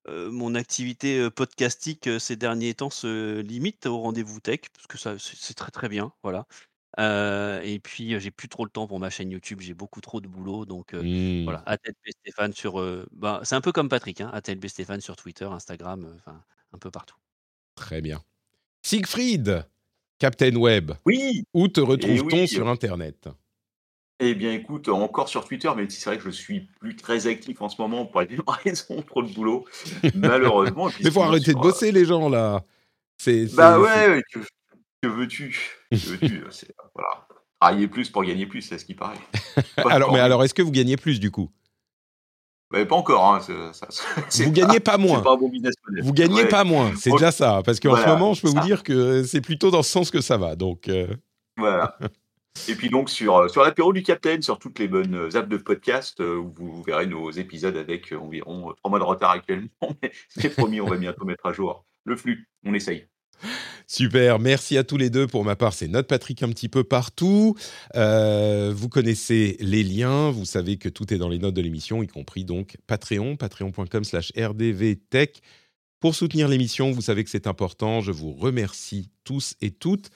mon 0.08 0.54
activité 0.54 1.28
podcastique 1.30 2.08
ces 2.20 2.36
derniers 2.36 2.74
temps 2.74 2.90
se 2.90 3.40
limite 3.40 3.86
au 3.86 3.98
rendez-vous 3.98 4.40
tech, 4.40 4.60
parce 4.72 4.86
que 4.86 4.98
ça 4.98 5.16
c'est 5.18 5.54
très 5.54 5.72
très 5.72 5.88
bien, 5.88 6.12
voilà. 6.22 6.46
et 7.64 7.80
puis 7.82 8.18
j'ai 8.20 8.30
plus 8.30 8.48
trop 8.48 8.64
le 8.64 8.70
temps 8.70 8.86
pour 8.86 9.00
ma 9.00 9.10
chaîne 9.10 9.30
YouTube, 9.30 9.60
j'ai 9.60 9.74
beaucoup 9.74 10.00
trop 10.00 10.20
de 10.20 10.28
boulot, 10.28 10.64
donc 10.64 10.92
mmh. 10.92 11.44
voilà, 11.44 11.62
ATLB 11.66 12.10
Stéphane 12.20 12.52
sur, 12.52 12.80
bah, 13.10 13.40
c'est 13.42 13.56
un 13.56 13.60
peu 13.60 13.72
comme 13.72 13.88
Patrick, 13.88 14.20
hein, 14.20 14.30
ATLB 14.32 14.66
Stéphane 14.68 15.00
sur 15.00 15.16
Twitter, 15.16 15.46
Instagram, 15.46 16.14
enfin 16.18 16.40
un 16.72 16.78
peu 16.78 16.90
partout. 16.90 17.16
Très 17.74 18.00
bien. 18.00 18.22
Siegfried, 18.86 19.66
Captain 20.20 20.54
Web. 20.54 20.92
Oui. 21.04 21.42
Où 21.52 21.66
te 21.66 21.80
retrouve-t-on 21.80 22.46
sur 22.46 22.68
Internet? 22.68 23.28
Eh 24.20 24.32
bien, 24.36 24.52
écoute, 24.52 24.88
encore 24.88 25.28
sur 25.28 25.44
Twitter, 25.44 25.68
mais 25.76 25.90
c'est 25.90 26.08
vrai 26.08 26.18
que 26.18 26.22
je 26.22 26.30
suis 26.30 26.68
plus 26.78 26.94
très 26.94 27.26
actif 27.26 27.60
en 27.62 27.68
ce 27.68 27.82
moment 27.82 28.06
pour 28.06 28.24
des 28.24 28.38
raisons, 28.46 29.02
trop 29.02 29.24
de 29.24 29.34
boulot, 29.34 29.64
malheureusement. 30.14 30.88
mais 31.02 31.10
faut 31.10 31.22
arrêter 31.22 31.52
de 31.52 31.58
bosser, 31.58 31.90
les 31.90 32.04
gens, 32.04 32.28
là. 32.28 32.64
C'est, 33.18 33.52
bah 33.56 33.80
ouais, 33.80 34.22
que, 34.32 34.38
veux-tu? 35.08 35.58
Que 35.90 35.96
veux-tu? 35.96 36.44
Voilà. 36.94 37.26
Travailler 37.60 37.88
plus 37.88 38.08
pour 38.08 38.22
gagner 38.22 38.46
plus, 38.46 38.62
c'est 38.62 38.78
ce 38.78 38.84
qui 38.84 38.94
paraît. 38.94 39.18
alors, 39.78 40.12
mais 40.12 40.20
alors, 40.20 40.44
est-ce 40.44 40.54
que 40.54 40.62
vous 40.62 40.70
gagnez 40.70 40.96
plus, 40.96 41.18
du 41.18 41.32
coup? 41.32 41.50
Pas 42.70 42.96
encore. 42.96 43.34
Hein, 43.34 43.40
vous 44.34 44.52
gagnez 44.52 44.80
pas, 44.80 44.98
moins. 44.98 45.22
vous 46.02 46.12
gagnez 46.12 46.46
pas 46.46 46.64
moins. 46.64 46.92
C'est 46.96 47.10
déjà 47.10 47.32
ça. 47.32 47.62
Parce 47.64 47.80
qu'en 47.80 47.96
ce 47.96 48.06
moment, 48.06 48.34
je 48.34 48.42
peux 48.42 48.48
vous 48.48 48.60
dire 48.60 48.82
que 48.82 49.22
c'est 49.22 49.40
plutôt 49.40 49.70
dans 49.70 49.82
ce 49.82 49.90
sens 49.90 50.10
que 50.10 50.20
ça 50.20 50.36
va. 50.36 50.56
Donc, 50.56 50.88
euh. 50.88 51.08
Voilà. 51.56 51.96
Et 52.68 52.74
puis 52.74 52.88
donc 52.88 53.10
sur, 53.10 53.36
euh, 53.36 53.48
sur 53.48 53.62
l'apéro 53.62 53.92
du 53.92 54.02
Capitaine, 54.02 54.40
sur 54.40 54.58
toutes 54.58 54.78
les 54.78 54.88
bonnes 54.88 55.14
euh, 55.14 55.36
apps 55.36 55.48
de 55.48 55.58
podcast, 55.58 56.22
vous 56.22 56.82
verrez 56.84 57.06
nos 57.06 57.30
épisodes 57.30 57.76
avec 57.76 58.12
environ 58.12 58.72
trois 58.78 58.88
mois 58.88 58.98
de 58.98 59.04
retard 59.04 59.32
actuellement. 59.32 59.68
Mais 60.02 60.10
c'est 60.30 60.48
promis, 60.48 60.80
on 60.80 60.86
va 60.86 60.96
bientôt 60.96 61.26
mettre 61.26 61.44
à 61.44 61.52
jour 61.52 61.84
le 62.04 62.16
flux. 62.16 62.48
On 62.64 62.72
essaye. 62.72 63.06
Super, 63.86 64.38
merci 64.38 64.76
à 64.76 64.84
tous 64.84 64.96
les 64.96 65.10
deux. 65.10 65.26
Pour 65.26 65.44
ma 65.44 65.54
part, 65.54 65.72
c'est 65.72 65.88
Note 65.88 66.08
Patrick 66.08 66.42
un 66.42 66.48
petit 66.48 66.68
peu 66.68 66.82
partout. 66.82 67.54
Euh, 67.94 68.72
vous 68.74 68.88
connaissez 68.88 69.56
les 69.60 69.84
liens, 69.84 70.30
vous 70.30 70.44
savez 70.44 70.76
que 70.76 70.88
tout 70.88 71.14
est 71.14 71.18
dans 71.18 71.28
les 71.28 71.38
notes 71.38 71.54
de 71.54 71.62
l'émission, 71.62 72.02
y 72.02 72.08
compris 72.08 72.44
donc 72.44 72.76
Patreon, 72.86 73.36
patreon.com 73.36 74.04
slash 74.04 74.32
rdvtech. 74.36 75.40
Pour 76.00 76.14
soutenir 76.14 76.48
l'émission, 76.48 76.90
vous 76.90 77.00
savez 77.00 77.24
que 77.24 77.30
c'est 77.30 77.46
important. 77.46 78.00
Je 78.00 78.12
vous 78.12 78.32
remercie 78.32 79.10
tous 79.24 79.54
et 79.60 79.70
toutes 79.70 80.10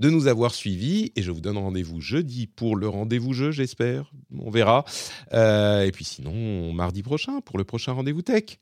de 0.00 0.10
nous 0.10 0.26
avoir 0.26 0.54
suivis 0.54 1.12
et 1.16 1.22
je 1.22 1.30
vous 1.30 1.40
donne 1.40 1.58
rendez-vous 1.58 2.00
jeudi 2.00 2.46
pour 2.46 2.76
le 2.76 2.88
rendez-vous 2.88 3.32
jeu, 3.32 3.50
j'espère. 3.50 4.10
On 4.36 4.50
verra. 4.50 4.84
Euh, 5.32 5.84
et 5.84 5.92
puis 5.92 6.04
sinon, 6.04 6.72
mardi 6.72 7.02
prochain 7.02 7.40
pour 7.40 7.58
le 7.58 7.64
prochain 7.64 7.92
rendez-vous 7.92 8.22
tech. 8.22 8.58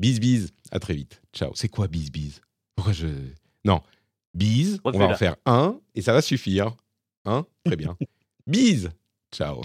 Bis 0.00 0.20
bis, 0.20 0.48
à 0.70 0.80
très 0.80 0.94
vite. 0.94 1.22
Ciao. 1.32 1.52
C'est 1.54 1.68
quoi 1.68 1.88
bis 1.88 2.10
bis? 2.10 2.40
Pourquoi 2.74 2.92
je 2.92 3.06
non, 3.64 3.80
bise, 4.34 4.80
on 4.84 4.90
va 4.98 5.06
en 5.06 5.14
faire 5.14 5.36
un 5.46 5.78
et 5.94 6.02
ça 6.02 6.12
va 6.12 6.22
suffire. 6.22 6.74
Hein? 7.24 7.46
Très 7.64 7.76
bien. 7.76 7.96
bise. 8.46 8.90
Ciao. 9.32 9.62